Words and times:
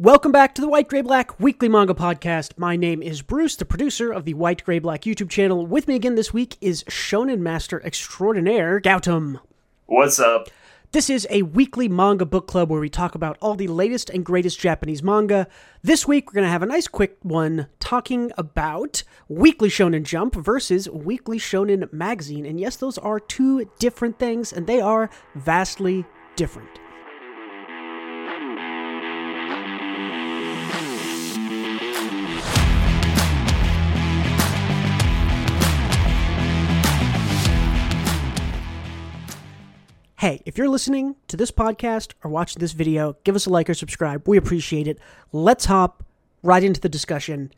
Welcome 0.00 0.30
back 0.30 0.54
to 0.54 0.60
the 0.60 0.68
White 0.68 0.86
Grey 0.86 1.00
Black 1.00 1.40
Weekly 1.40 1.68
Manga 1.68 1.92
Podcast. 1.92 2.56
My 2.56 2.76
name 2.76 3.02
is 3.02 3.20
Bruce, 3.20 3.56
the 3.56 3.64
producer 3.64 4.12
of 4.12 4.24
the 4.24 4.34
White 4.34 4.62
Grey 4.62 4.78
Black 4.78 5.00
YouTube 5.00 5.28
channel. 5.28 5.66
With 5.66 5.88
me 5.88 5.96
again 5.96 6.14
this 6.14 6.32
week 6.32 6.56
is 6.60 6.84
Shonen 6.84 7.40
Master 7.40 7.82
Extraordinaire 7.84 8.80
Gautam. 8.80 9.40
What's 9.86 10.20
up? 10.20 10.50
This 10.92 11.10
is 11.10 11.26
a 11.30 11.42
weekly 11.42 11.88
manga 11.88 12.24
book 12.24 12.46
club 12.46 12.70
where 12.70 12.80
we 12.80 12.88
talk 12.88 13.16
about 13.16 13.38
all 13.40 13.56
the 13.56 13.66
latest 13.66 14.08
and 14.08 14.24
greatest 14.24 14.60
Japanese 14.60 15.02
manga. 15.02 15.48
This 15.82 16.06
week, 16.06 16.28
we're 16.28 16.34
going 16.34 16.46
to 16.46 16.52
have 16.52 16.62
a 16.62 16.66
nice 16.66 16.86
quick 16.86 17.16
one 17.22 17.66
talking 17.80 18.30
about 18.38 19.02
Weekly 19.26 19.68
Shonen 19.68 20.04
Jump 20.04 20.36
versus 20.36 20.88
Weekly 20.88 21.40
Shonen 21.40 21.92
Magazine. 21.92 22.46
And 22.46 22.60
yes, 22.60 22.76
those 22.76 22.98
are 22.98 23.18
two 23.18 23.68
different 23.80 24.20
things, 24.20 24.52
and 24.52 24.68
they 24.68 24.80
are 24.80 25.10
vastly 25.34 26.04
different. 26.36 26.70
Hey, 40.18 40.42
if 40.44 40.58
you're 40.58 40.68
listening 40.68 41.14
to 41.28 41.36
this 41.36 41.52
podcast 41.52 42.12
or 42.24 42.30
watching 42.30 42.58
this 42.58 42.72
video, 42.72 43.16
give 43.22 43.36
us 43.36 43.46
a 43.46 43.50
like 43.50 43.70
or 43.70 43.74
subscribe. 43.74 44.26
We 44.26 44.36
appreciate 44.36 44.88
it. 44.88 44.98
Let's 45.30 45.66
hop 45.66 46.04
right 46.42 46.62
into 46.62 46.80
the 46.80 46.88
discussion. 46.88 47.52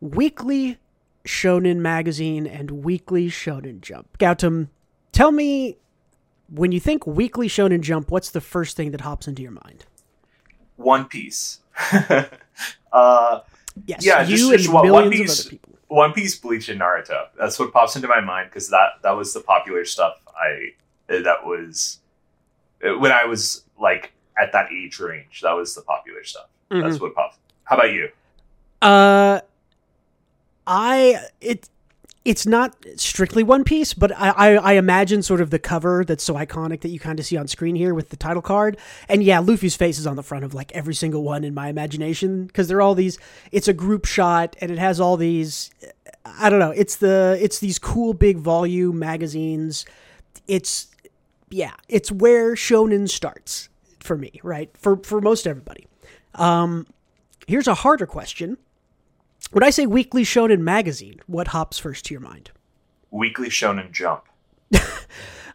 Weekly 0.00 0.78
Shonen 1.26 1.76
Magazine 1.76 2.46
and 2.46 2.70
Weekly 2.84 3.28
Shonen 3.28 3.82
Jump. 3.82 4.16
Gautam, 4.18 4.68
tell 5.12 5.30
me 5.30 5.76
when 6.48 6.72
you 6.72 6.80
think 6.80 7.06
Weekly 7.06 7.48
Shonen 7.48 7.82
Jump, 7.82 8.10
what's 8.10 8.30
the 8.30 8.40
first 8.40 8.74
thing 8.74 8.92
that 8.92 9.02
hops 9.02 9.28
into 9.28 9.42
your 9.42 9.50
mind? 9.50 9.84
One 10.76 11.04
Piece. 11.04 11.60
uh, 12.92 13.40
Yes, 13.86 14.04
Yeah, 14.04 14.22
you 14.22 14.36
just- 14.36 14.50
and 14.50 14.58
just 14.58 14.72
one- 14.72 14.86
millions 14.86 15.02
One 15.04 15.10
Piece- 15.12 15.40
of 15.40 15.46
other 15.46 15.50
people. 15.50 15.74
One 15.88 16.12
Piece, 16.12 16.38
Bleach, 16.38 16.68
and 16.68 16.80
Naruto. 16.80 17.28
That's 17.38 17.58
what 17.58 17.72
pops 17.72 17.94
into 17.96 18.08
my 18.08 18.20
mind 18.20 18.50
because 18.50 18.68
that 18.70 19.00
that 19.02 19.12
was 19.12 19.32
the 19.32 19.40
popular 19.40 19.84
stuff. 19.86 20.14
I 20.36 20.72
Eh, 21.08 21.22
that 21.22 21.44
was 21.44 21.98
eh, 22.82 22.92
when 22.92 23.12
I 23.12 23.24
was 23.24 23.64
like 23.80 24.12
at 24.40 24.52
that 24.52 24.70
age 24.72 24.98
range. 24.98 25.40
That 25.42 25.52
was 25.52 25.74
the 25.74 25.82
popular 25.82 26.24
stuff. 26.24 26.48
That's 26.70 26.96
mm-hmm. 26.96 27.04
what 27.04 27.14
pops. 27.14 27.38
How 27.64 27.76
about 27.76 27.92
you? 27.92 28.10
Uh, 28.80 29.40
I 30.66 31.20
it 31.40 31.68
it's 32.24 32.46
not 32.46 32.76
strictly 32.96 33.42
One 33.42 33.64
Piece, 33.64 33.94
but 33.94 34.12
I, 34.12 34.30
I 34.30 34.54
I 34.54 34.72
imagine 34.74 35.22
sort 35.22 35.40
of 35.40 35.50
the 35.50 35.58
cover 35.58 36.04
that's 36.04 36.22
so 36.22 36.34
iconic 36.34 36.82
that 36.82 36.88
you 36.90 37.00
kind 37.00 37.18
of 37.18 37.26
see 37.26 37.36
on 37.36 37.48
screen 37.48 37.74
here 37.74 37.94
with 37.94 38.10
the 38.10 38.16
title 38.16 38.42
card, 38.42 38.76
and 39.08 39.24
yeah, 39.24 39.38
Luffy's 39.38 39.76
face 39.76 39.98
is 39.98 40.06
on 40.06 40.16
the 40.16 40.22
front 40.22 40.44
of 40.44 40.54
like 40.54 40.70
every 40.72 40.94
single 40.94 41.22
one 41.22 41.42
in 41.42 41.54
my 41.54 41.68
imagination 41.68 42.46
because 42.46 42.68
they're 42.68 42.82
all 42.82 42.94
these. 42.94 43.18
It's 43.50 43.66
a 43.66 43.72
group 43.72 44.04
shot 44.04 44.56
and 44.60 44.70
it 44.70 44.78
has 44.78 45.00
all 45.00 45.16
these. 45.16 45.70
I 46.24 46.50
don't 46.50 46.60
know. 46.60 46.70
It's 46.70 46.96
the 46.96 47.38
it's 47.40 47.58
these 47.58 47.78
cool 47.78 48.12
big 48.12 48.36
volume 48.38 48.98
magazines. 48.98 49.86
It's 50.46 50.88
yeah, 51.50 51.74
it's 51.88 52.10
where 52.10 52.54
shonen 52.54 53.08
starts 53.08 53.68
for 54.00 54.16
me, 54.16 54.40
right? 54.42 54.70
For 54.76 54.96
for 54.98 55.20
most 55.20 55.46
everybody. 55.46 55.86
Um, 56.34 56.86
here's 57.46 57.66
a 57.66 57.74
harder 57.74 58.06
question. 58.06 58.58
When 59.50 59.64
I 59.64 59.70
say 59.70 59.86
weekly 59.86 60.24
shonen 60.24 60.60
magazine, 60.60 61.20
what 61.26 61.48
hops 61.48 61.78
first 61.78 62.04
to 62.06 62.14
your 62.14 62.20
mind? 62.20 62.50
Weekly 63.10 63.48
Shonen 63.48 63.90
Jump. 63.92 64.24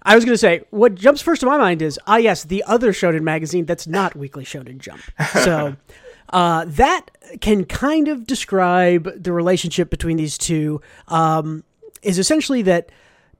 I 0.05 0.15
was 0.15 0.25
going 0.25 0.33
to 0.33 0.39
say, 0.39 0.63
what 0.71 0.95
jumps 0.95 1.21
first 1.21 1.41
to 1.41 1.45
my 1.45 1.57
mind 1.57 1.81
is, 1.81 1.99
ah, 2.07 2.17
yes, 2.17 2.43
the 2.43 2.63
other 2.63 2.91
shonen 2.91 3.21
magazine 3.21 3.65
that's 3.65 3.87
not 3.87 4.15
Weekly 4.15 4.43
Shonen 4.43 4.79
Jump. 4.79 5.01
So 5.43 5.75
uh, 6.29 6.65
that 6.67 7.05
can 7.39 7.65
kind 7.65 8.07
of 8.07 8.25
describe 8.25 9.23
the 9.23 9.31
relationship 9.31 9.89
between 9.89 10.17
these 10.17 10.37
two. 10.37 10.81
Um, 11.07 11.63
is 12.01 12.19
essentially 12.19 12.61
that 12.63 12.91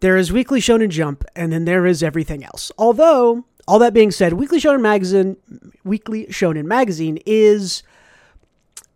there 0.03 0.17
is 0.17 0.33
Weekly 0.33 0.59
Shonen 0.59 0.89
Jump, 0.89 1.23
and 1.33 1.53
then 1.53 1.63
there 1.63 1.85
is 1.85 2.03
everything 2.03 2.43
else. 2.43 2.73
Although, 2.77 3.45
all 3.65 3.79
that 3.79 3.93
being 3.93 4.11
said, 4.11 4.33
Weekly 4.33 4.59
Shonen 4.59 4.81
Magazine, 4.81 5.37
Weekly 5.85 6.25
Shonen 6.25 6.65
Magazine 6.65 7.19
is 7.25 7.83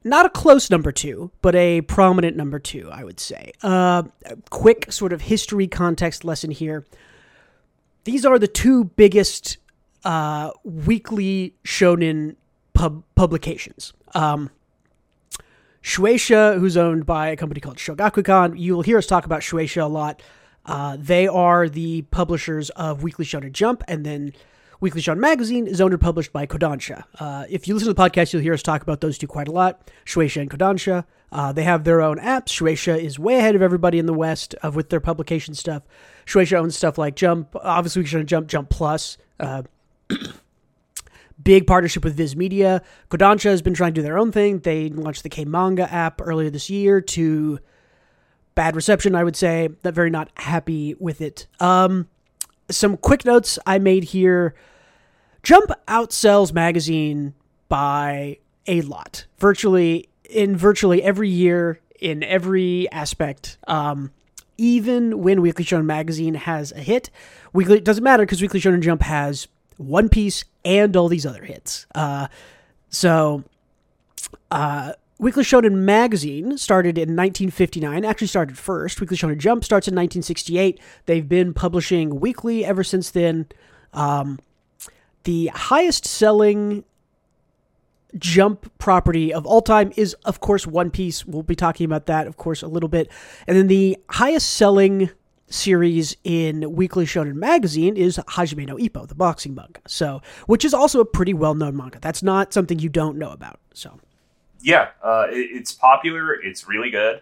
not 0.04 0.26
a 0.26 0.30
close 0.30 0.70
number 0.70 0.92
two, 0.92 1.32
but 1.42 1.56
a 1.56 1.80
prominent 1.80 2.36
number 2.36 2.60
two, 2.60 2.90
I 2.92 3.06
would 3.06 3.22
say. 3.22 3.54
Uh, 3.64 4.04
quick 4.50 4.92
sort 4.92 5.14
of 5.14 5.22
history 5.22 5.66
context 5.66 6.26
lesson 6.26 6.52
here. 6.52 6.86
These 8.04 8.26
are 8.26 8.38
the 8.38 8.50
two 8.50 8.84
biggest 8.84 9.60
uh, 10.04 10.52
weekly 10.66 11.56
shonen 11.64 12.36
pub- 12.74 13.06
publications. 13.16 13.94
Um, 14.14 14.50
Shueisha, 15.82 16.60
who's 16.60 16.76
owned 16.76 17.06
by 17.06 17.30
a 17.30 17.38
company 17.38 17.62
called 17.62 17.78
Shogakukan, 17.78 18.60
you'll 18.60 18.82
hear 18.82 18.98
us 18.98 19.08
talk 19.08 19.26
about 19.26 19.40
Shueisha 19.40 19.84
a 19.84 19.86
lot. 19.86 20.22
Uh, 20.68 20.98
they 21.00 21.28
are 21.28 21.70
the 21.70 22.02
publishers 22.04 22.70
of 22.72 23.02
Weekly 23.02 23.26
Shonen 23.26 23.54
Jump, 23.54 23.84
and 23.88 24.06
then 24.06 24.34
Weekly 24.80 25.02
Shonen 25.02 25.18
Magazine 25.18 25.66
is 25.66 25.82
owned 25.82 25.94
and 25.94 26.02
published 26.02 26.34
by 26.34 26.46
Kodansha. 26.46 27.06
Uh, 27.20 27.46
if 27.50 27.68
you 27.68 27.74
listen 27.74 27.88
to 27.88 27.94
the 27.94 28.02
podcast, 28.02 28.34
you'll 28.34 28.42
hear 28.42 28.54
us 28.54 28.62
talk 28.62 28.82
about 28.82 29.02
those 29.02 29.18
two 29.18 29.28
quite 29.28 29.48
a 29.48 29.52
lot, 29.52 29.90
Shueisha 30.06 30.42
and 30.42 30.52
Kodansha. 30.52 31.06
Uh, 31.32 31.52
they 31.52 31.64
have 31.64 31.84
their 31.84 32.02
own 32.02 32.18
apps. 32.18 32.50
Shueisha 32.50 32.98
is 33.00 33.18
way 33.18 33.38
ahead 33.38 33.56
of 33.56 33.62
everybody 33.62 33.98
in 33.98 34.06
the 34.06 34.14
West 34.14 34.56
of 34.62 34.76
with 34.76 34.90
their 34.90 35.00
publication 35.00 35.56
stuff. 35.56 35.84
Shueisha 36.26 36.58
owns 36.58 36.76
stuff 36.76 36.98
like 36.98 37.16
Jump, 37.16 37.56
obviously 37.56 38.04
Weekly 38.04 38.20
Shonen 38.20 38.26
Jump, 38.28 38.48
Jump 38.48 38.70
Plus, 38.70 39.18
uh, 39.40 39.64
big 41.44 41.66
partnership 41.66 42.04
with 42.04 42.16
Viz 42.16 42.36
Media. 42.36 42.82
Kodansha 43.10 43.46
has 43.46 43.62
been 43.62 43.74
trying 43.74 43.94
to 43.94 44.02
do 44.02 44.04
their 44.04 44.18
own 44.18 44.32
thing. 44.32 44.60
They 44.60 44.90
launched 44.90 45.24
the 45.24 45.30
K 45.30 45.46
Manga 45.46 45.92
app 45.92 46.22
earlier 46.22 46.50
this 46.50 46.70
year 46.70 47.02
to 47.02 47.60
bad 48.58 48.76
reception, 48.76 49.14
I 49.14 49.24
would 49.24 49.36
say. 49.36 49.70
Not 49.84 49.94
very 49.94 50.10
not 50.10 50.30
happy 50.36 50.96
with 51.00 51.22
it. 51.22 51.46
Um, 51.60 52.10
some 52.70 52.98
quick 52.98 53.24
notes 53.24 53.60
I 53.66 53.78
made 53.78 54.06
here. 54.06 54.56
Jump 55.44 55.72
outsells 55.88 56.52
magazine 56.52 57.36
by 57.70 58.40
a 58.66 58.82
lot. 58.82 59.28
Virtually 59.38 60.10
in 60.28 60.58
virtually 60.58 61.04
every 61.04 61.30
year, 61.30 61.80
in 62.02 62.24
every 62.24 62.92
aspect. 62.92 63.60
Um, 63.68 64.12
even 64.58 65.22
when 65.22 65.42
Weekly 65.42 65.64
Shonen 65.64 65.86
Magazine 65.86 66.34
has 66.34 66.72
a 66.72 66.80
hit, 66.80 67.12
Weekly 67.54 67.80
doesn't 67.80 68.04
matter 68.04 68.24
because 68.24 68.42
Weekly 68.42 68.60
Shonen 68.60 68.82
Jump 68.82 69.04
has 69.04 69.48
One 69.78 70.10
Piece 70.10 70.44
and 70.66 70.96
all 70.98 71.08
these 71.08 71.28
other 71.28 71.44
hits. 71.44 71.86
Uh, 71.94 72.28
so, 72.90 73.44
uh, 74.50 74.94
Weekly 75.20 75.44
Shonen 75.44 75.74
Magazine 75.74 76.60
started 76.60 76.98
in 76.98 77.16
1959. 77.16 78.06
Actually, 78.06 78.28
started 78.28 78.58
first. 78.58 79.02
Weekly 79.02 79.18
Shonen 79.18 79.40
Jump 79.40 79.64
starts 79.64 79.88
in 79.88 79.94
1968. 79.94 80.80
They've 81.06 81.28
been 81.28 81.56
publishing 81.56 82.20
weekly 82.20 82.64
ever 82.64 82.84
since 82.84 83.10
then. 83.10 83.48
Um, 83.94 84.40
the 85.24 85.48
highest 85.48 86.06
selling 86.06 86.84
jump 88.18 88.72
property 88.78 89.34
of 89.34 89.46
all 89.46 89.62
time 89.62 89.92
is 89.98 90.14
of 90.24 90.40
course 90.40 90.66
one 90.66 90.90
piece 90.90 91.26
we'll 91.26 91.44
be 91.44 91.56
talking 91.56 91.84
about 91.84 92.06
that 92.06 92.26
of 92.26 92.38
course 92.38 92.62
a 92.62 92.68
little 92.68 92.88
bit 92.88 93.12
and 93.46 93.58
then 93.58 93.68
the 93.68 93.98
highest 94.10 94.54
selling 94.54 95.10
series 95.48 96.16
in 96.24 96.74
weekly 96.74 97.06
shonen 97.06 97.36
magazine 97.36 97.98
is 97.98 98.18
hajime 98.30 98.66
no 98.66 98.78
ippo 98.78 99.06
the 99.08 99.14
boxing 99.14 99.54
manga 99.54 99.82
so 99.86 100.22
which 100.46 100.64
is 100.64 100.74
also 100.74 101.02
a 101.02 101.06
pretty 101.06 101.34
well-known 101.34 101.76
manga 101.76 102.00
that's 102.00 102.24
not 102.24 102.54
something 102.54 102.80
you 102.80 102.90
don't 102.90 103.18
know 103.18 103.32
about 103.32 103.60
so 103.74 104.00
Yeah, 104.62 104.90
uh, 105.04 105.28
it, 105.30 105.50
it's 105.52 105.72
popular. 105.72 106.34
It's 106.34 106.68
really 106.68 106.90
good. 106.90 107.22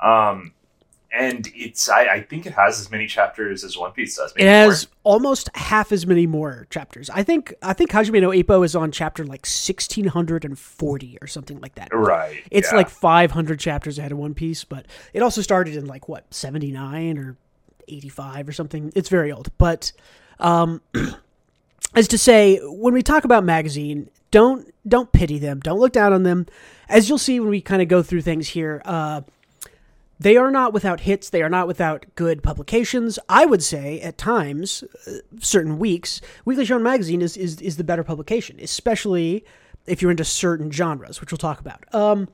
Um, 0.00 0.52
and 1.12 1.48
it's 1.54 1.88
I, 1.88 2.06
I 2.06 2.22
think 2.22 2.44
it 2.44 2.52
has 2.54 2.80
as 2.80 2.90
many 2.90 3.06
chapters 3.06 3.62
as 3.62 3.78
One 3.78 3.92
Piece 3.92 4.16
does. 4.16 4.32
it 4.36 4.46
has 4.46 4.88
almost 5.04 5.48
half 5.54 5.92
as 5.92 6.06
many 6.06 6.26
more 6.26 6.66
chapters 6.70 7.08
i 7.10 7.22
think 7.22 7.54
i 7.62 7.72
think 7.72 7.90
hajime 7.90 8.20
no 8.20 8.30
ippo 8.30 8.64
is 8.64 8.74
on 8.74 8.90
chapter 8.90 9.22
like 9.22 9.46
1640 9.46 11.18
or 11.22 11.26
something 11.26 11.60
like 11.60 11.74
that 11.76 11.88
right. 11.92 12.42
It's 12.50 12.70
yeah. 12.70 12.78
like 12.78 12.88
500 12.88 13.58
chapters 13.58 13.98
ahead 13.98 14.12
of 14.12 14.18
One 14.18 14.34
Piece, 14.34 14.64
but 14.64 14.86
it 15.12 15.22
also 15.22 15.40
started 15.42 15.76
in 15.76 15.86
like 15.86 16.08
what 16.08 16.32
79 16.32 17.18
or 17.18 17.36
85 17.88 18.48
or 18.48 18.52
something. 18.52 18.92
It's 18.94 19.08
very 19.08 19.32
old, 19.32 19.50
but 19.58 19.92
um, 20.38 20.80
as 21.94 22.08
to 22.08 22.18
say, 22.18 22.58
when 22.62 22.94
we 22.94 23.02
talk 23.02 23.24
about 23.24 23.44
magazine, 23.44 24.10
don't 24.30 24.72
don't 24.86 25.12
pity 25.12 25.38
them, 25.38 25.60
don't 25.60 25.78
look 25.78 25.92
down 25.92 26.12
on 26.12 26.22
them. 26.22 26.46
As 26.88 27.08
you'll 27.08 27.18
see 27.18 27.40
when 27.40 27.50
we 27.50 27.60
kind 27.60 27.80
of 27.80 27.88
go 27.88 28.02
through 28.02 28.22
things 28.22 28.48
here, 28.48 28.82
uh, 28.84 29.22
they 30.18 30.36
are 30.36 30.50
not 30.50 30.72
without 30.72 31.00
hits. 31.00 31.30
They 31.30 31.42
are 31.42 31.48
not 31.48 31.66
without 31.66 32.06
good 32.14 32.42
publications. 32.42 33.18
I 33.28 33.46
would 33.46 33.62
say 33.62 34.00
at 34.00 34.18
times, 34.18 34.84
uh, 35.06 35.12
certain 35.40 35.78
weeks, 35.78 36.20
Weekly 36.44 36.64
Shonen 36.64 36.82
Magazine 36.82 37.22
is, 37.22 37.36
is 37.36 37.60
is 37.60 37.76
the 37.76 37.84
better 37.84 38.04
publication, 38.04 38.58
especially 38.60 39.44
if 39.86 40.02
you're 40.02 40.10
into 40.10 40.24
certain 40.24 40.70
genres, 40.70 41.20
which 41.20 41.30
we'll 41.32 41.38
talk 41.38 41.60
about. 41.60 41.92
Um, 41.94 42.28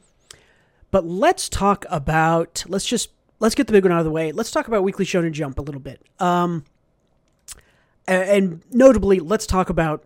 but 0.91 1.05
let's 1.05 1.49
talk 1.49 1.85
about 1.91 2.65
let's 2.69 2.87
just 2.87 3.11
let's 3.39 3.55
get 3.55 3.67
the 3.67 3.73
big 3.73 3.85
one 3.85 3.93
out 3.93 3.99
of 3.99 4.05
the 4.05 4.11
way. 4.11 4.33
Let's 4.33 4.51
talk 4.51 4.69
about 4.69 4.83
Weekly 4.83 5.05
Shonen 5.05 5.33
Jump 5.33 5.59
a 5.59 5.63
little 5.63 5.81
bit. 5.81 6.03
Um, 6.19 6.65
and 8.15 8.63
notably, 8.73 9.21
let's 9.21 9.47
talk 9.47 9.71
about 9.71 10.05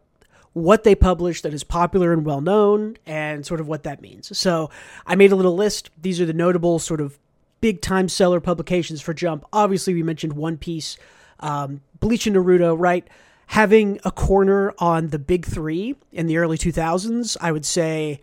what 0.52 0.84
they 0.84 0.94
publish 0.94 1.42
that 1.42 1.52
is 1.52 1.64
popular 1.64 2.12
and 2.12 2.24
well 2.24 2.40
known 2.40 2.96
and 3.06 3.44
sort 3.44 3.60
of 3.60 3.66
what 3.66 3.82
that 3.82 4.00
means. 4.00 4.36
So 4.38 4.70
I 5.06 5.16
made 5.16 5.32
a 5.32 5.36
little 5.36 5.56
list. 5.56 5.90
These 6.00 6.20
are 6.20 6.26
the 6.26 6.32
notable 6.32 6.78
sort 6.78 7.00
of 7.00 7.18
big 7.60 7.80
time 7.80 8.08
seller 8.08 8.40
publications 8.40 9.00
for 9.00 9.14
Jump. 9.14 9.44
Obviously, 9.52 9.94
we 9.94 10.02
mentioned 10.02 10.34
One 10.34 10.56
Piece, 10.56 10.96
um, 11.40 11.80
Bleach 11.98 12.26
and 12.26 12.36
Naruto, 12.36 12.76
right? 12.78 13.06
Having 13.48 14.00
a 14.04 14.10
corner 14.10 14.72
on 14.78 15.08
the 15.08 15.18
big 15.18 15.44
three 15.44 15.96
in 16.12 16.26
the 16.26 16.36
early 16.36 16.56
2000s, 16.56 17.36
I 17.40 17.52
would 17.52 17.66
say 17.66 18.20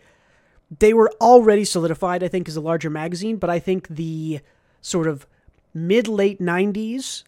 they 0.79 0.93
were 0.93 1.11
already 1.19 1.65
solidified, 1.65 2.23
I 2.23 2.27
think, 2.27 2.47
as 2.47 2.55
a 2.55 2.61
larger 2.61 2.89
magazine, 2.89 3.35
but 3.37 3.49
I 3.49 3.59
think 3.59 3.87
the 3.89 4.39
sort 4.79 5.07
of 5.07 5.27
mid 5.73 6.07
late 6.07 6.39
90s 6.39 7.23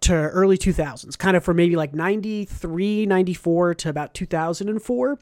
to 0.00 0.14
early 0.14 0.58
2000s, 0.58 1.16
kind 1.18 1.36
of 1.36 1.44
from 1.44 1.56
maybe 1.56 1.76
like 1.76 1.94
93, 1.94 3.06
94 3.06 3.74
to 3.74 3.88
about 3.88 4.14
2004, 4.14 5.18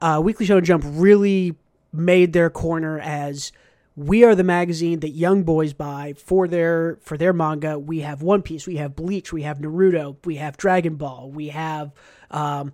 uh, 0.00 0.20
Weekly 0.22 0.46
Shonen 0.46 0.64
Jump 0.64 0.84
really 0.86 1.56
made 1.92 2.32
their 2.32 2.50
corner 2.50 2.98
as 2.98 3.52
we 3.96 4.24
are 4.24 4.34
the 4.34 4.44
magazine 4.44 5.00
that 5.00 5.10
young 5.10 5.44
boys 5.44 5.72
buy 5.72 6.14
for 6.14 6.48
their 6.48 6.98
for 7.02 7.16
their 7.16 7.32
manga. 7.32 7.78
We 7.78 8.00
have 8.00 8.22
One 8.22 8.42
Piece, 8.42 8.66
we 8.66 8.76
have 8.76 8.96
Bleach, 8.96 9.32
we 9.32 9.42
have 9.42 9.58
Naruto, 9.58 10.16
we 10.24 10.36
have 10.36 10.56
Dragon 10.56 10.96
Ball, 10.96 11.30
we 11.30 11.48
have 11.48 11.92
um, 12.30 12.72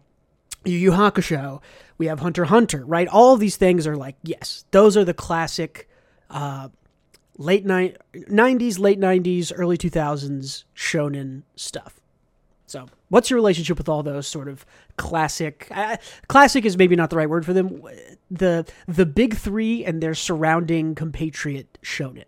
Yu 0.64 0.76
Yu 0.76 0.90
Hakusho, 0.92 1.60
we 1.98 2.06
have 2.06 2.20
Hunter 2.20 2.46
Hunter, 2.46 2.84
right? 2.86 3.06
All 3.06 3.34
of 3.34 3.40
these 3.40 3.56
things 3.56 3.86
are 3.86 3.96
like 3.96 4.16
yes, 4.22 4.64
those 4.70 4.96
are 4.96 5.04
the 5.04 5.14
classic 5.14 5.88
uh, 6.30 6.68
late 7.40 7.64
ni- 7.64 7.94
90s, 8.14 8.78
late 8.78 9.00
90s, 9.00 9.50
early 9.56 9.76
2000s 9.76 10.64
shonen 10.76 11.42
stuff. 11.56 11.98
So, 12.66 12.86
what's 13.08 13.30
your 13.30 13.36
relationship 13.36 13.78
with 13.78 13.88
all 13.88 14.04
those 14.04 14.28
sort 14.28 14.46
of 14.46 14.64
classic? 14.96 15.66
Uh, 15.72 15.96
classic 16.28 16.64
is 16.64 16.76
maybe 16.76 16.94
not 16.94 17.10
the 17.10 17.16
right 17.16 17.28
word 17.28 17.44
for 17.44 17.52
them. 17.52 17.82
The 18.30 18.64
the 18.86 19.06
big 19.06 19.34
three 19.34 19.84
and 19.84 20.00
their 20.00 20.14
surrounding 20.14 20.94
compatriot 20.94 21.78
shonen. 21.82 22.24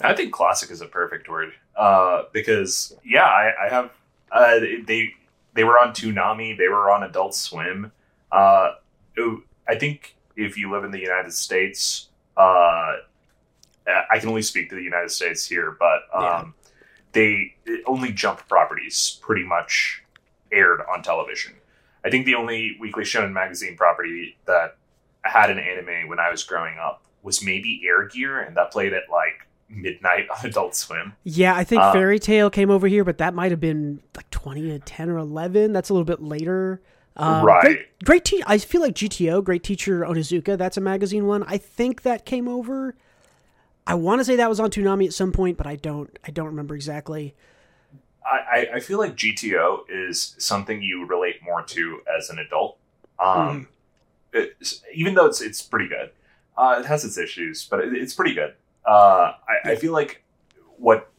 I 0.00 0.14
think 0.14 0.32
classic 0.32 0.70
is 0.70 0.80
a 0.80 0.86
perfect 0.86 1.28
word 1.28 1.52
uh, 1.76 2.22
because 2.32 2.96
yeah, 3.04 3.24
I, 3.24 3.66
I 3.66 3.68
have 3.68 3.90
uh, 4.30 4.60
they 4.86 5.10
they 5.52 5.64
were 5.64 5.78
on 5.78 5.92
Toonami, 5.92 6.56
they 6.56 6.68
were 6.68 6.90
on 6.90 7.02
Adult 7.02 7.34
Swim. 7.34 7.92
Uh, 8.30 8.70
I 9.68 9.74
think 9.74 10.16
if 10.36 10.56
you 10.56 10.72
live 10.72 10.84
in 10.84 10.90
the 10.90 11.00
United 11.00 11.34
States, 11.34 12.08
uh, 12.38 12.94
I 13.86 14.18
can 14.18 14.28
only 14.28 14.42
speak 14.42 14.70
to 14.70 14.76
the 14.76 14.82
United 14.82 15.10
States 15.10 15.46
here, 15.46 15.76
but 15.78 16.02
um, 16.12 16.22
yeah. 16.22 16.44
they 17.12 17.54
only 17.86 18.12
Jump 18.12 18.46
properties 18.48 19.18
pretty 19.22 19.44
much 19.44 20.02
aired 20.52 20.80
on 20.92 21.02
television. 21.02 21.54
I 22.04 22.10
think 22.10 22.26
the 22.26 22.34
only 22.34 22.76
Weekly 22.80 23.04
Shonen 23.04 23.32
magazine 23.32 23.76
property 23.76 24.36
that 24.46 24.76
had 25.22 25.50
an 25.50 25.58
anime 25.58 26.08
when 26.08 26.18
I 26.18 26.30
was 26.30 26.42
growing 26.42 26.78
up 26.78 27.04
was 27.22 27.44
maybe 27.44 27.82
Air 27.86 28.06
Gear, 28.08 28.40
and 28.40 28.56
that 28.56 28.72
played 28.72 28.92
at 28.92 29.04
like 29.10 29.46
midnight 29.68 30.26
on 30.30 30.44
Adult 30.46 30.74
Swim. 30.74 31.14
Yeah, 31.24 31.54
I 31.54 31.64
think 31.64 31.82
um, 31.82 31.92
Fairy 31.92 32.18
Tail 32.18 32.50
came 32.50 32.70
over 32.70 32.86
here, 32.86 33.04
but 33.04 33.18
that 33.18 33.34
might 33.34 33.50
have 33.50 33.60
been 33.60 34.02
like 34.16 34.28
2010 34.30 35.08
or 35.08 35.18
11. 35.18 35.72
That's 35.72 35.88
a 35.88 35.94
little 35.94 36.04
bit 36.04 36.22
later. 36.22 36.82
Um, 37.16 37.44
right. 37.44 37.62
Great, 37.62 38.04
great 38.04 38.24
te- 38.24 38.42
I 38.46 38.58
feel 38.58 38.80
like 38.80 38.94
GTO, 38.94 39.44
Great 39.44 39.62
Teacher 39.62 40.00
Onizuka, 40.00 40.56
that's 40.56 40.76
a 40.76 40.80
magazine 40.80 41.26
one. 41.26 41.44
I 41.46 41.58
think 41.58 42.02
that 42.02 42.24
came 42.24 42.48
over. 42.48 42.96
I 43.86 43.94
want 43.94 44.20
to 44.20 44.24
say 44.24 44.36
that 44.36 44.48
was 44.48 44.60
on 44.60 44.70
Toonami 44.70 45.06
at 45.06 45.12
some 45.12 45.32
point, 45.32 45.58
but 45.58 45.66
I 45.66 45.76
don't. 45.76 46.16
I 46.24 46.30
don't 46.30 46.46
remember 46.46 46.74
exactly. 46.74 47.34
I, 48.24 48.68
I 48.74 48.80
feel 48.80 48.98
like 48.98 49.16
GTO 49.16 49.80
is 49.88 50.36
something 50.38 50.82
you 50.82 51.06
relate 51.06 51.42
more 51.42 51.62
to 51.62 52.00
as 52.16 52.30
an 52.30 52.38
adult. 52.38 52.78
Um, 53.18 53.68
mm. 54.32 54.48
even 54.94 55.14
though 55.14 55.26
it's 55.26 55.40
it's 55.40 55.62
pretty 55.62 55.88
good, 55.88 56.10
uh, 56.56 56.76
it 56.78 56.86
has 56.86 57.04
its 57.04 57.18
issues, 57.18 57.66
but 57.66 57.80
it, 57.80 57.94
it's 57.94 58.14
pretty 58.14 58.34
good. 58.34 58.54
Uh, 58.86 59.32
I, 59.48 59.72
I 59.72 59.74
feel 59.76 59.92
like 59.92 60.22
what 60.78 61.10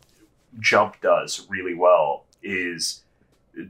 Jump 0.59 1.01
does 1.01 1.45
really 1.49 1.73
well 1.73 2.25
is 2.41 3.03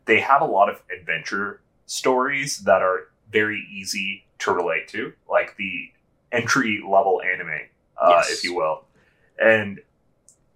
they 0.06 0.20
have 0.20 0.42
a 0.42 0.46
lot 0.46 0.70
of 0.70 0.82
adventure 0.96 1.62
stories 1.86 2.60
that 2.60 2.82
are 2.82 3.08
very 3.32 3.68
easy 3.72 4.26
to 4.40 4.52
relate 4.52 4.88
to, 4.90 5.14
like 5.30 5.56
the 5.58 5.92
entry 6.32 6.84
level 6.86 7.22
anime 7.22 7.62
uh, 7.98 8.10
yes. 8.10 8.32
if 8.32 8.44
you 8.44 8.56
will. 8.56 8.84
And 9.40 9.80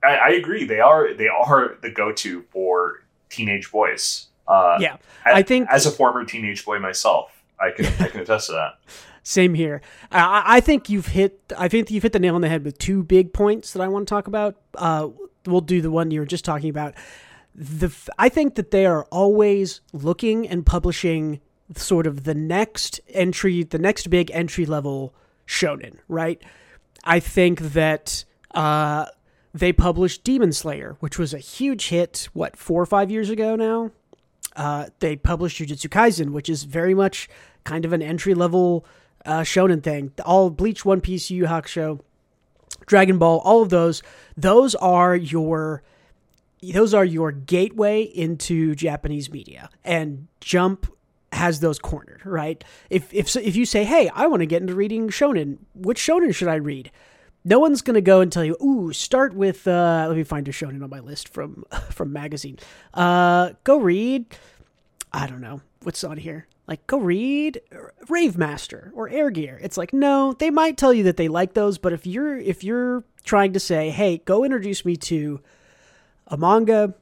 I, 0.03 0.15
I, 0.15 0.29
agree, 0.29 0.65
they 0.65 0.79
are 0.79 1.13
they 1.13 1.27
are 1.27 1.77
the 1.81 1.89
go 1.89 2.11
to 2.13 2.43
for 2.51 3.03
teenage 3.29 3.71
boys. 3.71 4.27
Uh, 4.47 4.77
yeah, 4.79 4.97
I, 5.25 5.33
I 5.33 5.43
think 5.43 5.67
as 5.69 5.85
a 5.85 5.91
former 5.91 6.23
teenage 6.23 6.63
boy 6.63 6.79
myself, 6.79 7.31
I 7.59 7.71
can 7.71 7.85
I 7.99 8.07
can 8.07 8.21
attest 8.21 8.47
to 8.47 8.53
that. 8.53 8.79
Same 9.23 9.55
here. 9.55 9.81
I, 10.09 10.43
I 10.45 10.59
think 10.61 10.89
you've 10.89 11.07
hit. 11.07 11.41
I 11.57 11.67
think 11.67 11.91
you've 11.91 12.03
hit 12.03 12.13
the 12.13 12.19
nail 12.19 12.35
on 12.35 12.41
the 12.41 12.47
head 12.47 12.63
with 12.63 12.77
two 12.77 13.03
big 13.03 13.33
points 13.33 13.73
that 13.73 13.81
I 13.81 13.89
want 13.89 14.07
to 14.07 14.09
talk 14.09 14.27
about. 14.27 14.55
Uh, 14.75 15.09
we'll 15.45 15.59
do 15.59 15.81
the 15.81 15.91
one 15.91 16.11
you 16.11 16.21
were 16.21 16.25
just 16.25 16.45
talking 16.45 16.69
about. 16.69 16.93
The 17.53 17.91
I 18.17 18.29
think 18.29 18.55
that 18.55 18.71
they 18.71 18.85
are 18.85 19.03
always 19.05 19.81
looking 19.91 20.47
and 20.47 20.65
publishing 20.65 21.41
sort 21.75 22.07
of 22.07 22.23
the 22.23 22.35
next 22.35 23.01
entry, 23.09 23.63
the 23.63 23.79
next 23.79 24.09
big 24.09 24.31
entry 24.31 24.65
level 24.65 25.13
shonen, 25.45 25.97
right? 26.07 26.41
I 27.03 27.19
think 27.19 27.59
that 27.59 28.25
uh, 28.53 29.05
they 29.53 29.73
published 29.73 30.23
Demon 30.23 30.51
Slayer, 30.51 30.97
which 30.99 31.17
was 31.17 31.33
a 31.33 31.39
huge 31.39 31.89
hit, 31.89 32.29
what, 32.33 32.57
four 32.57 32.81
or 32.81 32.85
five 32.85 33.09
years 33.11 33.29
ago 33.29 33.55
now? 33.55 33.91
Uh, 34.55 34.88
they 34.99 35.15
published 35.15 35.59
Jujutsu 35.59 35.88
Kaisen, 35.89 36.31
which 36.31 36.49
is 36.49 36.63
very 36.63 36.94
much 36.94 37.29
kind 37.63 37.85
of 37.85 37.94
an 37.94 38.01
entry 38.01 38.33
level 38.33 38.85
uh, 39.25 39.41
shonen 39.41 39.83
thing. 39.83 40.11
All 40.25 40.49
Bleach, 40.49 40.83
One 40.83 41.01
Piece, 41.01 41.29
Yu 41.29 41.44
Yu 41.44 41.45
Hakusho, 41.45 41.99
Dragon 42.85 43.17
Ball, 43.17 43.39
all 43.39 43.61
of 43.61 43.69
those, 43.69 44.01
those 44.35 44.73
are 44.75 45.15
your 45.15 45.83
those 46.73 46.94
are 46.94 47.05
your 47.05 47.31
gateway 47.31 48.01
into 48.01 48.73
Japanese 48.73 49.31
media. 49.31 49.69
And 49.83 50.27
Jump 50.41 50.91
has 51.31 51.59
those 51.59 51.79
cornered, 51.79 52.21
right? 52.25 52.63
If 52.89 53.13
if 53.13 53.35
if 53.35 53.56
you 53.56 53.65
say, 53.65 53.83
"Hey, 53.83 54.09
I 54.13 54.27
want 54.27 54.41
to 54.41 54.45
get 54.45 54.62
into 54.62 54.75
reading 54.75 55.09
shonen. 55.09 55.57
Which 55.75 56.00
shonen 56.00 56.33
should 56.33 56.47
I 56.47 56.56
read?" 56.56 56.91
No 57.45 57.59
one's 57.59 57.81
going 57.81 57.95
to 57.95 58.01
go 58.01 58.19
and 58.19 58.31
tell 58.31 58.44
you, 58.44 58.57
"Ooh, 58.62 58.91
start 58.94 59.33
with 59.33 59.68
uh 59.68 60.06
let 60.07 60.18
me 60.18 60.24
find 60.24 60.47
a 60.47 60.51
shonen 60.51 60.83
on 60.83 60.89
my 60.89 61.00
list 61.00 61.29
from 61.29 61.63
from 61.91 62.13
magazine. 62.13 62.57
Uh 62.94 63.51
go 63.63 63.77
read 63.79 64.25
I 65.13 65.27
don't 65.27 65.41
know. 65.41 65.62
What's 65.83 66.03
on 66.03 66.18
here? 66.18 66.47
Like 66.68 66.85
go 66.88 67.00
read 67.00 67.62
Rave 68.09 68.38
Master 68.38 68.91
or 68.94 69.07
Air 69.09 69.30
Gear. 69.30 69.57
It's 69.62 69.77
like, 69.77 69.94
no, 69.94 70.33
they 70.33 70.50
might 70.50 70.75
tell 70.77 70.94
you 70.94 71.03
that 71.03 71.15
they 71.15 71.30
like 71.30 71.53
those, 71.53 71.77
but 71.77 71.94
if 71.94 72.06
you're 72.06 72.37
if 72.37 72.63
you're 72.63 73.04
trying 73.23 73.54
to 73.54 73.59
say, 73.59 73.90
"Hey, 73.90 74.19
go 74.25 74.44
introduce 74.44 74.83
me 74.83 74.95
to 74.97 75.40
a 76.28 76.37
manga 76.37 76.94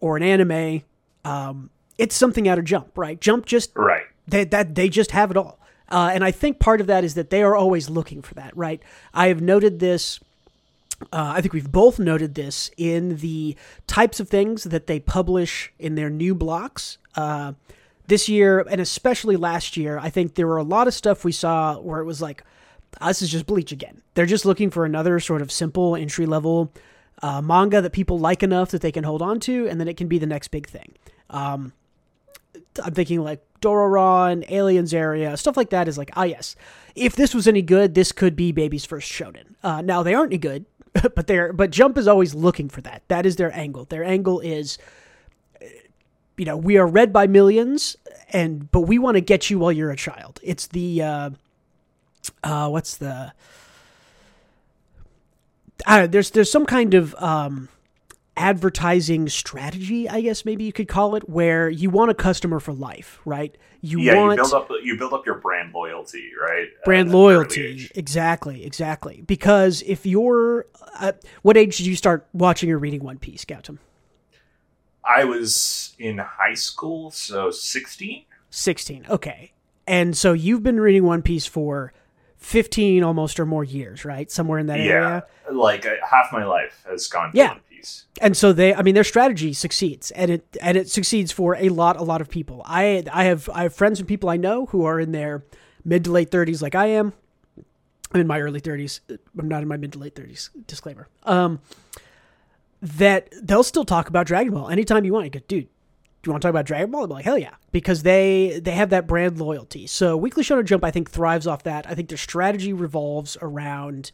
or 0.00 0.16
an 0.16 0.22
anime," 0.22 0.82
um 1.24 1.70
it's 1.98 2.14
something 2.14 2.48
out 2.48 2.58
of 2.58 2.64
Jump, 2.64 2.96
right? 2.96 3.20
Jump 3.20 3.46
just 3.46 3.70
right. 3.76 4.04
They, 4.26 4.44
that 4.44 4.74
they 4.74 4.88
just 4.88 5.10
have 5.10 5.30
it 5.30 5.36
all, 5.36 5.58
uh, 5.90 6.10
and 6.12 6.24
I 6.24 6.30
think 6.30 6.58
part 6.58 6.80
of 6.80 6.86
that 6.86 7.04
is 7.04 7.14
that 7.14 7.30
they 7.30 7.42
are 7.42 7.54
always 7.54 7.90
looking 7.90 8.22
for 8.22 8.34
that, 8.34 8.56
right? 8.56 8.82
I 9.12 9.28
have 9.28 9.40
noted 9.40 9.80
this. 9.80 10.20
Uh, 11.12 11.34
I 11.36 11.40
think 11.40 11.52
we've 11.52 11.70
both 11.70 11.98
noted 11.98 12.34
this 12.34 12.70
in 12.76 13.16
the 13.16 13.56
types 13.86 14.20
of 14.20 14.28
things 14.28 14.64
that 14.64 14.86
they 14.86 15.00
publish 15.00 15.72
in 15.78 15.96
their 15.96 16.08
new 16.08 16.34
blocks. 16.34 16.98
Uh, 17.16 17.52
this 18.06 18.28
year, 18.28 18.60
and 18.70 18.80
especially 18.80 19.36
last 19.36 19.76
year, 19.76 19.98
I 19.98 20.10
think 20.10 20.34
there 20.34 20.46
were 20.46 20.58
a 20.58 20.62
lot 20.62 20.86
of 20.86 20.94
stuff 20.94 21.24
we 21.24 21.32
saw 21.32 21.78
where 21.78 22.00
it 22.00 22.04
was 22.04 22.20
like, 22.20 22.44
oh, 23.00 23.08
this 23.08 23.22
is 23.22 23.30
just 23.30 23.46
Bleach 23.46 23.72
again. 23.72 24.02
They're 24.14 24.26
just 24.26 24.44
looking 24.44 24.70
for 24.70 24.84
another 24.84 25.20
sort 25.20 25.42
of 25.42 25.50
simple 25.50 25.96
entry 25.96 26.26
level 26.26 26.70
uh, 27.22 27.40
manga 27.40 27.80
that 27.80 27.92
people 27.92 28.18
like 28.18 28.42
enough 28.42 28.70
that 28.70 28.82
they 28.82 28.92
can 28.92 29.04
hold 29.04 29.22
on 29.22 29.40
to, 29.40 29.66
and 29.68 29.80
then 29.80 29.88
it 29.88 29.96
can 29.96 30.08
be 30.08 30.18
the 30.18 30.26
next 30.26 30.48
big 30.48 30.68
thing. 30.68 30.94
Um, 31.30 31.72
I'm 32.82 32.94
thinking 32.94 33.20
like 33.22 33.42
Dororon, 33.60 34.44
Aliens 34.50 34.92
Area, 34.92 35.36
stuff 35.36 35.56
like 35.56 35.70
that 35.70 35.88
is 35.88 35.96
like, 35.98 36.10
ah, 36.14 36.24
yes. 36.24 36.56
If 36.94 37.16
this 37.16 37.34
was 37.34 37.48
any 37.48 37.62
good, 37.62 37.94
this 37.94 38.12
could 38.12 38.36
be 38.36 38.52
Baby's 38.52 38.84
first 38.84 39.10
shonen. 39.10 39.54
Uh, 39.62 39.80
now 39.80 40.02
they 40.02 40.14
aren't 40.14 40.32
any 40.32 40.38
good, 40.38 40.66
but 41.14 41.26
they're 41.26 41.52
but 41.52 41.70
Jump 41.70 41.98
is 41.98 42.08
always 42.08 42.34
looking 42.34 42.68
for 42.68 42.80
that. 42.82 43.02
That 43.08 43.26
is 43.26 43.36
their 43.36 43.54
angle. 43.56 43.84
Their 43.84 44.04
angle 44.04 44.40
is, 44.40 44.78
uh, 45.60 45.66
you 46.36 46.44
know, 46.44 46.56
we 46.56 46.76
are 46.76 46.86
read 46.86 47.12
by 47.12 47.26
millions, 47.26 47.96
and 48.32 48.70
but 48.70 48.82
we 48.82 48.98
want 48.98 49.16
to 49.16 49.20
get 49.20 49.50
you 49.50 49.58
while 49.58 49.72
you're 49.72 49.90
a 49.90 49.96
child. 49.96 50.40
It's 50.42 50.66
the, 50.68 51.02
uh, 51.02 51.30
uh 52.42 52.68
what's 52.68 52.96
the, 52.96 53.32
uh, 55.86 56.06
there's 56.06 56.30
there's 56.30 56.50
some 56.50 56.66
kind 56.66 56.94
of 56.94 57.14
um 57.16 57.68
advertising 58.36 59.28
strategy, 59.28 60.08
I 60.08 60.20
guess 60.20 60.44
maybe 60.44 60.64
you 60.64 60.72
could 60.72 60.88
call 60.88 61.14
it, 61.14 61.28
where 61.28 61.68
you 61.68 61.90
want 61.90 62.10
a 62.10 62.14
customer 62.14 62.60
for 62.60 62.72
life, 62.72 63.20
right? 63.24 63.56
You 63.80 64.00
yeah, 64.00 64.14
want, 64.16 64.38
you 64.38 64.42
build 64.42 64.54
up 64.54 64.70
you 64.82 64.98
build 64.98 65.12
up 65.12 65.26
your 65.26 65.36
brand 65.36 65.72
loyalty, 65.74 66.30
right? 66.40 66.68
Brand 66.84 67.12
loyalty, 67.12 67.90
exactly, 67.94 68.64
exactly. 68.64 69.22
Because 69.26 69.82
if 69.82 70.06
you're, 70.06 70.66
uh, 70.98 71.12
what 71.42 71.56
age 71.56 71.76
did 71.76 71.86
you 71.86 71.94
start 71.94 72.26
watching 72.32 72.70
or 72.70 72.78
reading 72.78 73.04
One 73.04 73.18
Piece, 73.18 73.44
Gautam? 73.44 73.78
I 75.04 75.24
was 75.24 75.94
in 75.98 76.18
high 76.18 76.54
school, 76.54 77.10
so 77.10 77.50
sixteen. 77.50 78.24
Sixteen, 78.48 79.04
okay. 79.10 79.52
and 79.86 80.16
so 80.16 80.32
you've 80.32 80.62
been 80.62 80.80
reading 80.80 81.04
One 81.04 81.20
Piece 81.22 81.44
for 81.44 81.92
fifteen 82.38 83.02
almost 83.02 83.38
or 83.38 83.46
more 83.46 83.64
years, 83.64 84.04
right? 84.04 84.30
Somewhere 84.30 84.58
in 84.58 84.66
that 84.68 84.78
yeah, 84.78 84.84
area. 84.84 85.26
like 85.52 85.84
uh, 85.84 85.94
half 86.08 86.32
my 86.32 86.44
life 86.44 86.84
has 86.88 87.06
gone 87.08 87.32
Yeah. 87.34 87.56
And 88.20 88.36
so 88.36 88.52
they 88.52 88.74
i 88.74 88.82
mean 88.82 88.94
their 88.94 89.04
strategy 89.04 89.52
succeeds 89.52 90.10
and 90.12 90.30
it 90.30 90.56
and 90.60 90.76
it 90.76 90.88
succeeds 90.88 91.32
for 91.32 91.56
a 91.56 91.68
lot 91.68 91.96
a 91.96 92.02
lot 92.02 92.20
of 92.20 92.28
people. 92.28 92.62
I 92.64 93.04
i 93.12 93.24
have 93.24 93.48
i 93.52 93.62
have 93.64 93.74
friends 93.74 93.98
and 93.98 94.08
people 94.08 94.28
i 94.28 94.36
know 94.36 94.66
who 94.66 94.84
are 94.84 95.00
in 95.00 95.12
their 95.12 95.44
mid 95.84 96.04
to 96.04 96.12
late 96.12 96.30
30s 96.30 96.62
like 96.62 96.74
i 96.74 96.86
am. 96.86 97.12
I'm 98.12 98.20
in 98.20 98.26
my 98.26 98.40
early 98.40 98.60
30s 98.60 99.00
i'm 99.38 99.48
not 99.48 99.62
in 99.62 99.68
my 99.68 99.76
mid 99.76 99.92
to 99.92 99.98
late 99.98 100.14
30s 100.14 100.50
disclaimer. 100.66 101.08
Um 101.24 101.60
that 102.80 103.32
they'll 103.42 103.62
still 103.62 103.84
talk 103.84 104.08
about 104.08 104.26
dragon 104.26 104.52
ball 104.52 104.68
anytime 104.68 105.04
you 105.04 105.12
want. 105.12 105.24
You 105.26 105.30
go 105.30 105.40
dude 105.46 105.68
do 106.24 106.30
you 106.30 106.32
want 106.32 106.40
to 106.40 106.46
talk 106.46 106.50
about 106.50 106.64
Dragon 106.64 106.90
Ball? 106.90 107.04
I'm 107.04 107.10
like, 107.10 107.24
hell 107.26 107.36
yeah, 107.36 107.54
because 107.70 108.02
they 108.02 108.58
they 108.62 108.70
have 108.70 108.88
that 108.90 109.06
brand 109.06 109.38
loyalty. 109.38 109.86
So 109.86 110.16
Weekly 110.16 110.42
Shonen 110.42 110.64
Jump, 110.64 110.82
I 110.82 110.90
think, 110.90 111.10
thrives 111.10 111.46
off 111.46 111.64
that. 111.64 111.86
I 111.86 111.94
think 111.94 112.08
their 112.08 112.16
strategy 112.16 112.72
revolves 112.72 113.36
around 113.42 114.10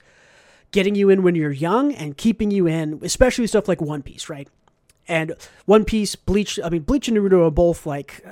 getting 0.72 0.94
you 0.94 1.10
in 1.10 1.22
when 1.22 1.34
you're 1.34 1.50
young 1.50 1.92
and 1.92 2.16
keeping 2.16 2.50
you 2.50 2.66
in, 2.66 3.00
especially 3.02 3.46
stuff 3.46 3.68
like 3.68 3.80
One 3.80 4.02
Piece, 4.02 4.28
right? 4.28 4.48
And 5.08 5.34
One 5.66 5.84
Piece, 5.84 6.14
Bleach, 6.14 6.58
I 6.62 6.68
mean, 6.68 6.82
Bleach 6.82 7.08
and 7.08 7.16
Naruto 7.16 7.46
are 7.46 7.50
both 7.50 7.86
like, 7.86 8.24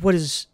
what 0.00 0.14
is, 0.14 0.46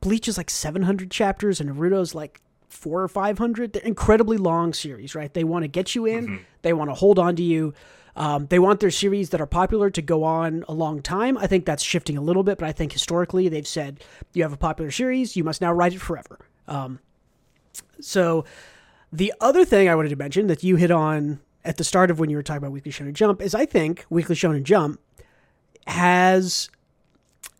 Bleach 0.00 0.28
is 0.28 0.36
like 0.36 0.50
700 0.50 1.10
chapters 1.10 1.60
and 1.60 1.70
Naruto's 1.70 2.14
like 2.14 2.40
four 2.68 3.02
or 3.02 3.08
500. 3.08 3.72
They're 3.72 3.82
incredibly 3.82 4.36
long 4.36 4.72
series, 4.72 5.14
right? 5.14 5.32
They 5.32 5.44
want 5.44 5.64
to 5.64 5.68
get 5.68 5.94
you 5.94 6.06
in, 6.06 6.44
they 6.62 6.72
want 6.72 6.90
to 6.90 6.94
hold 6.94 7.18
on 7.18 7.36
to 7.36 7.42
you. 7.42 7.74
Um, 8.14 8.46
they 8.46 8.58
want 8.58 8.80
their 8.80 8.90
series 8.90 9.30
that 9.30 9.40
are 9.40 9.46
popular 9.46 9.90
to 9.90 10.02
go 10.02 10.24
on 10.24 10.64
a 10.68 10.74
long 10.74 11.02
time. 11.02 11.38
I 11.38 11.46
think 11.46 11.64
that's 11.64 11.84
shifting 11.84 12.18
a 12.18 12.20
little 12.20 12.42
bit, 12.42 12.58
but 12.58 12.66
I 12.66 12.72
think 12.72 12.92
historically 12.92 13.48
they've 13.48 13.66
said 13.66 14.02
you 14.32 14.42
have 14.42 14.52
a 14.52 14.56
popular 14.56 14.90
series, 14.90 15.36
you 15.36 15.44
must 15.44 15.60
now 15.60 15.72
write 15.72 15.94
it 15.94 16.00
forever. 16.00 16.40
Um, 16.66 16.98
so 18.00 18.44
the 19.12 19.32
other 19.40 19.64
thing 19.64 19.88
I 19.88 19.94
wanted 19.94 20.10
to 20.10 20.16
mention 20.16 20.46
that 20.48 20.62
you 20.62 20.76
hit 20.76 20.90
on 20.90 21.40
at 21.64 21.76
the 21.76 21.84
start 21.84 22.10
of 22.10 22.18
when 22.18 22.30
you 22.30 22.36
were 22.36 22.42
talking 22.42 22.58
about 22.58 22.72
Weekly 22.72 22.92
Shonen 22.92 23.12
Jump 23.12 23.42
is 23.42 23.54
I 23.54 23.66
think 23.66 24.06
Weekly 24.10 24.34
Shonen 24.34 24.62
Jump 24.62 25.00
has, 25.86 26.70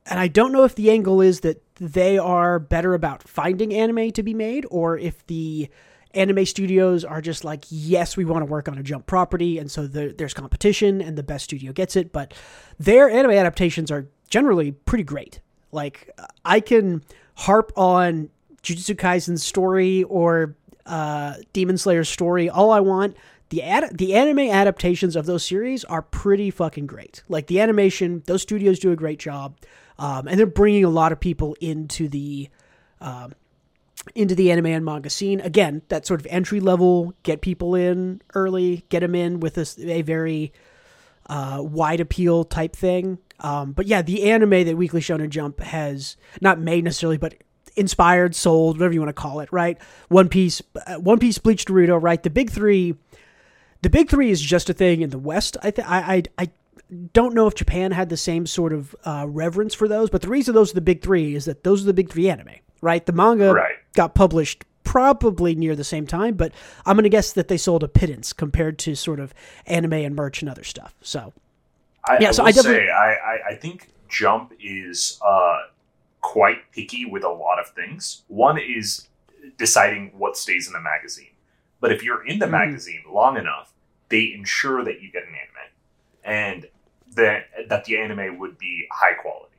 and 0.06 0.20
I 0.20 0.28
don't 0.28 0.52
know 0.52 0.64
if 0.64 0.74
the 0.74 0.90
angle 0.90 1.20
is 1.20 1.40
that 1.40 1.62
they 1.76 2.18
are 2.18 2.58
better 2.58 2.94
about 2.94 3.22
finding 3.22 3.72
anime 3.72 4.10
to 4.12 4.22
be 4.22 4.34
made 4.34 4.66
or 4.70 4.98
if 4.98 5.26
the 5.26 5.68
anime 6.14 6.44
studios 6.44 7.04
are 7.04 7.20
just 7.20 7.44
like, 7.44 7.64
yes, 7.68 8.16
we 8.16 8.24
want 8.24 8.42
to 8.42 8.50
work 8.50 8.68
on 8.68 8.78
a 8.78 8.82
Jump 8.82 9.06
property, 9.06 9.58
and 9.58 9.70
so 9.70 9.86
the, 9.86 10.14
there's 10.16 10.34
competition 10.34 11.00
and 11.00 11.16
the 11.16 11.22
best 11.22 11.44
studio 11.44 11.72
gets 11.72 11.96
it. 11.96 12.12
But 12.12 12.34
their 12.78 13.10
anime 13.10 13.32
adaptations 13.32 13.90
are 13.90 14.08
generally 14.28 14.72
pretty 14.72 15.04
great. 15.04 15.40
Like, 15.70 16.10
I 16.44 16.60
can 16.60 17.04
harp 17.34 17.72
on 17.76 18.30
Jujutsu 18.62 18.96
Kaisen's 18.96 19.44
story 19.44 20.02
or 20.04 20.56
uh, 20.88 21.34
Demon 21.52 21.78
Slayer's 21.78 22.08
story 22.08 22.50
all 22.50 22.70
I 22.70 22.80
want. 22.80 23.16
The 23.50 23.62
ad- 23.62 23.96
the 23.96 24.14
anime 24.14 24.40
adaptations 24.40 25.16
of 25.16 25.26
those 25.26 25.44
series 25.44 25.84
are 25.84 26.02
pretty 26.02 26.50
fucking 26.50 26.86
great. 26.86 27.22
Like 27.28 27.46
the 27.46 27.60
animation, 27.60 28.22
those 28.26 28.42
studios 28.42 28.78
do 28.78 28.92
a 28.92 28.96
great 28.96 29.18
job, 29.18 29.56
um, 29.98 30.28
and 30.28 30.38
they're 30.38 30.46
bringing 30.46 30.84
a 30.84 30.90
lot 30.90 31.12
of 31.12 31.20
people 31.20 31.56
into 31.60 32.08
the 32.08 32.50
um, 33.00 33.34
into 34.14 34.34
the 34.34 34.50
anime 34.50 34.66
and 34.66 34.84
manga 34.84 35.10
scene. 35.10 35.40
Again, 35.40 35.82
that 35.88 36.06
sort 36.06 36.20
of 36.20 36.26
entry 36.28 36.60
level, 36.60 37.14
get 37.22 37.40
people 37.40 37.74
in 37.74 38.20
early, 38.34 38.84
get 38.88 39.00
them 39.00 39.14
in 39.14 39.40
with 39.40 39.56
a 39.56 40.02
very 40.02 40.52
uh, 41.28 41.58
wide 41.62 42.00
appeal 42.00 42.44
type 42.44 42.74
thing. 42.74 43.18
Um, 43.40 43.72
but 43.72 43.86
yeah, 43.86 44.02
the 44.02 44.30
anime 44.30 44.64
that 44.64 44.76
Weekly 44.76 45.00
Shonen 45.00 45.30
Jump 45.30 45.60
has 45.60 46.16
not 46.40 46.58
made 46.58 46.84
necessarily, 46.84 47.18
but 47.18 47.34
inspired, 47.78 48.34
sold, 48.34 48.78
whatever 48.78 48.92
you 48.94 49.00
want 49.00 49.08
to 49.10 49.20
call 49.22 49.40
it, 49.40 49.48
right? 49.52 49.78
One 50.08 50.28
Piece, 50.28 50.60
uh, 50.86 50.96
One 50.96 51.18
Piece, 51.18 51.38
Bleach, 51.38 51.64
Naruto, 51.66 52.00
right? 52.02 52.22
The 52.22 52.30
big 52.30 52.50
three, 52.50 52.94
the 53.82 53.90
big 53.90 54.08
three 54.10 54.30
is 54.30 54.40
just 54.40 54.68
a 54.68 54.74
thing 54.74 55.00
in 55.02 55.10
the 55.10 55.18
West. 55.18 55.56
I 55.62 55.70
think 55.70 55.88
I, 55.88 55.98
I 56.38 56.44
I 56.44 56.50
don't 57.12 57.34
know 57.34 57.46
if 57.46 57.54
Japan 57.54 57.92
had 57.92 58.08
the 58.08 58.16
same 58.16 58.46
sort 58.46 58.72
of 58.72 58.96
uh, 59.04 59.26
reverence 59.28 59.74
for 59.74 59.88
those, 59.88 60.10
but 60.10 60.22
the 60.22 60.28
reason 60.28 60.54
those 60.54 60.70
are 60.72 60.74
the 60.74 60.80
big 60.80 61.02
three 61.02 61.34
is 61.34 61.44
that 61.44 61.62
those 61.64 61.82
are 61.82 61.86
the 61.86 61.92
big 61.94 62.10
three 62.10 62.28
anime, 62.30 62.50
right? 62.80 63.04
The 63.04 63.12
manga 63.12 63.52
Right. 63.52 63.74
got 63.94 64.14
published 64.14 64.64
probably 64.84 65.54
near 65.54 65.76
the 65.76 65.84
same 65.84 66.06
time, 66.06 66.34
but 66.34 66.50
I'm 66.86 66.96
gonna 66.96 67.10
guess 67.10 67.32
that 67.34 67.48
they 67.48 67.58
sold 67.58 67.82
a 67.82 67.88
pittance 67.88 68.32
compared 68.32 68.78
to 68.80 68.94
sort 68.94 69.20
of 69.20 69.34
anime 69.66 69.92
and 69.92 70.16
merch 70.16 70.40
and 70.40 70.50
other 70.50 70.64
stuff. 70.64 70.94
So 71.02 71.34
I, 72.08 72.16
Yeah, 72.20 72.28
I 72.28 72.32
so 72.32 72.44
I 72.44 72.52
definitely- 72.52 72.86
say 72.86 72.90
I, 72.90 73.12
I, 73.12 73.38
I 73.50 73.54
think 73.56 73.88
Jump 74.08 74.54
is 74.58 75.20
uh, 75.22 75.58
quite 76.20 76.70
picky 76.72 77.04
with 77.04 77.24
a 77.24 77.28
lot 77.28 77.58
of 77.58 77.68
things. 77.70 78.22
One 78.28 78.58
is 78.58 79.08
deciding 79.56 80.12
what 80.18 80.36
stays 80.36 80.66
in 80.66 80.72
the 80.72 80.80
magazine. 80.80 81.30
But 81.80 81.92
if 81.92 82.02
you're 82.02 82.26
in 82.26 82.38
the 82.38 82.46
Mhm. 82.46 82.50
magazine 82.50 83.02
long 83.08 83.36
enough, 83.36 83.72
they 84.08 84.32
ensure 84.32 84.82
that 84.84 85.00
you 85.00 85.10
get 85.12 85.24
an 85.24 85.34
anime, 85.34 85.70
and 86.24 86.68
that 87.14 87.68
that 87.68 87.84
the 87.84 87.98
anime 87.98 88.38
would 88.38 88.58
be 88.58 88.86
high 88.92 89.14
quality. 89.14 89.54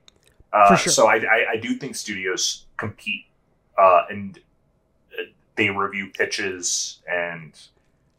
Uh, 0.52 0.70
For 0.70 0.78
sure. 0.78 0.92
So 0.94 1.08
I, 1.08 1.16
I, 1.18 1.46
I 1.52 1.58
do 1.58 1.76
think 1.76 1.96
studios 1.96 2.66
compete 2.78 3.26
uh, 3.78 4.06
and 4.10 4.40
uh, 5.18 5.24
they 5.56 5.70
review 5.70 6.08
pitches 6.10 7.02
and 7.08 7.60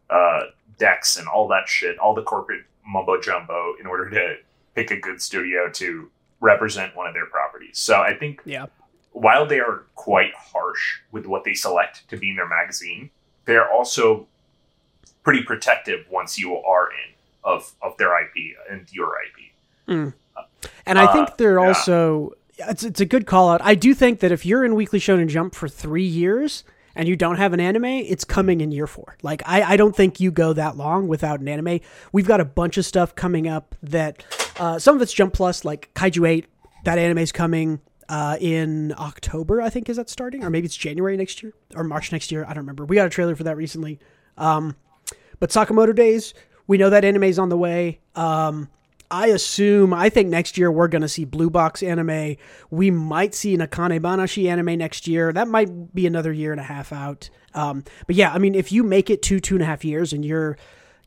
uh, 0.09 0.45
decks 0.79 1.17
and 1.17 1.27
all 1.29 1.49
that 1.49 1.69
shit, 1.69 1.99
all 1.99 2.15
the 2.15 2.23
corporate 2.23 2.65
mumbo 2.87 3.21
jumbo, 3.21 3.75
in 3.81 3.87
order 3.87 4.09
to 4.11 4.37
pick 4.75 4.91
a 4.91 4.97
good 4.97 5.21
studio 5.21 5.69
to 5.71 6.11
represent 6.41 6.97
one 6.97 7.07
of 7.07 7.15
their 7.15 7.27
properties. 7.27 7.79
So 7.79 8.01
I 8.01 8.15
think 8.15 8.41
yeah, 8.45 8.67
while 9.13 9.47
they 9.47 9.61
are 9.61 9.85
quite 9.95 10.33
harsh 10.35 11.01
with 11.13 11.27
what 11.27 11.45
they 11.45 11.55
select 11.55 12.09
to 12.09 12.17
be 12.17 12.31
in 12.31 12.37
their 12.37 12.49
magazine, 12.49 13.11
they're 13.45 13.71
also 13.71 14.27
pretty 15.23 15.43
protective 15.43 16.07
once 16.11 16.39
you 16.39 16.57
are 16.57 16.89
in 16.91 17.15
of 17.45 17.73
of 17.83 17.97
their 17.99 18.21
IP 18.23 18.57
and 18.71 18.87
your 18.93 19.13
IP. 19.23 19.53
and 20.87 20.99
I 20.99 21.05
Uh, 21.05 21.13
think 21.13 21.37
they're 21.37 21.61
yeah. 21.61 21.67
also 21.69 22.33
it's 22.59 22.83
it's 22.85 23.01
a 23.01 23.07
good 23.07 23.27
call 23.27 23.49
out. 23.51 23.61
I 23.63 23.75
do 23.75 23.95
think 23.95 24.21
that 24.21 24.33
if 24.33 24.45
you're 24.45 24.65
in 24.65 24.75
Weekly 24.75 24.99
Shonen 25.01 25.29
Jump 25.29 25.55
for 25.55 25.69
three 25.69 26.05
years 26.05 26.65
and 26.95 27.09
you 27.09 27.17
don't 27.17 27.37
have 27.37 27.53
an 27.53 27.61
anime, 27.61 27.85
it's 27.87 28.25
coming 28.25 28.61
in 28.61 28.71
year 28.73 28.87
four. 28.87 29.17
Like 29.23 29.43
I, 29.47 29.63
I 29.63 29.77
don't 29.77 29.95
think 29.97 30.21
you 30.21 30.31
go 30.31 30.53
that 30.53 30.77
long 30.77 31.09
without 31.09 31.41
an 31.41 31.49
anime. 31.49 31.81
We've 32.13 32.27
got 32.27 32.41
a 32.41 32.45
bunch 32.45 32.77
of 32.77 32.85
stuff 32.85 33.15
coming 33.15 33.49
up 33.49 33.75
that 33.83 34.23
uh, 34.61 34.79
some 34.79 34.95
of 34.95 35.01
it's 35.01 35.13
Jump 35.13 35.33
Plus, 35.33 35.65
like 35.65 35.93
Kaiju 35.95 36.29
Eight. 36.29 36.47
That 36.85 36.99
anime's 36.99 37.33
coming 37.33 37.81
uh, 38.11 38.37
in 38.41 38.95
October, 38.99 39.63
I 39.63 39.71
think. 39.71 39.89
Is 39.89 39.97
that 39.97 40.11
starting, 40.11 40.45
or 40.45 40.51
maybe 40.51 40.67
it's 40.67 40.77
January 40.77 41.17
next 41.17 41.43
year 41.43 41.55
or 41.75 41.83
March 41.83 42.13
next 42.13 42.31
year? 42.31 42.45
I 42.45 42.49
don't 42.49 42.59
remember. 42.59 42.85
We 42.85 42.97
got 42.97 43.07
a 43.07 43.11
trailer 43.11 43.35
for 43.35 43.45
that 43.45 43.57
recently. 43.57 43.99
Um, 44.37 44.77
but 45.39 45.49
Sakamoto 45.49 45.95
Days, 45.95 46.35
we 46.67 46.77
know 46.77 46.91
that 46.91 47.07
anime's 47.07 47.39
on 47.39 47.49
the 47.49 47.57
way. 47.57 48.01
Um, 48.15 48.69
I 49.11 49.29
assume, 49.29 49.95
I 49.95 50.11
think 50.11 50.29
next 50.29 50.59
year 50.59 50.71
we're 50.71 50.89
going 50.89 51.03
to 51.03 51.09
see 51.09 51.25
Blue 51.25 51.49
Box 51.49 51.83
anime. 51.83 52.37
We 52.71 52.91
might 52.91 53.35
see 53.35 53.55
an 53.55 53.61
Akane 53.61 53.99
Banashi 54.01 54.49
anime 54.49 54.79
next 54.79 55.09
year. 55.09 55.33
That 55.33 55.49
might 55.49 55.95
be 55.95 56.07
another 56.07 56.33
year 56.33 56.53
and 56.53 56.61
a 56.61 56.65
half 56.65 56.93
out. 56.93 57.31
Um, 57.55 57.83
but 58.07 58.15
yeah, 58.15 58.31
I 58.33 58.39
mean, 58.39 58.55
if 58.55 58.71
you 58.71 58.85
make 58.85 59.09
it 59.09 59.23
two, 59.23 59.41
two 59.41 59.55
and 59.55 59.63
a 59.63 59.67
half 59.67 59.87
years 59.87 60.13
and 60.13 60.23
you're, 60.23 60.59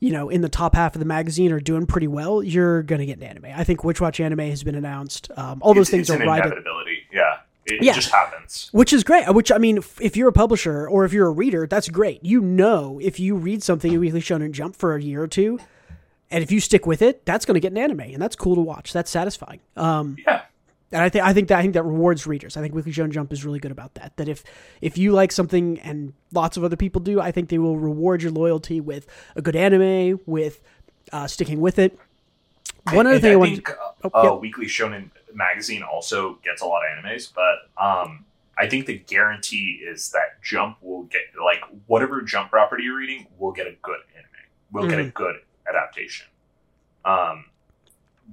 you 0.04 0.12
know, 0.12 0.28
in 0.30 0.42
the 0.42 0.50
top 0.50 0.76
half 0.76 0.96
of 0.96 1.00
the 1.00 1.06
magazine 1.06 1.52
are 1.54 1.62
doing 1.62 1.86
pretty 1.86 2.08
well, 2.08 2.44
you're 2.44 2.84
going 2.84 3.00
to 3.00 3.06
get 3.06 3.18
an 3.18 3.24
anime. 3.24 3.46
I 3.56 3.64
think 3.64 3.84
Witch 3.86 4.02
Watch 4.02 4.20
anime 4.20 4.40
has 4.40 4.62
been 4.64 4.76
announced. 4.76 5.32
Um, 5.38 5.60
all 5.62 5.74
those 5.74 5.84
it's, 5.84 5.92
things 5.92 6.10
it's 6.10 6.22
are 6.22 6.26
right 6.28 6.40
at 6.42 6.46
inevitability. 6.48 6.98
Yeah, 7.12 7.38
it, 7.66 7.82
Yeah. 7.82 7.94
just 7.94 8.12
happens. 8.12 8.68
which 8.74 8.92
is 8.92 9.04
great. 9.06 9.34
Which 9.34 9.50
I 9.52 9.58
mean, 9.58 9.78
if- 9.78 10.02
if 10.02 10.18
you're 10.18 10.28
a 10.28 10.34
publisher 10.34 10.88
or 10.90 11.06
if 11.06 11.14
you're 11.14 11.28
a 11.28 11.32
reader, 11.32 11.66
that's 11.68 11.88
great. 11.88 12.20
You 12.24 12.42
know, 12.42 13.00
if 13.02 13.18
you 13.20 13.36
read 13.36 13.64
something 13.64 13.94
in 13.94 14.00
Weekly 14.02 14.20
Shonen 14.20 14.52
Jump 14.52 14.76
for 14.76 14.94
a 14.96 15.02
year 15.02 15.24
or 15.24 15.28
two, 15.28 15.58
and 16.30 16.44
if 16.44 16.52
you 16.52 16.60
stick 16.60 16.86
with 16.86 17.02
it, 17.02 17.26
that's 17.26 17.46
going 17.46 17.54
to 17.56 17.62
get 17.62 17.72
an 17.72 17.78
anime, 17.78 18.02
and 18.02 18.22
that's 18.22 18.36
cool 18.36 18.56
to 18.56 18.62
watch. 18.62 18.92
That's 18.92 19.10
satisfying. 19.10 19.62
Um, 19.78 20.18
Yeah, 20.28 20.42
and 20.94 21.02
I 21.02 21.10
think 21.10 21.26
I 21.26 21.34
think 21.34 21.48
that 21.50 21.60
I 21.60 21.62
think 21.62 21.74
that 21.74 21.84
rewards 21.84 22.26
readers. 22.28 22.56
I 22.56 22.62
think 22.62 22.74
Weekly 22.74 22.92
Shonen 22.92 23.12
Jump 23.12 23.34
is 23.34 23.44
really 23.44 23.60
good 23.60 23.72
about 23.72 23.96
that. 23.96 24.16
That 24.18 24.30
if 24.30 24.44
if 24.82 24.98
you 24.98 25.12
like 25.12 25.32
something 25.32 25.80
and 25.80 26.14
lots 26.32 26.56
of 26.56 26.64
other 26.64 26.76
people 26.78 27.02
do, 27.02 27.20
I 27.20 27.32
think 27.32 27.50
they 27.50 27.58
will 27.58 27.78
reward 27.78 28.22
your 28.22 28.32
loyalty 28.32 28.80
with 28.80 29.08
a 29.36 29.42
good 29.42 29.56
anime, 29.56 30.20
with 30.26 30.62
uh, 31.12 31.28
sticking 31.28 31.60
with 31.60 31.80
it. 31.80 31.98
One 32.92 33.08
other 33.08 33.20
thing 33.20 33.36
I, 33.36 33.40
I 33.40 33.44
think 33.44 33.70
uh, 33.70 33.76
oh, 34.04 34.10
uh, 34.14 34.34
yep. 34.34 34.42
Weekly 34.42 34.66
Shonen 34.66 35.10
magazine 35.34 35.84
also 35.84 36.40
gets 36.44 36.62
a 36.62 36.66
lot 36.66 36.82
of 36.84 37.04
animes, 37.04 37.32
but 37.34 37.84
um, 37.84 38.26
I 38.58 38.68
think 38.68 38.86
the 38.86 38.98
guarantee 39.00 39.82
is 39.84 40.12
that 40.12 40.42
Jump 40.44 40.78
will 40.82 41.04
get 41.04 41.22
like 41.44 41.62
whatever 41.88 42.22
Jump 42.22 42.52
property 42.52 42.84
you're 42.84 42.98
reading 42.98 43.28
will 43.40 43.52
get 43.52 43.68
a 43.68 43.76
good 43.82 44.00
anime. 44.16 44.30
Will 44.72 44.88
get 44.88 45.00
a 45.00 45.04
Mm-hmm. 45.04 45.10
good 45.12 45.36
adaptation. 45.68 46.28
Um, 47.06 47.46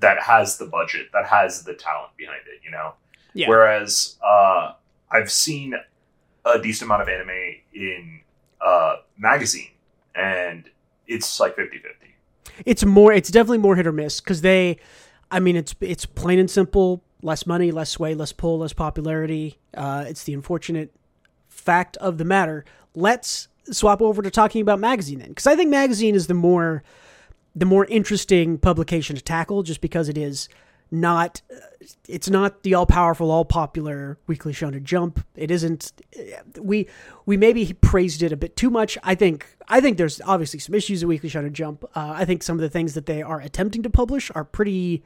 that 0.00 0.20
has 0.20 0.58
the 0.58 0.66
budget, 0.66 1.08
that 1.12 1.26
has 1.26 1.62
the 1.62 1.74
talent 1.74 2.16
behind 2.16 2.40
it. 2.46 2.60
You 2.64 2.70
know. 2.70 2.94
Yeah. 3.32 3.48
Whereas 3.48 4.16
uh, 4.24 4.72
I've 5.10 5.30
seen 5.30 5.74
a 6.44 6.58
decent 6.58 6.88
amount 6.88 7.02
of 7.02 7.08
anime 7.08 7.56
in 7.72 8.20
uh, 8.60 8.96
magazine, 9.16 9.70
and 10.14 10.68
it's 11.06 11.38
like 11.40 11.56
50-50. 11.56 11.80
it's 12.66 12.84
more 12.84 13.12
it's 13.12 13.30
definitely 13.30 13.58
more 13.58 13.76
hit 13.76 13.86
or 13.86 13.92
miss 13.92 14.20
because 14.20 14.42
they 14.42 14.76
i 15.32 15.40
mean 15.40 15.56
it's 15.56 15.74
it's 15.80 16.06
plain 16.06 16.38
and 16.38 16.48
simple 16.48 17.02
less 17.22 17.46
money, 17.46 17.70
less 17.70 17.90
sway, 17.90 18.14
less 18.14 18.32
pull, 18.32 18.58
less 18.58 18.72
popularity. 18.72 19.58
Uh, 19.74 20.04
it's 20.06 20.24
the 20.24 20.34
unfortunate 20.34 20.92
fact 21.48 21.96
of 21.98 22.18
the 22.18 22.24
matter. 22.24 22.64
Let's 22.94 23.48
swap 23.70 24.02
over 24.02 24.22
to 24.22 24.30
talking 24.30 24.62
about 24.62 24.78
magazine 24.78 25.18
then, 25.18 25.28
because 25.28 25.46
I 25.46 25.56
think 25.56 25.70
magazine 25.70 26.14
is 26.14 26.26
the 26.26 26.34
more 26.34 26.82
the 27.54 27.66
more 27.66 27.84
interesting 27.86 28.58
publication 28.58 29.16
to 29.16 29.22
tackle, 29.22 29.62
just 29.62 29.80
because 29.80 30.08
it 30.08 30.18
is 30.18 30.48
not 30.90 31.40
it's 32.06 32.28
not 32.28 32.62
the 32.62 32.74
all 32.74 32.86
powerful, 32.86 33.30
all 33.30 33.44
popular 33.44 34.18
Weekly 34.26 34.52
Shonen 34.52 34.82
Jump. 34.82 35.24
It 35.34 35.50
isn't. 35.50 35.92
We 36.58 36.88
we 37.26 37.36
maybe 37.36 37.72
praised 37.72 38.22
it 38.22 38.32
a 38.32 38.36
bit 38.36 38.56
too 38.56 38.70
much. 38.70 38.98
I 39.02 39.14
think 39.14 39.56
I 39.68 39.80
think 39.80 39.96
there's 39.96 40.20
obviously 40.22 40.58
some 40.58 40.74
issues 40.74 41.04
with 41.04 41.08
Weekly 41.08 41.30
Shonen 41.30 41.52
Jump. 41.52 41.84
Uh, 41.94 42.12
I 42.16 42.24
think 42.24 42.42
some 42.42 42.56
of 42.56 42.60
the 42.60 42.68
things 42.68 42.94
that 42.94 43.06
they 43.06 43.22
are 43.22 43.40
attempting 43.40 43.82
to 43.82 43.90
publish 43.90 44.30
are 44.34 44.44
pretty 44.44 45.02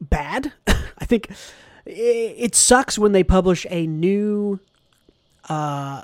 bad. 0.00 0.52
I 0.66 1.04
think 1.04 1.30
it, 1.86 2.34
it 2.36 2.54
sucks 2.54 2.98
when 2.98 3.12
they 3.12 3.24
publish 3.24 3.66
a 3.70 3.86
new 3.86 4.60
uh, 5.48 6.02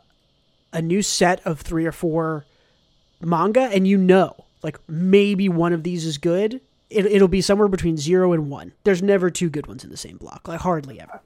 a 0.72 0.82
new 0.82 1.02
set 1.02 1.44
of 1.46 1.60
three 1.60 1.84
or 1.84 1.92
four 1.92 2.46
manga, 3.20 3.62
and 3.62 3.86
you 3.86 3.98
know, 3.98 4.45
like 4.62 4.78
maybe 4.88 5.48
one 5.48 5.72
of 5.72 5.82
these 5.82 6.04
is 6.06 6.18
good 6.18 6.60
it, 6.88 7.04
it'll 7.06 7.26
be 7.28 7.40
somewhere 7.40 7.66
between 7.66 7.96
zero 7.96 8.32
and 8.32 8.48
one. 8.48 8.72
There's 8.84 9.02
never 9.02 9.28
two 9.28 9.50
good 9.50 9.66
ones 9.66 9.82
in 9.82 9.90
the 9.90 9.96
same 9.96 10.18
block, 10.18 10.46
like 10.46 10.60
hardly 10.60 11.00
ever. 11.00 11.20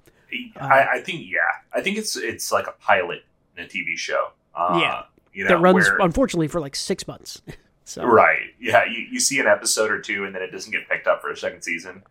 I, 0.58 0.86
I 0.94 1.00
think 1.02 1.26
yeah, 1.28 1.40
I 1.74 1.82
think 1.82 1.98
it's 1.98 2.16
it's 2.16 2.50
like 2.50 2.66
a 2.66 2.72
pilot 2.80 3.24
in 3.58 3.64
a 3.64 3.66
TV 3.66 3.96
show. 3.96 4.28
Uh, 4.54 4.78
Yeah. 4.80 5.02
you 5.34 5.44
know, 5.44 5.48
that 5.50 5.58
runs 5.58 5.86
where- 5.86 5.98
unfortunately 6.00 6.48
for 6.48 6.60
like 6.62 6.74
six 6.74 7.06
months. 7.06 7.42
so 7.84 8.04
right. 8.04 8.54
Yeah, 8.58 8.84
you, 8.86 9.00
you 9.10 9.20
see 9.20 9.38
an 9.38 9.46
episode 9.46 9.90
or 9.90 10.00
two, 10.00 10.24
and 10.24 10.34
then 10.34 10.40
it 10.40 10.50
doesn't 10.50 10.72
get 10.72 10.88
picked 10.88 11.06
up 11.06 11.20
for 11.20 11.30
a 11.30 11.36
second 11.36 11.60
season. 11.62 12.02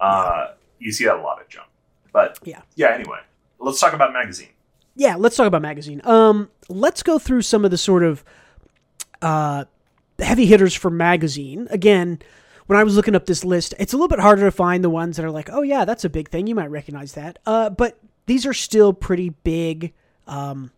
Uh, 0.00 0.48
You 0.80 0.90
see 0.90 1.04
that 1.04 1.14
a 1.16 1.22
lot 1.22 1.40
of 1.40 1.48
jump, 1.48 1.68
but 2.12 2.40
Yeah. 2.42 2.62
yeah. 2.74 2.88
Anyway, 2.92 3.20
let's 3.60 3.78
talk 3.78 3.92
about 3.92 4.12
magazine. 4.12 4.48
yeah, 4.96 5.14
let's 5.14 5.36
talk 5.36 5.46
about 5.46 5.62
magazine. 5.62 6.00
Um, 6.04 6.50
let's 6.68 7.04
go 7.04 7.20
through 7.20 7.42
some 7.42 7.64
of 7.64 7.70
the 7.70 7.78
sort 7.78 8.02
of 8.02 8.24
uh, 9.22 9.64
heavy 10.18 10.46
hitters 10.46 10.74
for 10.74 10.90
magazine. 10.90 11.68
Again, 11.70 12.20
when 12.66 12.78
I 12.78 12.84
was 12.84 12.96
looking 12.96 13.14
up 13.14 13.26
this 13.26 13.44
list, 13.44 13.74
it's 13.78 13.92
a 13.92 13.96
little 13.96 14.08
bit 14.08 14.20
harder 14.20 14.42
to 14.44 14.50
find 14.50 14.82
the 14.82 14.90
ones 14.90 15.16
that 15.16 15.24
are 15.24 15.30
like, 15.30 15.48
oh 15.52 15.62
yeah, 15.62 15.84
that's 15.84 16.04
a 16.04 16.10
big 16.10 16.28
thing. 16.28 16.46
You 16.46 16.54
might 16.54 16.70
recognize 16.70 17.12
that. 17.12 17.38
Uh, 17.46 17.70
but 17.70 17.98
these 18.26 18.44
are 18.46 18.54
still 18.54 18.92
pretty 18.92 19.30
big, 19.30 19.92
um, 20.26 20.72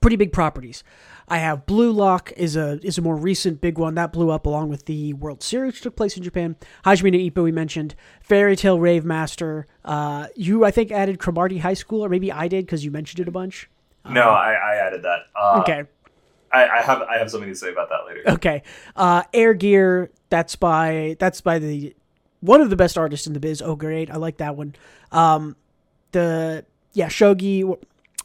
pretty 0.00 0.16
big 0.16 0.32
properties. 0.32 0.84
I 1.26 1.38
have 1.38 1.64
Blue 1.64 1.92
Lock 1.92 2.32
is 2.36 2.56
a 2.56 2.80
is 2.82 2.98
a 2.98 3.02
more 3.02 3.14
recent 3.14 3.60
big 3.60 3.78
one 3.78 3.94
that 3.94 4.12
blew 4.12 4.30
up 4.30 4.46
along 4.46 4.68
with 4.68 4.86
the 4.86 5.14
World 5.14 5.44
Series 5.44 5.74
which 5.74 5.80
took 5.80 5.94
place 5.94 6.16
in 6.16 6.24
Japan. 6.24 6.56
Hajime 6.84 7.12
no 7.12 7.18
Ippo 7.18 7.44
we 7.44 7.52
mentioned, 7.52 7.94
Fairy 8.20 8.56
Tail 8.56 8.80
Rave 8.80 9.04
Master. 9.04 9.68
Uh, 9.84 10.26
you 10.34 10.64
I 10.64 10.72
think 10.72 10.90
added 10.90 11.20
Cromartie 11.20 11.58
High 11.58 11.74
School 11.74 12.04
or 12.04 12.08
maybe 12.08 12.32
I 12.32 12.48
did 12.48 12.66
because 12.66 12.84
you 12.84 12.90
mentioned 12.90 13.20
it 13.20 13.28
a 13.28 13.30
bunch. 13.30 13.70
no, 14.04 14.22
I, 14.22 14.54
I 14.54 14.74
added 14.86 15.02
that. 15.04 15.20
Uh. 15.40 15.60
Okay, 15.60 15.84
I, 16.52 16.66
I 16.66 16.82
have 16.82 17.02
I 17.02 17.18
have 17.18 17.30
something 17.30 17.48
to 17.48 17.54
say 17.54 17.70
about 17.70 17.88
that 17.90 18.06
later. 18.06 18.22
okay. 18.34 18.62
Uh, 18.96 19.22
Air 19.32 19.54
Gear 19.54 20.10
that's 20.28 20.56
by 20.56 21.16
that's 21.18 21.40
by 21.40 21.58
the 21.58 21.94
one 22.40 22.60
of 22.60 22.70
the 22.70 22.76
best 22.76 22.98
artists 22.98 23.26
in 23.26 23.32
the 23.32 23.40
biz. 23.40 23.62
Oh 23.62 23.76
great, 23.76 24.10
I 24.10 24.16
like 24.16 24.38
that 24.38 24.56
one. 24.56 24.74
Um, 25.12 25.56
the 26.12 26.64
yeah 26.92 27.08
Shogi. 27.08 27.78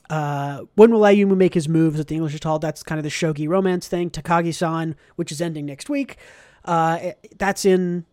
Uh, 0.07 0.61
when 0.75 0.91
will 0.91 0.99
Ayumu 1.01 1.35
make 1.35 1.55
his 1.55 1.67
moves 1.67 1.99
at 1.99 2.07
the 2.07 2.13
English 2.15 2.39
Hall? 2.43 2.59
That's 2.59 2.83
kind 2.83 2.99
of 2.99 3.03
the 3.03 3.09
shogi 3.09 3.49
romance 3.49 3.87
thing. 3.87 4.11
Takagi-san, 4.11 4.95
which 5.15 5.31
is 5.31 5.41
ending 5.41 5.65
next 5.65 5.89
week. 5.89 6.17
Uh, 6.63 7.13
that's 7.39 7.65
in 7.65 8.05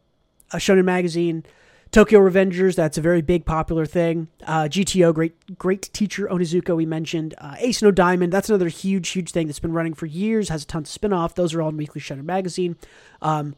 a 0.53 0.57
Shonen 0.57 0.85
magazine. 0.85 1.45
Tokyo 1.93 2.21
Revengers, 2.21 2.75
that's 2.75 2.97
a 2.97 3.03
very 3.03 3.21
big 3.21 3.45
popular 3.45 3.85
thing. 3.85 4.29
Uh, 4.47 4.63
GTO, 4.63 5.13
great 5.13 5.59
great 5.59 5.91
teacher 5.93 6.27
Onizuka, 6.27 6.75
we 6.75 6.87
mentioned. 6.87 7.35
Uh, 7.37 7.55
Ace 7.59 7.83
No 7.83 7.91
Diamond, 7.91 8.33
that's 8.33 8.49
another 8.49 8.69
huge, 8.69 9.11
huge 9.11 9.31
thing 9.31 9.47
that's 9.47 9.59
been 9.59 9.75
running 9.75 9.93
for 9.93 10.07
years, 10.07 10.49
has 10.49 10.63
a 10.63 10.67
ton 10.67 10.83
of 10.83 10.89
spin 10.89 11.13
off. 11.13 11.35
Those 11.35 11.53
are 11.53 11.61
all 11.61 11.69
in 11.69 11.77
Weekly 11.77 12.01
Shonen 12.01 12.25
Magazine. 12.25 12.77
Um, 13.21 13.57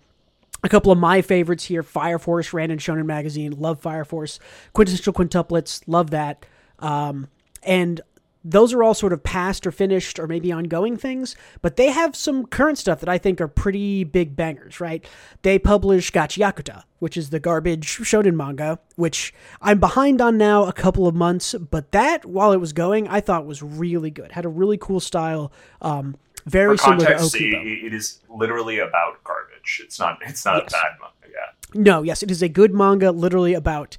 a 0.65 0.69
couple 0.69 0.91
of 0.91 0.99
my 0.99 1.23
favorites 1.23 1.65
here 1.67 1.85
Fire 1.85 2.19
Force 2.19 2.53
ran 2.53 2.73
in 2.73 2.79
Shonen 2.79 3.07
Magazine. 3.07 3.53
Love 3.53 3.79
Fire 3.81 4.05
Force. 4.05 4.41
Quintessential 4.73 5.13
Quintuplets. 5.13 5.83
Love 5.87 6.11
that. 6.11 6.45
Um, 6.81 7.29
and 7.63 8.01
those 8.45 8.75
are 8.75 8.83
all 8.83 8.93
sort 8.93 9.13
of 9.15 9.23
past 9.23 9.67
or 9.67 9.73
finished 9.73 10.19
or 10.19 10.27
maybe 10.27 10.53
ongoing 10.53 10.97
things, 10.99 11.35
but 11.63 11.77
they 11.77 11.91
have 11.91 12.15
some 12.15 12.45
current 12.45 12.77
stuff 12.77 13.01
that 13.01 13.09
I 13.09 13.17
think 13.17 13.41
are 13.41 13.49
pretty 13.49 14.05
big 14.05 14.37
bangers, 14.37 14.81
right? 14.81 15.05
They 15.43 15.59
publish 15.59 16.11
Gachiakuta, 16.13 16.83
which 16.99 17.17
is 17.17 17.31
the 17.31 17.41
garbage 17.41 17.87
shonen 17.87 18.35
manga, 18.35 18.79
which 18.97 19.33
I'm 19.63 19.81
behind 19.81 20.21
on 20.21 20.37
now 20.37 20.67
a 20.67 20.73
couple 20.75 21.07
of 21.07 21.15
months, 21.15 21.55
but 21.55 21.93
that, 21.93 22.27
while 22.27 22.53
it 22.53 22.59
was 22.61 22.75
going, 22.75 23.09
I 23.09 23.21
thought 23.21 23.47
was 23.47 23.63
really 23.63 24.11
good. 24.11 24.33
Had 24.33 24.45
a 24.45 24.49
really 24.51 24.77
cool 24.77 25.01
style, 25.01 25.51
um, 25.81 26.17
very 26.45 26.77
For 26.77 26.83
similar 26.85 26.99
to 26.99 27.07
context, 27.15 27.35
Okubo. 27.37 27.65
it, 27.65 27.87
it 27.87 27.95
is 27.95 28.21
literally 28.29 28.79
about 28.79 29.25
garbage. 29.25 29.81
It's 29.83 29.99
not 29.99 30.19
it's 30.27 30.45
not 30.45 30.63
Yes. 30.65 30.69
a 30.69 30.77
bad 30.77 30.91
manga. 31.01 31.33
Yeah. 31.33 31.81
No, 31.81 32.03
yes, 32.03 32.23
it 32.23 32.31
is 32.31 32.43
a 32.43 32.49
good 32.51 32.75
manga, 32.75 33.11
literally 33.11 33.55
about 33.55 33.97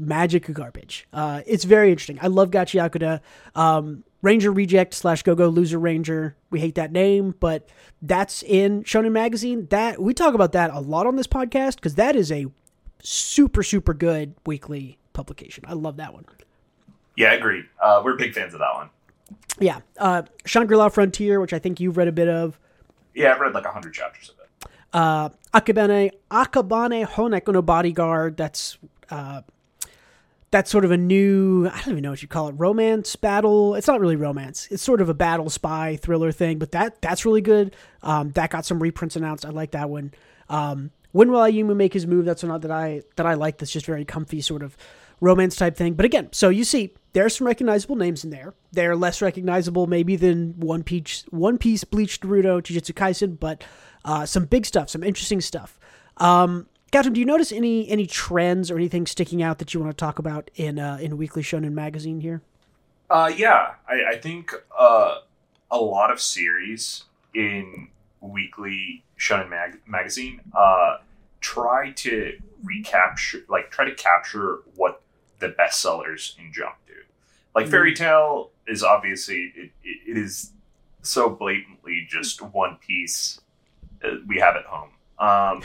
magic 0.00 0.52
garbage. 0.52 1.06
Uh, 1.12 1.42
it's 1.46 1.64
very 1.64 1.90
interesting. 1.90 2.18
I 2.20 2.26
love 2.26 2.50
Gachiakuta. 2.50 3.20
Um, 3.54 4.02
Ranger 4.22 4.50
Reject 4.50 4.92
slash 4.94 5.22
Go 5.22 5.34
Go 5.34 5.48
Loser 5.48 5.78
Ranger. 5.78 6.34
We 6.50 6.58
hate 6.60 6.74
that 6.74 6.90
name, 6.90 7.34
but 7.38 7.68
that's 8.02 8.42
in 8.42 8.82
Shonen 8.84 9.12
Magazine. 9.12 9.66
That 9.70 10.00
we 10.02 10.12
talk 10.14 10.34
about 10.34 10.52
that 10.52 10.70
a 10.70 10.80
lot 10.80 11.06
on 11.06 11.16
this 11.16 11.26
podcast 11.26 11.76
because 11.76 11.94
that 11.94 12.16
is 12.16 12.32
a 12.32 12.46
super 13.02 13.62
super 13.62 13.94
good 13.94 14.34
weekly 14.44 14.98
publication. 15.12 15.64
I 15.66 15.74
love 15.74 15.96
that 15.98 16.12
one. 16.12 16.24
Yeah, 17.16 17.32
agreed. 17.32 17.64
Uh, 17.82 18.02
we're 18.04 18.16
big 18.16 18.34
fans 18.34 18.52
of 18.54 18.60
that 18.60 18.74
one. 18.74 18.90
Yeah, 19.58 19.80
uh, 19.98 20.22
Shangri 20.44 20.76
La 20.76 20.88
Frontier, 20.88 21.40
which 21.40 21.52
I 21.52 21.58
think 21.58 21.80
you've 21.80 21.96
read 21.96 22.08
a 22.08 22.12
bit 22.12 22.28
of. 22.28 22.58
Yeah, 23.14 23.32
I've 23.34 23.40
read 23.40 23.54
like 23.54 23.64
hundred 23.64 23.94
chapters 23.94 24.30
of 24.30 24.36
it. 24.38 24.70
uh, 24.92 25.28
Akabane 25.54 26.10
Akabane 26.30 27.06
Honeko 27.06 27.52
no 27.54 27.62
Bodyguard. 27.62 28.36
That's 28.36 28.76
uh, 29.10 29.40
that's 30.50 30.70
sort 30.70 30.84
of 30.84 30.90
a 30.90 30.96
new 30.96 31.68
I 31.68 31.80
don't 31.80 31.92
even 31.92 32.02
know 32.02 32.10
what 32.10 32.22
you 32.22 32.28
call 32.28 32.48
it 32.48 32.54
romance 32.58 33.14
battle. 33.16 33.74
It's 33.74 33.86
not 33.86 34.00
really 34.00 34.16
romance. 34.16 34.68
It's 34.70 34.82
sort 34.82 35.00
of 35.00 35.08
a 35.08 35.14
battle 35.14 35.50
spy 35.50 35.96
thriller 35.96 36.32
thing, 36.32 36.58
but 36.58 36.72
that 36.72 37.00
that's 37.00 37.24
really 37.24 37.40
good. 37.40 37.74
Um, 38.02 38.30
that 38.32 38.50
got 38.50 38.64
some 38.64 38.82
reprints 38.82 39.16
announced. 39.16 39.46
I 39.46 39.50
like 39.50 39.72
that 39.72 39.90
one. 39.90 40.12
Um, 40.48 40.90
when 41.12 41.30
will 41.30 41.40
Ayumu 41.40 41.76
make 41.76 41.92
his 41.92 42.06
move? 42.06 42.24
That's 42.24 42.42
one 42.42 42.60
that 42.60 42.70
I 42.70 43.02
that 43.16 43.26
I 43.26 43.34
like. 43.34 43.58
That's 43.58 43.72
just 43.72 43.86
very 43.86 44.04
comfy 44.04 44.40
sort 44.40 44.62
of 44.62 44.76
romance 45.20 45.56
type 45.56 45.76
thing. 45.76 45.94
But 45.94 46.06
again, 46.06 46.28
so 46.32 46.48
you 46.48 46.64
see, 46.64 46.94
there's 47.12 47.36
some 47.36 47.46
recognizable 47.46 47.96
names 47.96 48.24
in 48.24 48.30
there. 48.30 48.54
They're 48.72 48.96
less 48.96 49.20
recognizable 49.20 49.86
maybe 49.86 50.16
than 50.16 50.54
One 50.58 50.82
Piece, 50.82 51.24
One 51.30 51.58
Piece, 51.58 51.84
Bleach, 51.84 52.20
Naruto, 52.20 52.62
Jujutsu 52.62 52.92
Kaisen, 52.92 53.38
but 53.38 53.62
uh, 54.04 54.24
some 54.26 54.46
big 54.46 54.64
stuff, 54.64 54.88
some 54.88 55.02
interesting 55.02 55.40
stuff. 55.40 55.78
Um, 56.16 56.66
Gautam, 56.92 57.12
do 57.12 57.20
you 57.20 57.26
notice 57.26 57.52
any 57.52 57.88
any 57.88 58.06
trends 58.06 58.70
or 58.70 58.76
anything 58.76 59.06
sticking 59.06 59.42
out 59.42 59.58
that 59.58 59.72
you 59.72 59.80
want 59.80 59.96
to 59.96 59.96
talk 59.96 60.18
about 60.18 60.50
in 60.56 60.78
uh, 60.78 60.98
in 61.00 61.16
Weekly 61.16 61.42
Shonen 61.42 61.72
magazine 61.72 62.20
here? 62.20 62.42
Uh, 63.08 63.30
yeah, 63.34 63.74
I, 63.88 64.12
I 64.12 64.16
think 64.18 64.52
uh, 64.76 65.18
a 65.70 65.78
lot 65.78 66.10
of 66.10 66.20
series 66.20 67.04
in 67.34 67.88
weekly 68.20 69.02
Shonen 69.18 69.48
mag- 69.50 69.80
magazine 69.86 70.40
uh, 70.54 70.98
try 71.40 71.90
to 71.92 72.38
recapture, 72.62 73.40
like, 73.48 73.70
try 73.72 73.84
to 73.84 73.94
capture 73.94 74.58
what 74.76 75.02
the 75.40 75.48
bestsellers 75.48 76.38
in 76.38 76.52
Jump 76.52 76.74
do. 76.86 76.92
Like, 77.54 77.66
Mhm. 77.66 77.70
Fairy 77.70 77.94
Tail 77.94 78.50
is 78.68 78.84
obviously 78.84 79.52
it, 79.56 79.70
it, 79.82 79.98
it 80.06 80.16
is 80.16 80.52
so 81.02 81.30
blatantly 81.30 82.06
just 82.08 82.40
one 82.42 82.76
piece 82.76 83.40
uh, 84.04 84.16
we 84.28 84.38
have 84.38 84.54
at 84.54 84.66
home. 84.66 84.90
Um, 85.18 85.62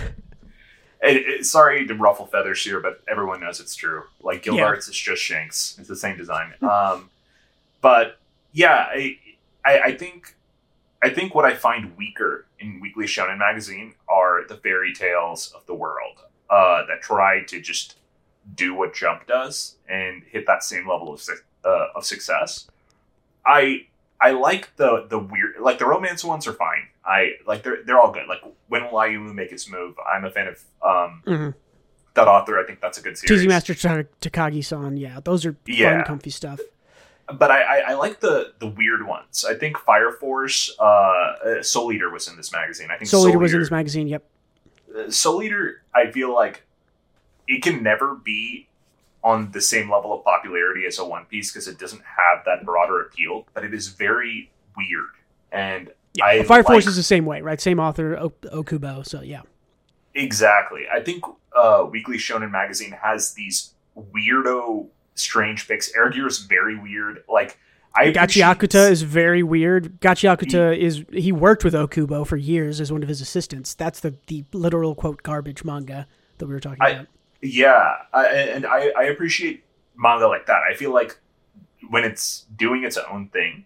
it, 1.04 1.18
it- 1.18 1.46
sorry 1.46 1.86
to 1.88 1.94
ruffle 1.94 2.26
feathers 2.26 2.64
here, 2.64 2.80
but 2.80 3.02
everyone 3.08 3.40
knows 3.42 3.60
it's 3.60 3.76
true. 3.76 4.04
Like 4.22 4.44
Guild 4.44 4.58
Yeah. 4.58 4.74
It's 4.74 4.88
just 4.90 5.22
Shanks. 5.22 5.76
It's 5.80 5.88
the 5.90 5.96
same 5.96 6.18
design. 6.18 6.54
Um, 6.62 7.10
but 7.82 8.18
yeah, 8.54 8.88
I, 8.90 9.18
I 9.64 9.80
I 9.80 9.98
think 9.98 10.36
I 11.04 11.10
think 11.10 11.36
what 11.36 11.46
I 11.46 11.54
find 11.54 11.96
weaker 11.98 12.46
in 12.60 12.80
Weekly 12.80 13.06
Shonen 13.06 13.38
magazine 13.38 13.94
are 14.10 14.48
the 14.48 14.56
Fairy 14.58 14.94
Tails 14.94 15.52
of 15.56 15.66
the 15.68 15.76
world 15.76 16.18
uh, 16.50 16.86
that 16.88 17.02
try 17.02 17.44
to 17.44 17.62
just 17.62 17.98
do 18.56 18.74
what 18.74 18.94
Jump 18.96 19.28
does 19.28 19.76
and 19.88 20.24
hit 20.24 20.46
that 20.48 20.64
same 20.64 20.88
level 20.88 21.14
of 21.14 21.22
uh, 21.64 21.88
of 21.96 22.06
success. 22.06 22.68
I 23.46 23.86
I 24.22 24.32
like 24.32 24.76
the 24.78 25.06
the 25.10 25.20
weird 25.20 25.56
like 25.60 25.78
the 25.80 25.86
romance 25.86 26.24
ones 26.24 26.48
are 26.48 26.54
fine. 26.54 26.88
I 27.06 27.34
like 27.46 27.64
they're 27.64 27.84
they're 27.86 28.00
all 28.00 28.12
good. 28.12 28.28
Like 28.28 28.40
when 28.70 28.84
will 28.86 28.92
Ayumu 28.94 29.34
make 29.34 29.52
his 29.52 29.70
move? 29.70 29.96
I'm 30.12 30.26
a 30.26 30.32
fan 30.32 30.48
of 30.48 30.64
um, 30.82 31.22
Mm-hmm. 31.26 31.50
that 32.16 32.28
author. 32.28 32.60
I 32.60 32.66
think 32.66 32.80
that's 32.82 32.98
a 32.98 33.02
good 33.02 33.18
series. 33.18 33.30
Teasing 33.30 33.50
Master 33.50 33.76
Ta- 33.76 34.04
Takagi-san, 34.22 34.98
yeah, 34.98 35.20
those 35.24 35.46
are 35.46 35.56
Yeah. 35.68 35.98
fun, 35.98 36.06
comfy 36.06 36.30
stuff. 36.30 36.60
but 37.38 37.52
I, 37.52 37.62
I, 37.62 37.78
I 37.90 37.94
like 37.96 38.20
the 38.22 38.54
the 38.60 38.68
weird 38.68 39.06
ones. 39.06 39.44
I 39.48 39.54
think 39.56 39.78
Fire 39.78 40.12
Force, 40.12 40.76
uh, 40.80 40.84
uh, 40.84 41.62
Soul 41.64 41.92
Eater 41.92 42.10
was 42.10 42.28
in 42.28 42.38
this 42.38 42.52
magazine. 42.52 42.88
I 42.92 42.98
think 42.98 43.10
Soul 43.10 43.22
Soul, 43.24 43.30
Eater 43.32 43.40
was 43.40 43.54
in 43.54 43.60
this 43.60 43.72
magazine. 43.72 44.08
Yep. 44.08 44.24
uh, 44.98 45.12
Soul 45.12 45.44
Eater, 45.44 45.82
I 45.94 46.10
feel 46.12 46.34
like 46.34 46.64
it 47.48 47.62
can 47.62 47.84
never 47.84 48.16
be 48.16 48.68
on 49.26 49.52
the 49.52 49.60
same 49.60 49.92
level 49.92 50.14
of 50.18 50.24
popularity 50.24 50.86
as 50.86 51.00
a 51.00 51.04
One 51.06 51.26
Piece 51.26 51.52
because 51.52 51.68
it 51.68 51.78
doesn't 51.80 52.04
have 52.04 52.46
that 52.46 52.64
broader 52.64 53.02
appeal, 53.02 53.46
but 53.54 53.66
it 53.66 53.74
is 53.74 53.88
very 53.90 54.52
weird. 54.78 55.10
And 55.52 55.92
Yeah, 56.14 56.26
I 56.26 56.44
Fire 56.44 56.64
Force 56.64 56.86
is 56.88 56.96
the 56.96 57.04
same 57.04 57.26
way, 57.26 57.42
right? 57.42 57.60
Same 57.60 57.80
author, 57.80 58.16
o- 58.18 58.30
Okubo. 58.62 59.04
So 59.06 59.22
yeah, 59.22 59.42
Exactly. 60.14 60.84
I 60.92 61.00
think 61.02 61.24
uh, 61.56 61.86
Weekly 61.90 62.18
Shonen 62.18 62.52
Magazine 62.52 62.92
has 63.02 63.34
these 63.34 63.74
weirdo, 63.98 64.88
strange 65.16 65.68
picks. 65.68 65.94
Air 65.96 66.10
Gear 66.10 66.28
is 66.28 66.40
very 66.40 66.78
weird. 66.78 67.24
Like 67.28 67.58
I 67.98 68.12
Gachi 68.12 68.42
appreciate- 68.44 68.44
Akuta 68.86 68.92
is 68.92 69.02
very 69.02 69.42
weird. 69.44 70.00
Gachi 70.02 70.30
Akuta 70.34 70.78
is 70.78 71.04
he 71.12 71.32
worked 71.32 71.64
with 71.64 71.74
Okubo 71.74 72.26
for 72.28 72.38
years 72.38 72.80
as 72.80 72.92
one 72.92 73.02
of 73.04 73.10
his 73.10 73.22
assistants. 73.22 73.74
That's 73.74 74.00
the 74.02 74.16
the 74.28 74.44
literal 74.54 74.94
quote 74.96 75.24
garbage 75.24 75.64
manga 75.64 76.06
that 76.38 76.46
we 76.48 76.54
were 76.54 76.60
talking 76.60 76.82
I- 76.82 76.90
about. 76.90 77.08
Yeah, 77.46 77.94
I, 78.14 78.26
and 78.28 78.66
I, 78.66 78.90
I 78.98 79.04
appreciate 79.04 79.64
manga 79.96 80.28
like 80.28 80.46
that. 80.48 80.62
I 80.70 80.76
feel 80.76 80.94
like 80.94 81.18
when 81.90 82.04
it's 82.04 82.46
doing 82.56 82.84
its 82.84 82.98
own 82.98 83.30
thing 83.30 83.66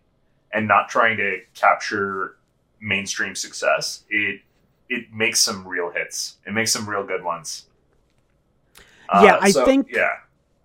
and 0.53 0.67
not 0.67 0.89
trying 0.89 1.17
to 1.17 1.39
capture 1.53 2.35
mainstream 2.81 3.35
success, 3.35 4.03
it 4.09 4.41
it 4.89 5.13
makes 5.13 5.39
some 5.39 5.67
real 5.67 5.91
hits. 5.91 6.37
It 6.47 6.53
makes 6.53 6.71
some 6.71 6.89
real 6.89 7.05
good 7.05 7.23
ones. 7.23 7.65
Uh, 9.07 9.21
Yeah, 9.23 9.37
I 9.41 9.51
think- 9.65 9.87
Yeah, 9.91 10.09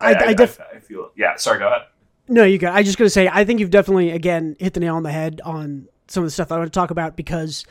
I- 0.00 0.14
I 0.28 0.34
def- 0.34 0.60
I 0.74 0.78
feel. 0.78 1.10
Yeah, 1.16 1.36
sorry. 1.36 1.58
Go 1.58 1.68
ahead. 1.68 1.82
No, 2.28 2.44
you 2.44 2.56
go. 2.58 2.70
I 2.70 2.82
just 2.82 2.96
gonna 2.98 3.10
say 3.10 3.28
I 3.30 3.44
think 3.44 3.60
you've 3.60 3.70
definitely 3.70 4.10
again 4.10 4.56
hit 4.58 4.72
the 4.74 4.80
nail 4.80 4.96
on 4.96 5.02
the 5.02 5.12
head 5.12 5.40
on 5.44 5.88
some 6.08 6.22
of 6.22 6.26
the 6.26 6.30
stuff 6.30 6.50
I 6.52 6.56
want 6.58 6.72
to 6.72 6.78
talk 6.78 6.90
about 6.90 7.16
because 7.16 7.64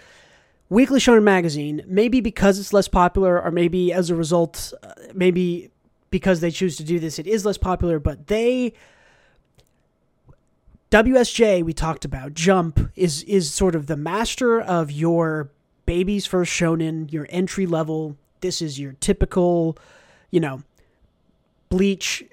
Weekly 0.74 1.00
Shonen 1.00 1.22
Magazine, 1.22 1.84
maybe 1.86 2.20
because 2.20 2.58
it's 2.58 2.74
less 2.74 2.88
popular, 2.88 3.40
or 3.40 3.52
maybe 3.52 3.94
as 3.94 4.10
a 4.10 4.16
result, 4.16 4.74
uh, 4.82 4.94
maybe 5.14 5.70
because 6.10 6.40
they 6.40 6.50
choose 6.50 6.78
to 6.78 6.84
do 6.84 7.00
this, 7.00 7.20
it 7.20 7.28
is 7.28 7.46
less 7.46 7.60
popular. 7.60 8.00
But 8.00 8.26
they, 8.26 8.74
WSJ, 10.90 11.62
we 11.62 11.74
talked 11.74 12.06
about 12.06 12.34
Jump 12.34 12.90
is 12.96 13.22
is 13.26 13.54
sort 13.54 13.76
of 13.76 13.86
the 13.86 13.96
master 13.96 14.60
of 14.60 14.90
your 14.90 15.52
baby's 15.86 16.26
first 16.26 16.52
shonen, 16.52 17.12
your 17.14 17.28
entry 17.30 17.68
level. 17.68 18.18
This 18.42 18.60
is 18.60 18.80
your 18.80 18.94
typical, 18.94 19.78
you 20.32 20.40
know, 20.40 20.64
Bleach 21.70 22.24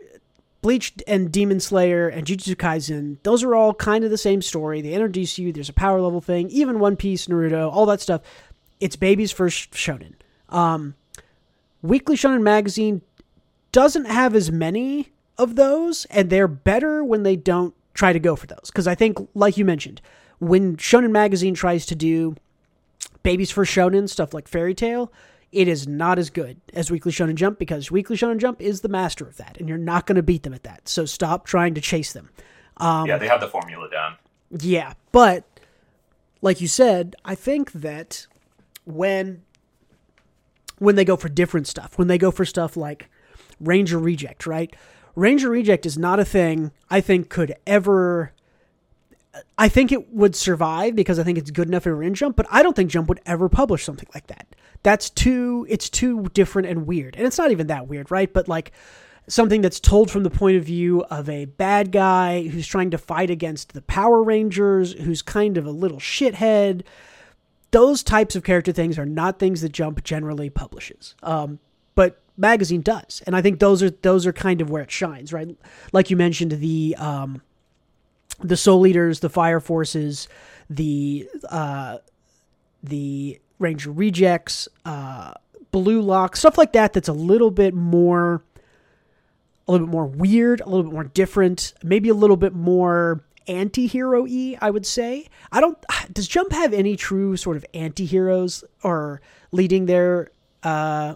Bleach 0.63 0.93
and 1.07 1.33
Demon 1.33 1.61
Slayer 1.61 2.09
and 2.09 2.27
Jujutsu 2.27 2.55
Kaisen, 2.55 3.17
those 3.23 3.43
are 3.43 3.55
all 3.55 3.73
kind 3.75 4.05
of 4.05 4.11
the 4.11 4.19
same 4.19 4.43
story. 4.43 4.81
They 4.83 4.93
introduce 4.93 5.39
you, 5.39 5.53
there's 5.53 5.69
a 5.71 5.75
power 5.75 6.01
level 6.01 6.21
thing, 6.21 6.51
even 6.51 6.79
One 6.79 6.97
Piece, 6.97 7.27
Naruto, 7.27 7.73
all 7.73 7.87
that 7.87 8.01
stuff. 8.01 8.21
It's 8.79 8.97
baby's 8.97 9.33
first 9.33 9.73
shonen. 9.73 10.15
Um, 10.49 10.95
Weekly 11.83 12.17
Shonen 12.17 12.43
Magazine 12.43 13.03
doesn't 13.73 14.05
have 14.07 14.35
as 14.35 14.51
many 14.51 15.13
of 15.39 15.57
those, 15.57 16.05
and 16.07 16.29
they're 16.29 16.49
better 16.49 17.03
when 17.03 17.23
they 17.23 17.37
don't 17.37 17.75
try 17.95 18.13
to 18.13 18.19
go 18.19 18.37
for 18.37 18.47
those. 18.47 18.67
Because 18.67 18.87
I 18.87 18.95
think, 18.95 19.19
like 19.35 19.57
you 19.57 19.65
mentioned, 19.65 20.03
when 20.39 20.77
Shonen 20.77 21.11
Magazine 21.11 21.55
tries 21.55 21.87
to 21.87 21.95
do 21.95 22.37
baby's 23.23 23.51
first 23.51 23.75
shonen, 23.75 24.09
stuff 24.09 24.35
like 24.35 24.49
Fairy 24.49 24.75
Tail, 24.75 25.13
it 25.53 25.69
is 25.69 25.87
not 25.87 26.19
as 26.19 26.31
good 26.31 26.61
as 26.73 26.91
Weekly 26.91 27.13
Shonen 27.13 27.35
Jump 27.35 27.59
because 27.59 27.91
Weekly 27.91 28.17
Shonen 28.17 28.39
Jump 28.39 28.61
is 28.61 28.81
the 28.81 28.89
master 28.89 29.27
of 29.27 29.37
that, 29.39 29.57
and 29.59 29.69
you're 29.69 29.79
not 29.79 30.07
going 30.07 30.17
to 30.17 30.23
beat 30.23 30.43
them 30.43 30.55
at 30.55 30.63
that. 30.63 30.89
So 30.89 31.05
stop 31.05 31.47
trying 31.47 31.75
to 31.75 31.81
chase 31.81 32.13
them. 32.13 32.31
Um, 32.77 33.07
yeah, 33.07 33.19
they 33.19 33.29
have 33.29 33.41
the 33.41 33.49
formula 33.49 33.89
down. 33.91 34.15
Yeah, 34.59 34.95
but 35.13 35.45
like 36.41 36.61
you 36.61 36.69
said, 36.69 37.17
I 37.25 37.35
think 37.35 37.73
that 37.73 38.27
when 38.85 39.43
when 40.79 40.97
they 40.97 41.05
go 41.05 41.17
for 41.17 41.29
different 41.29 41.67
stuff, 41.67 41.99
when 41.99 42.09
they 42.09 42.19
go 42.19 42.31
for 42.31 42.45
stuff 42.45 42.77
like 42.77 43.11
Ranger 43.61 43.99
Reject, 43.99 44.47
right? 44.47 44.75
Ranger 45.15 45.51
Reject 45.51 45.85
is 45.85 45.99
not 45.99 46.21
a 46.21 46.25
thing 46.25 46.71
I 46.89 47.01
think 47.01 47.29
could 47.29 47.55
ever 47.67 48.33
I 49.59 49.69
think 49.69 49.93
it 49.93 50.13
would 50.13 50.35
survive 50.35 50.97
because 50.97 51.19
I 51.19 51.25
think 51.25 51.39
it's 51.39 51.51
good 51.51 51.69
enough 51.69 51.83
if 51.83 51.89
it 51.89 51.95
were 51.95 52.03
in 52.03 52.15
Jump, 52.15 52.37
but 52.37 52.47
I 52.51 52.63
don't 52.63 52.75
think 52.75 52.91
Jump 52.91 53.09
would 53.09 53.21
ever 53.27 53.49
publish 53.49 53.85
something 53.85 54.09
like 54.15 54.27
that. 54.29 54.47
That's 54.83 55.11
too 55.11 55.67
it's 55.69 55.91
too 55.91 56.29
different 56.33 56.69
and 56.69 56.87
weird. 56.87 57.17
And 57.17 57.27
it's 57.27 57.39
not 57.39 57.51
even 57.51 57.67
that 57.69 57.89
weird, 57.89 58.11
right? 58.11 58.33
But 58.33 58.49
like 58.49 58.73
something 59.29 59.61
that's 59.61 59.81
told 59.81 60.11
from 60.11 60.23
the 60.23 60.31
point 60.31 60.57
of 60.57 60.65
view 60.65 61.03
of 61.05 61.29
a 61.29 61.45
bad 61.45 61.93
guy 61.93 62.49
who's 62.49 62.67
trying 62.67 62.91
to 62.91 62.99
fight 62.99 63.31
against 63.31 63.73
the 63.73 63.83
Power 63.83 64.23
Rangers, 64.23 64.93
who's 64.95 65.23
kind 65.23 65.57
of 65.57 65.67
a 65.67 65.71
little 65.71 65.99
shithead. 65.99 66.83
Those 67.71 68.03
types 68.03 68.35
of 68.35 68.43
character 68.43 68.73
things 68.73 68.99
are 68.99 69.07
not 69.07 69.39
things 69.39 69.61
that 69.61 69.71
Jump 69.73 70.03
generally 70.03 70.51
publishes. 70.51 71.15
Um, 71.23 71.61
but 71.95 72.21
magazine 72.37 72.81
does, 72.81 73.23
and 73.27 73.37
I 73.37 73.43
think 73.43 73.61
those 73.61 73.83
are 73.83 73.91
those 73.91 74.27
are 74.27 74.33
kind 74.33 74.61
of 74.61 74.71
where 74.71 74.83
it 74.83 74.91
shines, 74.91 75.33
right? 75.33 75.49
Like 75.93 76.11
you 76.11 76.17
mentioned, 76.17 76.53
the 76.53 76.97
um, 76.99 77.43
the 78.41 78.57
Soul 78.57 78.87
Eaters, 78.87 79.21
the 79.21 79.29
Fire 79.29 79.61
Forces, 79.61 80.27
the 80.69 81.29
uh, 81.49 81.99
the 82.83 83.39
Ranger 83.61 83.93
Rejects, 83.93 84.67
uh, 84.85 85.35
Blue 85.71 86.01
Lock, 86.01 86.35
stuff 86.35 86.59
like 86.59 86.73
that. 86.73 86.93
That's 86.93 87.09
a 87.09 87.13
little 87.13 87.53
bit 87.53 87.75
more, 87.75 88.43
a 89.69 89.73
little 89.73 89.87
bit 89.87 89.93
more 89.93 90.07
weird, 90.07 90.61
a 90.63 90.69
little 90.69 90.83
bit 90.83 90.93
more 90.93 91.05
different, 91.05 91.75
maybe 91.85 92.09
a 92.09 92.15
little 92.15 92.37
bit 92.37 92.55
more 92.55 93.21
anti-hero 93.49 94.23
y 94.25 94.57
I 94.61 94.71
would 94.71 94.87
say. 94.87 95.27
I 95.53 95.61
don't 95.61 95.77
does 96.13 96.27
Jump 96.29 96.53
have 96.53 96.73
any 96.73 96.97
true 96.97 97.37
sort 97.37 97.57
of 97.57 97.65
anti-heroes 97.75 98.65
or 98.83 99.21
leading 99.53 99.87
their 99.87 100.31
uh 100.63 101.15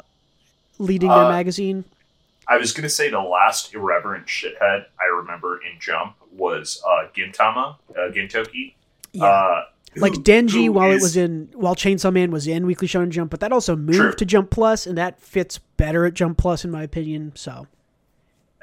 leading 0.78 1.08
their 1.08 1.24
Uh, 1.24 1.30
magazine? 1.30 1.84
I 2.48 2.56
was 2.56 2.72
gonna 2.72 2.88
say 2.88 3.08
the 3.10 3.20
last 3.20 3.72
irreverent 3.74 4.26
shithead 4.26 4.86
I 5.00 5.04
remember 5.16 5.56
in 5.58 5.78
Jump 5.80 6.14
was 6.32 6.82
uh, 6.86 7.06
Gintama, 7.16 7.76
uh, 7.90 8.10
Gintoki. 8.12 8.74
Yeah. 9.12 9.24
Uh, 9.24 9.64
like 9.96 10.14
who- 10.14 10.22
Denji 10.22 10.64
who 10.66 10.72
while 10.72 10.90
it 10.90 11.00
was 11.00 11.16
in 11.16 11.50
while 11.54 11.74
Chainsaw 11.74 12.12
Man 12.12 12.30
was 12.30 12.46
in 12.46 12.66
Weekly 12.66 12.88
Shonen 12.88 13.10
Jump, 13.10 13.30
but 13.30 13.40
that 13.40 13.52
also 13.52 13.76
moved 13.76 13.98
True. 13.98 14.12
to 14.14 14.24
Jump 14.24 14.50
Plus 14.50 14.86
and 14.86 14.96
that 14.98 15.20
fits 15.20 15.58
better 15.76 16.04
at 16.06 16.14
Jump 16.14 16.38
Plus 16.38 16.64
in 16.64 16.70
my 16.70 16.82
opinion. 16.82 17.32
So 17.34 17.66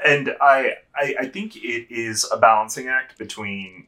and 0.04 0.36
I, 0.42 0.76
I 0.96 1.16
I 1.22 1.26
think 1.28 1.56
it 1.56 1.88
is 1.94 2.28
a 2.32 2.38
balancing 2.38 2.88
act 2.88 3.18
between 3.18 3.88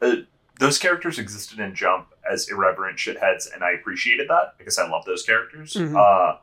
uh, 0.00 0.16
those 0.58 0.78
characters 0.78 1.18
existed 1.18 1.58
in 1.60 1.74
Jump 1.74 2.08
as 2.30 2.48
irreverent 2.48 2.98
shitheads, 2.98 3.52
and 3.52 3.62
I 3.62 3.72
appreciated 3.72 4.28
that 4.28 4.54
because 4.58 4.78
I 4.78 4.88
love 4.88 5.04
those 5.04 5.22
characters. 5.22 5.74
Mhm. 5.74 5.94
Uh, 5.96 6.38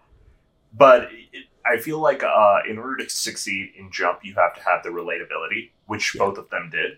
but 0.77 1.09
it, 1.33 1.45
I 1.65 1.77
feel 1.77 1.99
like 1.99 2.23
uh, 2.23 2.59
in 2.69 2.77
order 2.77 3.03
to 3.03 3.09
succeed 3.09 3.73
in 3.77 3.91
Jump, 3.91 4.19
you 4.23 4.35
have 4.35 4.53
to 4.55 4.61
have 4.63 4.83
the 4.83 4.89
relatability, 4.89 5.71
which 5.87 6.13
Yeah. 6.15 6.19
both 6.25 6.37
of 6.37 6.49
them 6.49 6.69
did. 6.71 6.97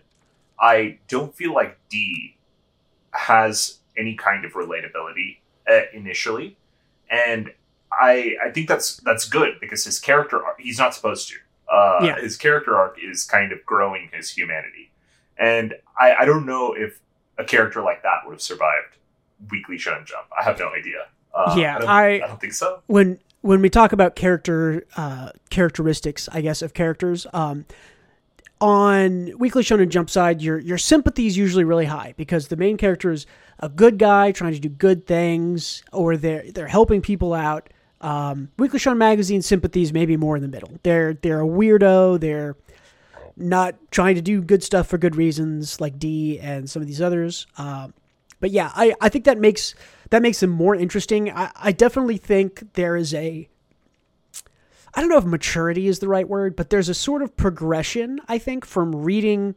I 0.60 0.98
don't 1.08 1.34
feel 1.34 1.54
like 1.54 1.78
D 1.88 2.36
has 3.18 3.78
any 3.96 4.14
kind 4.14 4.44
of 4.44 4.52
relatability 4.52 5.38
uh, 5.70 5.80
initially, 5.92 6.56
and 7.10 7.50
I 7.92 8.36
I 8.44 8.50
think 8.50 8.68
that's 8.68 8.96
that's 8.98 9.28
good 9.28 9.54
because 9.60 9.84
his 9.84 9.98
character 9.98 10.44
arc, 10.44 10.60
he's 10.60 10.78
not 10.78 10.94
supposed 10.94 11.28
to. 11.28 11.34
Uh, 11.74 11.98
Yeah. 12.02 12.20
His 12.20 12.36
character 12.36 12.76
arc 12.76 12.96
is 13.02 13.24
kind 13.24 13.52
of 13.52 13.64
growing 13.66 14.08
his 14.12 14.30
humanity, 14.30 14.90
and 15.36 15.74
I, 16.00 16.14
I 16.20 16.24
don't 16.24 16.46
know 16.46 16.74
if 16.74 17.00
a 17.36 17.44
character 17.44 17.82
like 17.82 18.02
that 18.02 18.18
would 18.24 18.32
have 18.32 18.42
survived 18.42 18.96
Weekly 19.50 19.76
Shonen 19.76 20.04
Jump. 20.06 20.26
I 20.38 20.42
have 20.44 20.58
no 20.58 20.70
idea. 20.72 21.06
Uh, 21.34 21.54
Yeah, 21.58 21.76
I 21.76 21.78
don't, 21.78 21.88
I- 21.88 22.14
I 22.24 22.26
don't 22.28 22.40
think 22.40 22.54
so. 22.54 22.82
when 22.86 23.18
when 23.42 23.60
we 23.62 23.68
talk 23.70 23.92
about 23.92 24.16
character 24.16 24.84
uh, 24.96 25.30
characteristics, 25.50 26.28
I 26.32 26.40
guess 26.40 26.62
of 26.62 26.72
characters, 26.74 27.26
um, 27.32 27.66
on 28.60 29.36
Weekly 29.38 29.62
Shonen 29.62 29.88
Jump 29.88 30.10
side, 30.10 30.42
your 30.42 30.58
your 30.58 30.78
sympathy 30.78 31.26
is 31.26 31.36
usually 31.36 31.64
really 31.64 31.86
high 31.86 32.14
because 32.16 32.48
the 32.48 32.56
main 32.56 32.76
character 32.76 33.10
is 33.10 33.26
a 33.60 33.68
good 33.68 33.98
guy 33.98 34.32
trying 34.32 34.52
to 34.52 34.60
do 34.60 34.68
good 34.68 35.06
things, 35.06 35.82
or 35.92 36.16
they're 36.16 36.50
they're 36.52 36.68
helping 36.68 37.00
people 37.00 37.34
out. 37.34 37.70
Um, 38.00 38.50
Weekly 38.58 38.78
Shonen 38.78 38.98
Magazine 38.98 39.42
sympathies 39.42 39.92
maybe 39.92 40.16
more 40.16 40.36
in 40.36 40.42
the 40.42 40.48
middle. 40.48 40.70
They're 40.82 41.14
they're 41.14 41.40
a 41.40 41.46
weirdo. 41.46 42.20
They're 42.20 42.56
not 43.36 43.76
trying 43.90 44.16
to 44.16 44.20
do 44.20 44.42
good 44.42 44.62
stuff 44.62 44.88
for 44.88 44.98
good 44.98 45.16
reasons, 45.16 45.80
like 45.80 45.98
D 45.98 46.38
and 46.40 46.68
some 46.68 46.82
of 46.82 46.88
these 46.88 47.00
others. 47.00 47.46
Um, 47.56 47.94
but 48.40 48.50
yeah, 48.50 48.70
I, 48.74 48.94
I 49.00 49.08
think 49.08 49.24
that 49.24 49.38
makes 49.38 49.74
that 50.10 50.22
makes 50.22 50.40
them 50.40 50.50
more 50.50 50.74
interesting. 50.74 51.30
I, 51.30 51.50
I 51.56 51.72
definitely 51.72 52.18
think 52.18 52.72
there 52.74 52.96
is 52.96 53.14
a 53.14 53.48
I 54.94 55.00
don't 55.00 55.10
know 55.10 55.18
if 55.18 55.24
maturity 55.24 55.86
is 55.88 55.98
the 55.98 56.08
right 56.08 56.28
word, 56.28 56.56
but 56.56 56.70
there's 56.70 56.88
a 56.88 56.94
sort 56.94 57.22
of 57.22 57.36
progression, 57.36 58.20
I 58.28 58.38
think, 58.38 58.64
from 58.64 58.94
reading 58.94 59.54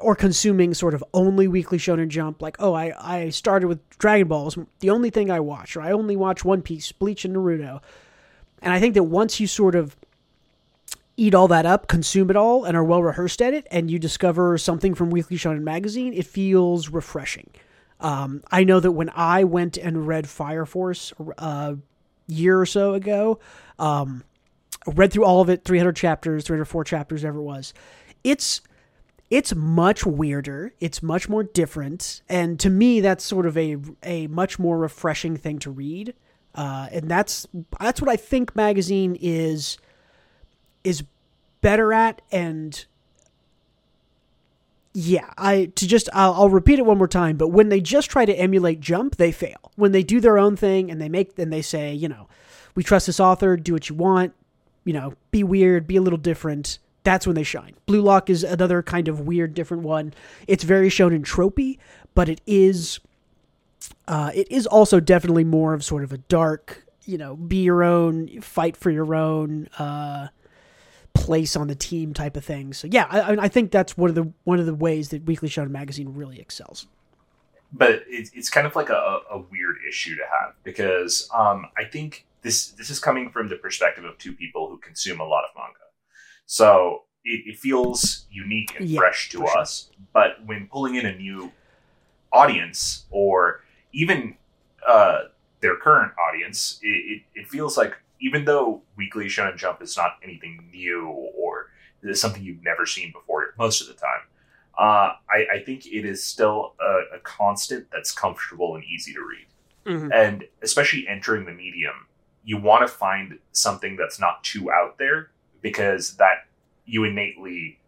or 0.00 0.14
consuming 0.14 0.74
sort 0.74 0.94
of 0.94 1.04
only 1.12 1.46
weekly 1.46 1.78
shonen 1.78 2.08
jump 2.08 2.40
like 2.40 2.56
oh 2.58 2.72
I, 2.72 2.92
I 2.98 3.28
started 3.30 3.66
with 3.66 3.86
dragon 3.98 4.28
balls 4.28 4.56
the 4.80 4.90
only 4.90 5.10
thing 5.10 5.30
i 5.30 5.40
watch 5.40 5.76
or 5.76 5.82
i 5.82 5.92
only 5.92 6.16
watch 6.16 6.44
one 6.44 6.62
piece 6.62 6.90
bleach 6.92 7.24
and 7.24 7.36
naruto. 7.36 7.80
And 8.62 8.72
i 8.72 8.80
think 8.80 8.94
that 8.94 9.04
once 9.04 9.40
you 9.40 9.46
sort 9.46 9.74
of 9.74 9.96
eat 11.16 11.34
all 11.34 11.48
that 11.48 11.66
up 11.66 11.86
consume 11.86 12.30
it 12.30 12.36
all 12.36 12.64
and 12.64 12.76
are 12.76 12.84
well 12.84 13.02
rehearsed 13.02 13.42
at 13.42 13.54
it 13.54 13.66
and 13.70 13.90
you 13.90 13.98
discover 13.98 14.56
something 14.58 14.94
from 14.94 15.10
weekly 15.10 15.36
shonen 15.36 15.62
magazine 15.62 16.12
it 16.14 16.26
feels 16.26 16.88
refreshing. 16.88 17.50
Um, 18.00 18.42
i 18.50 18.64
know 18.64 18.80
that 18.80 18.92
when 18.92 19.10
i 19.14 19.44
went 19.44 19.76
and 19.76 20.06
read 20.06 20.28
fire 20.28 20.66
force 20.66 21.12
a 21.38 21.76
year 22.26 22.60
or 22.60 22.66
so 22.66 22.94
ago 22.94 23.38
um, 23.78 24.24
read 24.86 25.12
through 25.12 25.24
all 25.24 25.40
of 25.40 25.48
it, 25.48 25.64
300 25.64 25.96
chapters, 25.96 26.44
304 26.44 26.84
chapters, 26.84 27.22
whatever 27.22 27.38
it 27.38 27.42
was. 27.42 27.74
It's 28.22 28.60
it's 29.30 29.54
much 29.54 30.04
weirder. 30.04 30.74
It's 30.80 31.02
much 31.02 31.28
more 31.28 31.42
different, 31.42 32.22
and 32.28 32.60
to 32.60 32.70
me, 32.70 33.00
that's 33.00 33.24
sort 33.24 33.46
of 33.46 33.56
a 33.56 33.76
a 34.02 34.26
much 34.28 34.58
more 34.58 34.78
refreshing 34.78 35.36
thing 35.36 35.58
to 35.60 35.70
read. 35.70 36.14
Uh, 36.54 36.88
and 36.92 37.10
that's 37.10 37.46
that's 37.80 38.00
what 38.00 38.10
I 38.10 38.16
think 38.16 38.54
magazine 38.54 39.16
is 39.20 39.78
is 40.84 41.04
better 41.62 41.92
at 41.92 42.20
and 42.30 42.84
yeah 44.94 45.28
i 45.36 45.66
to 45.74 45.86
just 45.88 46.08
I'll, 46.12 46.32
I'll, 46.34 46.48
repeat 46.48 46.78
it 46.78 46.86
one 46.86 46.98
more 46.98 47.08
time 47.08 47.36
but 47.36 47.48
when 47.48 47.68
they 47.68 47.80
just 47.80 48.10
try 48.10 48.24
to 48.24 48.32
emulate 48.32 48.80
jump 48.80 49.16
they 49.16 49.32
fail. 49.32 49.72
When 49.74 49.90
they 49.90 50.04
do 50.04 50.20
their 50.20 50.38
own 50.38 50.56
thing 50.56 50.90
and 50.90 51.00
they 51.00 51.08
make 51.08 51.36
and 51.36 51.52
they 51.52 51.62
say 51.62 51.92
you 51.92 52.08
know 52.08 52.28
we 52.76 52.84
trust 52.84 53.06
this 53.06 53.18
author 53.18 53.56
do 53.56 53.72
what 53.72 53.88
you 53.88 53.96
want 53.96 54.34
you 54.84 54.92
know 54.92 55.14
be 55.32 55.42
weird 55.42 55.86
be 55.88 55.96
a 55.96 56.02
little 56.02 56.18
different 56.18 56.78
that's 57.02 57.26
when 57.26 57.36
they 57.36 57.42
shine. 57.42 57.74
Blue 57.84 58.00
lock 58.00 58.30
is 58.30 58.42
another 58.44 58.82
kind 58.82 59.08
of 59.08 59.20
weird 59.20 59.52
different 59.52 59.82
one. 59.82 60.14
It's 60.46 60.64
very 60.64 60.88
shonen 60.88 61.22
tropey 61.22 61.78
but 62.14 62.28
it 62.28 62.40
is 62.46 63.00
uh, 64.06 64.30
it 64.34 64.50
is 64.50 64.66
also 64.66 65.00
definitely 65.00 65.44
more 65.44 65.74
of 65.74 65.84
sort 65.84 66.04
of 66.04 66.12
a 66.12 66.18
dark 66.18 66.86
you 67.04 67.18
know 67.18 67.36
be 67.36 67.62
your 67.64 67.82
own 67.82 68.40
fight 68.40 68.76
for 68.76 68.90
your 68.90 69.14
own 69.14 69.68
uh, 69.78 70.28
place 71.14 71.56
on 71.56 71.68
the 71.68 71.74
team 71.74 72.12
type 72.12 72.36
of 72.36 72.44
thing. 72.44 72.72
So 72.72 72.86
yeah, 72.90 73.06
I, 73.10 73.44
I 73.44 73.48
think 73.48 73.70
that's 73.70 73.96
one 73.96 74.10
of 74.10 74.14
the 74.14 74.32
one 74.44 74.58
of 74.58 74.66
the 74.66 74.74
ways 74.74 75.08
that 75.10 75.24
Weekly 75.24 75.48
Shonen 75.48 75.70
Magazine 75.70 76.14
really 76.14 76.40
excels. 76.40 76.86
But 77.72 78.04
it's, 78.06 78.30
it's 78.34 78.50
kind 78.50 78.66
of 78.66 78.76
like 78.76 78.90
a, 78.90 79.20
a 79.30 79.38
weird 79.50 79.76
issue 79.88 80.14
to 80.16 80.22
have 80.22 80.54
because 80.62 81.28
um, 81.34 81.66
I 81.76 81.84
think 81.84 82.26
this 82.42 82.68
this 82.68 82.90
is 82.90 83.00
coming 83.00 83.30
from 83.30 83.48
the 83.48 83.56
perspective 83.56 84.04
of 84.04 84.18
two 84.18 84.32
people 84.32 84.68
who 84.68 84.78
consume 84.78 85.20
a 85.20 85.24
lot 85.24 85.44
of 85.44 85.50
manga. 85.56 85.78
So 86.46 87.04
it, 87.24 87.42
it 87.46 87.58
feels 87.58 88.26
unique 88.30 88.74
and 88.78 88.88
yeah, 88.88 88.98
fresh 88.98 89.30
to 89.30 89.44
us. 89.46 89.88
Sure. 89.88 90.04
But 90.12 90.46
when 90.46 90.68
pulling 90.68 90.94
in 90.96 91.06
a 91.06 91.16
new 91.16 91.52
audience 92.32 93.06
or 93.10 93.62
even 93.92 94.36
uh, 94.86 95.22
their 95.60 95.76
current 95.76 96.12
audience, 96.18 96.78
it, 96.82 96.88
it, 96.88 97.22
it 97.40 97.48
feels 97.48 97.76
like 97.78 97.96
even 98.24 98.46
though 98.46 98.80
Weekly 98.96 99.26
Shonen 99.26 99.56
Jump 99.56 99.82
is 99.82 99.96
not 99.98 100.16
anything 100.22 100.66
new 100.72 101.08
or 101.08 101.68
is 102.02 102.20
something 102.20 102.42
you've 102.42 102.64
never 102.64 102.86
seen 102.86 103.12
before 103.12 103.52
most 103.58 103.82
of 103.82 103.86
the 103.86 103.92
time, 103.92 104.20
uh, 104.78 105.12
I, 105.30 105.56
I, 105.56 105.62
think 105.64 105.86
it 105.86 106.04
is 106.04 106.24
still 106.24 106.72
a, 106.80 107.16
a, 107.16 107.20
constant 107.22 107.86
that's 107.92 108.10
comfortable 108.10 108.74
and 108.74 108.82
easy 108.84 109.12
to 109.12 109.20
read. 109.20 109.46
Mm-hmm. 109.86 110.12
And 110.12 110.44
especially 110.62 111.06
entering 111.06 111.44
the 111.44 111.52
medium, 111.52 112.08
you 112.44 112.56
want 112.56 112.84
to 112.84 112.92
find 112.92 113.38
something 113.52 113.94
that's 113.96 114.18
not 114.18 114.42
too 114.42 114.72
out 114.72 114.98
there 114.98 115.30
because 115.60 116.16
that 116.16 116.46
you 116.86 117.04
innately 117.04 117.78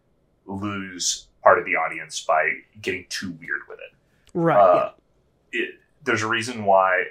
lose 0.45 1.27
part 1.43 1.59
of 1.59 1.65
the 1.65 1.75
audience 1.77 2.21
by 2.21 2.53
getting 2.81 3.07
too 3.09 3.33
weird 3.33 3.63
with 3.69 3.79
it. 3.79 3.97
Right. 4.33 4.57
Uh, 4.57 4.93
yeah. 5.53 5.63
it, 5.63 5.71
there's 6.05 6.23
a 6.23 6.29
reason 6.29 6.65
why 6.67 7.05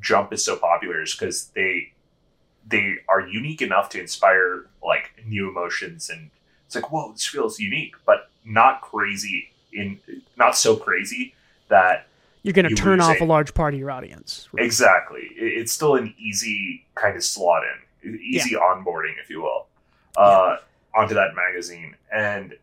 Jump 0.00 0.32
is 0.32 0.42
so 0.42 0.56
popular 0.56 1.02
is 1.02 1.14
because 1.14 1.48
they 1.48 1.92
they 2.70 2.94
are 3.08 3.20
unique 3.20 3.60
enough 3.60 3.88
to 3.90 4.00
inspire 4.00 4.64
like 4.82 5.22
new 5.26 5.48
emotions 5.48 6.08
and 6.08 6.30
it's 6.66 6.74
like 6.74 6.90
whoa 6.90 7.12
this 7.12 7.26
feels 7.26 7.60
unique 7.60 7.94
but 8.06 8.30
not 8.44 8.80
crazy 8.80 9.50
in 9.72 9.98
not 10.36 10.56
so 10.56 10.76
crazy 10.76 11.34
that 11.68 12.06
you're 12.42 12.54
going 12.54 12.64
to 12.64 12.70
you 12.70 12.76
turn 12.76 13.00
off 13.00 13.20
a 13.20 13.24
large 13.24 13.52
part 13.52 13.74
of 13.74 13.80
your 13.80 13.90
audience 13.90 14.48
right? 14.52 14.64
exactly 14.64 15.28
it's 15.36 15.72
still 15.72 15.96
an 15.96 16.14
easy 16.18 16.84
kind 16.94 17.16
of 17.16 17.22
slot 17.22 17.62
in 18.02 18.18
easy 18.20 18.52
yeah. 18.52 18.58
onboarding 18.58 19.12
if 19.22 19.28
you 19.28 19.42
will 19.42 19.66
uh, 20.16 20.56
yeah. 20.56 21.00
onto 21.00 21.14
that 21.14 21.34
magazine 21.34 21.94
and 22.12 22.56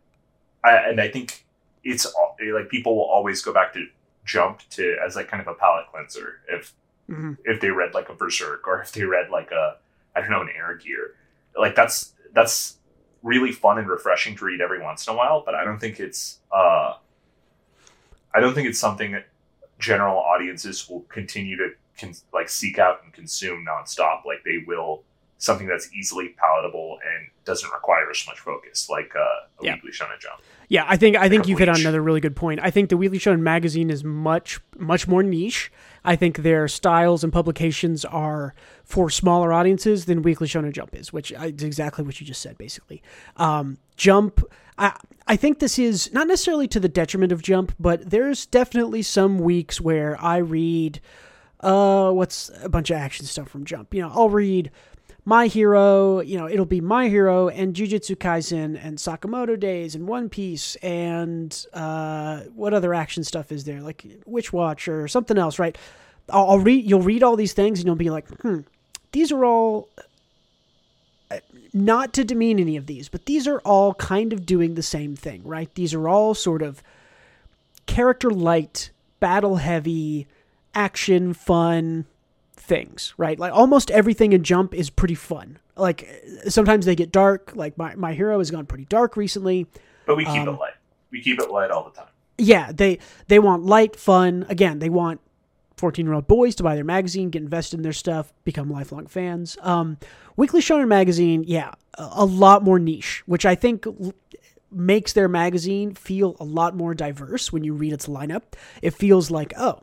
I, 0.64 0.78
and 0.90 1.00
I 1.00 1.10
think 1.10 1.46
it's 1.84 2.08
like 2.54 2.70
people 2.70 2.96
will 2.96 3.06
always 3.06 3.42
go 3.42 3.54
back 3.54 3.74
to 3.74 3.86
jump 4.26 4.62
to 4.72 4.98
as 5.06 5.16
like 5.16 5.28
kind 5.28 5.42
of 5.42 5.48
a 5.48 5.54
palate 5.54 5.86
cleanser 5.92 6.40
if 6.50 6.74
mm-hmm. 7.10 7.34
if 7.46 7.62
they 7.62 7.70
read 7.70 7.94
like 7.94 8.10
a 8.10 8.14
berserk 8.14 8.68
or 8.68 8.82
if 8.82 8.92
they 8.92 9.04
read 9.04 9.30
like 9.30 9.52
a 9.52 9.78
I 10.18 10.22
don't 10.22 10.32
know, 10.32 10.42
an 10.42 10.50
air 10.56 10.76
gear. 10.76 11.16
Like 11.58 11.76
that's 11.76 12.14
that's 12.34 12.78
really 13.24 13.52
fun 13.52 13.78
and 13.78 13.88
refreshing 13.88 14.36
to 14.38 14.46
read 14.46 14.62
every 14.62 14.82
once 14.82 15.08
in 15.08 15.14
a 15.14 15.18
while, 15.18 15.44
but 15.46 15.54
I 15.54 15.64
don't 15.64 15.80
think 15.80 16.00
it's 16.00 16.40
uh 16.52 16.96
I 18.34 18.40
don't 18.40 18.54
think 18.54 18.68
it's 18.68 18.80
something 18.80 19.12
that 19.12 19.28
general 19.80 20.18
audiences 20.18 20.90
will 20.90 21.02
continue 21.02 21.58
to 21.58 21.70
con- 22.00 22.16
like 22.34 22.50
seek 22.50 22.80
out 22.80 23.04
and 23.04 23.14
consume 23.14 23.66
nonstop. 23.68 24.26
Like 24.26 24.44
they 24.44 24.64
will 24.66 25.04
something 25.38 25.68
that's 25.68 25.94
easily 25.94 26.30
palatable 26.30 26.98
and 27.06 27.28
doesn't 27.46 27.72
require 27.72 28.10
as 28.10 28.24
much 28.28 28.40
focus, 28.40 28.90
like 28.90 29.14
uh, 29.16 29.20
a 29.20 29.66
yeah. 29.66 29.76
weekly 29.76 29.92
shonen 29.92 30.20
jump. 30.20 30.42
Yeah, 30.70 30.86
I 30.88 30.98
think 30.98 31.16
I 31.16 31.30
think 31.30 31.48
you 31.48 31.56
hit 31.56 31.70
on 31.70 31.80
another 31.80 32.02
really 32.02 32.20
good 32.20 32.36
point. 32.36 32.60
I 32.62 32.72
think 32.72 32.90
the 32.90 32.98
Weekly 32.98 33.20
Shonen 33.20 33.40
magazine 33.40 33.90
is 33.90 34.04
much 34.04 34.60
much 34.78 35.08
more 35.08 35.24
niche. 35.24 35.72
I 36.04 36.16
think 36.16 36.38
their 36.38 36.68
styles 36.68 37.24
and 37.24 37.32
publications 37.32 38.04
are 38.06 38.54
for 38.84 39.10
smaller 39.10 39.54
audiences 39.54 40.06
than 40.06 40.22
Weekly 40.22 40.48
Shonen 40.48 40.72
Jump 40.72 40.96
is, 40.96 41.12
which 41.14 41.32
is 41.32 41.64
exactly 41.64 42.04
what 42.04 42.20
you 42.20 42.28
just 42.28 42.42
said, 42.42 42.58
basically. 42.58 43.02
Um, 43.38 43.78
Jump, 43.98 44.42
I, 44.78 44.98
I 45.28 45.36
think 45.36 45.60
this 45.60 45.78
is 45.78 46.12
not 46.14 46.28
necessarily 46.28 46.68
to 46.70 46.80
the 46.80 46.88
detriment 46.88 47.32
of 47.32 47.42
Jump, 47.42 47.74
but 47.80 48.10
there's 48.10 48.46
definitely 48.46 49.02
some 49.02 49.40
weeks 49.40 49.82
where 49.82 50.22
I 50.22 50.38
read, 50.38 51.02
uh, 51.60 52.12
what's 52.12 52.52
a 52.62 52.70
bunch 52.70 52.90
of 52.90 52.98
action 52.98 53.26
stuff 53.26 53.50
from 53.50 53.66
Jump. 53.66 53.94
You 53.94 54.04
know, 54.04 54.12
I'll 54.14 54.30
read 54.30 54.72
my 55.28 55.48
Hero, 55.48 56.22
you 56.22 56.38
know, 56.38 56.48
it'll 56.48 56.66
be 56.66 56.80
My 56.80 57.10
Hero 57.10 57.50
and 57.50 57.76
Jujutsu 57.76 58.16
Kaisen 58.16 58.80
and 58.82 58.98
Sakamoto 58.98 59.60
Days 59.60 59.94
and 59.94 60.08
One 60.08 60.30
Piece 60.30 60.78
and 60.78 61.66
uh, 61.74 62.44
what 62.56 62.74
other 62.74 62.94
action 62.94 63.26
stuff 63.26 63.52
is 63.52 63.66
there? 63.66 63.82
Like 63.82 64.06
Witch 64.26 64.54
Watch 64.54 64.88
or 64.88 65.06
something 65.10 65.38
else, 65.38 65.60
right? 65.60 65.78
I'll, 66.30 66.52
I'll 66.52 66.60
read. 66.60 66.90
You'll 66.90 67.02
read 67.02 67.24
all 67.24 67.36
these 67.36 67.52
things 67.52 67.80
and 67.80 67.88
you'll 67.88 67.98
be 67.98 68.10
like, 68.10 68.26
hmm, 68.40 68.60
these 69.12 69.34
are 69.34 69.44
all. 69.44 69.90
Uh, 71.30 71.40
not 71.74 72.14
to 72.14 72.24
demean 72.24 72.58
any 72.58 72.78
of 72.78 72.86
these, 72.86 73.10
but 73.10 73.26
these 73.26 73.50
are 73.50 73.60
all 73.66 73.96
kind 73.96 74.32
of 74.32 74.46
doing 74.46 74.76
the 74.76 74.82
same 74.82 75.18
thing, 75.18 75.42
right? 75.44 75.70
These 75.76 75.94
are 75.94 76.08
all 76.08 76.36
sort 76.36 76.62
of 76.62 76.82
character 77.86 78.30
light, 78.30 78.92
battle 79.20 79.58
heavy, 79.58 80.26
action, 80.74 81.34
fun, 81.34 82.06
things, 82.68 83.14
right? 83.18 83.40
Like 83.40 83.54
almost 83.54 83.90
everything 83.92 84.34
in 84.34 84.44
Jump 84.44 84.74
is 84.74 84.90
pretty 84.90 85.16
fun. 85.16 85.58
Like 85.76 86.08
sometimes 86.48 86.86
they 86.86 86.96
get 86.96 87.12
dark. 87.12 87.54
Like 87.56 87.78
my, 87.78 87.96
my 87.96 88.14
hero 88.14 88.38
has 88.40 88.52
gone 88.52 88.66
pretty 88.66 88.86
dark 88.86 89.18
recently. 89.18 89.66
But 90.06 90.18
we 90.18 90.26
keep 90.26 90.42
um, 90.42 90.50
it 90.50 90.60
light. 90.60 90.74
We 91.10 91.22
keep 91.22 91.40
it 91.40 91.50
light 91.50 91.72
all 91.72 91.84
the 91.86 91.96
time. 91.96 92.10
Yeah, 92.38 92.72
they 92.72 93.00
they 93.28 93.40
want 93.40 93.64
light, 93.64 93.96
fun. 93.96 94.46
Again, 94.50 94.80
they 94.80 94.90
want 94.90 95.22
14 95.78 96.06
year 96.06 96.14
old 96.14 96.28
boys 96.28 96.56
to 96.56 96.64
buy 96.64 96.76
their 96.76 96.84
magazine, 96.84 97.30
get 97.30 97.42
invested 97.42 97.78
in 97.78 97.84
their 97.84 97.94
stuff, 97.94 98.34
become 98.44 98.70
lifelong 98.70 99.08
fans. 99.08 99.58
Um, 99.62 99.98
Weekly 100.36 100.62
Shonen 100.62 100.88
Magazine, 100.88 101.44
yeah, 101.48 101.72
a, 101.98 102.10
a 102.18 102.26
lot 102.26 102.64
more 102.64 102.78
niche, 102.78 103.24
which 103.26 103.46
I 103.46 103.56
think 103.56 103.88
l- 103.88 104.14
makes 104.72 105.14
their 105.14 105.28
magazine 105.28 105.94
feel 105.94 106.36
a 106.40 106.44
lot 106.44 106.76
more 106.76 106.94
diverse 106.94 107.52
when 107.52 107.64
you 107.64 107.74
read 107.74 107.94
its 107.94 108.08
lineup. 108.08 108.44
It 108.82 108.92
feels 108.92 109.32
like, 109.32 109.54
oh, 109.58 109.82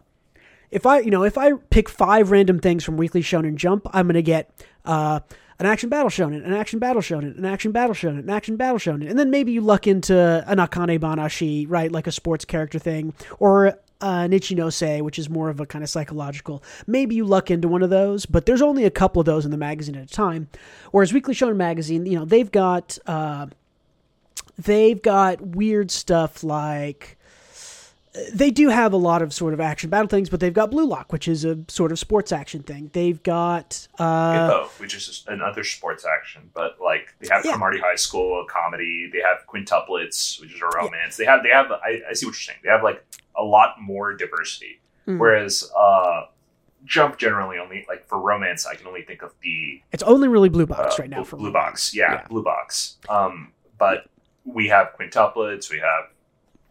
if 0.74 0.86
I, 0.86 0.98
you 0.98 1.10
know, 1.10 1.22
if 1.22 1.38
I 1.38 1.52
pick 1.70 1.88
five 1.88 2.32
random 2.32 2.58
things 2.58 2.82
from 2.82 2.96
Weekly 2.96 3.22
Shonen 3.22 3.54
Jump, 3.54 3.86
I'm 3.92 4.06
going 4.06 4.14
to 4.14 4.22
get 4.22 4.50
uh, 4.84 5.20
an 5.60 5.66
action 5.66 5.88
battle 5.88 6.10
shonen, 6.10 6.44
an 6.44 6.52
action 6.52 6.80
battle 6.80 7.00
shonen, 7.00 7.38
an 7.38 7.44
action 7.44 7.70
battle 7.70 7.94
shonen, 7.94 8.18
an 8.18 8.30
action 8.30 8.56
battle 8.56 8.78
shonen, 8.78 9.08
and 9.08 9.16
then 9.16 9.30
maybe 9.30 9.52
you 9.52 9.60
luck 9.60 9.86
into 9.86 10.44
an 10.48 10.58
Akane 10.58 10.98
Banashi, 10.98 11.64
right, 11.68 11.92
like 11.92 12.08
a 12.08 12.12
sports 12.12 12.44
character 12.44 12.80
thing, 12.80 13.14
or 13.38 13.68
uh, 13.68 13.72
an 14.00 14.32
Ichinose, 14.32 15.00
which 15.02 15.16
is 15.16 15.30
more 15.30 15.48
of 15.48 15.60
a 15.60 15.66
kind 15.66 15.84
of 15.84 15.88
psychological. 15.88 16.60
Maybe 16.88 17.14
you 17.14 17.24
luck 17.24 17.52
into 17.52 17.68
one 17.68 17.84
of 17.84 17.90
those, 17.90 18.26
but 18.26 18.44
there's 18.44 18.60
only 18.60 18.84
a 18.84 18.90
couple 18.90 19.20
of 19.20 19.26
those 19.26 19.44
in 19.44 19.52
the 19.52 19.56
magazine 19.56 19.94
at 19.94 20.10
a 20.10 20.12
time. 20.12 20.48
Whereas 20.90 21.12
Weekly 21.12 21.34
Shonen 21.34 21.54
magazine, 21.54 22.04
you 22.04 22.18
know, 22.18 22.24
they've 22.24 22.50
got 22.50 22.98
uh, 23.06 23.46
they've 24.58 25.00
got 25.00 25.40
weird 25.40 25.92
stuff 25.92 26.42
like 26.42 27.16
they 28.32 28.50
do 28.50 28.68
have 28.68 28.92
a 28.92 28.96
lot 28.96 29.22
of 29.22 29.32
sort 29.32 29.54
of 29.54 29.60
action 29.60 29.90
battle 29.90 30.06
things, 30.06 30.30
but 30.30 30.38
they've 30.38 30.54
got 30.54 30.70
Blue 30.70 30.86
Lock, 30.86 31.12
which 31.12 31.26
is 31.26 31.44
a 31.44 31.58
sort 31.68 31.90
of 31.90 31.98
sports 31.98 32.30
action 32.30 32.62
thing. 32.62 32.90
They've 32.92 33.20
got 33.22 33.88
uh, 33.98 34.66
which 34.78 34.94
is 34.94 35.24
another 35.26 35.64
sports 35.64 36.04
action, 36.06 36.50
but 36.54 36.76
like 36.80 37.14
they 37.20 37.28
have 37.30 37.44
yeah. 37.44 37.52
Cromartie 37.52 37.80
High 37.80 37.96
School, 37.96 38.42
a 38.42 38.46
comedy. 38.46 39.10
They 39.12 39.20
have 39.20 39.46
Quintuplets, 39.48 40.40
which 40.40 40.54
is 40.54 40.60
a 40.60 40.76
romance. 40.76 41.18
Yeah. 41.18 41.24
They 41.24 41.24
have 41.24 41.42
they 41.42 41.48
have. 41.48 41.72
I, 41.72 42.10
I, 42.10 42.12
see 42.14 42.26
what 42.26 42.32
you're 42.32 42.34
saying. 42.34 42.60
They 42.62 42.70
have 42.70 42.84
like 42.84 43.04
a 43.36 43.42
lot 43.42 43.80
more 43.80 44.14
diversity. 44.14 44.80
Mm-hmm. 45.08 45.18
Whereas 45.18 45.70
uh, 45.76 46.26
Jump 46.84 47.18
generally 47.18 47.58
only 47.58 47.84
like 47.88 48.06
for 48.06 48.20
romance, 48.20 48.64
I 48.64 48.76
can 48.76 48.86
only 48.86 49.02
think 49.02 49.22
of 49.22 49.32
the. 49.42 49.82
It's 49.90 50.04
only 50.04 50.28
really 50.28 50.50
Blue 50.50 50.66
Box 50.66 50.98
uh, 50.98 51.02
right 51.02 51.10
now 51.10 51.24
for 51.24 51.36
Blue 51.36 51.52
Box. 51.52 51.92
Yeah, 51.94 52.12
yeah, 52.12 52.26
Blue 52.28 52.44
Box. 52.44 52.98
Um, 53.08 53.52
but 53.76 54.06
we 54.44 54.68
have 54.68 54.90
Quintuplets. 54.98 55.68
We 55.68 55.78
have. 55.78 56.10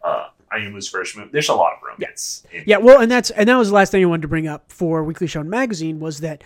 Uh, 0.02 0.28
Ayumu's 0.54 0.88
first 0.88 1.16
move. 1.16 1.30
There's 1.32 1.48
a 1.48 1.54
lot 1.54 1.72
of 1.74 1.78
romance. 1.82 2.44
Yeah. 2.52 2.62
yeah, 2.66 2.76
well, 2.78 3.00
and 3.00 3.10
that's 3.10 3.30
and 3.30 3.48
that 3.48 3.56
was 3.56 3.68
the 3.68 3.74
last 3.74 3.90
thing 3.90 4.02
I 4.02 4.06
wanted 4.06 4.22
to 4.22 4.28
bring 4.28 4.46
up 4.46 4.70
for 4.70 5.02
Weekly 5.02 5.26
Shonen 5.26 5.46
Magazine 5.46 6.00
was 6.00 6.20
that 6.20 6.42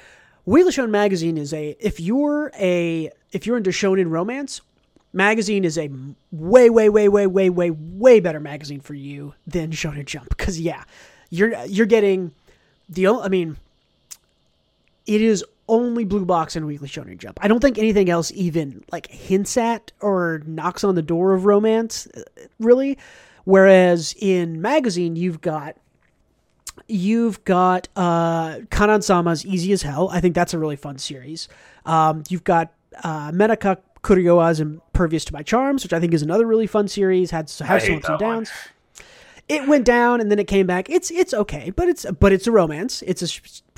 Weekly 0.47 0.73
Shonen 0.73 0.91
Magazine 0.91 1.37
is 1.37 1.53
a 1.53 1.77
if 1.81 2.01
you're 2.01 2.51
a 2.59 3.11
if 3.33 3.47
you're 3.47 3.57
into 3.57 3.71
shonen 3.71 4.11
romance, 4.11 4.61
magazine 5.13 5.65
is 5.65 5.79
a 5.79 5.91
way, 6.33 6.71
way, 6.71 6.89
way, 6.89 7.09
way, 7.09 7.27
way, 7.27 7.51
way, 7.51 7.71
way 7.71 8.21
better 8.21 8.41
magazine 8.41 8.81
for 8.81 8.95
you 8.95 9.35
than 9.47 9.71
Shonen 9.71 10.05
Jump. 10.05 10.31
Because 10.31 10.61
yeah, 10.61 10.85
you're 11.31 11.65
you're 11.67 11.87
getting 11.87 12.33
the. 12.89 13.07
I 13.09 13.29
mean, 13.29 13.57
it 15.07 15.21
is 15.21 15.45
only 15.69 16.05
Blue 16.05 16.25
Box 16.25 16.57
and 16.57 16.67
Weekly 16.67 16.89
Shonen 16.89 17.19
Jump. 17.19 17.39
I 17.43 17.49
don't 17.49 17.61
think 17.61 17.79
anything 17.79 18.09
else 18.09 18.33
even 18.35 18.85
like 18.91 19.07
hints 19.09 19.57
at 19.57 19.93
or 20.01 20.43
knocks 20.47 20.85
on 20.85 20.95
the 20.95 21.03
door 21.03 21.35
of 21.35 21.45
romance, 21.45 22.09
uh, 22.17 22.23
really. 22.59 22.99
Whereas 23.49 24.15
in 24.19 24.61
magazine, 24.61 25.17
you've 25.17 25.41
got 25.41 25.75
you've 26.87 27.43
got 27.45 27.89
uh, 27.97 28.57
Kanan 28.69 29.03
Sama's 29.03 29.47
Easy 29.47 29.73
as 29.73 29.81
Hell. 29.81 30.11
I 30.13 30.21
think 30.21 30.35
that's 30.35 30.53
a 30.53 30.59
really 30.59 30.77
fun 30.77 30.99
series. 30.99 31.49
Um, 31.87 32.25
you've 32.29 32.45
got 32.45 32.75
uh, 33.03 33.33
Medaka 33.33 33.79
Kuroiwa's 34.03 34.61
Impervious 34.61 35.25
to 35.25 35.33
My 35.33 35.43
Charms, 35.43 35.83
which 35.83 35.95
I 35.95 35.99
think 35.99 36.13
is 36.13 36.21
another 36.21 36.45
really 36.45 36.67
fun 36.67 36.89
series. 36.89 37.31
Had 37.31 37.49
has 37.49 37.87
some 37.87 37.97
ups 37.97 38.07
and 38.11 38.19
downs. 38.19 38.51
One. 38.51 39.07
It 39.49 39.67
went 39.67 39.87
down 39.87 40.21
and 40.21 40.31
then 40.31 40.39
it 40.39 40.47
came 40.47 40.67
back. 40.67 40.91
It's 40.91 41.11
it's 41.11 41.33
okay, 41.33 41.71
but 41.71 41.89
it's 41.89 42.05
but 42.21 42.35
it's 42.35 42.47
a 42.47 42.53
romance. 42.53 43.01
It's 43.07 43.23
a 43.23 43.29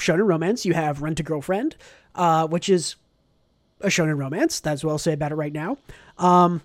shonen 0.01 0.27
romance. 0.27 0.67
You 0.67 0.75
have 0.75 1.01
Rent 1.01 1.21
a 1.21 1.23
Girlfriend, 1.23 1.77
uh, 2.17 2.49
which 2.49 2.69
is 2.69 2.97
a 3.83 3.87
shonen 3.87 4.19
romance. 4.19 4.59
That's 4.59 4.83
what 4.83 4.91
I'll 4.91 4.99
say 4.99 5.13
about 5.13 5.31
it 5.31 5.37
right 5.37 5.53
now. 5.53 5.79
Um, 6.19 6.61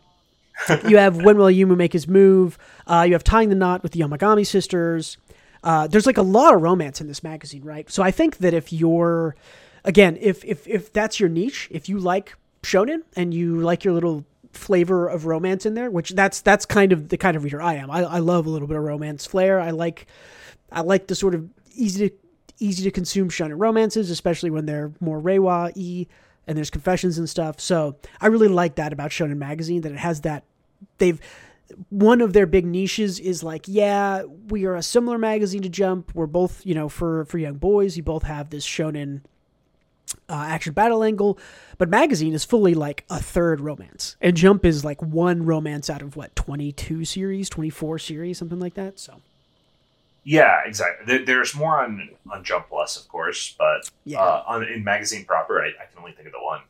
you 0.88 0.98
have 0.98 1.18
When 1.18 1.38
Will 1.38 1.46
Ayumu 1.46 1.76
Make 1.76 1.94
His 1.94 2.08
Move. 2.08 2.58
Uh, 2.88 3.04
you 3.08 3.14
have 3.14 3.24
Tying 3.24 3.50
the 3.50 3.56
Knot 3.56 3.84
with 3.84 3.92
the 3.92 4.00
Yamagami 4.00 4.46
Sisters. 4.46 5.18
Uh, 5.64 5.88
there's 5.88 6.06
like 6.06 6.18
a 6.18 6.24
lot 6.24 6.54
of 6.54 6.62
romance 6.62 7.02
in 7.02 7.08
this 7.08 7.24
magazine, 7.24 7.64
right? 7.64 7.90
So 7.90 8.04
I 8.04 8.12
think 8.12 8.38
that 8.38 8.54
if 8.54 8.72
you're, 8.72 9.36
again, 9.84 10.18
if 10.22 10.46
if 10.46 10.68
if 10.68 10.94
that's 10.94 11.20
your 11.20 11.30
niche, 11.30 11.68
if 11.72 11.90
you 11.90 11.98
like 11.98 12.36
shonen 12.62 13.02
and 13.16 13.34
you 13.34 13.62
like 13.62 13.84
your 13.84 13.94
little 13.94 14.26
flavor 14.54 15.08
of 15.08 15.26
romance 15.26 15.66
in 15.66 15.74
there, 15.74 15.90
which 15.90 16.12
that's 16.12 16.42
that's 16.42 16.66
kind 16.66 16.92
of 16.92 17.10
the 17.10 17.18
kind 17.18 17.36
of 17.36 17.44
reader 17.44 17.62
I 17.62 17.76
am. 17.76 17.90
I, 17.90 18.04
I 18.04 18.20
love 18.20 18.46
a 18.46 18.50
little 18.50 18.68
bit 18.68 18.78
of 18.78 18.84
romance 18.84 19.26
flair. 19.26 19.60
I 19.60 19.72
like 19.72 20.08
I 20.72 20.82
like 20.82 21.08
the 21.08 21.16
sort 21.16 21.36
of 21.36 21.50
easy 21.74 22.10
to 22.10 22.16
easy 22.60 22.84
to 22.84 22.92
consume 22.92 23.30
shonen 23.30 23.60
romances, 23.60 24.10
especially 24.10 24.50
when 24.50 24.66
they're 24.66 24.92
more 25.00 25.20
reiwa 25.20 25.72
y 25.76 26.08
and 26.48 26.58
there's 26.58 26.70
confessions 26.70 27.18
and 27.18 27.30
stuff. 27.30 27.60
So 27.60 27.98
I 28.22 28.28
really 28.28 28.48
like 28.48 28.76
that 28.76 28.94
about 28.94 29.12
Shonen 29.12 29.38
Magazine 29.38 29.82
that 29.82 29.92
it 29.92 29.98
has 29.98 30.22
that 30.22 30.44
they've 30.98 31.20
one 31.90 32.22
of 32.22 32.34
their 32.34 32.46
big 32.46 32.66
niches 32.66 33.20
is 33.20 33.44
like, 33.44 33.66
yeah, 33.68 34.24
we 34.24 34.66
are 34.66 34.76
a 34.76 34.84
similar 34.84 35.18
magazine 35.18 35.64
to 35.64 35.70
Jump. 35.70 36.14
We're 36.14 36.28
both, 36.28 36.66
you 36.66 36.76
know, 36.76 36.90
for 36.90 37.26
for 37.26 37.38
young 37.38 37.56
boys, 37.56 37.98
you 37.98 38.04
both 38.04 38.24
have 38.24 38.50
this 38.50 38.66
shonen 38.66 39.22
uh, 40.30 40.46
action 40.48 40.74
battle 40.74 41.04
angle, 41.04 41.40
but 41.78 41.90
magazine 41.90 42.34
is 42.34 42.46
fully 42.46 42.74
like 42.74 43.04
a 43.10 43.20
third 43.20 43.60
romance, 43.62 44.16
and 44.22 44.38
Jump 44.38 44.66
is 44.66 44.86
like 44.86 45.02
one 45.02 45.44
romance 45.46 45.90
out 45.90 46.02
of 46.02 46.16
what 46.16 46.36
twenty 46.36 46.72
two 46.72 47.04
series, 47.04 47.50
twenty 47.50 47.72
four 47.72 47.98
series, 47.98 48.38
something 48.38 48.60
like 48.60 48.76
that. 48.76 49.00
So, 49.00 49.22
yeah, 50.26 50.62
exactly. 50.66 51.20
there's 51.20 51.56
more 51.56 51.82
on 51.82 52.10
on 52.30 52.44
Jump 52.44 52.68
Plus, 52.68 52.98
of 52.98 53.08
course, 53.08 53.56
but 53.58 53.90
yeah. 54.04 54.20
uh, 54.20 54.44
on 54.48 54.64
in 54.64 54.84
magazine 54.84 55.24
proper, 55.24 55.62
I, 55.62 55.68
I, 55.68 55.86
can 55.86 56.00
only 56.00 56.12
think 56.12 56.28
of 56.28 56.34
the 56.34 56.44
one. 56.44 56.62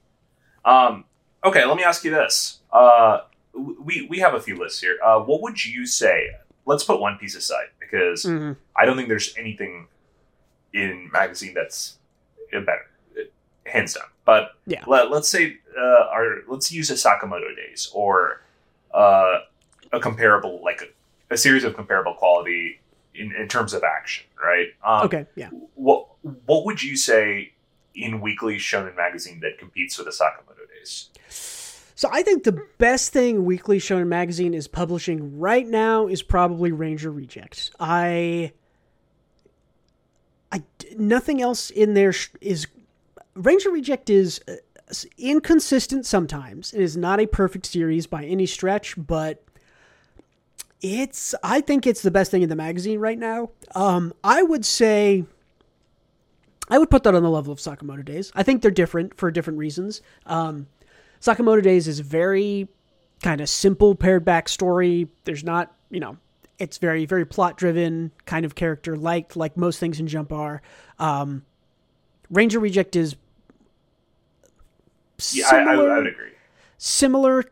Um, 0.65 1.05
okay, 1.43 1.65
let 1.65 1.77
me 1.77 1.83
ask 1.83 2.03
you 2.03 2.11
this. 2.11 2.59
Uh, 2.71 3.21
we 3.53 4.05
we 4.09 4.19
have 4.19 4.33
a 4.33 4.41
few 4.41 4.57
lists 4.57 4.81
here. 4.81 4.97
Uh, 5.03 5.21
what 5.21 5.41
would 5.41 5.63
you 5.63 5.85
say? 5.85 6.31
Let's 6.65 6.83
put 6.83 6.99
One 6.99 7.17
Piece 7.17 7.35
aside 7.35 7.67
because 7.79 8.25
mm-hmm. 8.25 8.53
I 8.77 8.85
don't 8.85 8.97
think 8.97 9.07
there's 9.07 9.33
anything 9.37 9.87
in 10.73 11.09
magazine 11.13 11.53
that's 11.53 11.97
better 12.51 12.85
hands 13.65 13.93
down. 13.93 14.05
But 14.25 14.51
yeah. 14.65 14.83
let, 14.87 15.11
us 15.11 15.29
say 15.29 15.57
uh, 15.77 16.07
our 16.11 16.41
let's 16.47 16.71
use 16.71 16.89
a 16.89 16.95
Sakamoto 16.95 17.55
Days 17.55 17.89
or 17.93 18.41
uh, 18.93 19.39
a 19.91 19.99
comparable 19.99 20.61
like 20.63 20.81
a, 20.81 21.33
a, 21.33 21.37
series 21.37 21.63
of 21.63 21.75
comparable 21.75 22.13
quality 22.13 22.79
in, 23.17 23.33
in 23.35 23.47
terms 23.47 23.73
of 23.73 23.83
action, 23.83 24.25
right? 24.41 24.67
Um, 24.83 25.05
okay, 25.05 25.25
yeah. 25.35 25.49
What 25.75 26.07
what 26.45 26.65
would 26.65 26.81
you 26.81 26.97
say 26.97 27.53
in 27.93 28.21
weekly 28.21 28.57
Shonen 28.57 28.95
magazine 28.95 29.39
that 29.41 29.57
competes 29.57 29.97
with 29.97 30.07
the 30.07 30.11
Sakamoto 30.11 30.67
Days? 30.77 31.09
So 31.97 32.09
I 32.11 32.23
think 32.23 32.43
the 32.43 32.61
best 32.77 33.13
thing 33.13 33.45
Weekly 33.45 33.79
Shonen 33.79 34.07
Magazine 34.07 34.53
is 34.53 34.67
publishing 34.67 35.39
right 35.39 35.65
now 35.65 36.07
is 36.07 36.21
probably 36.21 36.73
Ranger 36.73 37.09
Reject. 37.09 37.71
I, 37.79 38.51
I 40.51 40.61
nothing 40.97 41.41
else 41.41 41.69
in 41.69 41.93
there 41.93 42.13
is 42.41 42.67
Ranger 43.33 43.71
Reject 43.71 44.09
is 44.09 44.41
uh, 44.45 44.55
inconsistent 45.17 46.05
sometimes. 46.05 46.73
It 46.73 46.81
is 46.81 46.97
not 46.97 47.21
a 47.21 47.27
perfect 47.27 47.65
series 47.65 48.07
by 48.07 48.25
any 48.25 48.45
stretch, 48.45 48.95
but 48.97 49.44
it's 50.85 51.33
I 51.43 51.61
think 51.61 51.87
it's 51.87 52.03
the 52.03 52.11
best 52.11 52.29
thing 52.29 52.43
in 52.43 52.49
the 52.49 52.55
magazine 52.55 52.99
right 52.99 53.17
now. 53.17 53.49
Um, 53.73 54.13
I 54.23 54.43
would 54.43 54.65
say 54.65 55.25
I 56.69 56.77
would 56.77 56.91
put 56.91 57.03
that 57.03 57.15
on 57.15 57.23
the 57.23 57.29
level 57.29 57.51
of 57.51 57.59
Sakamoto 57.59 58.05
Days. 58.05 58.31
I 58.35 58.43
think 58.43 58.61
they're 58.61 58.71
different 58.71 59.17
for 59.17 59.31
different 59.31 59.57
reasons. 59.57 60.01
Um, 60.27 60.67
Sakamoto 61.21 61.63
Days 61.63 61.87
is 61.87 61.99
very 62.01 62.67
kind 63.23 63.41
of 63.41 63.49
simple 63.49 63.95
paired 63.95 64.23
back 64.23 64.47
story. 64.47 65.07
There's 65.23 65.43
not, 65.43 65.73
you 65.89 65.99
know, 65.99 66.17
it's 66.59 66.77
very 66.77 67.05
very 67.05 67.25
plot 67.25 67.57
driven 67.57 68.11
kind 68.25 68.45
of 68.45 68.53
character 68.53 68.95
like 68.95 69.35
like 69.35 69.57
most 69.57 69.79
things 69.79 69.99
in 69.99 70.05
Jump 70.05 70.31
are. 70.31 70.61
Um, 70.99 71.45
Ranger 72.29 72.59
Reject 72.59 72.95
is 72.95 73.15
yeah, 75.31 75.49
similar, 75.49 75.89
I, 75.89 75.95
I, 75.95 75.97
would 75.97 76.07
agree. 76.07 76.31
Similar 76.77 77.43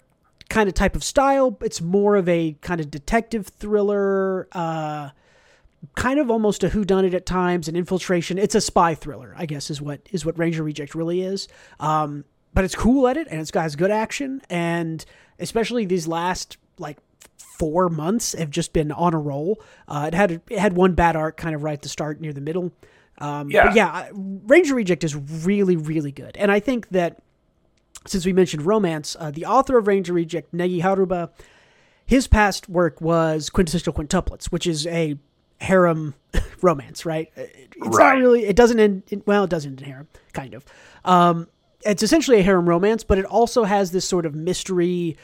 kind 0.53 0.69
of 0.69 0.75
type 0.75 0.95
of 0.95 1.03
style. 1.03 1.57
It's 1.61 1.81
more 1.81 2.15
of 2.15 2.29
a 2.29 2.55
kind 2.61 2.79
of 2.79 2.91
detective 2.91 3.47
thriller, 3.47 4.47
uh, 4.51 5.09
kind 5.95 6.19
of 6.19 6.29
almost 6.29 6.63
a 6.63 6.69
whodunit 6.69 7.15
at 7.15 7.25
times, 7.25 7.67
an 7.67 7.75
infiltration. 7.75 8.37
It's 8.37 8.53
a 8.53 8.61
spy 8.61 8.93
thriller, 8.93 9.33
I 9.35 9.47
guess, 9.47 9.71
is 9.71 9.81
what 9.81 10.01
is 10.11 10.27
what 10.27 10.37
Ranger 10.37 10.61
Reject 10.61 10.93
really 10.93 11.21
is. 11.23 11.47
Um, 11.79 12.23
but 12.53 12.63
it's 12.63 12.75
cool 12.75 13.07
at 13.07 13.17
it, 13.17 13.27
and 13.31 13.41
it's 13.41 13.49
got 13.49 13.63
has 13.63 13.75
good 13.75 13.89
action, 13.89 14.43
and 14.47 15.03
especially 15.39 15.85
these 15.85 16.07
last 16.07 16.57
like 16.77 16.99
four 17.57 17.89
months 17.89 18.33
have 18.33 18.51
just 18.51 18.73
been 18.73 18.91
on 18.91 19.15
a 19.15 19.19
roll. 19.19 19.59
Uh, 19.87 20.05
it 20.07 20.13
had 20.13 20.39
it 20.51 20.59
had 20.59 20.73
one 20.73 20.93
bad 20.93 21.15
arc 21.15 21.35
kind 21.35 21.55
of 21.55 21.63
right 21.63 21.73
at 21.73 21.81
the 21.81 21.89
start, 21.89 22.21
near 22.21 22.31
the 22.31 22.41
middle. 22.41 22.71
Um, 23.17 23.49
yeah, 23.49 23.73
yeah, 23.73 24.09
Ranger 24.13 24.75
Reject 24.75 25.03
is 25.03 25.15
really, 25.15 25.77
really 25.77 26.11
good, 26.11 26.37
and 26.37 26.51
I 26.51 26.59
think 26.59 26.89
that 26.89 27.22
since 28.05 28.25
we 28.25 28.33
mentioned 28.33 28.65
romance, 28.65 29.15
uh, 29.19 29.31
the 29.31 29.45
author 29.45 29.77
of 29.77 29.87
Ranger 29.87 30.13
Reject, 30.13 30.53
Negi 30.53 30.81
Haruba, 30.81 31.29
his 32.05 32.27
past 32.27 32.67
work 32.67 32.99
was 33.01 33.49
Quintessential 33.49 33.93
Quintuplets, 33.93 34.45
which 34.45 34.67
is 34.67 34.85
a 34.87 35.17
harem 35.61 36.15
romance, 36.61 37.05
right? 37.05 37.31
It's 37.35 37.77
right. 37.77 38.15
not 38.15 38.19
really, 38.19 38.45
it 38.45 38.55
doesn't 38.55 38.79
end, 38.79 39.03
in, 39.09 39.23
well, 39.25 39.45
it 39.45 39.49
does 39.49 39.65
end 39.65 39.79
in 39.79 39.87
harem, 39.87 40.07
kind 40.33 40.53
of. 40.53 40.65
Um, 41.05 41.47
it's 41.85 42.03
essentially 42.03 42.39
a 42.39 42.43
harem 42.43 42.67
romance, 42.67 43.03
but 43.03 43.17
it 43.17 43.25
also 43.25 43.63
has 43.63 43.91
this 43.91 44.07
sort 44.07 44.25
of 44.25 44.35
mystery 44.35 45.17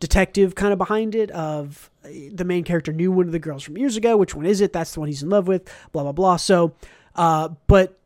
detective 0.00 0.54
kind 0.54 0.72
of 0.72 0.78
behind 0.78 1.14
it 1.14 1.30
of 1.30 1.90
uh, 2.04 2.08
the 2.32 2.44
main 2.44 2.64
character 2.64 2.92
knew 2.92 3.10
one 3.12 3.26
of 3.26 3.32
the 3.32 3.38
girls 3.38 3.62
from 3.62 3.78
years 3.78 3.96
ago. 3.96 4.16
Which 4.16 4.34
one 4.34 4.46
is 4.46 4.60
it? 4.60 4.72
That's 4.72 4.92
the 4.94 5.00
one 5.00 5.08
he's 5.08 5.22
in 5.22 5.30
love 5.30 5.46
with, 5.46 5.72
blah, 5.92 6.02
blah, 6.02 6.12
blah. 6.12 6.36
So, 6.36 6.74
uh, 7.14 7.50
but 7.66 7.98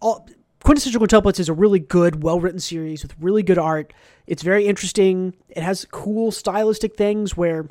all, 0.00 0.28
Quintessential 0.62 1.00
Quintuplets 1.00 1.40
is 1.40 1.48
a 1.48 1.52
really 1.52 1.80
good, 1.80 2.22
well 2.22 2.40
written 2.40 2.60
series 2.60 3.02
with 3.02 3.14
really 3.20 3.42
good 3.42 3.58
art. 3.58 3.92
It's 4.26 4.42
very 4.42 4.66
interesting. 4.66 5.34
It 5.48 5.62
has 5.62 5.86
cool 5.90 6.30
stylistic 6.30 6.96
things 6.96 7.36
where 7.36 7.68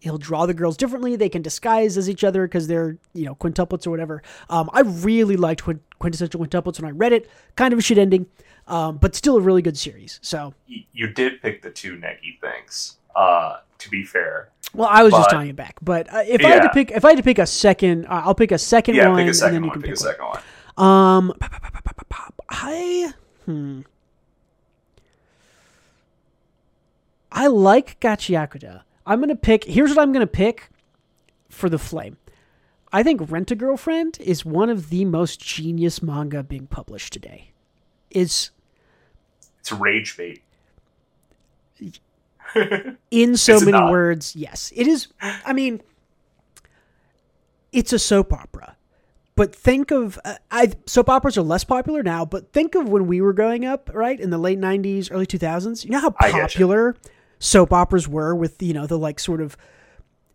he'll 0.00 0.18
draw 0.18 0.46
the 0.46 0.54
girls 0.54 0.76
differently. 0.76 1.16
They 1.16 1.28
can 1.28 1.42
disguise 1.42 1.96
as 1.96 2.08
each 2.10 2.22
other 2.22 2.46
because 2.46 2.66
they're, 2.66 2.98
you 3.14 3.24
know, 3.24 3.34
quintuplets 3.34 3.86
or 3.86 3.90
whatever. 3.90 4.22
Um, 4.50 4.68
I 4.72 4.80
really 4.80 5.36
liked 5.36 5.62
Quintessential 5.98 6.44
Quintuplets 6.44 6.80
when 6.80 6.88
I 6.88 6.92
read 6.92 7.12
it. 7.12 7.30
Kind 7.56 7.72
of 7.72 7.78
a 7.78 7.82
shit 7.82 7.98
ending, 7.98 8.26
um, 8.66 8.98
but 8.98 9.14
still 9.14 9.36
a 9.36 9.40
really 9.40 9.62
good 9.62 9.78
series. 9.78 10.20
So 10.22 10.52
you 10.66 11.08
did 11.08 11.40
pick 11.40 11.62
the 11.62 11.70
two 11.70 11.96
Negi 11.96 12.38
things. 12.40 12.98
Uh, 13.14 13.60
to 13.78 13.90
be 13.90 14.04
fair. 14.04 14.50
Well, 14.74 14.88
I 14.90 15.02
was 15.02 15.12
but, 15.12 15.18
just 15.18 15.30
tying 15.30 15.48
it 15.48 15.56
back, 15.56 15.76
but 15.80 16.12
uh, 16.12 16.22
if 16.26 16.42
yeah. 16.42 16.48
I 16.48 16.50
had 16.50 16.62
to 16.62 16.70
pick, 16.70 16.90
if 16.90 17.04
I 17.04 17.10
had 17.10 17.16
to 17.16 17.22
pick 17.22 17.38
a 17.38 17.46
second, 17.46 18.04
uh, 18.06 18.22
I'll 18.24 18.34
pick 18.34 18.52
a 18.52 18.58
second 18.58 18.96
yeah, 18.96 19.08
one, 19.08 19.18
pick 19.18 19.30
a 19.30 19.34
second 19.34 19.56
and 19.56 19.64
then 19.64 19.68
one, 19.68 19.68
you 19.68 19.72
can 19.72 19.82
pick, 19.82 19.90
pick 19.92 19.98
a 19.98 20.02
second 20.02 20.26
one. 20.26 20.40
Um, 20.76 21.32
I 22.48 23.12
hmm. 23.44 23.82
I 27.32 27.46
like 27.46 28.00
Gachiakuta. 28.00 28.82
I'm 29.06 29.20
gonna 29.20 29.36
pick. 29.36 29.64
Here's 29.64 29.90
what 29.90 30.00
I'm 30.00 30.12
gonna 30.12 30.26
pick 30.26 30.70
for 31.48 31.68
the 31.68 31.78
flame. 31.78 32.18
I 32.92 33.02
think 33.02 33.30
Rent 33.30 33.50
a 33.50 33.54
Girlfriend 33.54 34.18
is 34.20 34.44
one 34.44 34.70
of 34.70 34.90
the 34.90 35.04
most 35.04 35.40
genius 35.40 36.02
manga 36.02 36.42
being 36.42 36.66
published 36.66 37.12
today. 37.12 37.50
Is 38.10 38.50
it's 39.60 39.72
rage 39.72 40.16
bait. 40.16 40.42
in 43.10 43.36
so 43.36 43.58
many 43.60 43.72
not? 43.72 43.90
words, 43.90 44.36
yes. 44.36 44.72
It 44.74 44.86
is 44.86 45.08
I 45.20 45.52
mean 45.52 45.82
it's 47.72 47.92
a 47.92 47.98
soap 47.98 48.32
opera 48.32 48.75
but 49.36 49.54
think 49.54 49.90
of 49.92 50.18
uh, 50.24 50.34
I 50.50 50.72
soap 50.86 51.08
operas 51.08 51.38
are 51.38 51.42
less 51.42 51.62
popular 51.64 52.02
now, 52.02 52.24
but 52.24 52.52
think 52.52 52.74
of 52.74 52.88
when 52.88 53.06
we 53.06 53.20
were 53.20 53.32
growing 53.32 53.64
up, 53.64 53.90
right 53.94 54.18
in 54.18 54.30
the 54.30 54.38
late 54.38 54.58
'90s, 54.58 55.08
early 55.12 55.26
2000s. 55.26 55.84
You 55.84 55.90
know 55.92 56.00
how 56.00 56.10
popular 56.10 56.96
soap 57.38 57.72
operas 57.72 58.08
were 58.08 58.34
with 58.34 58.62
you 58.62 58.72
know 58.74 58.86
the 58.86 58.98
like 58.98 59.20
sort 59.20 59.40
of 59.40 59.56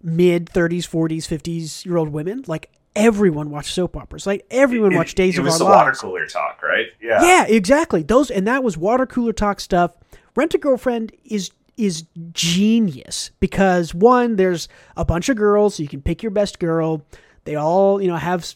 mid 0.03 0.45
30s, 0.47 0.87
40s, 0.87 1.27
50s 1.27 1.85
year 1.85 1.97
old 1.97 2.09
women. 2.09 2.43
Like 2.47 2.69
everyone 2.95 3.49
watched 3.49 3.73
soap 3.73 3.95
operas. 3.97 4.25
Like 4.27 4.45
everyone 4.51 4.93
It- 4.93 4.97
watched 4.97 5.17
Days 5.17 5.35
it 5.35 5.39
of 5.39 5.45
was 5.45 5.59
the 5.59 5.65
water 5.65 5.87
Lives. 5.91 5.99
cooler 6.01 6.25
talk, 6.27 6.61
right? 6.63 6.87
Yeah. 7.01 7.23
Yeah, 7.23 7.45
exactly. 7.47 8.03
Those 8.03 8.29
and 8.31 8.47
that 8.47 8.63
was 8.63 8.77
water 8.77 9.05
cooler 9.05 9.33
talk 9.33 9.59
stuff. 9.59 9.93
Rent 10.35 10.53
a 10.53 10.57
girlfriend 10.57 11.11
is 11.25 11.51
is 11.77 12.03
genius 12.33 13.31
because 13.39 13.93
one, 13.93 14.35
there's 14.35 14.67
a 14.97 15.05
bunch 15.05 15.29
of 15.29 15.37
girls, 15.37 15.75
so 15.75 15.83
you 15.83 15.89
can 15.89 16.01
pick 16.01 16.21
your 16.21 16.29
best 16.31 16.59
girl. 16.59 17.03
They 17.45 17.55
all, 17.55 18.01
you 18.01 18.07
know, 18.07 18.17
have 18.17 18.53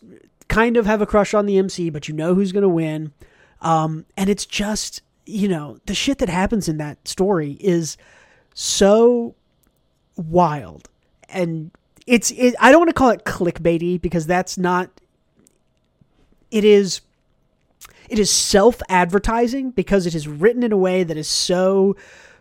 kind 0.55 0.77
of 0.77 0.85
have 0.85 1.01
a 1.01 1.05
crush 1.05 1.33
on 1.33 1.45
the 1.45 1.57
MC, 1.57 1.89
but 1.89 2.07
you 2.07 2.13
know 2.13 2.33
who's 2.33 2.53
going 2.53 2.63
to 2.63 2.69
win. 2.69 3.11
Um, 3.61 4.05
and 4.15 4.29
it's 4.29 4.45
just, 4.45 5.01
you 5.25 5.49
know, 5.49 5.79
the 5.85 5.93
shit 5.93 6.19
that 6.19 6.29
happens 6.29 6.69
in 6.69 6.77
that 6.77 7.07
story 7.07 7.57
is 7.59 7.97
so 8.53 9.35
wild 10.15 10.87
and 11.27 11.71
it's 12.07 12.31
it, 12.31 12.55
I 12.61 12.71
don't 12.71 12.79
want 12.79 12.89
to 12.89 12.93
call 12.93 13.09
it 13.09 13.25
clickbaity 13.25 13.99
because 13.99 14.25
that's 14.25 14.57
not 14.57 14.89
it 16.51 16.63
is 16.63 17.01
it 18.09 18.17
is 18.17 18.29
self-advertising 18.29 19.71
because 19.71 20.05
it 20.05 20.15
is 20.15 20.25
written 20.25 20.63
in 20.63 20.71
a 20.71 20.77
way 20.77 21.03
that 21.03 21.17
is 21.17 21.27
so 21.27 21.97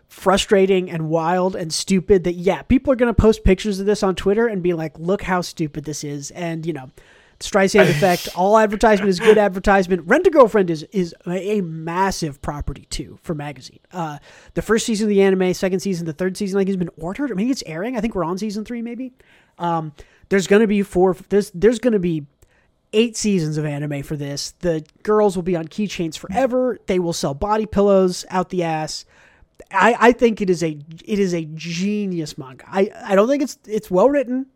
frustrating 0.07 0.89
and 0.89 1.09
wild 1.09 1.53
and 1.55 1.73
stupid 1.73 2.23
that 2.23 2.35
yeah 2.35 2.61
people 2.61 2.93
are 2.93 2.95
going 2.95 3.13
to 3.13 3.21
post 3.21 3.43
pictures 3.43 3.79
of 3.79 3.85
this 3.85 4.03
on 4.03 4.15
twitter 4.15 4.47
and 4.47 4.63
be 4.63 4.73
like 4.73 4.97
look 4.97 5.23
how 5.23 5.41
stupid 5.41 5.83
this 5.83 6.03
is 6.03 6.31
and 6.31 6.65
you 6.65 6.71
know 6.71 6.89
Streisand 7.49 7.89
effect. 7.89 8.29
All 8.35 8.57
advertisement 8.57 9.09
is 9.09 9.19
good 9.19 9.37
advertisement. 9.37 10.03
Rent 10.05 10.27
a 10.27 10.29
Girlfriend 10.29 10.69
is 10.69 10.83
is 10.91 11.13
a 11.27 11.61
massive 11.61 12.41
property 12.41 12.85
too 12.89 13.19
for 13.21 13.33
magazine. 13.33 13.79
Uh, 13.91 14.19
the 14.53 14.61
first 14.61 14.85
season 14.85 15.05
of 15.05 15.09
the 15.09 15.21
anime, 15.21 15.53
second 15.53 15.79
season, 15.79 16.05
the 16.05 16.13
third 16.13 16.37
season, 16.37 16.57
like 16.57 16.67
has 16.67 16.77
been 16.77 16.89
ordered. 16.97 17.31
I 17.31 17.35
mean, 17.35 17.49
it's 17.49 17.63
airing. 17.65 17.97
I 17.97 18.01
think 18.01 18.15
we're 18.15 18.25
on 18.25 18.37
season 18.37 18.65
three, 18.65 18.81
maybe. 18.81 19.13
Um, 19.57 19.93
there's 20.29 20.47
gonna 20.47 20.67
be 20.67 20.81
four. 20.83 21.15
There's 21.29 21.51
there's 21.51 21.79
gonna 21.79 21.99
be 21.99 22.25
eight 22.93 23.17
seasons 23.17 23.57
of 23.57 23.65
anime 23.65 24.03
for 24.03 24.15
this. 24.15 24.51
The 24.59 24.83
girls 25.03 25.35
will 25.35 25.43
be 25.43 25.55
on 25.55 25.67
keychains 25.67 26.17
forever. 26.17 26.79
They 26.87 26.99
will 26.99 27.13
sell 27.13 27.33
body 27.33 27.65
pillows 27.65 28.25
out 28.29 28.49
the 28.49 28.63
ass. 28.63 29.05
I, 29.71 29.95
I 29.99 30.11
think 30.11 30.41
it 30.41 30.49
is 30.49 30.63
a 30.63 30.79
it 31.05 31.19
is 31.19 31.33
a 31.33 31.45
genius 31.45 32.37
manga. 32.37 32.65
I, 32.67 32.91
I 33.03 33.15
don't 33.15 33.27
think 33.27 33.43
it's 33.43 33.57
it's 33.65 33.91
well 33.91 34.09
written. 34.09 34.47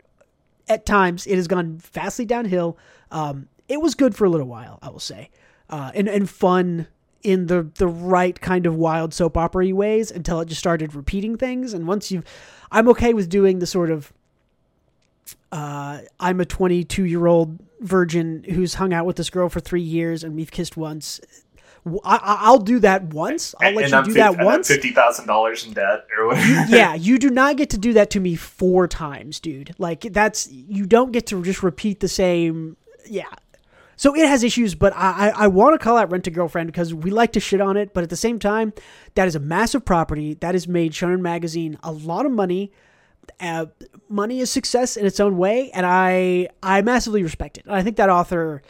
At 0.69 0.85
times, 0.85 1.25
it 1.25 1.35
has 1.35 1.47
gone 1.47 1.77
vastly 1.77 2.25
downhill. 2.25 2.77
Um, 3.11 3.49
it 3.67 3.81
was 3.81 3.95
good 3.95 4.15
for 4.15 4.25
a 4.25 4.29
little 4.29 4.47
while, 4.47 4.79
I 4.81 4.89
will 4.89 4.99
say, 4.99 5.31
uh, 5.69 5.91
and 5.93 6.07
and 6.07 6.29
fun 6.29 6.87
in 7.23 7.47
the 7.47 7.63
the 7.75 7.87
right 7.87 8.39
kind 8.39 8.65
of 8.65 8.75
wild 8.75 9.13
soap 9.13 9.35
opera 9.35 9.69
ways 9.73 10.11
until 10.11 10.39
it 10.39 10.47
just 10.47 10.59
started 10.59 10.95
repeating 10.95 11.37
things. 11.37 11.73
And 11.73 11.87
once 11.87 12.11
you've, 12.11 12.23
I'm 12.71 12.87
okay 12.89 13.13
with 13.13 13.29
doing 13.29 13.59
the 13.59 13.67
sort 13.67 13.91
of 13.91 14.13
uh, 15.51 15.99
I'm 16.19 16.39
a 16.39 16.45
22 16.45 17.05
year 17.05 17.27
old 17.27 17.59
virgin 17.79 18.43
who's 18.49 18.75
hung 18.75 18.93
out 18.93 19.05
with 19.05 19.15
this 19.15 19.29
girl 19.29 19.49
for 19.49 19.59
three 19.59 19.81
years 19.81 20.23
and 20.23 20.35
we've 20.35 20.51
kissed 20.51 20.77
once. 20.77 21.19
I, 22.03 22.51
will 22.51 22.59
do 22.59 22.79
that 22.79 23.13
once. 23.13 23.55
I'll 23.61 23.73
let 23.73 23.85
and 23.85 23.91
you 23.91 23.97
I'm 23.97 24.03
do 24.03 24.13
that 24.13 24.31
and 24.31 24.41
I'm 24.41 24.45
once. 24.45 24.67
fifty 24.67 24.91
thousand 24.91 25.27
dollars 25.27 25.65
in 25.65 25.73
debt 25.73 26.05
or 26.17 26.27
whatever. 26.27 26.75
yeah, 26.75 26.93
you 26.95 27.17
do 27.17 27.29
not 27.29 27.57
get 27.57 27.69
to 27.71 27.77
do 27.77 27.93
that 27.93 28.09
to 28.11 28.19
me 28.19 28.35
four 28.35 28.87
times, 28.87 29.39
dude. 29.39 29.73
Like 29.77 30.01
that's 30.01 30.49
you 30.51 30.85
don't 30.85 31.11
get 31.11 31.27
to 31.27 31.43
just 31.43 31.63
repeat 31.63 31.99
the 31.99 32.07
same. 32.07 32.77
Yeah. 33.05 33.29
So 33.95 34.15
it 34.15 34.25
has 34.29 34.43
issues, 34.43 34.75
but 34.75 34.93
I, 34.95 35.27
I, 35.27 35.43
I 35.43 35.47
want 35.47 35.77
to 35.77 35.83
call 35.83 35.97
out 35.97 36.09
Rent 36.09 36.25
a 36.25 36.31
Girlfriend 36.31 36.67
because 36.67 36.93
we 36.93 37.11
like 37.11 37.33
to 37.33 37.41
shit 37.41 37.59
on 37.59 37.75
it, 37.75 37.93
but 37.93 38.01
at 38.01 38.09
the 38.09 38.15
same 38.15 38.39
time, 38.39 38.71
that 39.15 39.27
is 39.27 39.35
a 39.35 39.41
massive 39.41 39.83
property 39.83 40.35
that 40.35 40.55
has 40.55 40.69
made 40.69 40.93
Shonen 40.93 41.19
Magazine 41.19 41.77
a 41.83 41.91
lot 41.91 42.25
of 42.25 42.31
money. 42.31 42.71
Uh, 43.41 43.65
money 44.07 44.39
is 44.39 44.49
success 44.49 44.95
in 44.95 45.05
its 45.05 45.19
own 45.19 45.37
way, 45.37 45.69
and 45.71 45.85
I 45.85 46.47
I 46.63 46.81
massively 46.81 47.23
respect 47.23 47.57
it. 47.57 47.65
And 47.65 47.75
I 47.75 47.83
think 47.83 47.97
that 47.97 48.09
author, 48.09 48.61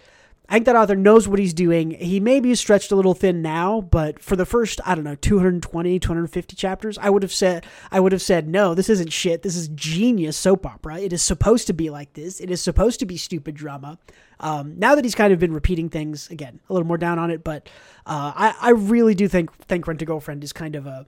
I 0.50 0.54
think 0.54 0.66
that 0.66 0.76
author 0.76 0.96
knows 0.96 1.28
what 1.28 1.38
he's 1.38 1.54
doing. 1.54 1.92
He 1.92 2.20
maybe 2.20 2.50
is 2.50 2.60
stretched 2.60 2.92
a 2.92 2.96
little 2.96 3.14
thin 3.14 3.42
now, 3.44 3.82
but 3.82 4.20
for 4.20 4.36
the 4.36 4.46
first 4.46 4.82
I 4.86 4.96
don't 4.96 5.04
know 5.04 5.14
220, 5.16 6.00
250 6.00 6.56
chapters, 6.56 6.98
I 6.98 7.10
would 7.12 7.22
have 7.22 7.32
said 7.32 7.66
I 7.92 8.00
would 8.00 8.12
have 8.12 8.22
said 8.22 8.48
no, 8.50 8.74
this 8.74 8.90
isn't 8.90 9.14
shit. 9.14 9.44
This 9.44 9.56
is 9.56 9.68
genius 9.70 10.36
soap 10.38 10.66
opera. 10.66 11.00
It 11.00 11.14
is 11.14 11.22
supposed 11.22 11.68
to 11.68 11.74
be 11.74 11.90
like 11.92 12.14
this. 12.14 12.40
It 12.40 12.50
is 12.50 12.62
supposed 12.62 13.00
to 13.00 13.06
be 13.06 13.16
stupid 13.16 13.54
drama. 13.56 14.00
Um, 14.40 14.80
now 14.80 14.96
that 14.96 15.04
he's 15.06 15.16
kind 15.16 15.32
of 15.34 15.40
been 15.40 15.54
repeating 15.54 15.90
things 15.90 16.30
again, 16.30 16.60
a 16.70 16.74
little 16.74 16.88
more 16.88 16.98
down 16.98 17.20
on 17.20 17.30
it, 17.30 17.44
but 17.44 17.70
uh, 18.08 18.32
I 18.36 18.56
I 18.60 18.70
really 18.72 19.14
do 19.14 19.28
think 19.28 19.54
think 19.68 19.86
Rent 19.88 20.02
a 20.02 20.06
Girlfriend 20.06 20.44
is 20.44 20.52
kind 20.54 20.76
of 20.76 20.88
a 20.88 21.06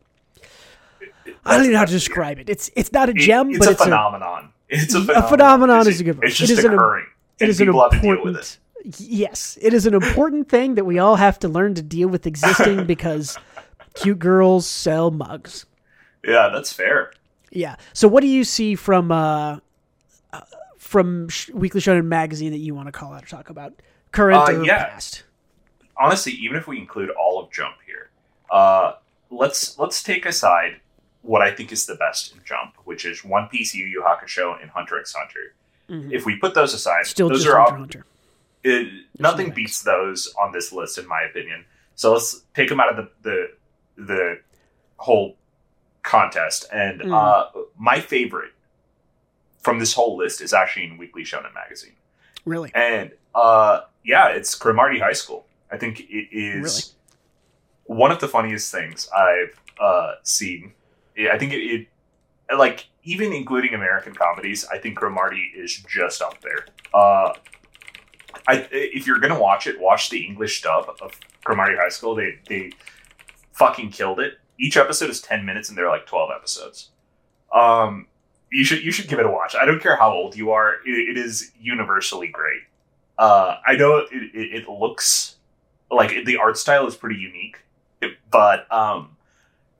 I 1.45 1.53
don't 1.55 1.61
even 1.61 1.71
know 1.73 1.79
how 1.79 1.85
to 1.85 1.91
describe 1.91 2.39
it. 2.39 2.49
It's 2.49 2.69
it's 2.75 2.91
not 2.91 3.09
a 3.09 3.11
It- 3.11 3.17
gem, 3.17 3.49
it's 3.49 3.59
but 3.59 3.67
a 3.69 3.71
it's 3.71 3.81
a 3.81 3.83
phenomenon. 3.85 4.49
It's 4.69 4.93
a 4.93 4.99
a 4.99 5.01
phenomenon. 5.01 5.29
phenomenon 5.29 5.79
It's- 5.81 5.95
is 5.95 6.01
a 6.01 6.03
good 6.03 6.17
word. 6.17 6.25
It's 6.27 6.35
just 6.37 6.51
It 6.51 6.59
is 6.59 6.65
an- 6.65 6.73
occurring. 6.73 7.05
it 7.39 7.43
and 7.43 7.49
is 7.49 7.59
an 7.59 7.67
people 7.67 7.81
have 7.81 7.91
to 7.91 7.99
deal 7.99 8.09
with 8.09 8.17
important 8.19 8.37
it. 8.37 8.57
Yes 8.97 9.57
it 9.61 9.73
is 9.73 9.85
an 9.85 9.93
important 9.93 10.49
thing 10.49 10.75
that 10.75 10.85
we 10.85 10.99
all 10.99 11.15
have 11.15 11.37
to 11.39 11.47
learn 11.47 11.73
to 11.75 11.81
deal 11.81 12.07
with 12.07 12.25
existing 12.27 12.85
because 12.93 13.37
cute 13.93 14.19
girls 14.19 14.65
sell 14.67 15.11
mugs 15.11 15.65
Yeah, 16.25 16.49
that's 16.53 16.71
fair. 16.73 17.11
yeah 17.51 17.75
so 17.93 18.07
what 18.07 18.21
do 18.21 18.27
you 18.27 18.43
see 18.43 18.75
from 18.75 19.11
uh, 19.11 19.57
uh 20.33 20.41
from 20.77 21.29
Sh- 21.29 21.49
weekly 21.49 21.81
shonen 21.81 22.05
magazine 22.05 22.51
that 22.51 22.59
you 22.59 22.73
want 22.75 22.87
to 22.87 22.91
call 22.91 23.13
out 23.13 23.23
or 23.23 23.27
talk 23.27 23.49
about 23.49 23.73
current 24.11 24.49
Uh, 24.49 24.53
or 24.53 24.65
yeah. 24.65 24.85
past 24.85 25.23
honestly, 25.97 26.31
even 26.33 26.57
if 26.57 26.67
we 26.67 26.79
include 26.79 27.11
all 27.11 27.39
of 27.43 27.51
Jump 27.51 27.75
here, 27.85 28.09
uh, 28.49 28.93
let's 29.29 29.77
let's 29.77 30.01
take 30.01 30.25
aside 30.25 30.79
what 31.21 31.43
I 31.43 31.51
think 31.51 31.71
is 31.71 31.85
the 31.85 31.93
best 31.95 32.33
in 32.33 32.39
Jump, 32.43 32.73
which 32.85 33.05
is 33.05 33.23
One 33.23 33.47
Piece, 33.49 33.75
Yu 33.75 33.85
Yu 33.85 34.01
Hakusho, 34.01 34.59
and 34.59 34.71
Hunter 34.71 34.99
x 34.99 35.13
Hunter. 35.13 35.53
Mhm. 35.89 36.11
If 36.11 36.25
we 36.25 36.37
put 36.37 36.55
those 36.55 36.73
aside, 36.73 37.05
still 37.05 37.29
those 37.29 37.45
are 37.45 37.55
Hunter 37.59 37.71
all, 37.73 37.77
Hunter 37.79 38.05
it, 38.63 39.05
nothing 39.19 39.51
beats 39.51 39.81
those 39.83 40.33
on 40.39 40.51
this 40.51 40.71
list, 40.71 40.97
in 40.97 41.07
my 41.07 41.21
opinion. 41.23 41.65
So 41.95 42.13
let's 42.13 42.41
take 42.53 42.69
them 42.69 42.79
out 42.79 42.89
of 42.89 42.95
the 42.97 43.09
the, 43.23 43.51
the 44.03 44.39
whole 44.97 45.37
contest. 46.03 46.65
And 46.71 47.01
Mm. 47.01 47.13
uh, 47.13 47.61
my 47.77 47.99
favorite 47.99 48.53
from 49.61 49.79
this 49.79 49.93
whole 49.93 50.17
list 50.17 50.41
is 50.41 50.53
actually 50.53 50.85
in 50.85 50.97
Weekly 50.97 51.23
Shonen 51.23 51.53
magazine. 51.53 51.95
really 52.45 52.71
And 52.73 53.11
uh, 53.35 53.81
yeah, 54.03 54.29
it's 54.29 54.55
Cromartie 54.55 54.99
High 54.99 55.13
School. 55.13 55.45
I 55.71 55.77
think 55.77 55.99
it 55.99 56.27
is 56.31 56.95
one 57.85 58.11
of 58.11 58.19
the 58.19 58.27
funniest 58.27 58.71
things 58.71 59.07
I've 59.15 59.59
uh, 59.79 60.13
seen. 60.23 60.73
I 61.17 61.37
think 61.37 61.53
it, 61.53 61.59
it, 61.59 61.87
like, 62.57 62.87
even 63.03 63.31
including 63.33 63.73
American 63.73 64.13
comedies, 64.13 64.65
I 64.71 64.77
think 64.79 64.97
Cromartie 64.97 65.51
is 65.55 65.83
just 65.87 66.21
up 66.21 66.41
there. 66.41 66.65
Uh, 66.93 67.33
I, 68.47 68.67
if 68.71 69.05
you're 69.07 69.19
gonna 69.19 69.39
watch 69.39 69.67
it, 69.67 69.79
watch 69.79 70.09
the 70.09 70.25
English 70.25 70.61
dub 70.61 70.89
of 71.01 71.19
Cromartie 71.43 71.75
High 71.77 71.89
School. 71.89 72.15
They 72.15 72.39
they 72.47 72.71
fucking 73.53 73.91
killed 73.91 74.19
it. 74.19 74.39
Each 74.59 74.77
episode 74.77 75.09
is 75.09 75.21
ten 75.21 75.45
minutes, 75.45 75.69
and 75.69 75.77
they're 75.77 75.89
like 75.89 76.05
twelve 76.05 76.29
episodes. 76.35 76.89
Um, 77.53 78.07
you 78.51 78.63
should 78.63 78.83
you 78.83 78.91
should 78.91 79.07
give 79.07 79.19
it 79.19 79.25
a 79.25 79.29
watch. 79.29 79.55
I 79.55 79.65
don't 79.65 79.81
care 79.81 79.95
how 79.95 80.11
old 80.11 80.35
you 80.35 80.51
are; 80.51 80.75
it, 80.85 81.09
it 81.09 81.17
is 81.17 81.51
universally 81.59 82.27
great. 82.27 82.61
Uh, 83.17 83.57
I 83.65 83.75
know 83.75 83.97
it, 83.97 84.09
it, 84.11 84.63
it 84.63 84.69
looks 84.69 85.35
like 85.91 86.25
the 86.25 86.37
art 86.37 86.57
style 86.57 86.87
is 86.87 86.95
pretty 86.95 87.19
unique, 87.19 87.59
but 88.31 88.71
um, 88.71 89.17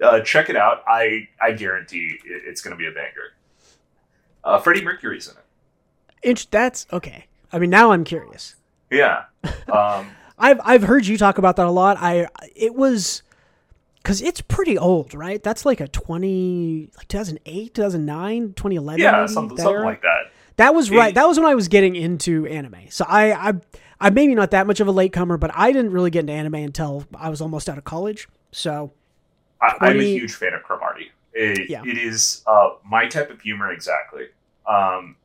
uh, 0.02 0.20
check 0.22 0.50
it 0.50 0.56
out. 0.56 0.84
I 0.88 1.28
I 1.42 1.54
guarantee 1.54 2.20
it, 2.24 2.44
it's 2.46 2.62
going 2.62 2.76
to 2.76 2.78
be 2.78 2.88
a 2.88 2.92
banger. 2.92 3.34
Uh, 4.44 4.60
Freddie 4.60 4.84
Mercury's 4.84 5.28
in 5.28 5.34
it. 5.34 6.30
Int- 6.30 6.52
that's 6.52 6.86
okay 6.94 7.26
i 7.54 7.60
mean 7.60 7.70
now 7.70 7.92
i'm 7.92 8.04
curious 8.04 8.56
Yeah. 8.90 9.24
Um, 9.72 10.08
I've 10.38 10.60
I've 10.64 10.84
heard 10.84 11.06
you 11.06 11.18
talk 11.18 11.38
about 11.38 11.56
that 11.58 11.66
a 11.68 11.72
lot. 11.72 11.98
I 12.00 12.28
it 12.56 12.74
was 12.76 13.22
because 13.98 14.22
it's 14.22 14.42
pretty 14.42 14.76
old, 14.78 15.14
right? 15.14 15.42
That's 15.42 15.66
like 15.66 15.80
a 15.80 15.88
twenty 15.88 16.90
like 16.98 17.08
2008, 17.08 17.74
2009, 17.76 18.54
2011. 18.54 19.00
yeah, 19.00 19.26
something 19.28 19.58
something 19.58 19.84
like 19.84 20.02
that. 20.02 20.32
That 20.58 20.74
was 20.76 20.90
right. 20.92 21.10
It- 21.12 21.16
That 21.16 21.26
was 21.28 21.40
when 21.40 21.48
I 21.48 21.56
was 21.56 21.68
getting 21.68 21.96
into 21.96 22.46
anime. 22.48 22.90
So 22.90 23.06
I 23.08 23.32
I 23.50 23.54
I'm 24.02 24.14
maybe 24.16 24.34
not 24.36 24.52
that 24.52 24.66
much 24.68 24.80
of 24.80 24.88
a 24.88 24.92
latecomer, 24.92 25.38
but 25.38 25.52
I 25.54 25.72
didn't 25.72 25.92
really 25.92 26.10
get 26.10 26.22
into 26.22 26.34
anime 26.34 26.56
until 26.56 27.06
I 27.16 27.30
was 27.30 27.40
almost 27.40 27.70
out 27.70 27.78
of 27.78 27.84
college. 27.84 28.28
So 28.52 28.92
I, 29.62 29.76
I'm 29.80 30.00
a 30.00 30.04
huge 30.04 30.34
fan 30.34 30.54
of 30.54 30.64
Cromartie. 30.64 31.12
It, 31.34 31.70
Yeah. 31.70 31.84
it 31.86 31.98
is 31.98 32.44
uh, 32.48 32.72
my 32.84 33.06
type 33.08 33.30
of 33.30 33.40
humor 33.42 33.72
exactly. 33.72 34.26
Um, 34.68 35.16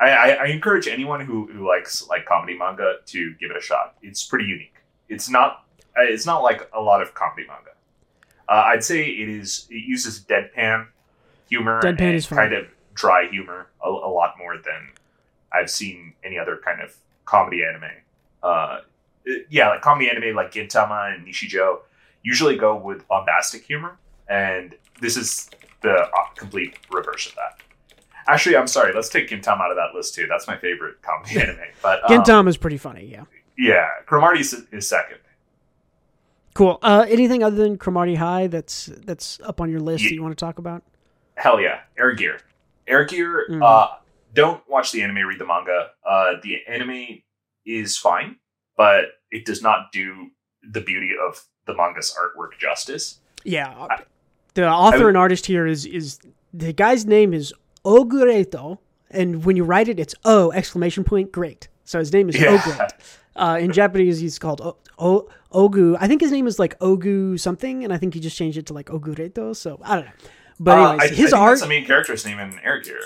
I, 0.00 0.10
I, 0.10 0.28
I 0.30 0.46
encourage 0.46 0.88
anyone 0.88 1.20
who, 1.20 1.46
who 1.46 1.66
likes 1.66 2.06
like 2.08 2.26
comedy 2.26 2.58
manga 2.58 2.96
to 3.06 3.34
give 3.34 3.50
it 3.50 3.56
a 3.56 3.60
shot. 3.60 3.96
It's 4.02 4.24
pretty 4.24 4.46
unique. 4.46 4.74
It's 5.08 5.28
not 5.28 5.64
uh, 5.96 6.02
it's 6.02 6.26
not 6.26 6.42
like 6.42 6.68
a 6.72 6.80
lot 6.80 7.00
of 7.02 7.14
comedy 7.14 7.46
manga. 7.46 7.70
Uh, 8.48 8.64
I'd 8.66 8.84
say 8.84 9.04
it 9.06 9.28
is. 9.28 9.66
It 9.70 9.84
uses 9.86 10.20
deadpan 10.20 10.86
humor, 11.48 11.80
Deadpan 11.82 12.00
and 12.00 12.14
is 12.16 12.26
kind 12.26 12.52
of 12.52 12.66
dry 12.94 13.28
humor 13.30 13.68
a, 13.84 13.88
a 13.88 14.10
lot 14.10 14.34
more 14.38 14.56
than 14.56 14.90
I've 15.52 15.70
seen 15.70 16.14
any 16.24 16.38
other 16.38 16.60
kind 16.64 16.80
of 16.80 16.94
comedy 17.24 17.62
anime, 17.64 17.90
uh, 18.42 18.80
yeah, 19.48 19.70
like 19.70 19.80
comedy 19.82 20.10
anime 20.10 20.34
like 20.34 20.52
Gintama 20.52 21.14
and 21.14 21.26
Nichijou 21.26 21.78
usually 22.22 22.56
go 22.56 22.76
with 22.76 23.06
bombastic 23.08 23.64
humor, 23.64 23.96
and 24.28 24.74
this 25.00 25.16
is 25.16 25.50
the 25.82 26.08
complete 26.36 26.78
reverse 26.90 27.26
of 27.26 27.34
that. 27.34 27.63
Actually, 28.26 28.56
I'm 28.56 28.66
sorry. 28.66 28.92
Let's 28.94 29.08
take 29.08 29.28
Gintama 29.28 29.60
out 29.60 29.70
of 29.70 29.76
that 29.76 29.94
list 29.94 30.14
too. 30.14 30.26
That's 30.28 30.46
my 30.46 30.56
favorite 30.56 31.02
comedy 31.02 31.40
anime. 31.40 31.58
But 31.82 32.08
um, 32.10 32.18
Gintama 32.18 32.48
is 32.48 32.56
pretty 32.56 32.78
funny. 32.78 33.04
Yeah. 33.06 33.24
Yeah, 33.56 33.86
Cromartie 34.06 34.40
is, 34.40 34.64
is 34.72 34.88
second. 34.88 35.18
Cool. 36.54 36.78
Uh, 36.82 37.04
anything 37.08 37.42
other 37.42 37.56
than 37.56 37.76
Cromartie 37.76 38.14
High 38.14 38.46
that's 38.46 38.86
that's 39.04 39.40
up 39.42 39.60
on 39.60 39.70
your 39.70 39.80
list 39.80 40.04
Ye- 40.04 40.10
that 40.10 40.14
you 40.14 40.22
want 40.22 40.36
to 40.36 40.44
talk 40.44 40.58
about? 40.58 40.82
Hell 41.36 41.60
yeah, 41.60 41.80
Air 41.98 42.12
Gear. 42.12 42.38
Air 42.86 43.04
Gear. 43.04 43.46
Mhm. 43.50 43.62
Uh, 43.62 43.96
don't 44.34 44.62
watch 44.68 44.92
the 44.92 45.02
anime. 45.02 45.26
Read 45.26 45.38
the 45.40 45.46
manga. 45.46 45.90
Uh, 46.08 46.34
the 46.42 46.58
anime 46.68 47.22
is 47.66 47.96
fine, 47.96 48.36
but 48.76 49.06
it 49.30 49.44
does 49.44 49.62
not 49.62 49.90
do 49.92 50.28
the 50.70 50.80
beauty 50.80 51.10
of 51.28 51.42
the 51.66 51.74
manga's 51.74 52.16
artwork 52.18 52.58
justice. 52.58 53.20
Yeah. 53.42 53.88
The 54.54 54.68
author 54.68 54.98
would- 54.98 55.08
and 55.08 55.16
artist 55.16 55.46
here 55.46 55.66
is 55.66 55.86
is 55.86 56.20
the 56.52 56.72
guy's 56.72 57.04
name 57.04 57.34
is 57.34 57.52
Ogureto, 57.84 58.78
and 59.10 59.44
when 59.44 59.56
you 59.56 59.64
write 59.64 59.88
it, 59.88 59.98
it's 60.00 60.14
O 60.24 60.50
exclamation 60.52 61.04
point 61.04 61.32
great. 61.32 61.68
So 61.84 61.98
his 61.98 62.12
name 62.12 62.28
is 62.28 62.38
Yeah. 62.38 62.88
Uh, 63.36 63.58
in 63.60 63.72
Japanese, 63.72 64.20
he's 64.20 64.38
called 64.38 64.60
o- 64.60 64.76
o- 64.98 65.28
Ogu. 65.52 65.96
I 66.00 66.06
think 66.06 66.20
his 66.20 66.30
name 66.30 66.46
is 66.46 66.58
like 66.58 66.78
Ogu 66.78 67.38
something, 67.38 67.82
and 67.84 67.92
I 67.92 67.98
think 67.98 68.14
he 68.14 68.20
just 68.20 68.36
changed 68.36 68.56
it 68.58 68.66
to 68.66 68.72
like 68.72 68.86
Ogureto. 68.86 69.54
So 69.56 69.80
I 69.82 69.96
don't 69.96 70.04
know. 70.06 70.10
But 70.60 70.78
Uh, 70.78 70.96
I, 71.00 71.08
his 71.08 71.32
I 71.32 71.38
art 71.40 71.50
That's 71.52 71.62
the 71.62 71.68
main 71.68 71.84
character's 71.84 72.24
name 72.24 72.38
in 72.38 72.58
Air 72.60 72.80
Gear. 72.80 73.00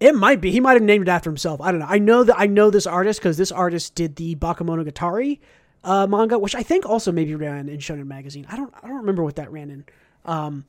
It 0.00 0.14
might 0.14 0.40
be. 0.40 0.50
He 0.50 0.60
might 0.60 0.72
have 0.74 0.82
named 0.82 1.08
it 1.08 1.10
after 1.10 1.30
himself. 1.30 1.60
I 1.60 1.70
don't 1.70 1.80
know. 1.80 1.86
I 1.88 1.98
know 1.98 2.24
that 2.24 2.36
I 2.38 2.46
know 2.46 2.70
this 2.70 2.86
artist 2.86 3.20
because 3.20 3.36
this 3.36 3.52
artist 3.52 3.94
did 3.94 4.16
the 4.16 4.34
Bakemonogatari 4.36 5.38
uh, 5.84 6.06
manga, 6.06 6.38
which 6.38 6.54
I 6.54 6.62
think 6.62 6.84
also 6.86 7.12
maybe 7.12 7.34
ran 7.34 7.68
in 7.68 7.78
Shonen 7.78 8.06
Magazine. 8.06 8.46
I 8.50 8.56
don't. 8.56 8.72
I 8.82 8.88
don't 8.88 8.96
remember 8.96 9.22
what 9.22 9.36
that 9.36 9.52
ran 9.52 9.70
in. 9.70 9.84
Um, 10.24 10.64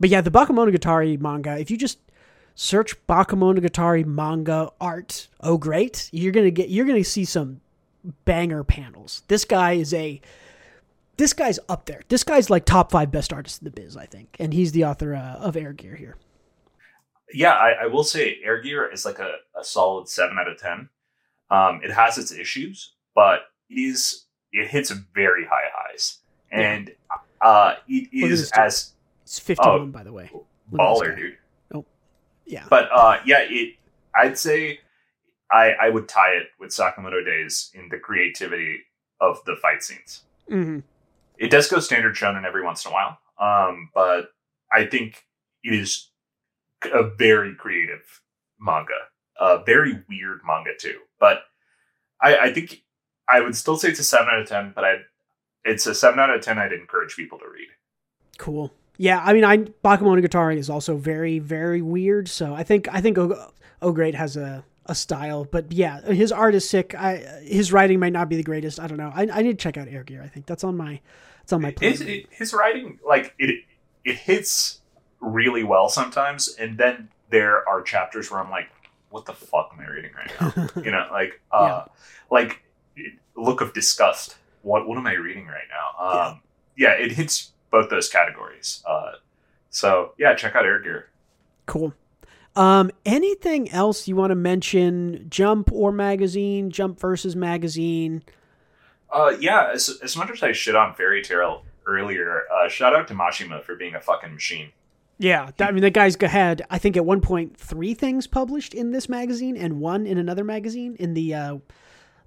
but 0.00 0.10
yeah, 0.10 0.20
the 0.20 0.30
Bakemonogatari 0.30 1.20
manga. 1.20 1.58
If 1.58 1.70
you 1.70 1.76
just 1.76 1.98
search 2.54 2.94
Bakemonogatari 3.06 4.04
manga 4.04 4.70
art, 4.80 5.28
oh 5.40 5.56
great, 5.58 6.08
you're 6.12 6.32
gonna 6.32 6.50
get. 6.50 6.68
You're 6.68 6.86
gonna 6.86 7.04
see 7.04 7.24
some 7.24 7.60
banger 8.24 8.64
panels. 8.64 9.22
This 9.28 9.44
guy 9.44 9.72
is 9.72 9.92
a. 9.94 10.20
This 11.18 11.32
guy's 11.34 11.58
up 11.68 11.86
there. 11.86 12.00
This 12.08 12.24
guy's 12.24 12.50
like 12.50 12.64
top 12.64 12.90
five 12.90 13.10
best 13.10 13.32
artists 13.32 13.58
in 13.58 13.64
the 13.66 13.70
biz, 13.70 13.96
I 13.96 14.06
think, 14.06 14.36
and 14.40 14.52
he's 14.52 14.72
the 14.72 14.84
author 14.86 15.14
uh, 15.14 15.34
of 15.34 15.56
Air 15.56 15.72
Gear 15.72 15.94
here. 15.94 16.16
yeah, 17.34 17.52
I, 17.52 17.84
I 17.84 17.86
will 17.86 18.04
say 18.04 18.38
Air 18.42 18.60
Gear 18.60 18.90
is 18.90 19.04
like 19.04 19.18
a, 19.18 19.36
a 19.58 19.62
solid 19.62 20.08
seven 20.08 20.36
out 20.38 20.48
of 20.48 20.58
ten. 20.58 20.88
Um, 21.50 21.80
it 21.84 21.90
has 21.90 22.18
its 22.18 22.32
issues, 22.32 22.94
but 23.14 23.40
it 23.68 23.74
is 23.74 24.26
it 24.52 24.68
hits 24.68 24.90
very 24.90 25.44
high 25.44 25.68
highs, 25.74 26.18
and 26.50 26.90
uh, 27.40 27.74
it 27.88 28.08
is 28.12 28.50
as 28.52 28.92
It's 29.32 29.38
51, 29.38 29.92
by 29.92 30.02
the 30.02 30.12
way. 30.12 30.28
Look 30.30 30.46
baller, 30.70 31.16
dude. 31.16 31.38
Yeah. 32.44 32.66
But 32.68 32.90
uh, 32.92 33.16
yeah, 33.24 33.38
it. 33.48 33.76
I'd 34.14 34.36
say 34.36 34.80
I 35.50 35.70
I 35.80 35.88
would 35.88 36.06
tie 36.06 36.32
it 36.32 36.48
with 36.60 36.68
Sakamoto 36.68 37.24
Days 37.24 37.70
in 37.72 37.88
the 37.88 37.98
creativity 37.98 38.80
of 39.22 39.42
the 39.46 39.56
fight 39.56 39.82
scenes. 39.82 40.24
hmm 40.48 40.80
It 41.38 41.50
does 41.50 41.66
go 41.66 41.80
standard 41.80 42.14
shonen 42.14 42.44
every 42.44 42.62
once 42.62 42.84
in 42.84 42.90
a 42.90 42.94
while, 42.94 43.18
um, 43.40 43.88
but 43.94 44.32
I 44.70 44.84
think 44.84 45.24
it 45.64 45.72
is 45.72 46.10
a 46.92 47.02
very 47.02 47.54
creative 47.54 48.20
manga, 48.60 49.08
a 49.40 49.64
very 49.64 50.04
weird 50.10 50.40
manga 50.46 50.72
too. 50.78 50.98
But 51.18 51.44
I, 52.20 52.36
I 52.36 52.52
think 52.52 52.82
I 53.30 53.40
would 53.40 53.56
still 53.56 53.78
say 53.78 53.88
it's 53.88 54.00
a 54.00 54.04
seven 54.04 54.28
out 54.28 54.40
of 54.42 54.46
ten, 54.46 54.72
but 54.74 54.84
I 54.84 54.96
it's 55.64 55.86
a 55.86 55.94
seven 55.94 56.20
out 56.20 56.28
of 56.28 56.42
ten. 56.42 56.58
I'd 56.58 56.74
encourage 56.74 57.16
people 57.16 57.38
to 57.38 57.46
read. 57.50 57.68
Cool. 58.36 58.74
Yeah, 58.98 59.22
I 59.24 59.32
mean, 59.32 59.44
I 59.44 59.58
Bakemonogatari 59.58 60.58
is 60.58 60.68
also 60.70 60.96
very, 60.96 61.38
very 61.38 61.82
weird. 61.82 62.28
So 62.28 62.54
I 62.54 62.62
think 62.62 62.88
I 62.92 63.00
think 63.00 63.18
O, 63.18 63.50
o 63.80 63.92
Great 63.92 64.14
has 64.14 64.36
a, 64.36 64.64
a 64.86 64.94
style, 64.94 65.44
but 65.44 65.72
yeah, 65.72 66.00
his 66.02 66.30
art 66.30 66.54
is 66.54 66.68
sick. 66.68 66.94
I 66.94 67.16
his 67.42 67.72
writing 67.72 67.98
might 68.00 68.12
not 68.12 68.28
be 68.28 68.36
the 68.36 68.42
greatest. 68.42 68.78
I 68.78 68.86
don't 68.86 68.98
know. 68.98 69.12
I, 69.14 69.22
I 69.32 69.42
need 69.42 69.58
to 69.58 69.62
check 69.62 69.76
out 69.76 69.88
Air 69.88 70.04
Gear. 70.04 70.22
I 70.22 70.28
think 70.28 70.46
that's 70.46 70.64
on 70.64 70.76
my 70.76 71.00
it's 71.42 71.52
on 71.52 71.62
my 71.62 71.74
His, 71.80 72.02
plan. 72.02 72.22
his 72.30 72.52
writing, 72.54 72.98
like 73.06 73.34
it, 73.38 73.64
it 74.04 74.16
hits 74.16 74.80
really 75.20 75.64
well 75.64 75.88
sometimes, 75.88 76.54
and 76.56 76.78
then 76.78 77.08
there 77.30 77.68
are 77.68 77.82
chapters 77.82 78.30
where 78.30 78.40
I'm 78.40 78.50
like, 78.50 78.68
"What 79.10 79.24
the 79.24 79.32
fuck 79.32 79.70
am 79.72 79.80
I 79.80 79.88
reading 79.88 80.12
right 80.14 80.30
now?" 80.40 80.68
you 80.82 80.90
know, 80.90 81.08
like, 81.10 81.40
uh, 81.50 81.84
like 82.30 82.62
look 83.36 83.60
of 83.60 83.72
disgust. 83.72 84.36
What 84.62 84.86
what 84.86 84.98
am 84.98 85.06
I 85.06 85.14
reading 85.14 85.46
right 85.46 85.66
now? 85.68 86.28
Um, 86.28 86.40
yeah. 86.76 86.92
it 86.92 87.12
hits 87.12 87.52
both 87.72 87.90
those 87.90 88.08
categories. 88.08 88.84
Uh, 88.86 89.12
so 89.70 90.12
yeah, 90.18 90.34
check 90.34 90.54
out 90.54 90.64
Air 90.64 90.80
Gear. 90.80 91.08
Cool. 91.66 91.92
Um, 92.54 92.90
anything 93.04 93.70
else 93.70 94.06
you 94.06 94.14
want 94.14 94.30
to 94.30 94.36
mention? 94.36 95.26
Jump 95.28 95.72
or 95.72 95.90
magazine? 95.90 96.70
Jump 96.70 97.00
versus 97.00 97.34
magazine? 97.34 98.22
Uh, 99.10 99.34
yeah, 99.40 99.70
as, 99.72 99.98
as 100.02 100.16
much 100.16 100.30
as 100.30 100.42
I 100.42 100.52
shit 100.52 100.76
on 100.76 100.94
Fairy 100.94 101.22
Tail 101.22 101.64
earlier, 101.86 102.42
uh, 102.52 102.68
shout 102.68 102.94
out 102.94 103.08
to 103.08 103.14
Mashima 103.14 103.64
for 103.64 103.74
being 103.74 103.94
a 103.94 104.00
fucking 104.00 104.32
machine. 104.32 104.70
Yeah, 105.18 105.50
I 105.60 105.70
mean, 105.70 105.82
the 105.82 105.90
guy's 105.90 106.16
had 106.20 106.62
I 106.68 106.78
think 106.78 106.96
at 106.96 107.04
one 107.04 107.20
point 107.20 107.56
three 107.56 107.94
things 107.94 108.26
published 108.26 108.74
in 108.74 108.90
this 108.90 109.08
magazine 109.08 109.56
and 109.56 109.80
one 109.80 110.06
in 110.06 110.18
another 110.18 110.42
magazine 110.42 110.96
in 110.98 111.14
the 111.14 111.34
uh, 111.34 111.58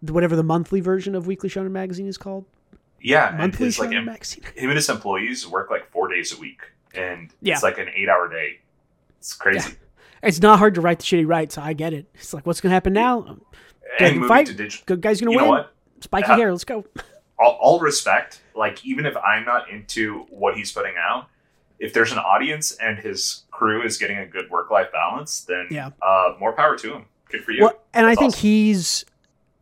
the, 0.02 0.14
whatever 0.14 0.36
the 0.36 0.44
monthly 0.44 0.80
version 0.80 1.14
of 1.14 1.28
Weekly 1.28 1.50
Shonen 1.50 1.72
magazine 1.72 2.08
is 2.08 2.18
called. 2.18 2.46
Yeah, 3.06 3.30
and 3.30 3.38
Monthly 3.38 3.66
his 3.68 3.80
like 3.80 3.90
magazine. 3.92 4.44
him 4.56 4.70
and 4.70 4.76
his 4.76 4.90
employees 4.90 5.48
work 5.48 5.70
like 5.70 5.92
four 5.92 6.08
days 6.08 6.34
a 6.36 6.38
week, 6.40 6.62
and 6.94 7.32
Yeah. 7.42 7.54
it's 7.54 7.64
like 7.64 7.78
an 7.78 7.88
eight-hour 7.96 8.30
day. 8.30 8.60
It's 9.20 9.34
crazy. 9.34 9.76
It's 10.24 10.42
not 10.42 10.58
hard 10.58 10.74
to 10.76 10.82
write 10.82 11.00
the 11.00 11.06
shit 11.06 11.20
he 11.20 11.26
writes. 11.26 11.56
I 11.58 11.74
get 11.74 11.94
it. 11.94 12.08
It's 12.16 12.34
like, 12.34 12.48
what's 12.48 12.60
gonna 12.62 12.74
happen 12.74 12.94
now? 12.94 13.38
And 14.00 14.26
fight. 14.26 14.48
to 14.48 14.54
digital. 14.56 14.84
Good 14.88 15.02
guy's 15.02 15.20
gonna 15.22 15.32
You 15.32 15.38
know 15.38 15.44
win. 15.44 15.52
what? 15.52 15.74
Spiky 16.02 16.30
Yeah. 16.30 16.38
hair. 16.38 16.52
Let's 16.52 16.64
go. 16.64 16.84
All, 17.38 17.52
all 17.62 17.80
respect. 17.82 18.42
Like 18.56 18.84
even 18.86 19.06
if 19.06 19.16
I'm 19.18 19.44
not 19.46 19.70
into 19.70 20.22
what 20.30 20.56
he's 20.56 20.72
putting 20.72 20.94
out, 20.98 21.28
if 21.80 21.92
there's 21.94 22.12
an 22.14 22.18
audience 22.18 22.72
and 22.78 22.98
his 22.98 23.44
crew 23.52 23.84
is 23.84 23.98
getting 23.98 24.18
a 24.18 24.26
good 24.26 24.50
work-life 24.50 24.88
balance, 24.94 25.42
then 25.42 25.68
Yeah. 25.70 25.90
uh, 26.02 26.36
more 26.40 26.54
power 26.54 26.78
to 26.78 26.94
him. 26.94 27.06
Good 27.30 27.44
for 27.44 27.52
you. 27.52 27.64
Well, 27.64 27.78
and 27.94 28.06
I 28.08 28.16
think 28.16 28.30
awesome. 28.34 28.40
he's, 28.42 29.06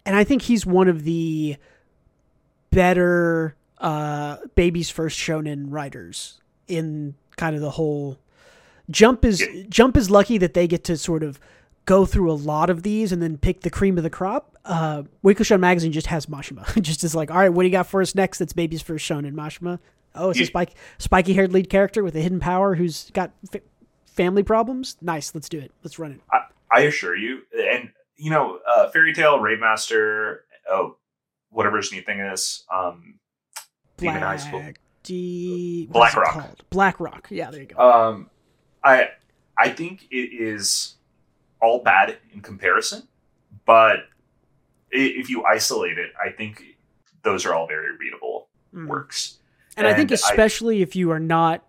and 0.06 0.16
I 0.16 0.24
think 0.24 0.44
he's 0.44 0.66
one 0.68 0.88
of 0.88 1.04
the 1.04 1.58
better 2.74 3.56
uh, 3.80 4.38
baby's 4.56 4.90
first 4.90 5.20
shonen 5.20 5.66
writers 5.70 6.42
in 6.68 7.16
kind 7.38 7.56
of 7.56 7.62
the 7.62 7.72
whole. 7.72 8.18
Jump 8.90 9.24
is 9.26 9.42
Yeah. 9.42 9.64
Jump 9.70 9.98
is 9.98 10.10
lucky 10.10 10.38
that 10.38 10.54
they 10.54 10.68
get 10.68 10.84
to 10.86 10.98
sort 10.98 11.24
of 11.24 11.40
go 11.86 12.06
through 12.06 12.32
a 12.32 12.34
lot 12.34 12.70
of 12.70 12.84
these 12.84 13.12
and 13.12 13.22
then 13.22 13.38
pick 13.38 13.62
the 13.62 13.70
cream 13.70 13.98
of 13.98 14.04
the 14.04 14.10
crop. 14.10 14.58
Uh, 14.66 15.04
Weekly 15.22 15.44
Shonen 15.46 15.60
magazine 15.60 15.92
just 15.92 16.08
has 16.08 16.28
Mashima. 16.28 16.82
just 16.82 17.04
is 17.04 17.14
like, 17.14 17.30
all 17.30 17.38
right, 17.38 17.50
what 17.50 17.64
do 17.64 17.68
you 17.68 17.72
got 17.74 17.88
for 17.88 18.02
us 18.02 18.16
next? 18.16 18.40
That's 18.40 18.54
baby's 18.54 18.82
first 18.82 19.08
shonen 19.10 19.34
Mashima. 19.34 19.80
Oh, 20.16 20.30
it's 20.30 20.40
a 20.40 20.44
Yeah. 20.44 20.48
spike, 20.48 20.76
spiky 20.98 21.34
haired 21.34 21.52
lead 21.52 21.70
character 21.70 22.04
with 22.04 22.16
a 22.16 22.22
hidden 22.22 22.40
power 22.40 22.76
who's 22.76 23.10
got 23.12 23.32
fa- 23.52 23.62
family 24.06 24.44
problems. 24.44 24.96
Nice, 25.02 25.34
let's 25.36 25.50
do 25.50 25.60
it. 25.60 25.72
Let's 25.84 25.98
run 26.00 26.12
it. 26.12 26.22
I 26.72 26.82
assure 26.82 27.16
you, 27.16 27.42
and 27.72 27.90
you 28.16 28.30
know, 28.32 28.60
uh, 28.68 28.90
Fairy 28.90 29.14
Tail, 29.14 29.40
Raidmaster, 29.40 30.38
oh, 30.70 30.96
whatever 31.54 31.78
his 31.78 31.92
new 31.92 32.02
thing 32.02 32.20
is, 32.20 32.64
um, 32.74 33.16
Demon 33.98 34.22
High 34.22 34.38
School. 34.38 34.60
Black 34.60 34.80
D 35.04 35.88
Black 35.92 36.16
Rock. 36.16 36.34
called? 36.34 36.64
Black 36.70 37.00
Rock. 37.00 37.28
Yeah, 37.30 37.52
there 37.52 37.62
you 37.62 37.68
go. 37.68 37.78
Um, 37.78 38.30
I 38.84 39.10
I 39.58 39.70
think 39.70 40.08
it 40.12 40.34
is 40.34 40.96
all 41.62 41.80
bad 41.84 42.18
in 42.34 42.42
comparison, 42.42 43.08
but 43.66 44.00
if 44.92 45.30
you 45.30 45.44
isolate 45.46 45.98
it, 45.98 46.12
I 46.24 46.30
think 46.32 46.64
those 47.24 47.46
are 47.46 47.54
all 47.54 47.68
very 47.68 47.96
readable 47.98 48.48
Mm. 48.74 48.88
works. 48.88 49.40
and 49.78 49.86
I 49.88 49.94
think 49.94 50.12
and 50.12 50.20
I- 50.20 50.30
especially 50.30 50.82
if 50.82 50.96
you 50.96 51.12
are 51.12 51.20
not 51.20 51.64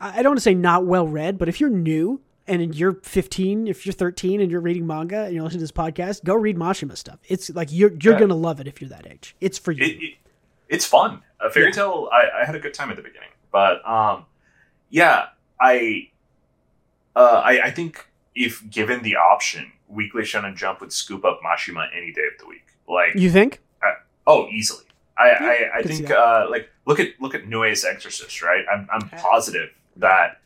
I 0.00 0.22
don't 0.22 0.30
want 0.30 0.38
to 0.38 0.42
say 0.42 0.54
not 0.54 0.86
well 0.86 1.06
read, 1.06 1.36
but 1.38 1.48
if 1.48 1.60
you're 1.60 1.70
new 1.70 2.20
and 2.46 2.74
you're 2.74 2.94
15, 3.02 3.68
if 3.68 3.86
you're 3.86 3.92
13 3.92 4.40
and 4.40 4.50
you're 4.50 4.60
reading 4.60 4.86
manga 4.86 5.24
and 5.24 5.34
you're 5.34 5.42
listening 5.44 5.60
to 5.60 5.64
this 5.64 5.72
podcast, 5.72 6.24
go 6.24 6.34
read 6.34 6.56
Mashima 6.56 6.96
stuff. 6.96 7.18
It's 7.28 7.50
like 7.50 7.68
you're 7.70 7.92
you're 8.02 8.14
Yeah. 8.14 8.18
going 8.18 8.28
to 8.30 8.34
love 8.34 8.60
it 8.60 8.66
if 8.66 8.80
you're 8.80 8.90
that 8.90 9.06
age. 9.06 9.36
It's 9.40 9.58
for 9.58 9.72
you. 9.72 9.84
It, 9.84 10.02
it, 10.02 10.14
it's 10.68 10.84
fun. 10.86 11.22
A 11.40 11.50
fairy 11.50 11.66
Yeah. 11.66 11.72
tale. 11.72 12.08
I, 12.12 12.42
I 12.42 12.44
had 12.44 12.54
a 12.54 12.58
good 12.60 12.74
time 12.74 12.90
at 12.90 12.96
the 12.96 13.02
beginning, 13.02 13.30
but 13.52 13.86
um, 13.88 14.26
yeah, 14.90 15.26
I 15.60 16.08
uh, 17.16 17.42
I, 17.44 17.60
I 17.66 17.70
think 17.70 18.06
if 18.34 18.68
given 18.70 19.02
the 19.02 19.16
option, 19.16 19.72
Weekly 19.88 20.22
Shonen 20.22 20.56
Jump 20.56 20.80
would 20.80 20.92
scoop 20.92 21.24
up 21.24 21.40
Mashima 21.44 21.86
any 21.96 22.12
day 22.12 22.22
of 22.32 22.38
the 22.38 22.46
week. 22.46 22.66
Like 22.88 23.14
you 23.14 23.30
think? 23.30 23.60
Oh, 24.26 24.46
easily. 24.48 24.84
I 25.18 25.28
Yeah, 25.28 25.36
I, 25.74 25.78
I 25.78 25.82
think 25.82 26.10
uh, 26.10 26.46
like 26.50 26.68
look 26.86 27.00
at 27.00 27.08
look 27.20 27.34
at 27.34 27.46
Nue's 27.48 27.84
Exorcist, 27.84 28.42
right? 28.42 28.64
I'm 28.72 28.88
I'm 28.92 29.08
Yeah. 29.12 29.20
positive 29.22 29.70
that 29.96 30.40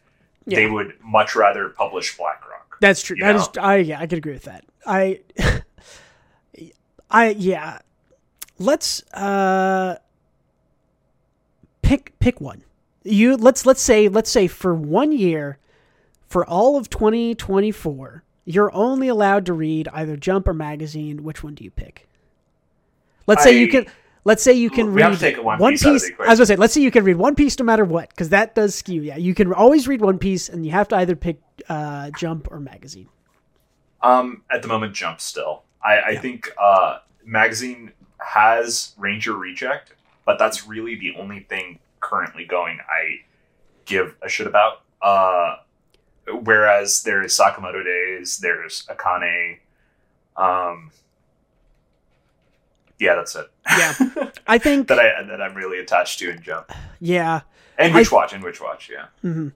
Yeah. 0.46 0.56
they 0.56 0.66
would 0.66 0.94
much 1.02 1.34
rather 1.34 1.68
publish 1.70 2.16
Black 2.16 2.42
Rock. 2.48 2.76
That's 2.80 3.02
true. 3.02 3.16
You 3.16 3.24
That 3.24 3.36
know? 3.36 3.40
is 3.40 3.48
I 3.58 3.76
yeah, 3.76 4.00
I 4.00 4.06
could 4.06 4.18
agree 4.18 4.32
with 4.32 4.44
that. 4.44 4.64
I 4.86 5.20
I 7.10 7.30
yeah. 7.30 7.78
Let's 8.58 9.02
uh 9.12 9.96
pick 11.82 12.18
pick 12.18 12.40
one. 12.40 12.62
You 13.02 13.36
let's 13.36 13.66
let's 13.66 13.82
say 13.82 14.08
let's 14.08 14.30
say 14.30 14.46
for 14.46 14.74
one 14.74 15.12
year, 15.12 15.58
for 16.26 16.44
all 16.46 16.76
of 16.76 16.88
2024, 16.90 18.22
you're 18.44 18.74
only 18.74 19.08
allowed 19.08 19.46
to 19.46 19.52
read 19.52 19.88
either 19.92 20.16
Jump 20.16 20.48
or 20.48 20.54
Magazine. 20.54 21.22
Which 21.22 21.42
one 21.42 21.54
do 21.54 21.64
you 21.64 21.70
pick? 21.70 22.08
Let's 23.26 23.42
say 23.42 23.58
you 23.58 23.68
can. 23.68 23.86
Let's 24.26 24.42
say 24.42 24.54
you 24.54 24.70
can 24.70 24.94
We 24.94 25.02
read 25.02 25.38
One 25.38 25.58
one 25.58 25.72
Piece 25.74 25.82
piece. 25.84 26.10
I 26.18 26.30
was 26.30 26.38
gonna 26.38 26.46
say, 26.46 26.56
let's 26.56 26.72
say 26.72 26.80
you 26.80 26.90
can 26.90 27.04
read 27.04 27.16
One 27.16 27.34
Piece 27.34 27.58
no 27.58 27.64
matter 27.64 27.84
what, 27.84 28.08
because 28.08 28.30
that 28.30 28.54
does 28.54 28.74
skew. 28.74 29.02
Yeah, 29.02 29.16
you 29.16 29.34
can 29.34 29.52
always 29.52 29.86
read 29.86 30.00
One 30.00 30.18
Piece, 30.18 30.48
and 30.48 30.64
you 30.64 30.72
have 30.72 30.88
to 30.88 30.96
either 30.96 31.14
pick 31.14 31.40
uh, 31.68 32.10
Jump 32.18 32.48
or 32.50 32.58
Magazine. 32.60 33.08
Um, 34.02 34.42
at 34.50 34.62
the 34.62 34.68
moment, 34.68 34.94
Jump 34.94 35.20
still. 35.20 35.62
I, 35.84 35.96
I 35.96 36.10
Yeah. 36.10 36.20
think 36.20 36.50
uh, 36.60 36.98
magazine 37.24 37.92
has 38.18 38.94
Ranger 38.96 39.34
Reject, 39.34 39.92
but 40.24 40.38
that's 40.38 40.66
really 40.66 40.94
the 40.94 41.14
only 41.16 41.40
thing 41.40 41.78
currently 42.00 42.44
going 42.46 42.78
I 42.88 43.20
give 43.84 44.16
a 44.22 44.28
shit 44.28 44.46
about. 44.46 44.82
Uh, 45.02 45.56
whereas 46.42 47.02
there's 47.02 47.36
Sakamoto 47.38 47.84
Days, 47.84 48.38
there's 48.38 48.86
Akane. 48.86 49.58
Um, 50.36 50.90
yeah, 52.98 53.14
that's 53.14 53.34
it. 53.36 53.50
Yeah. 53.66 54.30
I 54.46 54.58
think. 54.58 54.88
that 54.88 54.98
I 54.98 55.22
that 55.22 55.40
I'm 55.40 55.54
really 55.54 55.78
attached 55.78 56.18
to 56.20 56.30
in 56.30 56.42
Jump 56.42 56.70
Yeah, 57.00 57.40
and 57.78 57.94
Witch 57.94 58.12
Watch 58.12 58.32
and 58.32 58.42
Witch 58.42 58.60
Watch. 58.60 58.90
Yeah. 58.92 59.06
hmm 59.22 59.48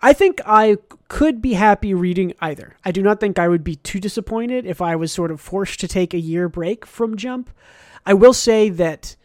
I 0.00 0.12
think 0.12 0.40
I 0.46 0.76
could 1.08 1.42
be 1.42 1.54
happy 1.54 1.92
reading 1.92 2.32
either. 2.40 2.76
I 2.84 2.92
do 2.92 3.02
not 3.02 3.18
think 3.18 3.36
I 3.36 3.48
would 3.48 3.64
be 3.64 3.74
too 3.74 3.98
disappointed 3.98 4.64
if 4.64 4.80
I 4.80 4.94
was 4.94 5.10
sort 5.10 5.32
of 5.32 5.40
forced 5.40 5.80
to 5.80 5.88
take 5.88 6.14
a 6.14 6.20
year 6.20 6.48
break 6.48 6.86
from 6.86 7.16
Jump. 7.16 7.50
I 8.06 8.14
will 8.14 8.32
say 8.32 8.68
that 8.68 9.16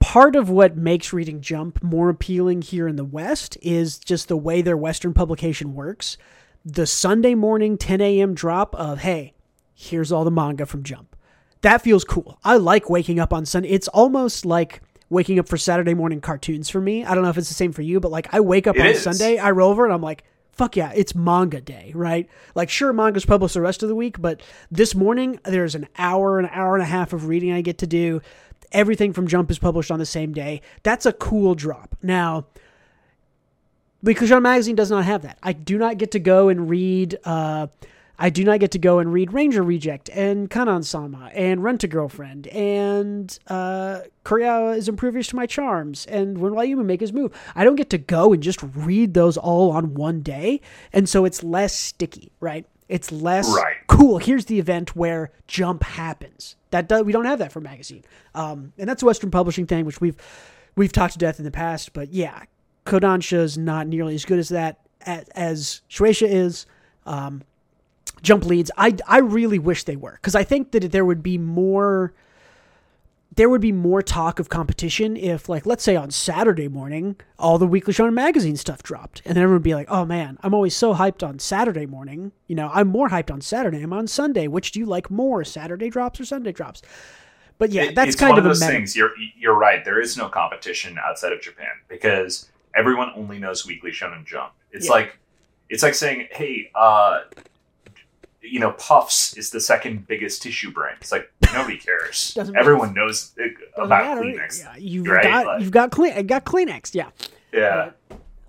part 0.00 0.34
of 0.34 0.50
what 0.50 0.76
makes 0.76 1.12
reading 1.12 1.40
Jump 1.40 1.80
more 1.84 2.08
appealing 2.08 2.62
here 2.62 2.88
in 2.88 2.96
the 2.96 3.04
West 3.04 3.56
is 3.62 3.96
just 3.96 4.26
the 4.26 4.36
way 4.36 4.60
their 4.60 4.76
Western 4.76 5.14
publication 5.14 5.72
works. 5.72 6.18
The 6.64 6.86
Sunday 6.86 7.36
morning 7.36 7.78
10 7.78 8.00
a.m. 8.00 8.34
drop 8.34 8.74
of, 8.74 8.98
hey, 8.98 9.34
here's 9.72 10.10
all 10.10 10.24
the 10.24 10.30
manga 10.32 10.66
from 10.66 10.82
Jump. 10.82 11.11
That 11.62 11.82
feels 11.82 12.04
cool. 12.04 12.38
I 12.44 12.56
like 12.56 12.90
waking 12.90 13.18
up 13.18 13.32
on 13.32 13.46
Sunday. 13.46 13.70
It's 13.70 13.88
almost 13.88 14.44
like 14.44 14.82
waking 15.08 15.38
up 15.38 15.48
for 15.48 15.56
Saturday 15.56 15.94
morning 15.94 16.20
cartoons 16.20 16.68
for 16.68 16.80
me. 16.80 17.04
I 17.04 17.14
don't 17.14 17.22
know 17.22 17.30
if 17.30 17.38
it's 17.38 17.48
the 17.48 17.54
same 17.54 17.72
for 17.72 17.82
you, 17.82 18.00
but 18.00 18.10
like 18.10 18.32
I 18.32 18.40
wake 18.40 18.66
up 18.66 18.76
It 18.76 18.80
on 18.80 18.86
is. 18.88 19.02
Sunday, 19.02 19.38
I 19.38 19.50
roll 19.52 19.70
over 19.70 19.84
and 19.84 19.94
I'm 19.94 20.02
like, 20.02 20.24
fuck 20.52 20.76
yeah, 20.76 20.92
it's 20.94 21.14
manga 21.14 21.60
day, 21.60 21.92
right? 21.94 22.28
Like 22.54 22.68
sure 22.68 22.92
manga's 22.92 23.24
published 23.24 23.54
the 23.54 23.60
rest 23.60 23.82
of 23.82 23.88
the 23.88 23.94
week, 23.94 24.20
but 24.20 24.42
this 24.70 24.94
morning 24.94 25.38
there's 25.44 25.74
an 25.74 25.86
hour, 25.98 26.38
an 26.38 26.48
hour 26.50 26.74
and 26.74 26.82
a 26.82 26.86
half 26.86 27.12
of 27.12 27.26
reading 27.26 27.52
I 27.52 27.60
get 27.60 27.78
to 27.78 27.86
do. 27.86 28.20
Everything 28.72 29.12
from 29.12 29.28
Jump 29.28 29.50
is 29.50 29.58
published 29.58 29.90
on 29.90 29.98
the 29.98 30.06
same 30.06 30.32
day. 30.32 30.62
That's 30.82 31.06
a 31.06 31.12
cool 31.12 31.54
drop. 31.54 31.94
Now, 32.02 32.46
because 34.02 34.30
John 34.30 34.42
Magazine 34.42 34.74
does 34.74 34.90
not 34.90 35.04
have 35.04 35.22
that. 35.22 35.38
I 35.42 35.52
do 35.52 35.78
not 35.78 35.98
get 35.98 36.10
to 36.12 36.18
go 36.18 36.48
and 36.48 36.68
read. 36.68 37.18
Uh, 37.22 37.68
I 38.22 38.30
do 38.30 38.44
not 38.44 38.60
get 38.60 38.70
to 38.70 38.78
go 38.78 39.00
and 39.00 39.12
read 39.12 39.32
Ranger 39.32 39.64
Reject 39.64 40.08
and 40.10 40.48
Kanan 40.48 40.84
Sama 40.84 41.28
and 41.34 41.60
Rent 41.60 41.82
a 41.82 41.88
Girlfriend 41.88 42.46
and 42.46 43.36
uh, 43.48 44.02
Kuroiwa 44.24 44.76
is 44.76 44.88
impervious 44.88 45.26
to 45.26 45.36
my 45.36 45.44
charms 45.44 46.06
and 46.06 46.38
When 46.38 46.54
Will 46.54 46.64
You 46.64 46.76
Make 46.76 47.00
His 47.00 47.12
Move. 47.12 47.32
I 47.56 47.64
don't 47.64 47.74
get 47.74 47.90
to 47.90 47.98
go 47.98 48.32
and 48.32 48.40
just 48.40 48.62
read 48.62 49.14
those 49.14 49.36
all 49.36 49.72
on 49.72 49.94
one 49.94 50.20
day, 50.20 50.60
and 50.92 51.08
so 51.08 51.24
it's 51.24 51.42
less 51.42 51.74
sticky, 51.76 52.30
right? 52.38 52.64
It's 52.88 53.10
less 53.10 53.52
Right. 53.52 53.74
cool. 53.88 54.18
Here's 54.18 54.44
the 54.44 54.60
event 54.60 54.94
where 54.94 55.32
jump 55.48 55.82
happens. 55.82 56.54
That 56.70 56.88
does, 56.88 57.02
we 57.02 57.10
don't 57.10 57.24
have 57.24 57.40
that 57.40 57.50
for 57.50 57.60
magazine, 57.60 58.04
um, 58.36 58.72
and 58.78 58.88
that's 58.88 59.02
a 59.02 59.06
Western 59.06 59.32
publishing 59.32 59.66
thing, 59.66 59.84
which 59.84 60.00
we've 60.00 60.16
we've 60.76 60.92
talked 60.92 61.14
to 61.14 61.18
death 61.18 61.40
in 61.40 61.44
the 61.44 61.50
past. 61.50 61.92
But 61.92 62.12
yeah, 62.12 62.44
Kodansha 62.86 63.38
is 63.38 63.58
not 63.58 63.88
nearly 63.88 64.14
as 64.14 64.24
good 64.24 64.38
as 64.38 64.48
that 64.50 64.78
as, 65.00 65.28
as 65.30 65.80
Shueisha 65.90 66.28
is. 66.28 66.66
Um, 67.04 67.42
jump 68.22 68.44
leads. 68.46 68.70
I 68.76 68.96
I 69.06 69.18
really 69.18 69.58
wish 69.58 69.84
they 69.84 69.96
were 69.96 70.12
because 70.12 70.34
I 70.34 70.44
think 70.44 70.70
that 70.72 70.90
there 70.92 71.04
would 71.04 71.22
be 71.22 71.38
more. 71.38 72.12
There 73.34 73.48
would 73.48 73.62
be 73.62 73.72
more 73.72 74.02
talk 74.02 74.38
of 74.40 74.50
competition 74.50 75.16
if, 75.16 75.48
like, 75.48 75.64
let's 75.64 75.82
say 75.82 75.96
on 75.96 76.10
Saturday 76.10 76.68
morning, 76.68 77.16
all 77.38 77.56
the 77.56 77.66
Weekly 77.66 77.94
Shonen 77.94 78.12
magazine 78.12 78.56
stuff 78.56 78.82
dropped, 78.82 79.22
and 79.24 79.34
then 79.34 79.42
everyone 79.42 79.54
would 79.60 79.62
be 79.62 79.74
like, 79.74 79.90
"Oh 79.90 80.04
man, 80.04 80.36
I'm 80.42 80.52
always 80.52 80.76
so 80.76 80.92
hyped 80.92 81.26
on 81.26 81.38
Saturday 81.38 81.86
morning. 81.86 82.32
You 82.46 82.56
know, 82.56 82.70
I'm 82.74 82.88
more 82.88 83.08
hyped 83.08 83.30
on 83.32 83.40
Saturday. 83.40 83.80
I'm 83.82 83.92
on 83.94 84.06
Sunday. 84.06 84.48
Which 84.48 84.72
do 84.72 84.80
you 84.80 84.84
like 84.86 85.10
more, 85.10 85.44
Saturday 85.44 85.88
drops 85.88 86.20
or 86.20 86.26
Sunday 86.26 86.52
drops?" 86.52 86.82
But 87.56 87.70
yeah, 87.70 87.84
It- 87.84 87.94
that's 87.94 88.16
kind 88.16 88.30
one 88.30 88.38
of 88.38 88.44
those 88.44 88.60
meta. 88.60 88.72
things. 88.72 88.94
You're 88.94 89.12
you're 89.38 89.54
right. 89.56 89.82
There 89.82 89.98
is 90.00 90.14
no 90.18 90.28
competition 90.28 90.98
outside 91.02 91.32
of 91.32 91.40
Japan 91.40 91.72
because 91.88 92.50
everyone 92.74 93.12
only 93.16 93.38
knows 93.38 93.66
Weekly 93.66 93.92
Shonen 93.92 94.26
Jump. 94.26 94.52
It's 94.72 94.86
Yeah. 94.86 94.92
like 94.92 95.18
it's 95.70 95.82
like 95.82 95.94
saying, 95.94 96.28
hey, 96.32 96.70
uh, 96.74 97.20
you 98.42 98.58
know, 98.60 98.72
Puffs 98.72 99.36
is 99.36 99.50
the 99.50 99.60
second 99.60 100.06
biggest 100.06 100.42
tissue 100.42 100.70
brand. 100.72 100.98
It's 101.00 101.12
like 101.12 101.32
nobody 101.54 101.78
cares. 101.78 102.36
Everyone 102.56 102.92
knows 102.94 103.32
uh, 103.40 103.82
about 103.82 103.88
matter. 103.88 104.20
Kleenex. 104.22 104.60
Yeah, 104.60 104.76
you've 104.76 105.06
right? 105.06 105.22
got 105.22 105.46
Like- 105.46 105.60
you've 105.62 105.70
got 105.70 105.90
clean 105.90 106.26
got 106.26 106.44
Kleenex. 106.44 106.94
Yeah. 106.94 107.10
Yeah. 107.52 107.90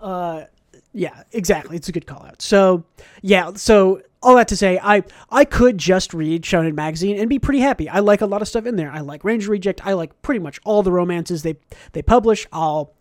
Uh, 0.02 0.46
yeah, 0.94 1.24
exactly. 1.32 1.76
It's 1.76 1.90
a 1.90 1.92
good 1.92 2.06
call 2.06 2.24
out. 2.26 2.42
So, 2.42 2.84
yeah, 3.22 3.52
so 3.56 4.02
all 4.22 4.36
that 4.36 4.48
to 4.50 4.56
say, 4.58 4.80
I 4.82 5.04
I 5.30 5.44
could 5.46 5.78
just 5.78 6.14
read 6.14 6.44
Shonen 6.44 6.74
Magazine 6.76 7.18
and 7.20 7.30
be 7.30 7.40
pretty 7.40 7.60
happy. 7.62 7.90
I 7.90 8.00
like 8.00 8.22
a 8.22 8.26
lot 8.26 8.42
of 8.42 8.48
stuff 8.48 8.66
in 8.66 8.76
there. 8.76 8.92
I 8.92 9.00
like 9.00 9.24
Ranger 9.24 9.52
Reject. 9.52 9.86
I 9.86 9.94
like 9.94 10.22
pretty 10.22 10.40
much 10.40 10.60
all 10.66 10.84
the 10.84 10.92
romances 10.92 11.44
they 11.44 11.56
they 11.94 12.02
publish. 12.02 12.46
I'll 12.52 12.94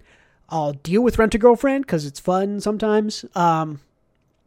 I'll 0.48 0.72
deal 0.74 1.02
with 1.02 1.18
Rent 1.18 1.34
a 1.34 1.38
Girlfriend 1.38 1.86
because 1.86 2.04
it's 2.06 2.20
fun 2.20 2.60
sometimes. 2.60 3.24
Um, 3.34 3.80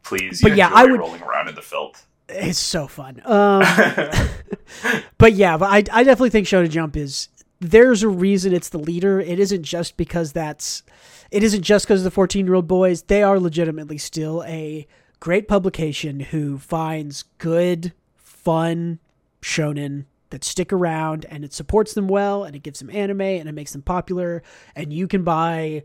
Please, 0.02 0.40
But 0.40 0.52
you 0.52 0.58
yeah, 0.58 0.70
I 0.72 0.84
would- 0.86 1.00
rolling 1.00 1.22
around 1.22 1.48
in 1.48 1.54
the 1.56 1.62
filth. 1.62 2.06
It's 2.28 2.58
so 2.58 2.86
fun. 2.86 3.20
Um, 3.24 3.62
but 5.18 5.34
yeah, 5.34 5.56
but 5.56 5.70
I, 5.70 5.76
I 6.00 6.04
definitely 6.04 6.30
think 6.30 6.46
Shonen 6.46 6.70
Jump 6.70 6.96
is 6.96 7.28
there's 7.60 8.02
a 8.02 8.08
reason 8.08 8.52
it's 8.52 8.68
the 8.68 8.78
leader. 8.78 9.20
It 9.20 9.38
isn't 9.38 9.62
just 9.62 9.96
because 9.96 10.32
that's 10.32 10.82
it 11.30 11.42
isn't 11.42 11.62
just 11.62 11.86
because 11.86 12.00
of 12.00 12.04
the 12.04 12.10
14 12.10 12.46
year 12.46 12.54
old 12.54 12.68
boys. 12.68 13.02
They 13.02 13.22
are 13.22 13.40
legitimately 13.40 13.98
still 13.98 14.44
a 14.46 14.86
great 15.20 15.48
publication 15.48 16.20
who 16.20 16.58
finds 16.58 17.24
good, 17.38 17.92
fun 18.16 18.98
shonen 19.42 20.04
that 20.30 20.44
stick 20.44 20.72
around 20.72 21.24
and 21.30 21.44
it 21.44 21.52
supports 21.52 21.94
them 21.94 22.08
well 22.08 22.44
and 22.44 22.56
it 22.56 22.62
gives 22.62 22.80
them 22.80 22.90
anime 22.90 23.20
and 23.20 23.48
it 23.48 23.52
makes 23.52 23.72
them 23.72 23.82
popular 23.82 24.42
and 24.74 24.92
you 24.92 25.06
can 25.06 25.22
buy 25.22 25.84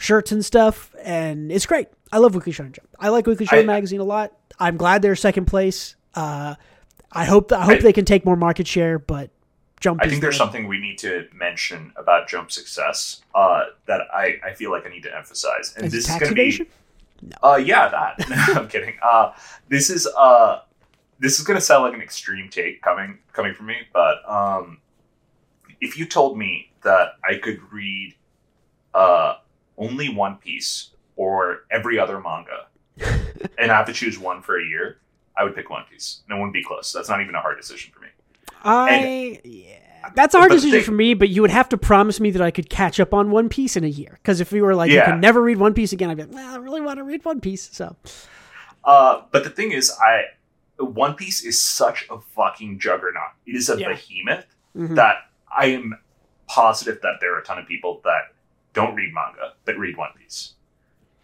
shirts 0.00 0.32
and 0.32 0.44
stuff 0.44 0.94
and 1.04 1.52
it's 1.52 1.66
great. 1.66 1.88
I 2.10 2.18
love 2.18 2.34
Weekly 2.34 2.52
Shonen 2.52 2.72
Jump. 2.72 2.88
I 2.98 3.10
like 3.10 3.26
Weekly 3.26 3.46
Shonen 3.46 3.60
I- 3.60 3.66
magazine 3.66 4.00
a 4.00 4.04
lot. 4.04 4.32
I'm 4.58 4.76
glad 4.76 5.02
they're 5.02 5.14
second 5.16 5.44
place. 5.46 5.94
Uh, 6.14 6.54
I 7.12 7.24
hope 7.24 7.52
I 7.52 7.64
hope 7.64 7.78
I- 7.78 7.82
they 7.82 7.92
can 7.92 8.04
take 8.04 8.24
more 8.24 8.36
market 8.36 8.66
share, 8.66 8.98
but 8.98 9.30
Jump. 9.80 10.00
I 10.02 10.08
think 10.08 10.20
there's 10.20 10.34
the- 10.34 10.38
something 10.44 10.66
we 10.68 10.78
need 10.80 10.98
to 10.98 11.26
mention 11.34 11.92
about 11.96 12.28
Jump 12.28 12.50
success 12.50 13.22
uh, 13.34 13.64
that 13.86 14.00
I, 14.12 14.36
I 14.44 14.52
feel 14.54 14.70
like 14.70 14.86
I 14.86 14.90
need 14.90 15.02
to 15.04 15.16
emphasize, 15.16 15.74
and 15.76 15.86
Is 15.86 15.92
this 15.92 16.04
is 16.08 16.16
going 16.18 16.28
to 16.30 16.34
be 16.34 16.40
evasion? 16.42 16.66
Uh, 17.42 17.56
yeah, 17.62 17.88
that. 17.88 18.56
I'm 18.56 18.68
kidding. 18.68 18.96
Uh, 19.02 19.32
this 19.68 19.88
is 19.90 20.06
uh, 20.18 20.60
this 21.18 21.38
is 21.38 21.44
gonna 21.46 21.60
sound 21.60 21.84
like 21.84 21.94
an 21.94 22.00
extreme 22.02 22.48
take 22.50 22.80
coming 22.82 23.18
coming 23.32 23.54
from 23.54 23.66
me, 23.66 23.76
but 23.92 24.16
um, 24.28 24.78
if 25.80 25.98
you 25.98 26.04
told 26.06 26.36
me 26.38 26.72
that 26.82 27.12
I 27.24 27.36
could 27.36 27.60
read 27.72 28.14
uh 28.94 29.34
only 29.80 30.08
One 30.14 30.36
Piece 30.36 30.90
or 31.16 31.64
every 31.72 31.98
other 31.98 32.20
manga, 32.20 32.66
and 33.58 33.72
I 33.72 33.76
have 33.76 33.86
to 33.86 33.92
choose 33.92 34.18
one 34.18 34.40
for 34.42 34.60
a 34.60 34.64
year, 34.64 34.98
I 35.36 35.42
would 35.44 35.54
pick 35.56 35.70
One 35.70 35.84
Piece. 35.90 36.20
No 36.28 36.36
one 36.36 36.42
wouldn't 36.48 36.54
be 36.54 36.62
close. 36.64 36.92
That's 36.92 37.08
not 37.08 37.20
even 37.20 37.34
a 37.34 37.40
hard 37.40 37.56
decision 37.58 37.90
for 37.92 38.00
me. 38.00 38.08
I 38.62 39.40
yeah, 39.42 40.10
that's 40.14 40.34
a 40.34 40.38
hard 40.38 40.50
decision 40.50 40.78
thing- 40.80 40.84
for 40.84 40.92
me. 40.92 41.14
But 41.14 41.30
you 41.30 41.40
would 41.42 41.50
have 41.50 41.68
to 41.70 41.78
promise 41.78 42.20
me 42.20 42.30
that 42.30 42.42
I 42.42 42.50
could 42.50 42.68
catch 42.70 43.00
up 43.00 43.14
on 43.14 43.30
One 43.30 43.48
Piece 43.48 43.76
in 43.76 43.84
a 43.84 43.88
year. 43.88 44.18
Because 44.22 44.40
if 44.40 44.52
you 44.52 44.62
were 44.62 44.74
like, 44.74 44.90
you 44.90 45.00
can 45.02 45.20
never 45.20 45.40
read 45.42 45.56
One 45.58 45.74
Piece 45.74 45.92
again, 45.92 46.10
I'd 46.10 46.16
be 46.16 46.24
like, 46.24 46.34
well, 46.34 46.54
I 46.54 46.56
really 46.58 46.80
want 46.80 46.98
to 46.98 47.04
read 47.04 47.24
One 47.24 47.40
Piece. 47.40 47.70
So 47.72 47.96
Uh, 48.84 49.22
but 49.30 49.44
the 49.44 49.50
thing 49.50 49.72
is, 49.72 49.90
I 50.00 50.24
One 50.82 51.14
Piece 51.14 51.42
is 51.44 51.60
such 51.60 52.06
a 52.10 52.18
fucking 52.20 52.78
juggernaut. 52.78 53.32
It 53.46 53.54
is 53.56 53.68
a 53.70 53.78
Yeah. 53.78 53.88
behemoth. 53.88 54.46
mhm. 54.76 54.94
that 54.94 55.16
I 55.54 55.66
am 55.66 55.98
positive 56.48 57.00
that 57.02 57.14
there 57.20 57.34
are 57.34 57.40
a 57.40 57.44
ton 57.44 57.58
of 57.58 57.66
people 57.66 58.00
that 58.04 58.32
don't 58.72 58.94
read 58.94 59.12
manga 59.14 59.54
but 59.64 59.78
read 59.78 59.96
One 59.96 60.10
Piece. 60.18 60.54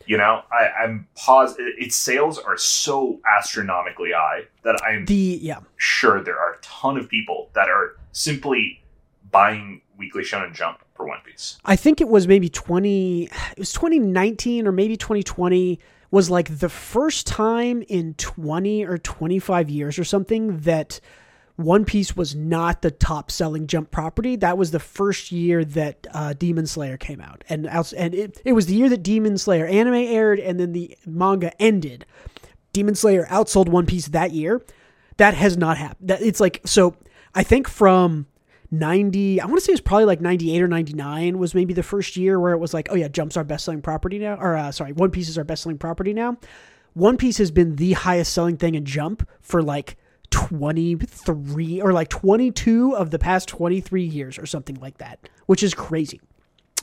You 0.07 0.19
know, 0.19 0.43
I, 0.53 0.85
I'm 0.85 1.09
positive 1.17 1.73
its 1.79 1.97
sales 1.97 2.39
are 2.39 2.57
so 2.57 3.21
astronomically 3.39 4.13
high 4.15 4.43
that 4.63 4.81
I'm 4.85 5.05
the 5.07 5.39
yeah 5.41 5.61
sure 5.77 6.23
there 6.23 6.39
are 6.39 6.55
a 6.55 6.59
ton 6.61 6.97
of 6.97 7.09
people 7.09 7.51
that 7.55 7.69
are 7.69 7.97
simply 8.13 8.83
buying 9.31 9.83
Weekly 9.99 10.23
Shonen 10.23 10.55
Jump 10.55 10.79
for 10.95 11.07
One 11.07 11.19
Piece. 11.25 11.59
I 11.65 11.77
think 11.77 12.01
it 12.01 12.09
was 12.09 12.29
maybe 12.29 12.49
20 12.49 13.25
it 13.25 13.59
was 13.59 13.73
2019 13.73 14.67
or 14.67 14.73
maybe 14.73 14.97
2020 14.97 15.81
was 16.11 16.31
like 16.31 16.59
the 16.59 16.69
first 16.69 17.27
time 17.27 17.83
in 17.89 18.15
20 18.15 18.85
or 18.85 18.99
25 18.99 19.69
years 19.69 19.99
or 19.99 20.05
something 20.05 20.61
that 20.61 21.01
One 21.57 21.87
Piece 21.87 22.15
was 22.15 22.35
not 22.35 22.83
the 22.83 22.91
top 22.91 23.31
selling 23.31 23.67
Jump 23.67 23.91
property. 23.91 24.37
That 24.37 24.59
was 24.59 24.71
the 24.71 24.79
first 24.79 25.33
year 25.33 25.65
that 25.65 26.07
uh, 26.13 26.35
Demon 26.35 26.67
Slayer 26.67 26.99
came 26.99 27.21
out, 27.21 27.45
and 27.49 27.67
and 27.67 28.15
it, 28.15 28.41
it 28.45 28.53
was 28.53 28.67
the 28.67 28.75
year 28.75 28.91
that 28.91 29.03
Demon 29.03 29.39
Slayer 29.39 29.67
anime 29.67 29.95
aired, 29.95 30.39
and 30.39 30.61
then 30.61 30.73
the 30.73 30.97
manga 31.07 31.51
ended. 31.61 32.05
Demon 32.75 32.95
Slayer 32.95 33.25
outsold 33.31 33.71
One 33.71 33.87
Piece 33.87 34.09
that 34.09 34.33
year. 34.33 34.63
That 35.17 35.33
has 35.33 35.57
not 35.57 35.79
happened. 35.79 36.11
That 36.11 36.21
it's 36.21 36.41
like 36.41 36.61
so. 36.67 36.95
I 37.35 37.43
think 37.43 37.69
from 37.69 38.27
90 38.71 39.41
i 39.41 39.45
want 39.45 39.57
to 39.57 39.61
say 39.61 39.71
it 39.71 39.75
was 39.75 39.81
probably 39.81 40.05
like 40.05 40.21
98 40.21 40.61
or 40.61 40.67
99 40.67 41.39
was 41.39 41.55
maybe 41.55 41.73
the 41.73 41.85
first 41.85 42.17
year 42.17 42.41
where 42.41 42.53
it 42.53 42.59
was 42.59 42.75
like 42.75 42.89
oh 42.91 42.97
yeah 42.97 43.07
jump's 43.07 43.37
our 43.37 43.45
best 43.45 43.65
selling 43.65 43.81
property 43.81 44.19
now 44.19 44.35
or 44.41 44.57
uh, 44.57 44.73
sorry 44.73 44.93
one 44.93 45.11
piece 45.11 45.29
is 45.29 45.39
our 45.39 45.45
best 45.45 45.63
selling 45.63 45.79
property 45.79 46.13
now 46.13 46.37
one 46.95 47.17
piece 47.17 47.39
has 47.39 47.53
been 47.53 47.77
the 47.77 47.93
highest 47.93 48.33
selling 48.33 48.57
thing 48.57 48.75
in 48.75 48.85
jump 48.85 49.29
for 49.41 49.63
like 49.63 49.97
23 50.31 51.81
or 51.81 51.93
like 51.93 52.09
22 52.09 52.97
of 52.97 53.11
the 53.11 53.19
past 53.19 53.49
23 53.49 54.03
years 54.03 54.39
or 54.39 54.47
something 54.47 54.77
like 54.77 54.99
that 54.99 55.29
which 55.47 55.63
is 55.63 55.75
crazy 55.75 56.21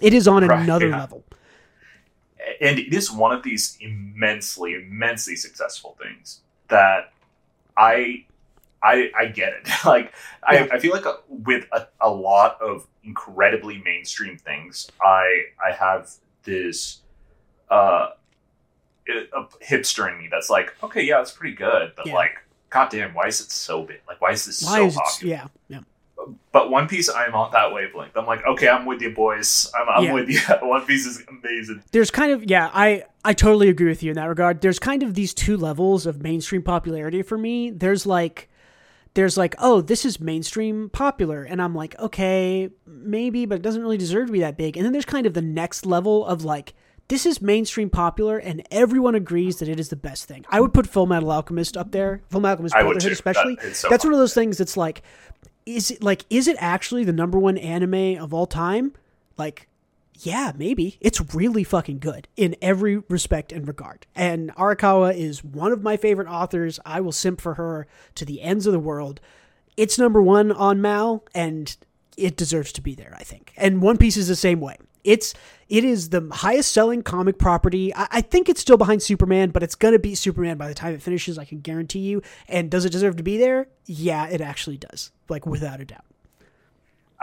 it 0.02 0.14
is 0.14 0.28
on 0.28 0.46
right, 0.46 0.60
another 0.60 0.90
yeah. 0.90 1.00
level 1.00 1.24
and 2.62 2.80
it 2.80 2.94
is 2.94 3.12
one 3.12 3.32
of 3.32 3.44
these 3.44 3.78
immensely 3.82 4.74
immensely 4.74 5.36
successful 5.36 5.98
things 6.02 6.42
that 6.68 7.12
i 7.78 8.26
I, 8.86 9.12
I 9.18 9.26
get 9.28 9.54
it. 9.54 9.70
like 9.86 10.14
I, 10.44 10.68
I 10.74 10.78
feel 10.78 10.92
like 10.92 11.06
a, 11.06 11.12
uh, 11.12 11.18
with 11.30 11.66
a, 11.72 11.88
a 12.02 12.10
lot 12.10 12.62
of 12.62 12.86
incredibly 13.06 13.82
mainstream 13.82 14.38
things, 14.38 14.92
I 15.02 15.44
I 15.66 15.72
have 15.72 16.12
this 16.44 17.00
uh 17.72 18.10
a 19.08 19.44
hipster 19.64 20.12
in 20.12 20.18
me 20.18 20.28
that's 20.32 20.50
like, 20.50 20.76
okay, 20.84 21.04
yeah, 21.04 21.22
it's 21.22 21.32
pretty 21.32 21.56
good, 21.56 21.92
but 21.96 22.08
yeah. 22.08 22.14
like, 22.14 22.38
goddamn, 22.74 23.14
why 23.14 23.28
is 23.28 23.40
it 23.40 23.52
so 23.52 23.84
big? 23.84 24.02
Like, 24.08 24.20
why 24.20 24.32
is 24.32 24.46
this 24.46 24.64
why 24.64 24.78
so 24.78 24.86
is 24.88 24.96
popular? 24.96 25.36
yeah, 25.36 25.48
yeah. 25.70 25.80
But 26.52 26.72
One 26.72 26.88
Piece, 26.88 27.10
I'm 27.10 27.36
on 27.36 27.52
that 27.52 27.74
wavelength. 27.74 28.16
I'm 28.16 28.26
like, 28.26 28.46
okay, 28.46 28.70
I'm 28.70 28.86
with 28.86 29.02
you, 29.02 29.14
boys. 29.14 29.72
I'm, 29.76 29.90
I'm 29.90 30.04
yeah. 30.06 30.14
with 30.14 30.30
you. 30.30 30.40
One 30.68 30.86
Piece 30.86 31.06
is 31.06 31.22
amazing. 31.28 31.84
There's 31.92 32.12
kind 32.12 32.32
of 32.32 32.50
yeah, 32.50 32.70
I 32.74 33.04
I 33.26 33.34
totally 33.34 33.70
agree 33.70 33.88
with 33.88 34.04
you 34.04 34.12
in 34.12 34.16
that 34.16 34.26
regard. 34.26 34.62
There's 34.62 34.80
kind 34.80 35.04
of 35.04 35.14
these 35.14 35.34
two 35.34 35.58
levels 35.58 36.06
of 36.06 36.22
mainstream 36.22 36.62
popularity 36.62 37.22
for 37.22 37.38
me. 37.38 37.72
There's 37.72 38.06
like 38.06 38.50
there's 39.16 39.38
like, 39.38 39.56
oh, 39.60 39.82
this 39.82 40.06
is 40.06 40.20
mainstream 40.20 40.90
popular. 40.90 41.44
And 41.44 41.62
I'm 41.62 41.76
like, 41.76 41.98
okay, 42.00 42.70
maybe, 42.86 43.46
but 43.46 43.56
it 43.56 43.62
doesn't 43.62 43.82
really 43.82 43.98
deserve 43.98 44.28
to 44.28 44.34
be 44.34 44.40
that 44.40 44.58
big. 44.58 44.76
And 44.76 44.86
then 44.86 44.92
there's 44.92 45.06
kind 45.06 45.26
of 45.26 45.34
the 45.34 45.42
next 45.42 45.86
level 45.86 46.26
of 46.26 46.44
like, 46.44 46.74
this 47.14 47.28
is 47.28 47.44
mainstream 47.44 47.92
popular 47.92 48.40
and 48.40 48.66
everyone 48.72 49.14
agrees 49.14 49.58
that 49.58 49.70
it 49.70 49.80
is 49.80 49.90
the 49.90 49.96
best 49.96 50.26
thing. 50.26 50.44
I 50.50 50.60
would 50.60 50.74
put 50.74 50.88
Full 50.88 51.06
Metal 51.06 51.32
Alchemist 51.32 51.78
up 51.78 51.92
there. 51.92 52.24
Full 52.32 52.42
Metal 52.42 52.54
Alchemist 52.54 52.74
Brotherhood 52.74 53.12
especially. 53.12 53.56
That 53.62 53.76
so 53.76 53.88
That's 53.88 54.04
one 54.04 54.14
of 54.14 54.20
those 54.20 54.34
things 54.34 54.58
that's 54.58 54.76
like 54.76 55.04
is 55.68 55.92
it 55.92 56.04
like 56.04 56.26
is 56.32 56.48
it 56.48 56.58
actually 56.60 57.04
the 57.04 57.14
number 57.14 57.38
one 57.38 57.56
anime 57.60 58.20
of 58.20 58.34
all 58.34 58.48
time? 58.48 58.94
Like 59.38 59.68
yeah, 60.22 60.54
maybe. 60.58 60.98
It's 61.02 61.36
really 61.36 61.64
fucking 61.64 62.00
good 62.00 62.28
in 62.36 62.56
every 62.64 62.98
respect 62.98 63.52
and 63.52 63.68
regard. 63.68 64.08
And 64.16 64.50
Arakawa 64.56 65.16
is 65.16 65.44
one 65.44 65.72
of 65.72 65.84
my 65.84 65.98
favorite 65.98 66.28
authors. 66.28 66.80
I 66.84 67.00
will 67.00 67.12
simp 67.12 67.42
for 67.42 67.54
her 67.54 67.86
to 68.16 68.26
the 68.26 68.42
ends 68.42 68.66
of 68.66 68.74
the 68.74 68.80
world. 68.80 69.22
It's 69.78 70.00
number 70.00 70.22
one 70.22 70.52
on 70.52 70.82
MAL, 70.82 71.24
and 71.36 71.78
it 72.18 72.38
deserves 72.38 72.72
to 72.74 72.82
be 72.82 72.96
there, 72.96 73.16
I 73.20 73.24
think. 73.24 73.54
And 73.56 73.84
One 73.84 73.98
Piece 73.98 74.18
is 74.18 74.28
the 74.28 74.36
same 74.36 74.60
way. 74.60 74.78
It's 75.04 75.34
it 75.70 75.84
is 75.84 76.10
the 76.10 76.30
highest 76.32 76.72
selling 76.72 77.02
comic 77.04 77.38
property. 77.38 77.94
I, 77.96 78.08
I 78.12 78.22
think 78.22 78.50
it's 78.50 78.62
still 78.62 78.78
behind 78.78 79.02
Superman, 79.02 79.50
but 79.50 79.64
it's 79.64 79.76
gonna 79.76 80.00
beat 80.00 80.16
Superman 80.16 80.58
by 80.58 80.68
the 80.68 80.74
time 80.74 80.94
it 80.94 81.02
finishes. 81.02 81.38
I 81.38 81.46
can 81.46 81.60
guarantee 81.60 82.00
you. 82.00 82.22
And 82.48 82.70
does 82.70 82.86
it 82.86 82.92
deserve 82.92 83.18
to 83.18 83.24
be 83.24 83.38
there? 83.38 83.68
Yeah, 83.86 84.28
it 84.28 84.42
actually 84.42 84.78
does. 84.78 85.12
Like 85.30 85.46
without 85.46 85.82
a 85.82 85.86
doubt. 85.86 86.06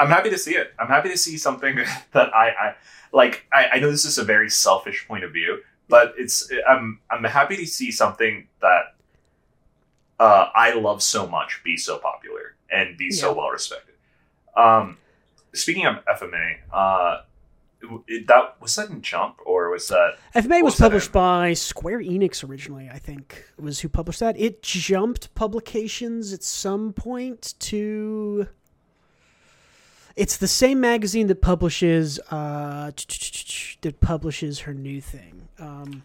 I'm 0.01 0.09
happy 0.09 0.31
to 0.31 0.39
see 0.39 0.53
it. 0.53 0.72
I'm 0.78 0.89
happy 0.89 1.11
to 1.11 1.18
see 1.18 1.37
something 1.37 1.76
that 2.12 2.35
I, 2.35 2.49
I 2.49 2.74
like. 3.12 3.47
I, 3.53 3.68
I, 3.74 3.78
know 3.81 3.91
this 3.91 4.07
is 4.07 4.16
a 4.16 4.24
very 4.24 4.49
selfish 4.49 5.07
point 5.07 5.24
of 5.24 5.33
view, 5.33 5.61
but 5.89 6.14
it's 6.16 6.51
I'm 6.68 7.01
I'm 7.11 7.22
happy 7.24 7.57
to 7.59 7.66
see 7.66 7.93
something 7.93 8.49
that 8.62 8.95
uh, 10.18 10.49
I 10.55 10.72
love 10.74 11.03
so 11.03 11.26
much 11.26 11.62
be 11.64 11.76
so 11.76 11.99
popular 11.99 12.55
and 12.70 12.97
be 12.97 13.11
yeah. 13.12 13.20
so 13.20 13.35
well 13.35 13.51
respected. 13.51 13.95
Um, 14.57 14.97
speaking 15.55 15.87
of 15.87 16.05
FMA, 16.07 16.57
uh, 16.72 17.22
it, 18.07 18.26
that 18.26 18.61
was 18.61 18.74
that 18.76 18.91
in 18.91 19.03
Jump 19.03 19.39
or 19.45 19.70
was 19.70 19.89
that 19.89 20.18
FMA 20.35 20.62
was, 20.62 20.74
was 20.74 20.76
published 20.76 21.12
by 21.12 21.55
Square 21.55 22.01
Enix 22.01 22.49
originally? 22.49 22.89
I 22.93 22.99
think 22.99 23.45
was 23.59 23.81
who 23.81 23.89
published 23.89 24.20
that. 24.20 24.39
It 24.39 24.62
jumped 24.62 25.35
publications 25.35 26.33
at 26.33 26.43
some 26.43 26.93
point 26.93 27.55
to 27.61 28.49
it's 30.16 30.37
the 30.37 30.49
same 30.49 30.81
magazine 30.81 31.28
that 31.28 31.41
publishes 31.41 32.18
uh, 32.31 32.91
that 33.81 34.01
publishes 34.01 34.61
her 34.61 34.74
new 34.74 35.01
thing. 35.01 35.49
Um, 35.59 36.03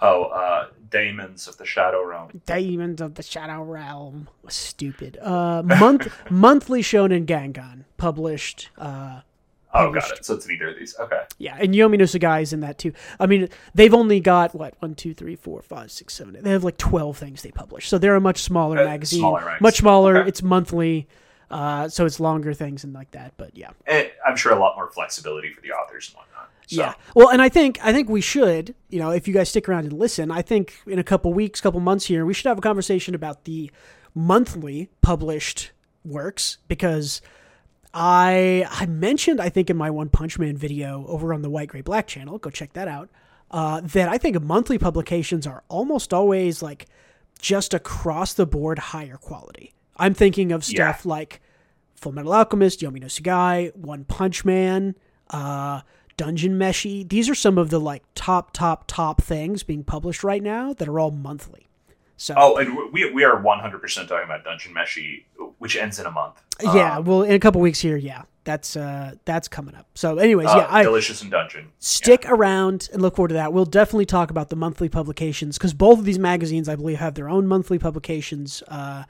oh, 0.00 0.24
uh, 0.24 0.68
Daemons 0.90 1.46
of 1.46 1.56
the 1.56 1.66
Shadow 1.66 2.04
Realm. 2.04 2.42
Daemons 2.46 3.00
of 3.00 3.14
the 3.14 3.22
Shadow 3.22 3.62
Realm. 3.62 4.28
Stupid. 4.48 5.18
Uh, 5.18 5.62
month 5.62 6.12
monthly 6.30 6.82
Shonen 6.82 7.26
Gangan 7.26 7.84
published. 7.96 8.70
Uh, 8.76 9.20
Oh, 9.72 9.92
got 9.92 10.10
it. 10.10 10.24
So 10.24 10.34
it's 10.34 10.46
neither 10.48 10.68
of 10.68 10.78
these. 10.78 10.96
Okay. 10.98 11.22
Yeah, 11.38 11.56
and 11.58 11.74
Yomi 11.74 11.98
no 11.98 12.04
Tsugai 12.04 12.42
is 12.42 12.52
in 12.52 12.60
that 12.60 12.78
too. 12.78 12.92
I 13.18 13.26
mean, 13.26 13.48
they've 13.74 13.94
only 13.94 14.20
got 14.20 14.54
what 14.54 14.74
one, 14.80 14.94
two, 14.94 15.14
three, 15.14 15.36
four, 15.36 15.62
five, 15.62 15.90
six, 15.90 16.14
seven. 16.14 16.36
They 16.40 16.50
have 16.50 16.64
like 16.64 16.76
twelve 16.76 17.18
things 17.18 17.42
they 17.42 17.52
publish, 17.52 17.88
so 17.88 17.98
they're 17.98 18.16
a 18.16 18.20
much 18.20 18.42
smaller 18.42 18.78
uh, 18.78 18.84
magazine. 18.84 19.20
Smaller 19.20 19.56
much 19.60 19.76
smaller. 19.76 20.18
Okay. 20.18 20.28
It's 20.28 20.42
monthly. 20.42 21.08
Uh, 21.50 21.88
so 21.88 22.06
it's 22.06 22.20
longer 22.20 22.54
things 22.54 22.84
and 22.84 22.92
like 22.92 23.10
that. 23.12 23.34
But 23.36 23.56
yeah, 23.56 23.70
and 23.86 24.10
I'm 24.26 24.36
sure 24.36 24.52
a 24.52 24.58
lot 24.58 24.76
more 24.76 24.90
flexibility 24.90 25.52
for 25.52 25.60
the 25.60 25.72
authors 25.72 26.08
and 26.08 26.16
whatnot. 26.16 26.50
So. 26.68 26.82
Yeah. 26.82 26.94
Well, 27.16 27.30
and 27.30 27.42
I 27.42 27.48
think 27.48 27.84
I 27.84 27.92
think 27.92 28.08
we 28.08 28.20
should, 28.20 28.74
you 28.88 29.00
know, 29.00 29.10
if 29.10 29.26
you 29.26 29.34
guys 29.34 29.48
stick 29.48 29.68
around 29.68 29.84
and 29.84 29.92
listen, 29.92 30.30
I 30.30 30.42
think 30.42 30.74
in 30.86 31.00
a 31.00 31.04
couple 31.04 31.32
weeks, 31.32 31.60
couple 31.60 31.80
months 31.80 32.06
here, 32.06 32.24
we 32.24 32.34
should 32.34 32.46
have 32.46 32.58
a 32.58 32.60
conversation 32.60 33.14
about 33.14 33.44
the 33.44 33.70
monthly 34.14 34.90
published 35.00 35.72
works 36.04 36.58
because 36.68 37.20
I 37.92 38.66
I 38.70 38.86
mentioned 38.86 39.40
I 39.40 39.48
think 39.48 39.70
in 39.70 39.76
my 39.76 39.90
One 39.90 40.08
Punch 40.08 40.38
Man 40.38 40.56
video 40.56 41.06
over 41.06 41.34
on 41.34 41.42
the 41.42 41.50
White 41.50 41.68
Grey 41.68 41.80
Black 41.80 42.06
channel, 42.06 42.38
go 42.38 42.50
check 42.50 42.72
that 42.74 42.88
out. 42.88 43.10
Uh, 43.50 43.80
that 43.80 44.08
I 44.08 44.16
think 44.16 44.40
monthly 44.42 44.78
publications 44.78 45.46
are 45.46 45.64
almost 45.68 46.14
always 46.14 46.62
like 46.62 46.86
just 47.40 47.74
across 47.74 48.32
the 48.34 48.46
board 48.46 48.78
higher 48.78 49.16
quality. 49.16 49.74
I'm 49.96 50.14
thinking 50.14 50.52
of 50.52 50.64
stuff 50.64 51.02
yeah. 51.04 51.10
like 51.10 51.40
Full 51.96 52.12
Metal 52.12 52.32
Alchemist, 52.32 52.80
Yomi 52.80 53.00
no 53.00 53.08
Tsugai, 53.08 53.74
One 53.74 54.04
Punch 54.04 54.44
Man, 54.44 54.94
uh, 55.30 55.80
Dungeon 56.16 56.58
Meshi. 56.58 57.08
These 57.08 57.28
are 57.28 57.34
some 57.34 57.58
of 57.58 57.70
the 57.70 57.80
like 57.80 58.04
top, 58.14 58.52
top, 58.52 58.84
top 58.86 59.20
things 59.20 59.62
being 59.62 59.82
published 59.82 60.22
right 60.22 60.42
now 60.42 60.72
that 60.74 60.86
are 60.86 61.00
all 61.00 61.10
monthly. 61.10 61.66
So, 62.20 62.34
oh, 62.36 62.56
and 62.56 62.92
we, 62.92 63.10
we 63.10 63.24
are 63.24 63.42
100% 63.42 63.80
talking 64.06 64.24
about 64.24 64.44
Dungeon 64.44 64.74
Meshi, 64.74 65.24
which 65.56 65.74
ends 65.74 65.98
in 65.98 66.04
a 66.04 66.10
month. 66.10 66.42
Yeah, 66.62 66.98
um, 66.98 67.06
well, 67.06 67.22
in 67.22 67.32
a 67.32 67.38
couple 67.38 67.62
weeks 67.62 67.80
here, 67.80 67.96
yeah, 67.96 68.24
that's 68.44 68.76
uh, 68.76 69.14
that's 69.24 69.48
coming 69.48 69.74
up. 69.74 69.86
So, 69.94 70.18
anyways, 70.18 70.48
uh, 70.48 70.56
yeah, 70.58 70.66
I, 70.68 70.82
delicious 70.82 71.22
in 71.22 71.30
Dungeon. 71.30 71.72
Stick 71.78 72.24
yeah. 72.24 72.32
around 72.32 72.90
and 72.92 73.00
look 73.00 73.16
forward 73.16 73.28
to 73.28 73.34
that. 73.36 73.54
We'll 73.54 73.64
definitely 73.64 74.04
talk 74.04 74.30
about 74.30 74.50
the 74.50 74.56
monthly 74.56 74.90
publications 74.90 75.56
because 75.56 75.72
both 75.72 75.98
of 75.98 76.04
these 76.04 76.18
magazines, 76.18 76.68
I 76.68 76.76
believe, 76.76 76.98
have 76.98 77.14
their 77.14 77.30
own 77.30 77.46
monthly 77.46 77.78
publications. 77.78 78.62
Uh, 78.68 79.04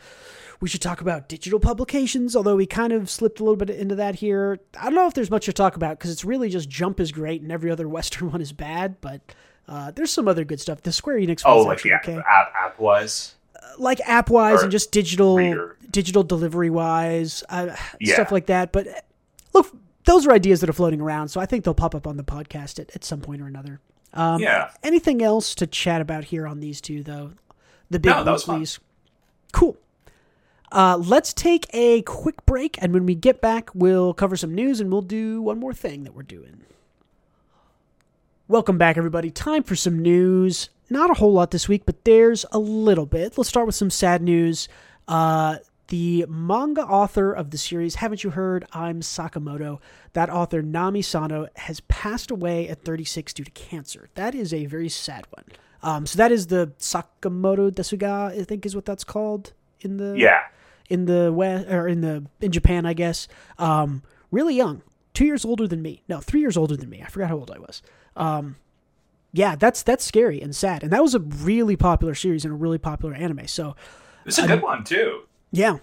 we 0.61 0.69
should 0.69 0.81
talk 0.81 1.01
about 1.01 1.29
digital 1.29 1.59
publications, 1.59 2.37
although 2.37 2.55
we 2.55 2.67
kind 2.67 2.93
of 2.93 3.11
slipped 3.11 3.41
a 3.41 3.43
little 3.43 3.57
bit 3.57 3.71
into 3.71 3.97
that 3.97 4.15
here. 4.15 4.61
I 4.79 4.85
don't 4.85 4.95
know 4.95 5.09
if 5.09 5.15
there's 5.15 5.33
much 5.33 5.47
to 5.47 5.53
talk 5.53 5.75
about 5.75 5.99
because 5.99 6.13
it's 6.13 6.25
really 6.25 6.49
just 6.49 6.69
Jump 6.69 7.01
is 7.01 7.11
great 7.11 7.43
and 7.43 7.51
every 7.51 7.73
other 7.73 7.89
Western 7.97 8.31
one 8.31 8.41
is 8.41 8.53
bad, 8.53 9.01
but 9.01 9.21
uh, 9.71 9.93
there's 9.93 10.11
some 10.11 10.27
other 10.27 10.45
good 10.45 10.61
stuff. 10.61 10.83
The 10.83 10.91
Square 10.91 11.18
Enix 11.21 11.43
oh, 11.45 11.62
like 11.62 11.81
the 11.81 11.95
okay. 11.95 12.16
app, 12.16 12.53
app 12.57 12.81
wise, 12.81 13.37
uh, 13.55 13.61
like 13.79 14.01
app 14.01 14.29
wise 14.29 14.62
and 14.62 14.73
just 14.73 14.91
digital 14.91 15.37
reader. 15.37 15.77
digital 15.93 16.25
delivery 16.25 16.71
wise, 16.71 17.45
uh, 17.49 17.77
yeah. 18.01 18.14
stuff 18.14 18.33
like 18.33 18.47
that. 18.47 18.73
But 18.73 18.89
look, 19.55 19.75
those 20.07 20.27
are 20.27 20.33
ideas 20.33 20.61
that 20.61 20.68
are 20.68 20.73
floating 20.75 21.01
around, 21.01 21.29
so 21.29 21.41
I 21.41 21.47
think 21.47 21.64
they'll 21.64 21.73
pop 21.73 21.95
up 21.95 22.09
on 22.09 22.16
the 22.16 22.25
podcast 22.25 22.81
at, 22.81 22.91
at 22.97 23.05
some 23.05 23.21
point 23.21 23.41
or 23.41 23.47
another. 23.47 23.81
Um, 24.12 24.41
yeah. 24.41 24.73
Anything 24.83 25.23
else 25.23 25.55
to 25.55 25.68
chat 25.68 26.01
about 26.01 26.25
here 26.25 26.49
on 26.49 26.59
these 26.59 26.81
two, 26.81 27.05
though? 27.05 27.31
The 27.91 28.01
big 28.01 28.12
no, 28.12 28.25
weeklies. 28.25 28.81
Cool. 29.53 29.77
Uh, 30.73 30.97
let's 31.01 31.33
take 31.33 31.66
a 31.73 32.03
quick 32.03 32.45
break, 32.45 32.77
and 32.83 32.93
when 32.93 33.07
we 33.07 33.14
get 33.14 33.41
back, 33.41 33.71
we'll 33.73 34.14
cover 34.14 34.37
some 34.37 34.53
news 34.53 34.81
and 34.81 34.91
we'll 34.91 35.01
do 35.01 35.41
one 35.41 35.61
more 35.61 35.75
thing 35.75 36.03
that 36.03 36.14
we're 36.14 36.23
doing. 36.25 36.64
Welcome 38.51 38.78
back, 38.78 38.96
everybody. 38.96 39.30
Time 39.30 39.62
for 39.62 39.76
some 39.76 40.01
news. 40.01 40.70
Not 40.90 41.09
a 41.09 41.14
whole 41.14 41.32
lot 41.32 41.53
this 41.53 41.68
week, 41.68 41.86
but 41.86 42.05
there's 42.05 42.44
a 42.51 42.59
little 42.59 43.07
bit. 43.07 43.38
Let's 43.38 43.48
start 43.48 43.64
with 43.64 43.76
some 43.76 43.90
sad 43.90 44.22
news. 44.22 44.66
Uh, 45.07 45.59
the 45.86 46.26
manga 46.28 46.82
author 46.82 47.32
of 47.32 47.53
the 47.53 47.59
series, 47.59 47.94
haven't 47.94 48.24
you 48.24 48.30
heard? 48.30 48.64
I'm 48.72 49.03
Sakamoto. 49.03 49.78
That 50.14 50.30
author, 50.30 50.62
Nami 50.62 51.01
Sano, 51.01 51.46
has 51.55 51.78
passed 51.82 52.32
away 52.32 52.68
at 52.68 52.82
36 52.82 53.34
due 53.34 53.44
to 53.44 53.51
cancer. 53.53 54.09
That 54.16 54.34
is 54.34 54.53
a 54.53 54.66
very 54.66 54.88
sad 54.88 55.28
one. 55.30 55.44
Um, 55.84 56.05
so 56.05 56.16
that 56.16 56.32
is 56.32 56.48
the 56.48 56.72
Sakamoto 56.80 57.70
Desuga, 57.70 58.36
I 58.36 58.42
think 58.42 58.66
is 58.66 58.74
what 58.74 58.84
that's 58.84 59.05
called 59.05 59.53
in 59.80 59.98
the 59.98 60.16
yeah 60.18 60.40
in 60.88 61.05
the 61.05 61.32
west 61.32 61.68
or 61.68 61.86
in 61.86 62.01
the 62.01 62.26
in 62.40 62.51
Japan, 62.51 62.84
I 62.84 62.94
guess. 62.94 63.28
Um, 63.61 64.03
really 64.32 64.57
young, 64.57 64.82
two 65.14 65.24
years 65.24 65.44
older 65.44 65.68
than 65.68 65.82
me. 65.82 66.03
No, 66.09 66.18
three 66.18 66.40
years 66.40 66.57
older 66.57 66.76
than 66.76 66.90
me. 66.90 67.01
I 67.01 67.07
forgot 67.07 67.28
how 67.28 67.36
old 67.36 67.53
I 67.53 67.61
was. 67.61 67.80
Um, 68.17 68.57
yeah, 69.33 69.55
that's 69.57 69.83
that's 69.83 70.05
scary 70.05 70.41
and 70.41 70.55
sad. 70.55 70.83
And 70.83 70.93
that 70.93 71.03
was 71.03 71.15
a 71.15 71.21
really 71.21 71.77
popular 71.77 72.15
series 72.15 72.45
and 72.45 72.53
a 72.53 72.57
really 72.57 72.79
popular 72.79 73.15
anime. 73.15 73.47
So 73.47 73.77
It's 74.27 74.39
a 74.39 74.47
good 74.47 74.63
one 74.63 74.85
too. 74.85 75.23
yeah, 75.53 75.79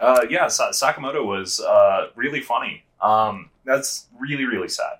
Uh, 0.00 0.22
yeah, 0.28 0.48
Sa- 0.48 0.70
Sakamoto 0.70 1.24
was 1.24 1.60
uh, 1.60 2.08
really 2.16 2.40
funny. 2.40 2.84
Um, 3.00 3.50
that's 3.64 4.06
really 4.18 4.44
really 4.44 4.68
sad. 4.68 4.98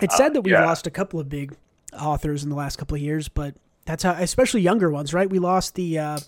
it's 0.00 0.14
Uh, 0.14 0.18
sad 0.18 0.34
that 0.34 0.42
we've 0.42 0.52
yeah. 0.52 0.64
lost 0.64 0.86
a 0.86 0.90
couple 0.90 1.18
of 1.20 1.28
big 1.28 1.56
authors 1.98 2.42
in 2.44 2.50
the 2.50 2.56
last 2.56 2.76
couple 2.76 2.94
of 2.96 3.00
years, 3.02 3.28
but 3.28 3.54
that's 3.86 4.02
how, 4.02 4.12
especially 4.12 4.60
younger 4.60 4.90
ones, 4.90 5.12
right? 5.12 5.28
We 5.28 5.38
lost 5.38 5.74
the 5.74 5.98
uh, 5.98 6.18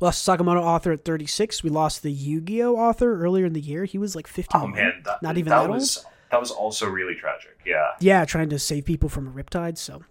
we 0.00 0.04
lost 0.04 0.26
Sakamoto 0.26 0.60
author 0.60 0.92
at 0.92 1.04
36. 1.04 1.62
We 1.62 1.70
lost 1.70 2.02
the 2.02 2.10
Yu-Gi-Oh 2.12 2.76
author 2.76 3.20
earlier 3.22 3.46
in 3.46 3.52
the 3.54 3.60
year. 3.60 3.84
He 3.84 3.96
was 3.98 4.14
like 4.14 4.26
15. 4.26 4.60
Oh 4.60 4.66
man, 4.66 5.02
that, 5.04 5.22
Not 5.22 5.38
even 5.38 5.50
that, 5.50 5.62
that 5.62 5.70
old? 5.70 6.06
That 6.30 6.40
was 6.40 6.50
also 6.50 6.88
really 6.88 7.14
tragic. 7.14 7.58
Yeah. 7.64 7.92
yeah, 8.00 8.24
trying 8.24 8.48
to 8.50 8.58
save 8.58 8.84
people 8.84 9.08
from 9.08 9.26
a 9.26 9.30
riptide. 9.30 9.78
So, 9.78 10.02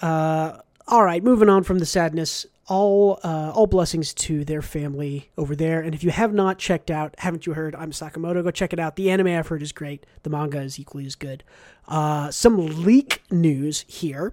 uh, 0.00 0.58
all 0.86 1.04
right, 1.04 1.22
moving 1.22 1.48
on 1.48 1.62
from 1.62 1.78
the 1.78 1.86
sadness. 1.86 2.46
All 2.68 3.18
uh, 3.24 3.50
all 3.54 3.66
blessings 3.66 4.14
to 4.14 4.44
their 4.44 4.62
family 4.62 5.30
over 5.36 5.56
there. 5.56 5.80
And 5.80 5.94
if 5.94 6.04
you 6.04 6.10
have 6.10 6.32
not 6.32 6.58
checked 6.58 6.90
out, 6.90 7.14
haven't 7.18 7.44
you 7.44 7.54
heard? 7.54 7.74
I'm 7.74 7.90
Sakamoto. 7.90 8.42
Go 8.42 8.50
check 8.52 8.72
it 8.72 8.78
out. 8.78 8.94
The 8.96 9.10
anime 9.10 9.26
I've 9.28 9.48
heard 9.48 9.62
is 9.62 9.72
great. 9.72 10.06
The 10.22 10.30
manga 10.30 10.60
is 10.60 10.78
equally 10.78 11.04
as 11.04 11.16
good. 11.16 11.42
Uh, 11.88 12.30
some 12.30 12.84
leak 12.84 13.22
news 13.30 13.84
here. 13.88 14.32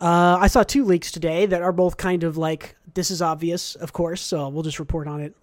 Uh, 0.00 0.38
I 0.40 0.46
saw 0.46 0.62
two 0.62 0.84
leaks 0.84 1.10
today 1.10 1.46
that 1.46 1.62
are 1.62 1.72
both 1.72 1.96
kind 1.96 2.22
of 2.24 2.36
like 2.36 2.76
this 2.94 3.10
is 3.10 3.20
obvious, 3.20 3.74
of 3.74 3.92
course. 3.92 4.20
So 4.20 4.48
we'll 4.48 4.62
just 4.62 4.78
report 4.78 5.08
on 5.08 5.20
it. 5.20 5.34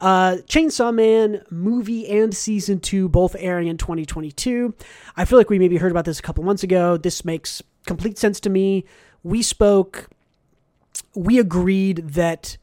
Uh, 0.00 0.38
Chainsaw 0.46 0.92
Man 0.92 1.42
movie 1.50 2.08
and 2.08 2.34
season 2.34 2.80
two 2.80 3.08
both 3.08 3.36
airing 3.38 3.68
in 3.68 3.78
2022. 3.78 4.74
I 5.16 5.24
feel 5.24 5.38
like 5.38 5.50
we 5.50 5.58
maybe 5.58 5.76
heard 5.76 5.92
about 5.92 6.04
this 6.04 6.18
a 6.18 6.22
couple 6.22 6.44
months 6.44 6.62
ago. 6.62 6.96
This 6.96 7.24
makes 7.24 7.62
complete 7.86 8.18
sense 8.18 8.40
to 8.40 8.50
me. 8.50 8.84
We 9.22 9.42
spoke, 9.42 10.08
we 11.14 11.38
agreed 11.38 12.08
that 12.08 12.56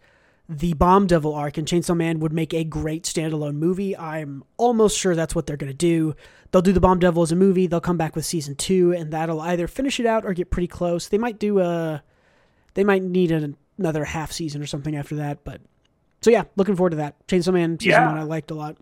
the 0.48 0.74
Bomb 0.74 1.08
Devil 1.08 1.34
arc 1.34 1.58
in 1.58 1.64
Chainsaw 1.64 1.96
Man 1.96 2.20
would 2.20 2.34
make 2.34 2.54
a 2.54 2.66
great 2.66 3.04
standalone 3.04 3.56
movie. 3.56 3.96
I'm 3.96 4.44
almost 4.58 4.98
sure 4.98 5.16
that's 5.16 5.34
what 5.34 5.48
they're 5.48 5.58
going 5.58 5.72
to 5.72 5.78
do. 5.78 6.14
They'll 6.52 6.62
do 6.62 6.74
the 6.74 6.82
Bomb 6.82 7.00
Devil 7.00 7.24
as 7.24 7.32
a 7.32 7.38
movie. 7.38 7.68
They'll 7.68 7.80
come 7.80 7.98
back 7.98 8.16
with 8.16 8.26
season 8.26 8.56
two, 8.56 8.92
and 8.92 9.12
that'll 9.14 9.40
either 9.40 9.68
finish 9.68 10.00
it 10.00 10.06
out 10.06 10.26
or 10.26 10.34
get 10.34 10.52
pretty 10.52 10.68
close. 10.68 11.08
They 11.08 11.18
might 11.18 11.40
do 11.40 11.60
a, 11.60 12.04
they 12.74 12.84
might 12.84 13.02
need 13.02 13.32
an, 13.32 13.56
another 13.78 14.04
half 14.04 14.34
season 14.34 14.62
or 14.62 14.66
something 14.66 14.96
after 14.96 15.16
that. 15.16 15.46
But 15.46 15.62
so 16.22 16.30
yeah, 16.30 16.43
looking 16.55 16.76
forward 16.76 16.91
to 16.91 16.95
that. 16.97 17.15
Chainsaw 17.28 17.53
Man 17.53 17.80
season 17.80 17.91
Yeah. 18.01 18.07
one 18.07 18.17
I 18.17 18.24
liked 18.24 18.51
a 18.51 18.53
lot. 18.55 18.78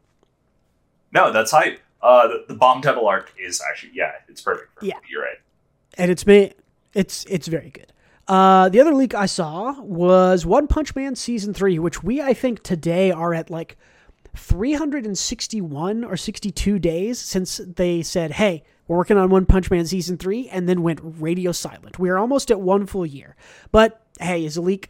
No, 1.12 1.32
that's 1.32 1.52
hype. 1.52 1.80
Uh, 2.02 2.28
the, 2.28 2.46
the 2.50 2.54
Bomb 2.54 2.82
Devil 2.82 3.08
arc 3.08 3.34
is 3.40 3.62
actually 3.70 3.92
yeah, 3.94 4.12
it's 4.28 4.42
perfect. 4.42 4.80
For 4.80 4.86
Yeah. 4.86 4.96
me. 4.96 5.02
you're 5.10 5.22
right. 5.24 5.38
and 5.98 6.10
it's 6.12 6.26
made 6.26 6.56
it's 6.94 7.26
it's 7.26 7.48
very 7.48 7.70
good. 7.72 7.92
Uh, 8.28 8.70
the 8.70 8.80
other 8.80 8.94
leak 8.94 9.16
I 9.16 9.26
saw 9.26 9.82
was 9.82 10.46
One 10.46 10.68
Punch 10.68 10.96
Man 10.96 11.16
season 11.16 11.54
three, 11.54 11.80
which 11.80 12.04
we 12.04 12.22
I 12.22 12.34
think 12.34 12.62
today 12.64 13.10
are 13.12 13.34
at 13.34 13.50
like 13.50 13.76
361 14.36 16.04
or 16.04 16.16
62 16.18 16.80
days 16.80 17.20
since 17.20 17.60
they 17.66 18.02
said, 18.02 18.32
"Hey, 18.34 18.64
we're 18.88 18.98
working 18.98 19.18
on 19.18 19.30
One 19.30 19.46
Punch 19.46 19.70
Man 19.72 19.86
season 19.86 20.18
three, 20.18 20.48
and 20.50 20.68
then 20.70 20.82
went 20.84 21.00
radio 21.04 21.52
silent. 21.52 22.00
We 22.00 22.10
are 22.10 22.18
almost 22.18 22.52
at 22.52 22.60
one 22.62 22.86
full 22.86 23.06
year. 23.06 23.36
But 23.72 24.02
hey, 24.20 24.46
is 24.46 24.58
a 24.58 24.62
leak. 24.62 24.88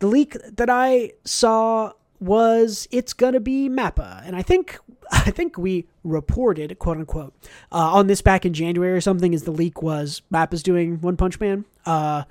The 0.00 0.06
leak 0.06 0.36
that 0.56 0.68
I 0.68 1.12
saw 1.24 1.92
was 2.18 2.86
it's 2.90 3.12
gonna 3.14 3.40
be 3.40 3.68
Mappa, 3.68 4.22
and 4.26 4.34
I 4.36 4.42
think 4.42 4.78
I 5.12 5.30
think 5.30 5.56
we 5.56 5.86
reported 6.04 6.78
quote 6.78 6.96
unquote 6.98 7.32
uh, 7.72 7.76
on 7.76 8.06
this 8.08 8.20
back 8.20 8.44
in 8.44 8.52
January 8.52 8.92
or 8.92 9.00
something. 9.00 9.32
Is 9.32 9.44
the 9.44 9.50
leak 9.52 9.82
was 9.82 10.22
Mappa's 10.32 10.62
doing 10.62 11.00
One 11.00 11.16
Punch 11.16 11.38
Man? 11.40 11.64
Uh, 11.86 12.24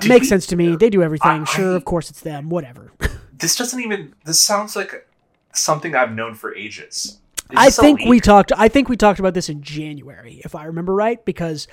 Did 0.00 0.08
makes 0.08 0.22
we- 0.22 0.28
sense 0.28 0.46
to 0.46 0.56
me. 0.56 0.76
They 0.76 0.90
do 0.90 1.02
everything. 1.02 1.42
I- 1.42 1.44
sure, 1.44 1.72
I- 1.72 1.76
of 1.76 1.84
course 1.84 2.08
it's 2.10 2.20
them. 2.20 2.48
Whatever. 2.48 2.92
This 3.34 3.56
doesn't 3.56 3.80
even. 3.80 4.14
This 4.24 4.40
sounds 4.40 4.76
like 4.76 5.08
something 5.52 5.96
I've 5.96 6.12
known 6.12 6.34
for 6.34 6.54
ages. 6.54 7.18
I 7.50 7.70
think 7.70 8.02
we 8.04 8.20
talked. 8.20 8.52
I 8.56 8.68
think 8.68 8.88
we 8.88 8.96
talked 8.96 9.18
about 9.18 9.34
this 9.34 9.48
in 9.48 9.62
January, 9.62 10.40
if 10.44 10.54
I 10.54 10.66
remember 10.66 10.94
right, 10.94 11.22
because 11.24 11.66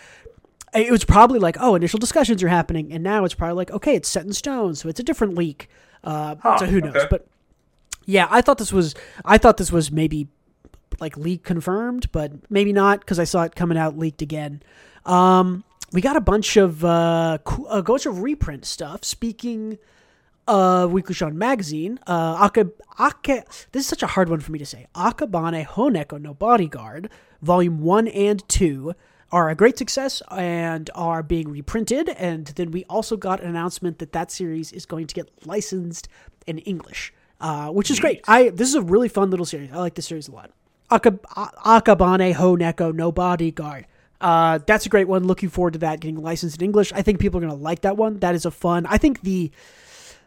it 0.73 0.91
was 0.91 1.03
probably 1.03 1.39
like, 1.39 1.57
oh, 1.59 1.75
initial 1.75 1.99
discussions 1.99 2.43
are 2.43 2.47
happening, 2.47 2.91
and 2.91 3.03
now 3.03 3.25
it's 3.25 3.33
probably 3.33 3.55
like, 3.55 3.71
okay, 3.71 3.95
it's 3.95 4.09
set 4.09 4.25
in 4.25 4.33
stone, 4.33 4.75
so 4.75 4.89
it's 4.89 4.99
a 4.99 5.03
different 5.03 5.35
leak. 5.35 5.69
Uh, 6.03 6.35
Huh, 6.41 6.57
so 6.57 6.65
who 6.65 6.81
knows? 6.81 6.95
okay. 6.95 7.07
But 7.09 7.27
yeah, 8.05 8.27
I 8.29 8.41
thought 8.41 8.57
this 8.57 8.71
was. 8.73 8.95
I 9.25 9.37
thought 9.37 9.57
this 9.57 9.71
was 9.71 9.91
maybe 9.91 10.27
like 10.99 11.15
leak 11.17 11.43
confirmed, 11.43 12.11
but 12.11 12.31
maybe 12.49 12.73
not 12.73 12.99
because 13.01 13.19
I 13.19 13.23
saw 13.23 13.43
it 13.43 13.55
coming 13.55 13.77
out 13.77 13.97
leaked 13.97 14.21
again. 14.21 14.61
Um, 15.05 15.63
we 15.91 16.01
got 16.01 16.15
a 16.15 16.21
bunch 16.21 16.57
of 16.57 16.83
uh, 16.85 17.37
a 17.69 17.81
bunch 17.83 18.05
of 18.05 18.21
reprint 18.21 18.65
stuff. 18.65 19.03
Speaking 19.03 19.77
of 20.47 20.91
Weekly 20.91 21.13
Shonen 21.13 21.35
magazine, 21.35 21.99
uh, 22.07 22.47
Aka, 22.97 23.43
this 23.71 23.83
is 23.83 23.87
such 23.87 24.01
a 24.03 24.07
hard 24.07 24.29
one 24.29 24.39
for 24.39 24.51
me 24.51 24.59
to 24.59 24.65
say. 24.65 24.87
Akabane 24.95 25.65
Honeko 25.65 26.19
no 26.19 26.33
Bodyguard, 26.33 27.09
volume 27.41 27.81
one 27.81 28.07
and 28.07 28.47
two, 28.49 28.93
are 29.31 29.49
a 29.49 29.55
great 29.55 29.77
success 29.77 30.21
and 30.31 30.89
are 30.95 31.21
being 31.23 31.49
reprinted. 31.49 32.09
And 32.09 32.47
then 32.47 32.71
we 32.71 32.83
also 32.85 33.17
got 33.17 33.41
an 33.41 33.49
announcement 33.49 33.99
that 33.99 34.11
that 34.13 34.31
series 34.31 34.71
is 34.71 34.85
going 34.85 35.07
to 35.07 35.15
get 35.15 35.29
licensed 35.45 36.07
in 36.47 36.57
English, 36.59 37.13
uh, 37.39 37.69
which 37.69 37.91
is 37.91 37.99
great. 37.99 38.21
I 38.27 38.49
this 38.49 38.67
is 38.67 38.75
a 38.75 38.81
really 38.81 39.09
fun 39.09 39.29
little 39.29 39.45
series. 39.45 39.71
I 39.71 39.77
like 39.77 39.95
this 39.95 40.07
series 40.07 40.27
a 40.27 40.31
lot. 40.31 40.51
Aka, 40.91 41.19
A- 41.35 41.81
Akabane 41.81 42.33
Honeko 42.33 42.93
no 42.93 43.11
Bodyguard. 43.11 43.85
Uh, 44.21 44.59
that's 44.65 44.85
a 44.85 44.89
great 44.89 45.07
one. 45.07 45.25
Looking 45.25 45.49
forward 45.49 45.73
to 45.73 45.79
that 45.79 46.01
getting 46.01 46.21
licensed 46.21 46.57
in 46.57 46.65
English. 46.65 46.91
I 46.91 47.01
think 47.01 47.19
people 47.19 47.37
are 47.37 47.41
going 47.41 47.57
to 47.57 47.63
like 47.63 47.81
that 47.81 47.95
one. 47.95 48.19
That 48.19 48.35
is 48.35 48.45
a 48.45 48.51
fun. 48.51 48.85
I 48.87 48.97
think 48.97 49.21
the 49.21 49.51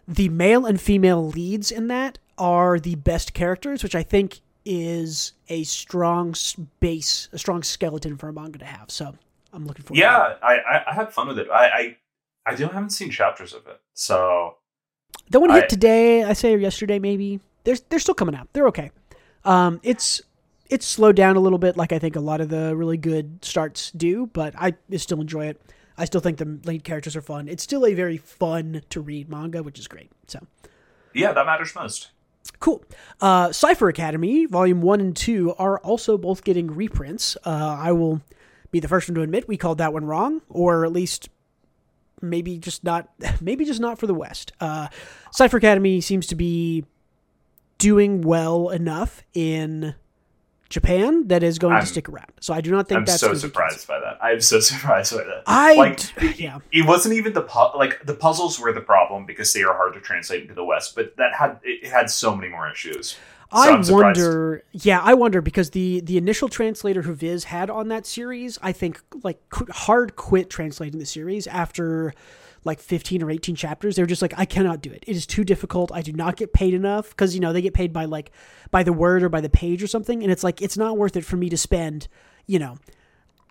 the 0.09 0.29
male 0.29 0.65
and 0.67 0.81
female 0.81 1.29
leads 1.29 1.71
in 1.71 1.89
that 1.89 2.19
are 2.39 2.81
the 2.81 2.95
best 2.97 3.35
characters, 3.35 3.83
which 3.83 3.95
I 3.95 4.03
think 4.03 4.41
is 4.65 5.33
a 5.49 5.65
strong 5.65 6.35
base, 6.81 7.29
a 7.33 7.39
strong 7.39 7.63
skeleton 7.63 8.17
for 8.17 8.29
a 8.29 8.33
manga 8.33 8.59
to 8.59 8.65
have. 8.65 8.91
So 8.91 9.15
I'm 9.53 9.67
looking 9.67 9.85
forward. 9.85 9.97
to. 9.99 10.01
Yeah, 10.01 10.35
I, 10.43 10.55
I 10.59 10.91
I 10.91 10.95
had 10.95 11.13
fun 11.13 11.29
with 11.29 11.39
it. 11.39 11.49
I 11.51 11.65
I, 11.67 11.97
I 12.47 12.55
don't 12.55 12.73
haven't 12.73 12.91
seen 12.91 13.11
chapters 13.11 13.53
of 13.55 13.67
it, 13.67 13.81
so 13.95 14.57
that 15.31 15.41
one 15.41 15.51
hit 15.51 15.65
I- 15.65 15.67
today, 15.69 16.25
I 16.25 16.33
say, 16.33 16.55
or 16.55 16.59
yesterday 16.59 16.99
maybe. 16.99 17.41
They're 17.65 17.77
they're 17.89 17.99
still 18.01 18.15
coming 18.15 18.35
out. 18.35 18.49
They're 18.53 18.67
okay. 18.69 18.91
Um, 19.45 19.81
it's 19.83 20.21
it's 20.69 20.87
slowed 20.87 21.17
down 21.17 21.37
a 21.37 21.41
little 21.41 21.59
bit, 21.59 21.77
like 21.77 21.93
I 21.93 21.99
think 21.99 22.17
a 22.17 22.21
lot 22.21 22.41
of 22.41 22.49
the 22.49 22.75
really 22.75 22.97
good 22.97 23.45
starts 23.45 23.91
do, 23.93 24.27
but 24.33 24.55
I 24.59 24.75
still 24.97 25.21
enjoy 25.21 25.47
it. 25.47 25.61
I 25.99 26.07
still 26.07 26.21
think 26.23 26.39
the 26.39 26.59
lead 26.65 26.83
characters 26.85 27.15
are 27.15 27.21
fun. 27.21 27.47
It's 27.49 27.63
still 27.63 27.85
a 27.87 27.93
very 27.95 28.17
fun 28.17 28.83
to 28.89 29.01
read 29.01 29.29
manga, 29.29 29.63
which 29.63 29.79
is 29.79 29.87
great. 29.87 30.11
So 30.27 30.41
yeah, 31.15 31.33
that 31.33 31.45
matters 31.47 31.75
most. 31.75 32.11
Cool. 32.59 32.82
Uh, 33.20 33.53
Cipher 33.53 33.88
Academy, 33.88 34.47
Volume 34.47 34.82
1 34.82 35.01
and 35.01 35.16
2, 35.16 35.55
are 35.59 35.78
also 35.80 36.16
both 36.18 36.45
getting 36.45 36.68
reprints. 36.68 37.36
Uh, 37.45 37.76
I 37.78 37.93
will 37.93 38.20
be 38.70 38.80
the 38.80 38.88
first 38.88 39.09
one 39.09 39.14
to 39.16 39.22
admit 39.22 39.49
we 39.49 39.57
called 39.57 39.78
that 39.78 39.93
one 39.93 40.05
wrong, 40.05 40.43
or 40.49 40.84
at 40.84 40.93
least 40.93 41.28
maybe 42.20 42.59
just 42.59 42.84
not 42.84 43.09
maybe 43.40 43.64
just 43.64 43.80
not 43.80 43.99
for 43.99 44.07
the 44.07 44.14
West. 44.14 44.53
Uh, 44.61 44.88
Cipher 45.30 45.57
Academy 45.59 46.01
seems 46.01 46.26
to 46.28 46.34
be 46.34 46.84
doing 47.78 48.22
well 48.22 48.68
enough 48.70 49.22
in 49.34 49.95
Japan 50.73 51.29
that 51.29 51.43
is 51.43 51.59
going 51.59 51.75
I'm- 51.75 51.83
to 51.83 51.87
stick 51.87 52.09
around. 52.09 52.33
So 52.41 52.53
I 52.55 52.61
do 52.61 52.70
not 52.73 52.89
think 52.89 52.99
I'm 52.99 53.05
that's 53.05 53.20
so 53.20 53.35
surprised 53.35 53.87
by 53.87 54.01
that. 54.01 54.18
I'm 54.20 54.41
so 54.41 54.59
surprised 54.70 55.16
by 55.16 55.23
that. 55.23 55.43
I 55.47 55.75
like 55.77 55.99
d- 56.18 56.35
yeah. 56.43 56.59
it 56.73 56.87
wasn't 56.87 57.14
even 57.14 57.33
the 57.35 57.43
pu- 57.43 57.77
like 57.79 58.05
the 58.05 58.14
puzzles 58.14 58.59
were 58.59 58.73
the 58.73 58.81
problem 58.81 59.27
because 59.27 59.53
they 59.53 59.62
are 59.62 59.75
hard 59.77 59.95
to 59.95 60.01
translate 60.01 60.43
into 60.43 60.55
the 60.55 60.64
West, 60.64 60.97
but 60.97 61.14
that 61.18 61.35
had 61.35 61.61
it 61.62 61.89
had 61.89 62.11
so 62.11 62.35
many 62.35 62.49
more 62.49 62.68
issues. 62.70 63.16
So 63.55 63.59
I 63.59 63.83
wonder. 63.91 64.64
Yeah, 64.73 65.01
I 65.05 65.12
wonder 65.12 65.43
because 65.43 65.70
the 65.70 66.01
the 66.01 66.16
initial 66.16 66.49
translator 66.49 67.03
who 67.03 67.12
Viz 67.12 67.45
had 67.45 67.68
on 67.68 67.89
that 67.89 68.07
series, 68.07 68.59
I 68.62 68.73
think, 68.73 69.01
like 69.23 69.39
hard 69.70 70.16
quit 70.16 70.49
translating 70.49 70.99
the 70.99 71.05
series 71.05 71.47
after 71.47 72.14
like 72.65 72.81
15 72.81 73.23
or 73.23 73.31
18 73.31 73.55
chapters. 73.57 73.97
They 73.97 74.03
were 74.03 74.07
just 74.07 74.23
like, 74.23 74.35
I 74.37 74.45
cannot 74.45 74.81
do 74.83 74.91
it. 74.91 75.03
It 75.07 75.17
is 75.17 75.27
too 75.27 75.43
difficult. 75.45 75.91
I 75.93 76.01
do 76.03 76.13
not 76.13 76.37
get 76.37 76.53
paid 76.53 76.75
enough 76.75 77.11
because 77.11 77.35
you 77.35 77.41
know 77.41 77.53
they 77.53 77.63
get 77.63 77.75
paid 77.75 77.93
by 77.93 78.05
like 78.05 78.31
by 78.71 78.83
the 78.83 78.93
word 78.93 79.23
or 79.23 79.29
by 79.29 79.41
the 79.41 79.51
page 79.51 79.83
or 79.83 79.87
something, 79.87 80.23
and 80.23 80.31
it's 80.31 80.45
like 80.45 80.63
it's 80.63 80.77
not 80.77 80.97
worth 80.97 81.17
it 81.17 81.25
for 81.25 81.37
me 81.37 81.49
to 81.51 81.57
spend, 81.57 82.09
you 82.47 82.59
know. 82.59 82.77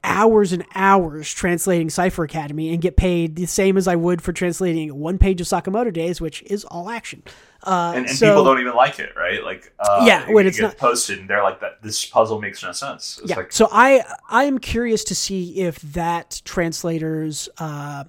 Hours 0.04 0.52
and 0.52 0.66
hours 0.74 1.32
translating 1.32 1.92
Cipher 1.92 2.24
Academy 2.24 2.74
and 2.74 2.82
get 2.82 2.98
paid 2.98 3.36
the 3.36 3.46
same 3.46 3.78
as 3.78 3.88
I 3.88 3.96
would 3.96 4.20
for 4.20 4.34
translating 4.34 4.98
one 5.00 5.20
page 5.20 5.40
of 5.42 5.46
Sakamoto 5.46 5.94
Days, 5.94 6.20
which 6.20 6.42
is 6.42 6.66
all 6.66 6.90
action. 6.90 7.22
Uh, 7.62 7.94
And, 7.96 8.08
and 8.08 8.16
so- 8.18 8.30
people 8.30 8.44
don't 8.44 8.60
even 8.60 8.74
like 8.74 8.98
it, 8.98 9.12
right? 9.16 9.44
Like, 9.44 9.72
uh, 9.78 10.04
Yeah, 10.08 10.32
when 10.32 10.48
it's 10.48 10.60
not- 10.60 10.76
posted, 10.80 11.20
and 11.20 11.30
they're 11.30 11.44
like, 11.44 11.60
"That 11.60 11.84
this 11.84 12.04
puzzle 12.04 12.42
makes 12.42 12.64
no 12.64 12.72
sense." 12.72 13.20
It's 13.22 13.30
yeah. 13.30 13.36
like, 13.36 13.52
so 13.52 13.70
I 13.72 14.04
I 14.28 14.46
am 14.46 14.58
curious 14.58 15.04
to 15.04 15.14
see 15.14 15.60
if 15.62 15.80
that 15.82 16.42
translators 16.46 17.48
uh, 17.60 18.06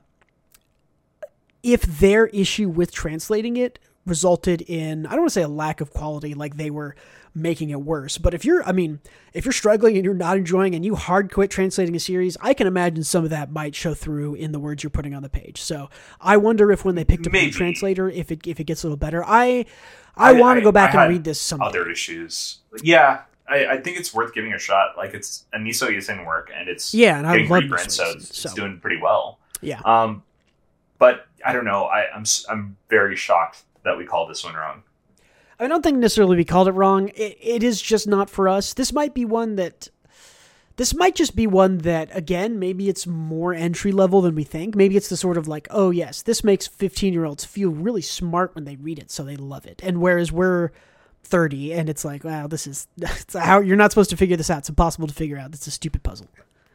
if 1.63 1.83
their 1.83 2.27
issue 2.29 2.69
with 2.69 2.93
translating 2.93 3.57
it 3.57 3.79
resulted 4.05 4.61
in 4.63 5.07
I 5.07 5.11
don't 5.11 5.21
want 5.21 5.31
to 5.31 5.35
say 5.35 5.43
a 5.43 5.49
lack 5.49 5.81
of 5.81 5.93
quality, 5.93 6.35
like 6.35 6.57
they 6.57 6.71
were 6.71 6.97
making 7.35 7.71
it 7.71 7.81
worse. 7.81 8.19
But 8.19 8.35
if 8.35 8.45
you're, 8.45 8.63
I 8.65 8.73
mean, 8.73 9.01
if 9.33 9.45
you're 9.45 9.53
struggling 9.53 9.97
and 9.97 10.05
you're 10.05 10.13
not 10.13 10.37
enjoying 10.37 10.75
and 10.75 10.85
you 10.85 10.97
hard 10.97 11.33
quit 11.33 11.51
translating 11.51 11.95
a 11.97 12.01
series, 12.01 12.37
I 12.41 12.53
can 12.53 12.67
imagine 12.67 13.05
some 13.05 13.25
of 13.25 13.31
that 13.31 13.53
might 13.53 13.75
show 13.75 13.95
through 13.95 14.35
in 14.35 14.53
the 14.53 14.59
words 14.59 14.83
you're 14.83 14.91
putting 14.91 15.15
on 15.15 15.23
the 15.23 15.29
page. 15.31 15.63
So 15.63 15.89
I 16.21 16.37
wonder 16.37 16.73
if 16.73 16.85
when 16.85 16.95
they 16.97 17.05
picked 17.05 17.27
up 17.27 17.33
a 17.33 17.43
new 17.47 17.51
translator, 17.53 18.09
if 18.11 18.31
it 18.33 18.47
if 18.47 18.59
it 18.61 18.65
gets 18.65 18.83
a 18.83 18.87
little 18.87 18.97
better. 18.99 19.25
I 19.25 19.65
I, 20.17 20.31
I- 20.31 20.33
want 20.33 20.59
to 20.59 20.65
go 20.65 20.73
back 20.73 20.95
I 20.95 21.05
and 21.05 21.13
read 21.15 21.25
this 21.25 21.41
some 21.41 21.63
Other 21.63 21.89
issues, 21.89 22.59
yeah, 22.83 23.23
I, 23.49 23.67
I 23.67 23.77
think 23.81 23.99
it's 23.99 24.13
worth 24.13 24.35
giving 24.35 24.53
a 24.53 24.59
shot. 24.59 24.97
Like 24.97 25.15
it's 25.15 25.45
a 25.55 25.59
Nisio 25.59 25.89
Isin 25.97 26.27
work, 26.27 26.51
and 26.55 26.69
it's 26.69 26.93
Yeah, 26.93 27.17
and 27.19 27.27
I 27.27 27.37
love 27.37 27.51
reprints, 27.63 27.95
so 27.95 28.05
Niso 28.05 28.17
it's, 28.17 28.31
Yusin, 28.31 28.45
it's 28.47 28.55
doing 28.55 28.79
pretty 28.81 29.01
well. 29.01 29.39
Yeah. 29.63 29.81
Um, 29.85 30.23
but 31.03 31.27
I 31.45 31.53
don't 31.53 31.65
know. 31.65 31.87
I, 31.87 32.09
I'm 32.15 32.21
s- 32.21 32.47
I'm 32.49 32.77
very 32.89 33.17
shocked 33.17 33.65
that 33.83 33.99
we 33.99 34.05
called 34.07 34.31
this 34.31 34.45
one 34.45 34.55
wrong. 34.55 34.85
I 35.59 35.67
don't 35.67 35.83
think 35.83 35.99
necessarily 35.99 36.37
we 36.37 36.45
called 36.45 36.69
it 36.69 36.73
wrong. 36.73 37.09
It, 37.17 37.37
it 37.41 37.63
is 37.65 37.83
just 37.83 38.07
not 38.07 38.31
for 38.31 38.49
us. 38.49 38.73
This 38.73 38.93
might 38.93 39.13
be 39.13 39.25
one 39.25 39.57
that. 39.57 39.89
This 40.77 40.95
might 40.95 41.17
just 41.17 41.35
be 41.35 41.47
one 41.49 41.79
that, 41.79 42.09
again, 42.17 42.59
maybe 42.61 42.89
it's 42.89 43.05
more 43.07 43.53
entry 43.53 43.91
level 43.91 44.21
than 44.23 44.37
we 44.37 44.45
think. 44.45 44.77
Maybe 44.77 44.97
it's 44.97 45.09
the 45.09 45.17
sort 45.17 45.37
of 45.37 45.47
like, 45.49 45.67
oh, 45.71 45.91
yes, 45.91 46.23
this 46.23 46.45
makes 46.45 46.67
15 46.69 47.13
year 47.13 47.25
olds 47.25 47.45
feel 47.45 47.71
really 47.71 48.01
smart 48.01 48.55
when 48.55 48.65
they 48.65 48.77
read 48.77 48.99
it, 49.01 49.11
so 49.11 49.25
they 49.25 49.37
love 49.37 49.67
it. 49.67 49.81
And 49.85 50.01
whereas 50.01 50.31
we're 50.33 50.71
30 51.25 51.75
and 51.75 51.91
it's 51.91 52.05
like, 52.05 52.23
wow, 52.25 52.47
this 52.47 52.67
is 52.69 52.87
how 53.35 53.61
you're 53.61 53.77
not 53.77 53.91
supposed 53.91 54.11
to 54.11 54.17
figure 54.17 54.37
this 54.37 54.51
out. 54.51 54.59
It's 54.61 54.69
impossible 54.71 55.09
to 55.09 55.15
figure 55.15 55.37
out. 55.37 55.53
It's 55.53 55.67
a 55.67 55.71
stupid 55.73 56.05
puzzle. 56.05 56.29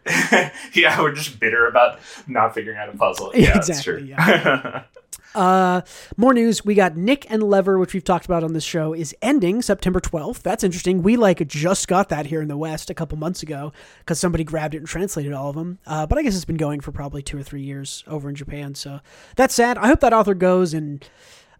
yeah, 0.74 1.02
we're 1.02 1.14
just 1.14 1.40
bitter 1.40 1.68
about 1.68 2.00
not 2.28 2.54
figuring 2.54 2.78
out 2.78 2.90
a 2.90 2.98
puzzle. 2.98 3.32
Yeah, 3.34 3.42
Yeah, 3.42 3.54
that's 3.54 3.70
exactly, 3.70 4.14
true. 4.14 4.82
Uh, 5.36 5.82
more 6.16 6.34
news. 6.34 6.66
We 6.66 6.74
got 6.74 6.98
Nick 6.98 7.30
and 7.30 7.44
Lever, 7.44 7.78
which 7.78 7.94
we've 7.94 8.04
talked 8.04 8.26
about 8.26 8.44
on 8.44 8.54
this 8.54 8.64
show, 8.64 8.94
is 8.94 9.16
ending 9.22 9.62
September 9.62 10.00
12th. 10.00 10.42
That's 10.42 10.64
interesting. 10.64 11.04
We 11.04 11.16
like 11.16 11.46
just 11.48 11.88
got 11.88 12.10
that 12.10 12.26
here 12.26 12.42
in 12.42 12.48
the 12.48 12.58
West 12.58 12.90
a 12.90 12.96
couple 12.96 13.20
months 13.20 13.44
ago 13.44 13.72
because 14.00 14.20
somebody 14.20 14.44
grabbed 14.44 14.74
it 14.74 14.80
and 14.80 14.88
translated 14.88 15.34
all 15.34 15.50
of 15.50 15.56
them. 15.56 15.78
Uh, 15.86 16.08
but 16.08 16.18
I 16.18 16.24
guess 16.24 16.36
it's 16.36 16.46
been 16.46 16.58
going 16.58 16.80
for 16.80 16.92
probably 16.92 17.22
two 17.22 17.38
or 17.38 17.44
three 17.44 17.62
years 17.62 18.04
over 18.08 18.30
in 18.30 18.36
Japan. 18.36 18.74
So 18.74 19.00
that's 19.36 19.54
sad. 19.54 19.78
I 19.78 19.86
hope 19.88 20.00
that 20.00 20.12
author 20.12 20.34
goes. 20.34 20.74
And 20.74 21.08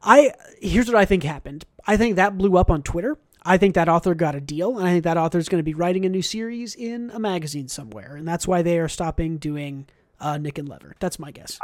I 0.02 0.32
here's 0.60 0.88
what 0.88 0.98
I 0.98 1.06
think 1.06 1.22
happened. 1.22 1.66
I 1.86 1.98
think 1.98 2.16
that 2.16 2.36
blew 2.36 2.58
up 2.58 2.72
on 2.72 2.82
Twitter. 2.82 3.18
I 3.48 3.58
think 3.58 3.76
that 3.76 3.88
author 3.88 4.14
got 4.14 4.36
a 4.36 4.42
deal, 4.42 4.78
and 4.78 4.86
I 4.86 4.92
think 4.92 5.06
that 5.06 5.16
author 5.16 5.38
is 5.38 5.48
going 5.48 5.60
to 5.60 5.64
be 5.64 5.74
writing 5.74 6.06
a 6.06 6.10
new 6.10 6.22
series 6.22 6.76
in 6.76 7.12
a 7.14 7.20
magazine 7.20 7.70
somewhere, 7.70 8.18
and 8.18 8.28
that's 8.28 8.46
why 8.46 8.62
they 8.62 8.78
are 8.78 8.90
stopping 8.90 9.38
doing 9.38 9.88
uh, 10.20 10.38
Nick 10.38 10.58
and 10.58 10.68
Lever. 10.68 10.96
That's 11.00 11.18
my 11.18 11.32
guess. 11.32 11.58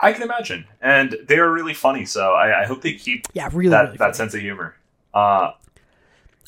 I 0.00 0.12
can 0.12 0.22
imagine, 0.22 0.64
and 0.82 1.16
they 1.28 1.38
are 1.38 1.50
really 1.50 1.74
funny. 1.74 2.04
So 2.06 2.32
I, 2.32 2.62
I 2.62 2.66
hope 2.66 2.82
they 2.82 2.94
keep 2.94 3.26
Yeah, 3.34 3.48
really, 3.52 3.70
that 3.70 3.84
really 3.86 3.96
that 3.98 4.16
sense 4.16 4.34
of 4.34 4.40
humor. 4.40 4.74
Uh, 5.14 5.52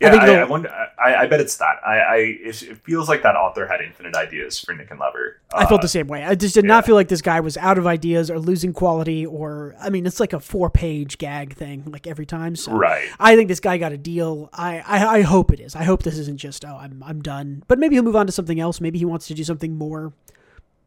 yeah, 0.00 0.10
think 0.10 0.22
I, 0.22 0.40
I 0.40 0.44
wonder. 0.44 0.68
I, 1.02 1.14
I 1.14 1.26
bet 1.26 1.40
it's 1.40 1.56
that. 1.58 1.76
I, 1.86 1.98
I 1.98 2.16
it, 2.16 2.62
it 2.62 2.78
feels 2.84 3.08
like 3.08 3.22
that 3.22 3.36
author 3.36 3.66
had 3.66 3.80
infinite 3.80 4.14
ideas 4.14 4.58
for 4.58 4.74
Nick 4.74 4.90
and 4.90 4.98
Lever. 4.98 5.40
I 5.52 5.66
felt 5.66 5.80
Uh, 5.80 5.82
the 5.82 5.88
same 5.88 6.06
way. 6.06 6.24
I 6.24 6.34
just 6.34 6.54
did 6.54 6.64
not 6.64 6.86
feel 6.86 6.94
like 6.94 7.08
this 7.08 7.22
guy 7.22 7.40
was 7.40 7.56
out 7.56 7.76
of 7.78 7.86
ideas 7.86 8.30
or 8.30 8.38
losing 8.38 8.72
quality 8.72 9.26
or 9.26 9.74
I 9.80 9.90
mean 9.90 10.06
it's 10.06 10.20
like 10.20 10.32
a 10.32 10.40
four 10.40 10.70
page 10.70 11.18
gag 11.18 11.54
thing 11.54 11.84
like 11.86 12.06
every 12.06 12.26
time. 12.26 12.56
So 12.56 12.72
right. 12.72 13.08
I 13.18 13.36
think 13.36 13.48
this 13.48 13.60
guy 13.60 13.78
got 13.78 13.92
a 13.92 13.98
deal. 13.98 14.48
I, 14.52 14.82
I 14.86 15.18
I 15.18 15.20
hope 15.22 15.52
it 15.52 15.60
is. 15.60 15.76
I 15.76 15.84
hope 15.84 16.02
this 16.02 16.18
isn't 16.18 16.38
just 16.38 16.64
oh 16.64 16.76
I'm 16.80 17.02
I'm 17.06 17.20
done. 17.20 17.62
But 17.68 17.78
maybe 17.78 17.94
he'll 17.96 18.02
move 18.04 18.16
on 18.16 18.26
to 18.26 18.32
something 18.32 18.58
else. 18.60 18.80
Maybe 18.80 18.98
he 18.98 19.04
wants 19.04 19.26
to 19.28 19.34
do 19.34 19.44
something 19.44 19.76
more 19.76 20.12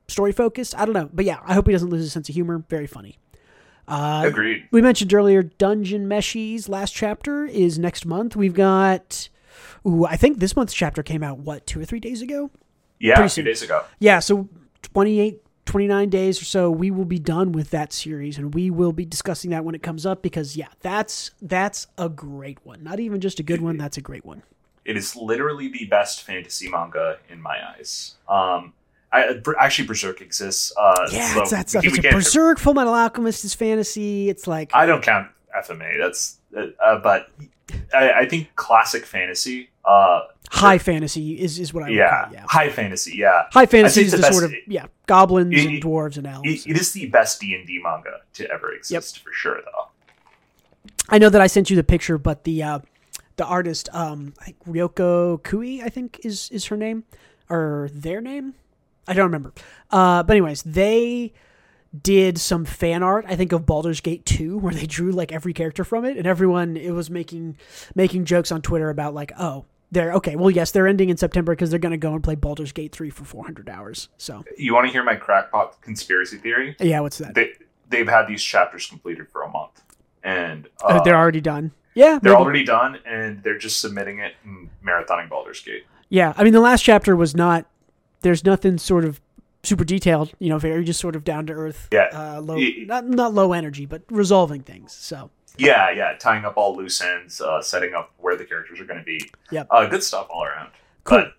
story 0.07 0.31
focused. 0.31 0.75
I 0.77 0.85
don't 0.85 0.93
know. 0.93 1.09
But 1.13 1.25
yeah, 1.25 1.39
I 1.45 1.53
hope 1.53 1.67
he 1.67 1.73
doesn't 1.73 1.89
lose 1.89 2.01
his 2.01 2.11
sense 2.13 2.29
of 2.29 2.35
humor. 2.35 2.63
Very 2.69 2.87
funny. 2.87 3.19
Uh, 3.87 4.23
Agreed. 4.25 4.67
we 4.71 4.81
mentioned 4.81 5.13
earlier 5.13 5.43
Dungeon 5.43 6.07
Meshi's 6.07 6.69
last 6.69 6.93
chapter 6.93 7.45
is 7.45 7.77
next 7.77 8.05
month. 8.05 8.35
We've 8.35 8.53
got 8.53 9.29
ooh, 9.85 10.05
I 10.05 10.15
think 10.15 10.39
this 10.39 10.55
month's 10.55 10.73
chapter 10.73 11.03
came 11.03 11.23
out 11.23 11.39
what, 11.39 11.65
two 11.67 11.81
or 11.81 11.85
three 11.85 11.99
days 11.99 12.21
ago? 12.21 12.49
Yeah, 12.99 13.15
pretty 13.15 13.27
a 13.27 13.29
soon. 13.29 13.45
days 13.45 13.61
ago. 13.61 13.83
Yeah, 13.99 14.19
so 14.19 14.47
28, 14.93 15.41
29 15.65 16.09
days 16.09 16.41
or 16.41 16.45
so, 16.45 16.71
we 16.71 16.91
will 16.91 17.05
be 17.05 17.19
done 17.19 17.51
with 17.51 17.69
that 17.71 17.91
series, 17.91 18.37
and 18.37 18.53
we 18.53 18.69
will 18.69 18.93
be 18.93 19.05
discussing 19.05 19.51
that 19.51 19.65
when 19.65 19.75
it 19.75 19.83
comes 19.83 20.05
up 20.05 20.21
because 20.21 20.55
yeah, 20.55 20.67
that's 20.81 21.31
that's 21.41 21.87
a 21.97 22.09
great 22.09 22.59
one. 22.63 22.83
Not 22.83 22.99
even 22.99 23.19
just 23.19 23.39
a 23.39 23.43
good 23.43 23.61
one, 23.61 23.77
that's 23.77 23.97
a 23.97 24.01
great 24.01 24.25
one. 24.25 24.43
It 24.85 24.97
is 24.97 25.15
literally 25.15 25.69
the 25.69 25.85
best 25.85 26.23
fantasy 26.23 26.69
manga 26.69 27.17
in 27.29 27.41
my 27.41 27.57
eyes. 27.75 28.15
Um, 28.27 28.73
I 29.13 29.39
actually 29.59 29.87
Berserk 29.87 30.21
exists. 30.21 30.73
Uh, 30.75 31.07
Yeah, 31.11 31.39
it's 31.39 31.51
that 31.51 31.65
we 31.65 31.69
stuff. 31.69 31.85
It's 31.85 32.01
we 32.01 32.09
a 32.09 32.11
Berserk, 32.11 32.57
Full 32.59 32.73
Metal 32.73 32.93
Alchemist 32.93 33.45
is 33.45 33.53
fantasy. 33.53 34.29
It's 34.29 34.47
like 34.47 34.71
I 34.73 34.85
don't 34.85 35.03
count 35.03 35.27
FMA. 35.55 35.97
That's 35.99 36.39
uh, 36.57 36.67
uh, 36.83 36.99
but 36.99 37.29
I, 37.93 38.11
I 38.11 38.25
think 38.27 38.55
classic 38.55 39.05
fantasy. 39.05 39.69
Uh, 39.85 40.21
high 40.49 40.77
fantasy 40.77 41.39
is, 41.39 41.59
is 41.59 41.73
what 41.73 41.83
I 41.83 41.89
yeah. 41.89 42.29
Yeah. 42.31 42.45
high 42.47 42.69
fantasy. 42.69 43.17
Yeah, 43.17 43.43
High 43.51 43.65
fantasy 43.65 44.01
is 44.03 44.11
the 44.11 44.17
the 44.17 44.31
sort 44.31 44.45
of 44.45 44.53
yeah 44.67 44.85
goblins 45.07 45.53
It- 45.53 45.67
and 45.67 45.83
dwarves 45.83 46.17
and 46.17 46.25
elves. 46.27 46.47
it, 46.47 46.71
it 46.71 46.77
is 46.79 46.91
the 46.93 47.07
best 47.07 47.39
D 47.39 47.53
and 47.53 47.67
D 47.67 47.79
manga 47.83 48.21
to 48.33 48.49
ever 48.49 48.73
exist 48.73 49.19
for 49.19 49.31
sure, 49.31 49.59
though. 49.63 49.87
I 51.09 51.17
know 51.17 51.29
that 51.29 51.41
I 51.41 51.47
sent 51.47 51.69
you 51.69 51.75
the 51.75 51.83
picture, 51.83 52.17
but 52.17 52.45
the 52.45 52.63
uh, 52.63 52.79
the 53.35 53.45
artist, 53.45 53.89
um, 53.93 54.33
I 54.39 54.45
think 54.45 54.63
Ryoko 54.65 55.43
Kui, 55.43 55.81
I 55.83 55.89
think 55.89 56.19
is 56.23 56.49
is 56.51 56.65
her 56.65 56.77
name 56.77 57.03
or 57.49 57.89
their 57.93 58.21
name. 58.21 58.53
I 59.07 59.13
don't 59.13 59.25
remember. 59.25 59.53
Uh, 59.91 60.23
but 60.23 60.33
anyways, 60.33 60.63
they 60.63 61.33
did 62.01 62.37
some 62.39 62.65
fan 62.65 63.03
art. 63.03 63.25
I 63.27 63.35
think 63.35 63.51
of 63.51 63.65
Baldur's 63.65 64.01
Gate 64.01 64.25
two, 64.25 64.57
where 64.59 64.73
they 64.73 64.85
drew 64.85 65.11
like 65.11 65.31
every 65.31 65.53
character 65.53 65.83
from 65.83 66.05
it, 66.05 66.17
and 66.17 66.25
everyone 66.27 66.77
it 66.77 66.91
was 66.91 67.09
making 67.09 67.57
making 67.95 68.25
jokes 68.25 68.51
on 68.51 68.61
Twitter 68.61 68.89
about 68.89 69.13
like, 69.13 69.31
oh, 69.37 69.65
they're 69.91 70.13
okay. 70.13 70.35
Well, 70.35 70.49
yes, 70.49 70.71
they're 70.71 70.87
ending 70.87 71.09
in 71.09 71.17
September 71.17 71.53
because 71.53 71.69
they're 71.69 71.79
going 71.79 71.91
to 71.91 71.97
go 71.97 72.13
and 72.13 72.23
play 72.23 72.35
Baldur's 72.35 72.71
Gate 72.71 72.91
three 72.91 73.09
for 73.11 73.25
four 73.25 73.43
hundred 73.43 73.69
hours. 73.69 74.09
So 74.17 74.43
You 74.57 74.73
want 74.73 74.87
to 74.87 74.91
hear 74.91 75.03
my 75.03 75.15
crackpot 75.15 75.81
conspiracy 75.81 76.37
theory? 76.37 76.75
yeah, 76.79 76.99
what's 77.01 77.19
that? 77.19 77.35
They 77.35 77.51
they've 77.89 78.07
had 78.07 78.27
these 78.27 78.41
chapters 78.43 78.87
completed 78.87 79.27
for 79.31 79.43
a 79.43 79.49
month, 79.49 79.81
and 80.23 80.67
uh, 80.83 80.87
Uh, 80.87 81.03
they're 81.03 81.15
already 81.17 81.41
done. 81.41 81.71
Yeah, 81.93 82.17
they're 82.19 82.31
maybe. 82.33 82.43
already 82.43 82.63
done, 82.63 82.97
and 83.05 83.43
they're 83.43 83.59
just 83.59 83.79
submitting 83.79 84.17
it 84.17 84.33
and 84.43 84.69
marathoning 84.83 85.29
Baldur's 85.29 85.61
Gate. 85.61 85.83
Yeah, 86.09 86.33
I 86.35 86.43
mean 86.43 86.53
the 86.53 86.59
last 86.59 86.81
chapter 86.81 87.15
was 87.15 87.35
not. 87.35 87.67
There's 88.23 88.43
nothing 88.43 88.77
sort 88.79 89.05
of 89.05 89.21
super 89.63 89.83
detailed, 89.83 90.33
you 90.39 90.49
know, 90.49 90.57
very 90.57 90.83
just 90.83 90.99
sort 90.99 91.15
of 91.15 91.23
down 91.23 91.45
to 91.47 91.53
earth. 91.53 91.87
Yeah. 91.91 92.09
uh, 92.11 92.41
low, 92.41 92.57
not 92.85 93.07
not 93.07 93.33
low 93.33 93.53
energy, 93.53 93.85
but 93.85 94.01
resolving 94.09 94.61
things. 94.63 94.91
So 94.93 95.29
Yeah, 95.57 95.91
yeah, 95.91 96.13
tying 96.19 96.43
up 96.45 96.57
all 96.57 96.75
loose 96.75 97.01
ends, 97.01 97.39
uh, 97.39 97.61
setting 97.61 97.93
up 97.93 98.11
where 98.17 98.35
the 98.35 98.45
characters 98.45 98.79
are 98.81 98.85
going 98.85 98.99
to 98.99 99.05
be. 99.05 99.21
Yep. 99.51 99.67
uh, 99.69 99.85
good 99.85 100.03
stuff 100.03 100.27
all 100.29 100.43
around. 100.43 100.71
Cool. 101.03 101.19
But 101.19 101.33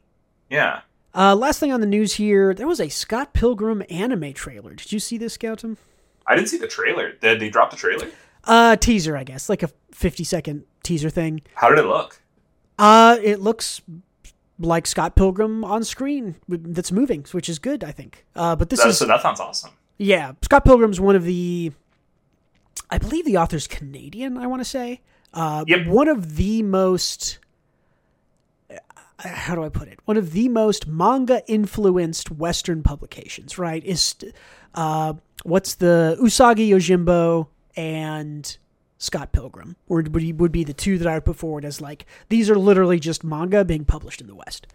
yeah, 0.48 0.80
uh, 1.14 1.34
last 1.34 1.60
thing 1.60 1.72
on 1.72 1.80
the 1.80 1.86
news 1.86 2.14
here, 2.14 2.54
there 2.54 2.66
was 2.66 2.80
a 2.80 2.88
Scott 2.88 3.32
Pilgrim 3.34 3.82
anime 3.90 4.32
trailer. 4.32 4.74
Did 4.74 4.92
you 4.92 4.98
see 4.98 5.18
this, 5.18 5.36
Gautam? 5.36 5.76
I 6.26 6.34
didn't 6.34 6.48
see 6.48 6.58
the 6.58 6.68
trailer. 6.68 7.12
Did 7.12 7.40
they 7.40 7.50
drop 7.50 7.70
the 7.70 7.76
trailer? 7.76 8.08
Uh, 8.44 8.76
teaser, 8.76 9.16
I 9.16 9.24
guess, 9.24 9.48
like 9.48 9.62
a 9.62 9.70
50 9.92 10.24
second 10.24 10.64
teaser 10.82 11.10
thing. 11.10 11.42
How 11.54 11.68
did 11.70 11.78
it 11.78 11.86
look? 11.86 12.20
Uh, 12.78 13.16
it 13.22 13.40
looks 13.40 13.80
like 14.58 14.86
Scott 14.86 15.16
Pilgrim 15.16 15.64
on 15.64 15.82
screen 15.84 16.36
that's 16.48 16.92
moving, 16.92 17.24
which 17.32 17.48
is 17.48 17.58
good, 17.58 17.82
I 17.84 17.90
think. 17.92 18.24
Uh, 18.36 18.54
but 18.56 18.70
this 18.70 18.80
That- 18.80 18.88
is 18.90 18.98
so 18.98 19.06
that 19.06 19.20
sounds 19.22 19.40
awesome. 19.40 19.70
Yeah, 19.98 20.32
Scott 20.42 20.64
Pilgrim's 20.64 21.00
one 21.00 21.16
of 21.16 21.24
the. 21.24 21.72
I 22.90 22.98
believe 22.98 23.24
the 23.24 23.36
author's 23.38 23.66
Canadian. 23.66 24.36
I 24.36 24.46
want 24.46 24.60
to 24.60 24.64
say. 24.64 25.00
Uh, 25.32 25.64
Yep. 25.66 25.86
One 25.88 26.08
of 26.08 26.36
the 26.36 26.62
most. 26.62 27.38
uh, 28.70 28.76
How 29.18 29.54
do 29.54 29.64
I 29.64 29.68
put 29.68 29.88
it? 29.88 29.98
One 30.04 30.16
of 30.16 30.32
the 30.32 30.48
most 30.48 30.86
manga 30.86 31.42
influenced 31.48 32.30
Western 32.30 32.82
publications. 32.82 33.58
Right? 33.58 33.84
Is 33.84 34.14
uh, 34.74 35.14
what's 35.44 35.76
the 35.76 36.16
Usagi 36.20 36.68
Yojimbo 36.68 37.46
and 37.76 38.56
Scott 39.04 39.32
Pilgrim 39.32 39.76
would 39.88 40.12
would, 40.14 40.22
be- 40.22 40.32
would 40.32 40.52
be 40.52 40.64
the 40.64 40.72
two 40.74 40.98
that 40.98 41.06
I 41.06 41.14
would 41.14 41.24
put 41.24 41.36
forward 41.36 41.64
as 41.64 41.80
like 41.80 42.06
these 42.30 42.48
are 42.50 42.58
literally 42.58 42.98
just 42.98 43.22
manga 43.22 43.64
being 43.64 43.84
published 43.84 44.20
in 44.20 44.26
the 44.26 44.34
West. 44.34 44.66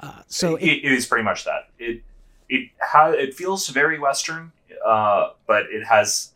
Uh, 0.00 0.22
so 0.26 0.56
it, 0.56 0.66
it 0.66 0.92
is 0.92 1.06
pretty 1.06 1.24
much 1.24 1.44
that. 1.44 1.68
It 1.78 2.02
it 2.48 2.70
ha- 2.80 3.10
it 3.12 3.34
feels 3.34 3.68
very 3.68 3.98
Western, 3.98 4.52
uh, 4.84 5.30
but 5.46 5.64
it 5.70 5.84
has 5.84 6.32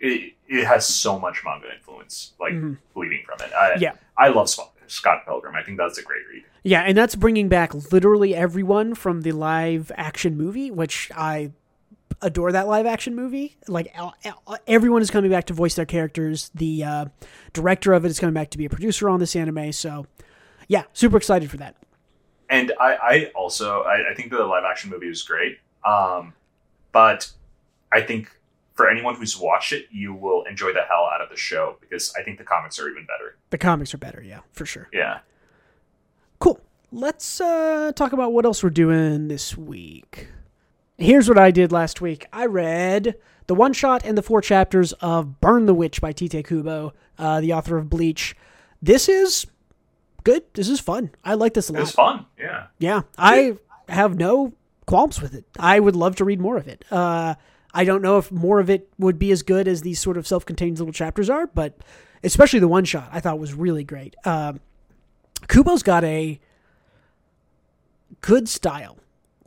it, 0.00 0.34
it 0.48 0.64
has 0.66 0.86
so 0.86 1.18
much 1.18 1.42
manga 1.44 1.72
influence, 1.74 2.32
like 2.38 2.52
Mhm. 2.52 2.76
bleeding 2.94 3.22
from 3.26 3.38
it. 3.46 3.52
I, 3.52 3.76
Yeah. 3.80 3.92
I 4.16 4.28
love 4.28 4.48
Scott 4.86 5.24
Pilgrim. 5.26 5.54
I 5.56 5.62
think 5.62 5.78
that's 5.78 5.98
a 5.98 6.02
great 6.02 6.22
read. 6.32 6.44
Yeah, 6.62 6.82
and 6.82 6.96
that's 6.96 7.14
bringing 7.14 7.48
back 7.48 7.72
literally 7.92 8.34
everyone 8.34 8.94
from 8.94 9.22
the 9.22 9.32
live 9.32 9.90
action 9.96 10.36
movie, 10.36 10.70
which 10.70 11.10
I 11.16 11.52
adore 12.22 12.52
that 12.52 12.66
live 12.66 12.86
action 12.86 13.14
movie. 13.14 13.56
Like 13.66 13.94
everyone 14.66 15.02
is 15.02 15.10
coming 15.10 15.30
back 15.30 15.46
to 15.46 15.54
voice 15.54 15.74
their 15.74 15.86
characters. 15.86 16.50
The 16.54 16.84
uh, 16.84 17.04
director 17.52 17.92
of 17.92 18.04
it 18.04 18.10
is 18.10 18.18
coming 18.18 18.34
back 18.34 18.50
to 18.50 18.58
be 18.58 18.64
a 18.64 18.70
producer 18.70 19.08
on 19.08 19.20
this 19.20 19.36
anime. 19.36 19.72
So, 19.72 20.06
yeah, 20.66 20.84
super 20.92 21.16
excited 21.16 21.50
for 21.50 21.56
that. 21.58 21.76
And 22.50 22.72
I, 22.80 22.96
I 22.96 23.30
also 23.34 23.82
I, 23.82 24.12
I 24.12 24.14
think 24.14 24.30
the 24.30 24.42
live 24.44 24.64
action 24.64 24.90
movie 24.90 25.08
was 25.08 25.22
great. 25.22 25.58
Um, 25.84 26.32
but 26.92 27.30
I 27.92 28.00
think 28.00 28.30
for 28.74 28.88
anyone 28.88 29.16
who's 29.16 29.38
watched 29.38 29.72
it, 29.72 29.86
you 29.90 30.14
will 30.14 30.44
enjoy 30.44 30.72
the 30.72 30.82
hell 30.88 31.08
out 31.12 31.20
of 31.20 31.28
the 31.30 31.36
show 31.36 31.76
because 31.80 32.14
I 32.18 32.22
think 32.22 32.38
the 32.38 32.44
comics 32.44 32.78
are 32.78 32.88
even 32.88 33.04
better. 33.06 33.36
The 33.50 33.58
comics 33.58 33.92
are 33.92 33.98
better, 33.98 34.22
yeah, 34.22 34.40
for 34.52 34.64
sure. 34.66 34.88
Yeah. 34.92 35.18
Cool. 36.38 36.60
Let's 36.92 37.40
uh, 37.40 37.92
talk 37.94 38.12
about 38.12 38.32
what 38.32 38.44
else 38.44 38.62
we're 38.62 38.70
doing 38.70 39.28
this 39.28 39.56
week. 39.58 40.28
Here's 40.98 41.28
what 41.28 41.38
I 41.38 41.52
did 41.52 41.70
last 41.70 42.00
week. 42.00 42.26
I 42.32 42.46
read 42.46 43.14
the 43.46 43.54
one 43.54 43.72
shot 43.72 44.04
and 44.04 44.18
the 44.18 44.22
four 44.22 44.40
chapters 44.40 44.92
of 44.94 45.40
Burn 45.40 45.66
the 45.66 45.74
Witch 45.74 46.00
by 46.00 46.10
Tite 46.10 46.44
Kubo, 46.44 46.92
uh, 47.18 47.40
the 47.40 47.52
author 47.52 47.78
of 47.78 47.88
Bleach. 47.88 48.34
This 48.82 49.08
is 49.08 49.46
good. 50.24 50.42
This 50.54 50.68
is 50.68 50.80
fun. 50.80 51.10
I 51.24 51.34
like 51.34 51.54
this 51.54 51.68
a 51.68 51.72
lot. 51.72 51.82
It's 51.82 51.92
fun. 51.92 52.26
Yeah. 52.36 52.66
Yeah, 52.80 53.02
I 53.16 53.56
have 53.88 54.16
no 54.16 54.54
qualms 54.86 55.22
with 55.22 55.34
it. 55.34 55.44
I 55.56 55.78
would 55.78 55.94
love 55.94 56.16
to 56.16 56.24
read 56.24 56.40
more 56.40 56.56
of 56.56 56.66
it. 56.66 56.84
Uh, 56.90 57.36
I 57.72 57.84
don't 57.84 58.02
know 58.02 58.18
if 58.18 58.32
more 58.32 58.58
of 58.58 58.68
it 58.68 58.88
would 58.98 59.20
be 59.20 59.30
as 59.30 59.42
good 59.44 59.68
as 59.68 59.82
these 59.82 60.00
sort 60.00 60.16
of 60.16 60.26
self-contained 60.26 60.78
little 60.80 60.92
chapters 60.92 61.30
are, 61.30 61.46
but 61.46 61.78
especially 62.24 62.58
the 62.58 62.66
one 62.66 62.84
shot 62.84 63.08
I 63.12 63.20
thought 63.20 63.38
was 63.38 63.54
really 63.54 63.84
great. 63.84 64.16
Um, 64.24 64.58
Kubo's 65.46 65.84
got 65.84 66.02
a 66.02 66.40
good 68.20 68.48
style. 68.48 68.96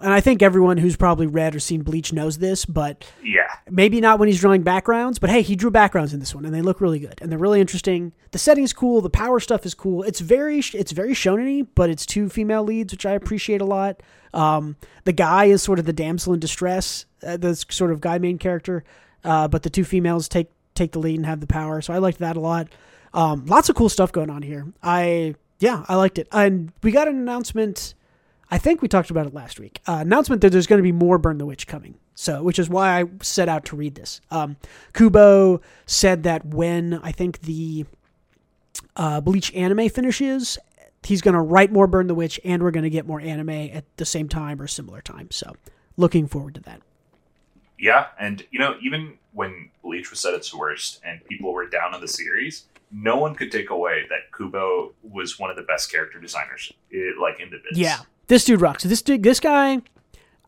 And 0.02 0.12
I 0.14 0.20
think 0.22 0.42
everyone 0.42 0.78
who's 0.78 0.96
probably 0.96 1.28
read 1.28 1.56
or 1.56 1.60
seen 1.60 1.82
Bleach 1.84 2.12
knows 2.12 2.40
this, 2.40 2.66
but 2.66 3.06
Yeah. 3.24 3.48
maybe 3.70 4.02
not 4.02 4.20
when 4.20 4.28
he's 4.28 4.40
drawing 4.42 4.64
backgrounds, 4.64 5.20
but 5.20 5.30
hey, 5.30 5.42
he 5.42 5.56
drew 5.56 5.70
backgrounds 5.72 6.14
in 6.14 6.20
this 6.20 6.34
one 6.36 6.46
and 6.46 6.54
they 6.54 6.62
look 6.62 6.82
really 6.82 7.00
good 7.00 7.20
and 7.22 7.32
they're 7.32 7.40
really 7.40 7.62
interesting. 7.62 8.12
The 8.32 8.40
setting's 8.40 8.74
cool, 8.74 9.02
the 9.02 9.10
power 9.10 9.40
stuff 9.40 9.66
is 9.66 9.74
cool. 9.74 10.04
It's 10.04 10.20
very 10.20 10.60
it's 10.74 10.92
very 10.92 11.14
shonen 11.14 11.68
but 11.76 11.90
it's 11.90 12.06
two 12.06 12.30
female 12.30 12.64
leads, 12.64 12.94
which 12.94 13.06
I 13.06 13.12
appreciate 13.12 13.62
a 13.62 13.66
lot. 13.66 14.02
Um, 14.34 14.76
the 15.04 15.14
guy 15.14 15.46
is 15.46 15.62
sort 15.62 15.80
of 15.80 15.86
the 15.86 15.94
damsel 15.94 16.34
in 16.34 16.40
distress, 16.40 17.06
uh, 17.26 17.38
the 17.38 17.56
sort 17.70 17.92
of 17.92 18.02
guy 18.02 18.18
main 18.18 18.38
character, 18.38 18.84
uh, 19.24 19.48
but 19.48 19.64
the 19.64 19.70
two 19.70 19.84
females 19.84 20.28
take 20.28 20.50
take 20.74 20.94
the 20.94 21.00
lead 21.00 21.16
and 21.18 21.26
have 21.26 21.42
the 21.42 21.48
power. 21.48 21.82
So 21.82 21.94
I 21.94 21.98
liked 21.98 22.20
that 22.20 22.38
a 22.38 22.40
lot. 22.40 22.68
Um, 23.14 23.46
lots 23.46 23.68
of 23.70 23.76
cool 23.76 23.90
stuff 23.90 24.12
going 24.12 24.30
on 24.30 24.42
here. 24.42 24.66
I 24.82 25.36
yeah, 25.60 25.86
I 25.88 25.96
liked 25.96 26.18
it. 26.18 26.28
And 26.32 26.72
we 26.82 26.92
got 26.92 27.08
an 27.08 27.16
announcement 27.18 27.94
I 28.52 28.58
think 28.58 28.82
we 28.82 28.90
talked 28.90 29.10
about 29.10 29.26
it 29.26 29.34
last 29.34 29.60
week. 29.60 29.80
Uh, 29.88 30.00
announcement 30.02 30.42
that 30.42 30.52
there's 30.52 30.68
going 30.68 30.80
to 30.80 30.84
be 30.84 30.92
more 30.92 31.18
Burn 31.18 31.38
the 31.38 31.46
Witch 31.46 31.68
coming. 31.68 31.96
So, 32.16 32.44
which 32.44 32.60
is 32.60 32.70
why 32.70 33.00
I 33.00 33.06
set 33.22 33.48
out 33.48 33.66
to 33.66 33.78
read 33.78 33.96
this. 33.96 34.20
Um, 34.30 34.58
Kubo 34.94 35.62
said 35.86 36.24
that 36.24 36.46
when 36.46 37.00
I 37.02 37.14
think 37.14 37.42
the 37.42 37.86
uh, 38.98 39.22
Bleach 39.22 39.54
anime 39.56 39.90
finishes, 39.90 40.58
he's 41.04 41.22
going 41.22 41.34
to 41.34 41.42
write 41.42 41.72
more 41.72 41.88
Burn 41.88 42.08
the 42.08 42.14
Witch, 42.14 42.40
and 42.44 42.62
we're 42.62 42.72
going 42.72 42.84
to 42.84 42.90
get 42.90 43.08
more 43.08 43.22
anime 43.22 43.50
at 43.50 43.86
the 43.98 44.06
same 44.06 44.28
time 44.28 44.62
or 44.62 44.68
similar 44.68 45.02
time. 45.02 45.32
So, 45.32 45.56
looking 45.96 46.28
forward 46.28 46.56
to 46.56 46.62
that. 46.62 46.82
Yeah, 47.80 48.08
and 48.20 48.46
you 48.52 48.60
know, 48.60 48.76
even 48.84 49.18
when 49.34 49.72
Bleach 49.82 50.12
was 50.12 50.24
at 50.26 50.34
its 50.34 50.54
worst 50.54 51.00
and 51.04 51.24
people 51.26 51.54
were 51.54 51.68
down 51.68 51.96
on 51.96 52.02
the 52.02 52.08
series, 52.08 52.66
no 52.92 53.16
one 53.16 53.34
could 53.34 53.52
take 53.52 53.70
away 53.70 54.06
that 54.10 54.38
Kubo 54.38 54.92
was 55.02 55.40
one 55.40 55.50
of 55.50 55.56
the 55.56 55.64
best 55.64 55.92
character 55.92 56.20
designers, 56.20 56.72
eh, 56.94 56.98
like 57.20 57.40
in 57.40 57.50
the 57.50 57.58
biz. 57.68 57.80
Yeah, 57.80 58.00
this 58.32 58.46
dude 58.46 58.62
rocks. 58.62 58.84
This 58.84 59.02
dude, 59.02 59.24
this 59.24 59.42
guy, 59.42 59.82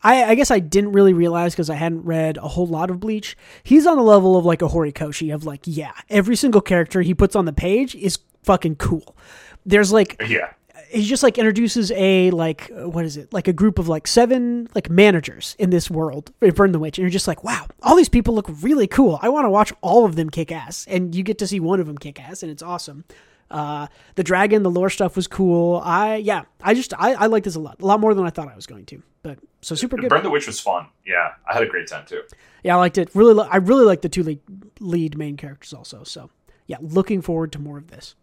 I, 0.01 0.23
I 0.23 0.35
guess 0.35 0.49
I 0.49 0.59
didn't 0.59 0.93
really 0.93 1.11
realize 1.11 1.53
because 1.53 1.69
I 1.69 1.75
hadn't 1.75 2.03
read 2.03 2.37
a 2.37 2.47
whole 2.47 2.65
lot 2.65 2.89
of 2.89 3.01
Bleach. 3.01 3.35
He's 3.61 3.85
on 3.85 3.97
the 3.97 4.03
level 4.03 4.37
of 4.37 4.45
like 4.45 4.61
a 4.61 4.69
Horikoshi 4.69 5.35
of 5.35 5.45
like, 5.45 5.61
yeah, 5.65 5.91
every 6.09 6.37
single 6.37 6.61
character 6.61 7.01
he 7.01 7.13
puts 7.13 7.35
on 7.35 7.43
the 7.43 7.51
page 7.51 7.93
is 7.93 8.19
fucking 8.43 8.77
cool. 8.77 9.17
There's 9.65 9.91
like 9.91 10.15
yeah, 10.25 10.53
he 10.91 11.03
just 11.03 11.23
like 11.23 11.37
introduces 11.37 11.91
a 11.91 12.31
like 12.31 12.71
what 12.71 13.03
is 13.03 13.17
it 13.17 13.33
like 13.33 13.49
a 13.49 13.53
group 13.53 13.77
of 13.79 13.89
like 13.89 14.07
seven 14.07 14.69
like 14.75 14.89
managers 14.89 15.55
in 15.59 15.69
this 15.69 15.89
world 15.89 16.31
Burn 16.39 16.71
the 16.71 16.79
Witch 16.79 16.97
and 16.97 17.03
you're 17.03 17.09
just 17.09 17.27
like 17.27 17.45
wow 17.45 17.67
all 17.81 17.95
these 17.95 18.09
people 18.09 18.35
look 18.35 18.47
really 18.61 18.87
cool 18.87 19.19
I 19.21 19.29
want 19.29 19.45
to 19.45 19.49
watch 19.49 19.71
all 19.81 20.03
of 20.03 20.17
them 20.17 20.29
kick 20.29 20.51
ass 20.51 20.85
and 20.89 21.15
you 21.15 21.23
get 21.23 21.37
to 21.37 21.47
see 21.47 21.61
one 21.61 21.79
of 21.79 21.87
them 21.87 21.97
kick 21.97 22.21
ass 22.21 22.43
and 22.43 22.51
it's 22.51 22.61
awesome 22.61 23.05
uh 23.53 23.87
the 24.15 24.23
dragon 24.23 24.63
the 24.63 24.69
lore 24.69 24.89
stuff 24.89 25.15
was 25.15 25.27
cool 25.27 25.81
I 25.85 26.17
yeah 26.17 26.43
I 26.61 26.73
just 26.73 26.93
I, 26.99 27.13
I 27.13 27.25
like 27.27 27.43
this 27.45 27.55
a 27.55 27.59
lot 27.59 27.79
a 27.81 27.85
lot 27.85 27.99
more 28.01 28.13
than 28.13 28.25
I 28.25 28.29
thought 28.29 28.49
I 28.51 28.55
was 28.55 28.65
going 28.65 28.85
to 28.87 29.01
but 29.21 29.39
so 29.61 29.75
super 29.75 29.95
good 29.95 30.09
Burn 30.09 30.23
the 30.23 30.29
Witch 30.29 30.47
was 30.47 30.59
fun. 30.59 30.87
Yeah, 31.05 31.31
I 31.49 31.53
had 31.53 31.63
a 31.63 31.67
great 31.67 31.87
time 31.87 32.05
too. 32.05 32.23
yeah 32.63 32.75
I 32.75 32.79
liked 32.79 32.97
it 32.97 33.09
really 33.13 33.47
I 33.49 33.57
really 33.57 33.85
like 33.85 34.01
the 34.01 34.09
two 34.09 34.23
lead, 34.23 34.41
lead 34.81 35.17
main 35.17 35.37
characters 35.37 35.73
also 35.73 36.03
so 36.03 36.29
yeah 36.67 36.77
looking 36.81 37.21
forward 37.21 37.51
to 37.53 37.59
more 37.59 37.77
of 37.77 37.87
this 37.87 38.15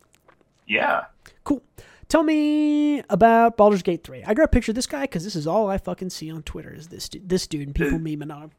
Yeah, 0.66 1.05
Cool. 1.45 1.62
Tell 2.09 2.22
me 2.24 3.03
about 3.09 3.57
Baldur's 3.57 3.83
Gate 3.83 4.03
3. 4.03 4.24
I 4.24 4.35
got 4.35 4.43
a 4.45 4.49
picture 4.49 4.72
of 4.72 4.76
this 4.76 4.87
guy 4.89 5.03
because 5.03 5.22
this 5.22 5.37
is 5.37 5.47
all 5.47 5.68
I 5.70 5.78
fucking 5.78 6.11
see 6.11 6.28
on 6.31 6.43
Twitter 6.43 6.72
is 6.74 6.89
this 6.89 7.09
this 7.22 7.47
dude 7.47 7.68
and 7.68 7.74
people 7.74 7.99
memeing 8.01 8.35
on 8.35 8.43
him. 8.43 8.51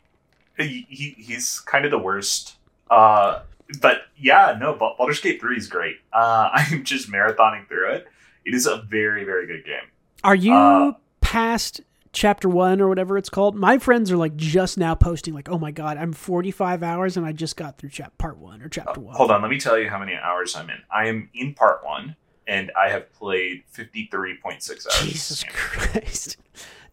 he, 0.58 0.86
he 0.90 1.16
he's 1.22 1.60
kind 1.60 1.84
of 1.84 1.92
the 1.92 2.00
worst. 2.00 2.56
Uh, 2.90 3.42
but 3.80 4.02
yeah, 4.18 4.58
no, 4.60 4.74
Bal- 4.74 4.96
Baldur's 4.98 5.22
Gate 5.22 5.40
Three 5.40 5.58
is 5.58 5.68
great. 5.68 5.98
Uh, 6.12 6.50
I'm 6.54 6.84
just 6.84 7.12
marathoning 7.12 7.68
through 7.68 7.92
it. 7.92 8.08
It 8.46 8.54
is 8.54 8.66
a 8.66 8.82
very 8.90 9.24
very 9.24 9.48
good 9.48 9.66
game. 9.66 9.90
Are 10.24 10.36
you 10.36 10.54
Uh, 10.54 10.94
past 11.22 11.82
chapter 12.14 12.50
one 12.50 12.82
or 12.82 12.88
whatever 12.90 13.18
it's 13.18 13.30
called? 13.30 13.56
My 13.56 13.78
friends 13.78 14.12
are 14.12 14.18
like 14.18 14.36
just 14.36 14.78
now 14.78 14.94
posting 14.96 15.34
like, 15.34 15.50
oh 15.50 15.58
my 15.58 15.72
god, 15.72 15.98
I'm 15.98 16.12
45 16.14 16.84
hours 16.84 17.16
and 17.18 17.26
I 17.26 17.32
just 17.32 17.56
got 17.56 17.78
through 17.78 17.90
chap 17.90 18.18
part 18.18 18.38
one 18.38 18.62
or 18.62 18.68
chapter 18.70 19.00
one. 19.00 19.16
Hold 19.16 19.32
on, 19.32 19.42
let 19.42 19.50
me 19.50 19.60
tell 19.60 19.78
you 19.80 19.90
how 19.90 19.98
many 20.00 20.16
hours 20.16 20.56
I'm 20.56 20.70
in. 20.70 20.78
I 20.94 21.08
am 21.08 21.30
in 21.34 21.54
part 21.54 21.86
one, 21.86 22.16
and 22.48 22.72
I 22.78 22.90
have 22.90 23.12
played 23.14 23.64
53.6 23.74 24.70
hours. 24.88 25.00
Jesus. 25.10 25.44
Christ. 25.50 26.38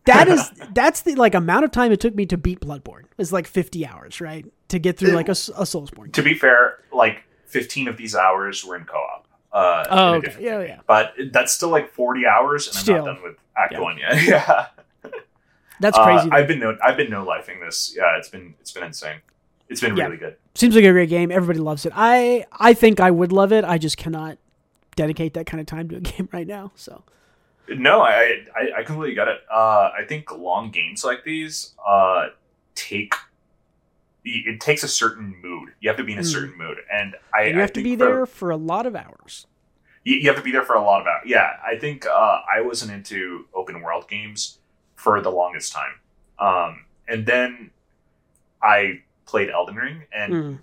That 0.09 0.29
is 0.35 0.51
that's 0.75 1.03
the 1.03 1.15
like 1.15 1.35
amount 1.35 1.65
of 1.65 1.71
time 1.71 1.93
it 1.93 2.01
took 2.01 2.15
me 2.15 2.27
to 2.27 2.37
beat 2.37 2.61
Bloodborne. 2.61 3.05
It's 3.19 3.33
like 3.33 3.47
50 3.47 3.87
hours, 3.87 4.21
right? 4.21 4.45
To 4.69 4.79
get 4.79 4.99
through 4.99 5.13
like 5.13 5.29
a, 5.29 5.33
a 5.33 5.65
Soulsborne. 5.65 6.13
To 6.13 6.23
be 6.23 6.35
fair, 6.35 6.81
like 6.93 7.23
15 7.47 7.89
of 7.89 7.97
these 7.97 8.15
hours 8.15 8.65
were 8.65 8.77
in 8.77 8.85
co-op. 8.85 9.27
Uh, 9.53 9.85
Oh, 9.91 10.13
in 10.15 10.27
okay. 10.27 10.37
Yeah, 10.41 10.61
yeah. 10.63 10.81
But 10.87 11.15
that's 11.33 11.53
still 11.53 11.71
like 11.71 11.91
40 11.93 12.27
hours, 12.27 12.67
and 12.69 12.77
I'm 12.77 12.83
Still. 12.83 12.97
not 13.07 13.15
done 13.15 13.23
with 13.23 13.37
Act 13.57 13.73
Yeah. 13.73 13.81
One 13.81 13.99
yet. 14.03 14.23
yeah. 14.25 14.67
That's 15.81 15.97
Uh, 15.97 16.05
crazy. 16.05 16.29
I've 16.33 16.49
been 16.49 16.59
no, 16.59 16.77
I've 16.85 16.97
been 16.97 17.11
no 17.11 17.25
lifing 17.25 17.61
this. 17.65 17.95
Yeah, 17.97 18.17
it's 18.19 18.29
been 18.29 18.55
it's 18.61 18.73
been 18.73 18.83
insane. 18.85 19.21
It's 19.69 19.81
been 19.81 19.97
Yeah. 19.97 20.05
really 20.05 20.17
good. 20.17 20.37
seems 20.55 20.75
like 20.75 20.85
a 20.85 20.91
great 20.93 21.09
game. 21.09 21.31
Everybody 21.31 21.61
loves 21.61 21.87
it. 21.87 21.93
I 21.95 22.45
I 22.53 22.75
think 22.75 22.99
I 23.01 23.11
would 23.11 23.33
love 23.33 23.53
it. 23.53 23.65
I 23.65 23.79
just 23.79 23.97
cannot 23.97 24.39
dedicate 24.97 25.35
that 25.35 25.47
kind 25.47 25.61
of 25.61 25.67
time 25.67 25.89
to 25.91 25.97
a 25.97 26.01
game 26.13 26.29
right 26.33 26.47
now. 26.47 26.73
So 26.75 27.05
No, 27.77 28.01
I 28.03 28.45
I, 28.57 28.79
I 28.79 28.83
completely 28.83 29.15
get 29.15 29.29
it. 29.29 29.41
Uh, 29.53 29.91
I 29.99 30.05
think 30.09 30.31
long 30.33 30.71
games 30.71 31.05
like 31.05 31.25
these 31.25 31.75
uh, 31.87 32.29
take 32.75 33.15
it 34.25 34.61
takes 34.61 34.83
a 34.83 34.89
certain 34.89 35.35
mood. 35.43 35.71
You 35.81 35.89
have 35.89 35.97
to 35.99 36.05
be 36.05 36.13
in 36.13 36.19
a 36.19 36.23
Mm. 36.23 36.33
certain 36.33 36.59
mood, 36.59 36.79
and 36.93 37.15
I 37.35 37.43
and 37.43 37.53
you 37.55 37.59
I 37.59 37.61
have 37.63 37.73
to 37.73 37.81
think 37.81 37.85
be 37.85 37.97
for- 37.97 38.05
there 38.05 38.27
for 38.27 38.51
a 38.51 38.57
lot 38.57 38.87
of 38.87 38.95
hours. 38.97 39.47
You, 40.05 40.17
you 40.17 40.29
have 40.29 40.37
to 40.37 40.43
be 40.43 40.53
there 40.53 40.63
for 40.65 40.75
a 40.75 40.83
lot 40.83 41.01
of 41.01 41.07
hours. 41.07 41.23
Yeah, 41.27 41.51
I 41.67 41.79
think 41.79 42.07
uh, 42.07 42.41
I 42.55 42.61
wasn't 42.63 42.93
into 42.93 43.47
open 43.55 43.81
world 43.83 44.09
games 44.09 44.59
for 44.97 45.21
the 45.21 45.31
longest 45.31 45.73
time, 45.73 45.93
um, 46.39 46.85
and 47.07 47.25
then 47.27 47.71
I 48.63 49.03
played 49.27 49.51
Elden 49.51 49.77
Ring, 49.77 50.05
and 50.13 50.33
Mm. 50.35 50.59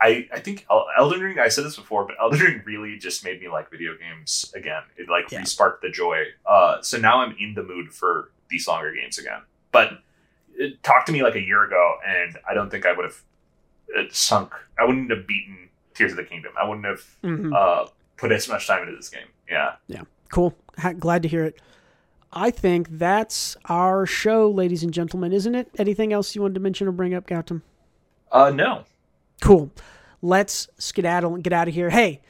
I, 0.00 0.28
I 0.32 0.40
think 0.40 0.64
El- 0.70 0.86
Elden 0.98 1.20
Ring. 1.20 1.38
I 1.38 1.48
said 1.48 1.64
this 1.64 1.76
before, 1.76 2.06
but 2.06 2.16
Elden 2.20 2.40
Ring 2.40 2.62
really 2.64 2.96
just 2.98 3.24
made 3.24 3.40
me 3.40 3.48
like 3.48 3.70
video 3.70 3.92
games 3.98 4.50
again. 4.54 4.82
It 4.96 5.08
like 5.10 5.30
Yeah. 5.30 5.42
resparked 5.42 5.82
the 5.82 5.90
joy. 5.90 6.24
Uh, 6.46 6.80
so 6.82 6.98
now 6.98 7.20
I'm 7.20 7.36
in 7.38 7.54
the 7.54 7.62
mood 7.62 7.92
for 7.92 8.30
these 8.48 8.66
longer 8.66 8.92
games 8.92 9.18
again. 9.18 9.40
But 9.72 9.98
it, 10.54 10.82
talk 10.82 11.04
to 11.06 11.12
me 11.12 11.22
like 11.22 11.34
a 11.34 11.40
year 11.40 11.64
ago, 11.64 11.96
and 12.06 12.38
I 12.48 12.54
don't 12.54 12.70
think 12.70 12.86
I 12.86 12.92
would 12.92 13.04
have 13.04 13.22
uh, 13.98 14.02
sunk. 14.10 14.52
I 14.78 14.84
wouldn't 14.84 15.10
have 15.10 15.26
beaten 15.26 15.68
Tears 15.94 16.12
of 16.12 16.16
the 16.16 16.24
Kingdom. 16.24 16.52
I 16.58 16.66
wouldn't 16.66 16.86
have 16.86 17.04
Mhm. 17.22 17.54
uh, 17.54 17.88
put 18.16 18.32
as 18.32 18.48
much 18.48 18.66
time 18.66 18.82
into 18.82 18.96
this 18.96 19.08
game. 19.10 19.26
Yeah. 19.50 19.74
Yeah. 19.86 20.02
Cool. 20.30 20.54
Ha- 20.78 20.92
glad 20.92 21.22
to 21.22 21.28
hear 21.28 21.44
it. 21.44 21.60
I 22.32 22.50
think 22.52 22.88
that's 22.90 23.56
our 23.66 24.06
show, 24.06 24.48
ladies 24.48 24.82
and 24.84 24.94
gentlemen, 24.94 25.32
isn't 25.32 25.54
it? 25.54 25.68
Anything 25.78 26.12
else 26.12 26.34
you 26.36 26.42
wanted 26.42 26.54
to 26.54 26.60
mention 26.60 26.86
or 26.86 26.92
bring 26.92 27.12
up, 27.12 27.26
Gautam? 27.26 27.62
Uh, 28.30 28.50
no. 28.50 28.84
Cool. 29.40 29.70
Let's 30.22 30.68
skedaddle 30.78 31.34
and 31.34 31.42
get 31.42 31.52
out 31.52 31.68
of 31.68 31.74
here. 31.74 31.90
Hey, 31.90 32.20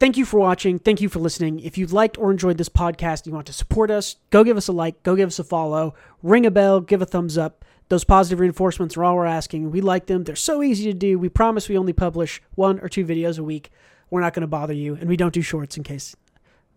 thank 0.00 0.16
you 0.16 0.24
for 0.24 0.40
watching. 0.40 0.78
Thank 0.78 1.00
you 1.00 1.08
for 1.08 1.18
listening. 1.18 1.60
If 1.60 1.76
you 1.76 1.86
liked 1.86 2.18
or 2.18 2.30
enjoyed 2.30 2.58
this 2.58 2.68
podcast 2.68 3.20
and 3.20 3.26
you 3.28 3.32
want 3.34 3.46
to 3.48 3.52
support 3.52 3.90
us, 3.90 4.16
go 4.30 4.44
give 4.44 4.56
us 4.56 4.68
a 4.68 4.72
like, 4.72 5.02
go 5.02 5.14
give 5.14 5.28
us 5.28 5.38
a 5.38 5.44
follow, 5.44 5.94
ring 6.22 6.46
a 6.46 6.50
bell, 6.50 6.80
give 6.80 7.02
a 7.02 7.06
thumbs 7.06 7.36
up. 7.36 7.64
Those 7.88 8.02
positive 8.04 8.40
reinforcements 8.40 8.96
are 8.96 9.04
all 9.04 9.14
we're 9.14 9.26
asking. 9.26 9.70
We 9.70 9.80
like 9.80 10.06
them. 10.06 10.24
They're 10.24 10.34
so 10.34 10.62
easy 10.62 10.84
to 10.90 10.98
do. 10.98 11.18
We 11.18 11.28
promise 11.28 11.68
we 11.68 11.78
only 11.78 11.92
publish 11.92 12.42
one 12.54 12.80
or 12.80 12.88
two 12.88 13.04
videos 13.04 13.38
a 13.38 13.44
week. 13.44 13.70
We're 14.10 14.22
not 14.22 14.34
going 14.34 14.40
to 14.40 14.48
bother 14.48 14.72
you, 14.72 14.94
and 14.94 15.08
we 15.08 15.16
don't 15.16 15.34
do 15.34 15.42
shorts 15.42 15.76
in 15.76 15.82
case 15.82 16.16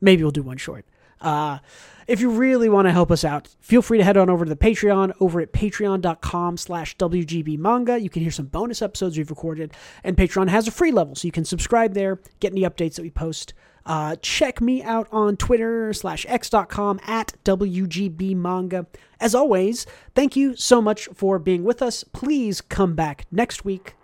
maybe 0.02 0.24
we'll 0.24 0.32
do 0.32 0.44
one 0.44 0.58
short. 0.58 0.86
Uh, 1.22 1.60
if 2.08 2.20
you 2.22 2.32
really 2.32 2.70
want 2.70 2.88
to 2.88 2.92
help 2.92 3.12
us 3.12 3.24
out, 3.24 3.48
feel 3.60 3.84
free 3.84 4.00
to 4.00 4.04
head 4.04 4.18
on 4.18 4.32
over 4.32 4.44
to 4.44 4.50
the 4.50 4.56
Patreon 4.56 5.14
over 5.20 5.42
at 5.42 5.54
patreon.com 5.54 6.58
slash 6.58 6.98
WGB 6.98 7.60
manga. 7.60 8.00
You 8.00 8.10
can 8.10 8.24
hear 8.24 8.32
some 8.32 8.48
bonus 8.48 8.82
episodes 8.82 9.16
we've 9.16 9.30
recorded, 9.30 9.74
and 10.04 10.18
Patreon 10.18 10.50
has 10.50 10.68
a 10.68 10.72
free 10.72 10.92
level, 10.92 11.14
so 11.14 11.28
you 11.28 11.32
can 11.32 11.46
subscribe 11.46 11.94
there, 11.94 12.20
get 12.40 12.52
any 12.52 12.62
updates 12.62 12.96
that 12.96 13.04
we 13.04 13.12
post. 13.12 13.54
Uh, 13.86 14.16
check 14.22 14.60
me 14.60 14.82
out 14.84 15.08
on 15.12 15.38
Twitter 15.38 15.94
slash 15.94 16.26
x.com 16.28 17.00
at 17.06 17.34
WGB 17.44 18.36
manga. 18.36 18.88
As 19.20 19.36
always, 19.36 19.86
thank 20.16 20.36
you 20.36 20.56
so 20.56 20.82
much 20.82 21.08
for 21.14 21.38
being 21.40 21.64
with 21.64 21.82
us. 21.82 22.04
Please 22.04 22.60
come 22.62 22.96
back 22.96 23.26
next 23.32 23.66
week. 23.66 23.96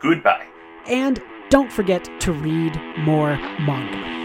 Goodbye. 0.00 0.46
And 0.86 1.22
don't 1.50 1.72
forget 1.72 2.08
to 2.20 2.32
read 2.32 2.76
more 2.98 3.36
manga. 3.36 4.23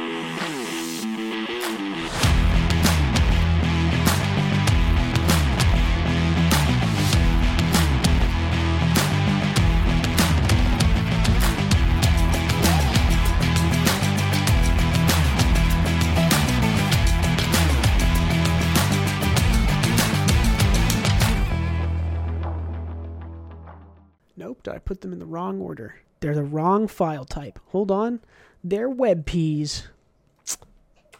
Nope, 24.60 24.64
did 24.64 24.74
I 24.76 24.80
put 24.80 25.02
them 25.02 25.14
in 25.14 25.20
the 25.20 25.26
wrong 25.26 25.62
order? 25.62 25.96
They're 26.20 26.36
the 26.36 26.44
wrong 26.44 26.88
file 26.88 27.24
type. 27.24 27.60
Hold 27.68 27.92
on. 27.92 28.20
They're 28.64 28.90
WebPs. 28.90 29.88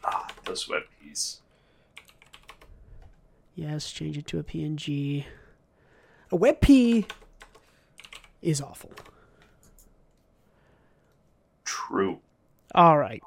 Ah, 0.04 0.28
those 0.46 0.68
web 0.68 0.84
keys. 1.02 1.42
Yes, 3.56 3.92
change 3.92 4.18
it 4.18 4.28
to 4.28 4.40
a 4.40 4.44
PNG. 4.44 5.26
A 6.32 6.38
WebP 6.38 7.10
is 8.42 8.62
awful. 8.62 8.92
True. 11.64 12.20
All 12.76 12.98
right. 12.98 13.24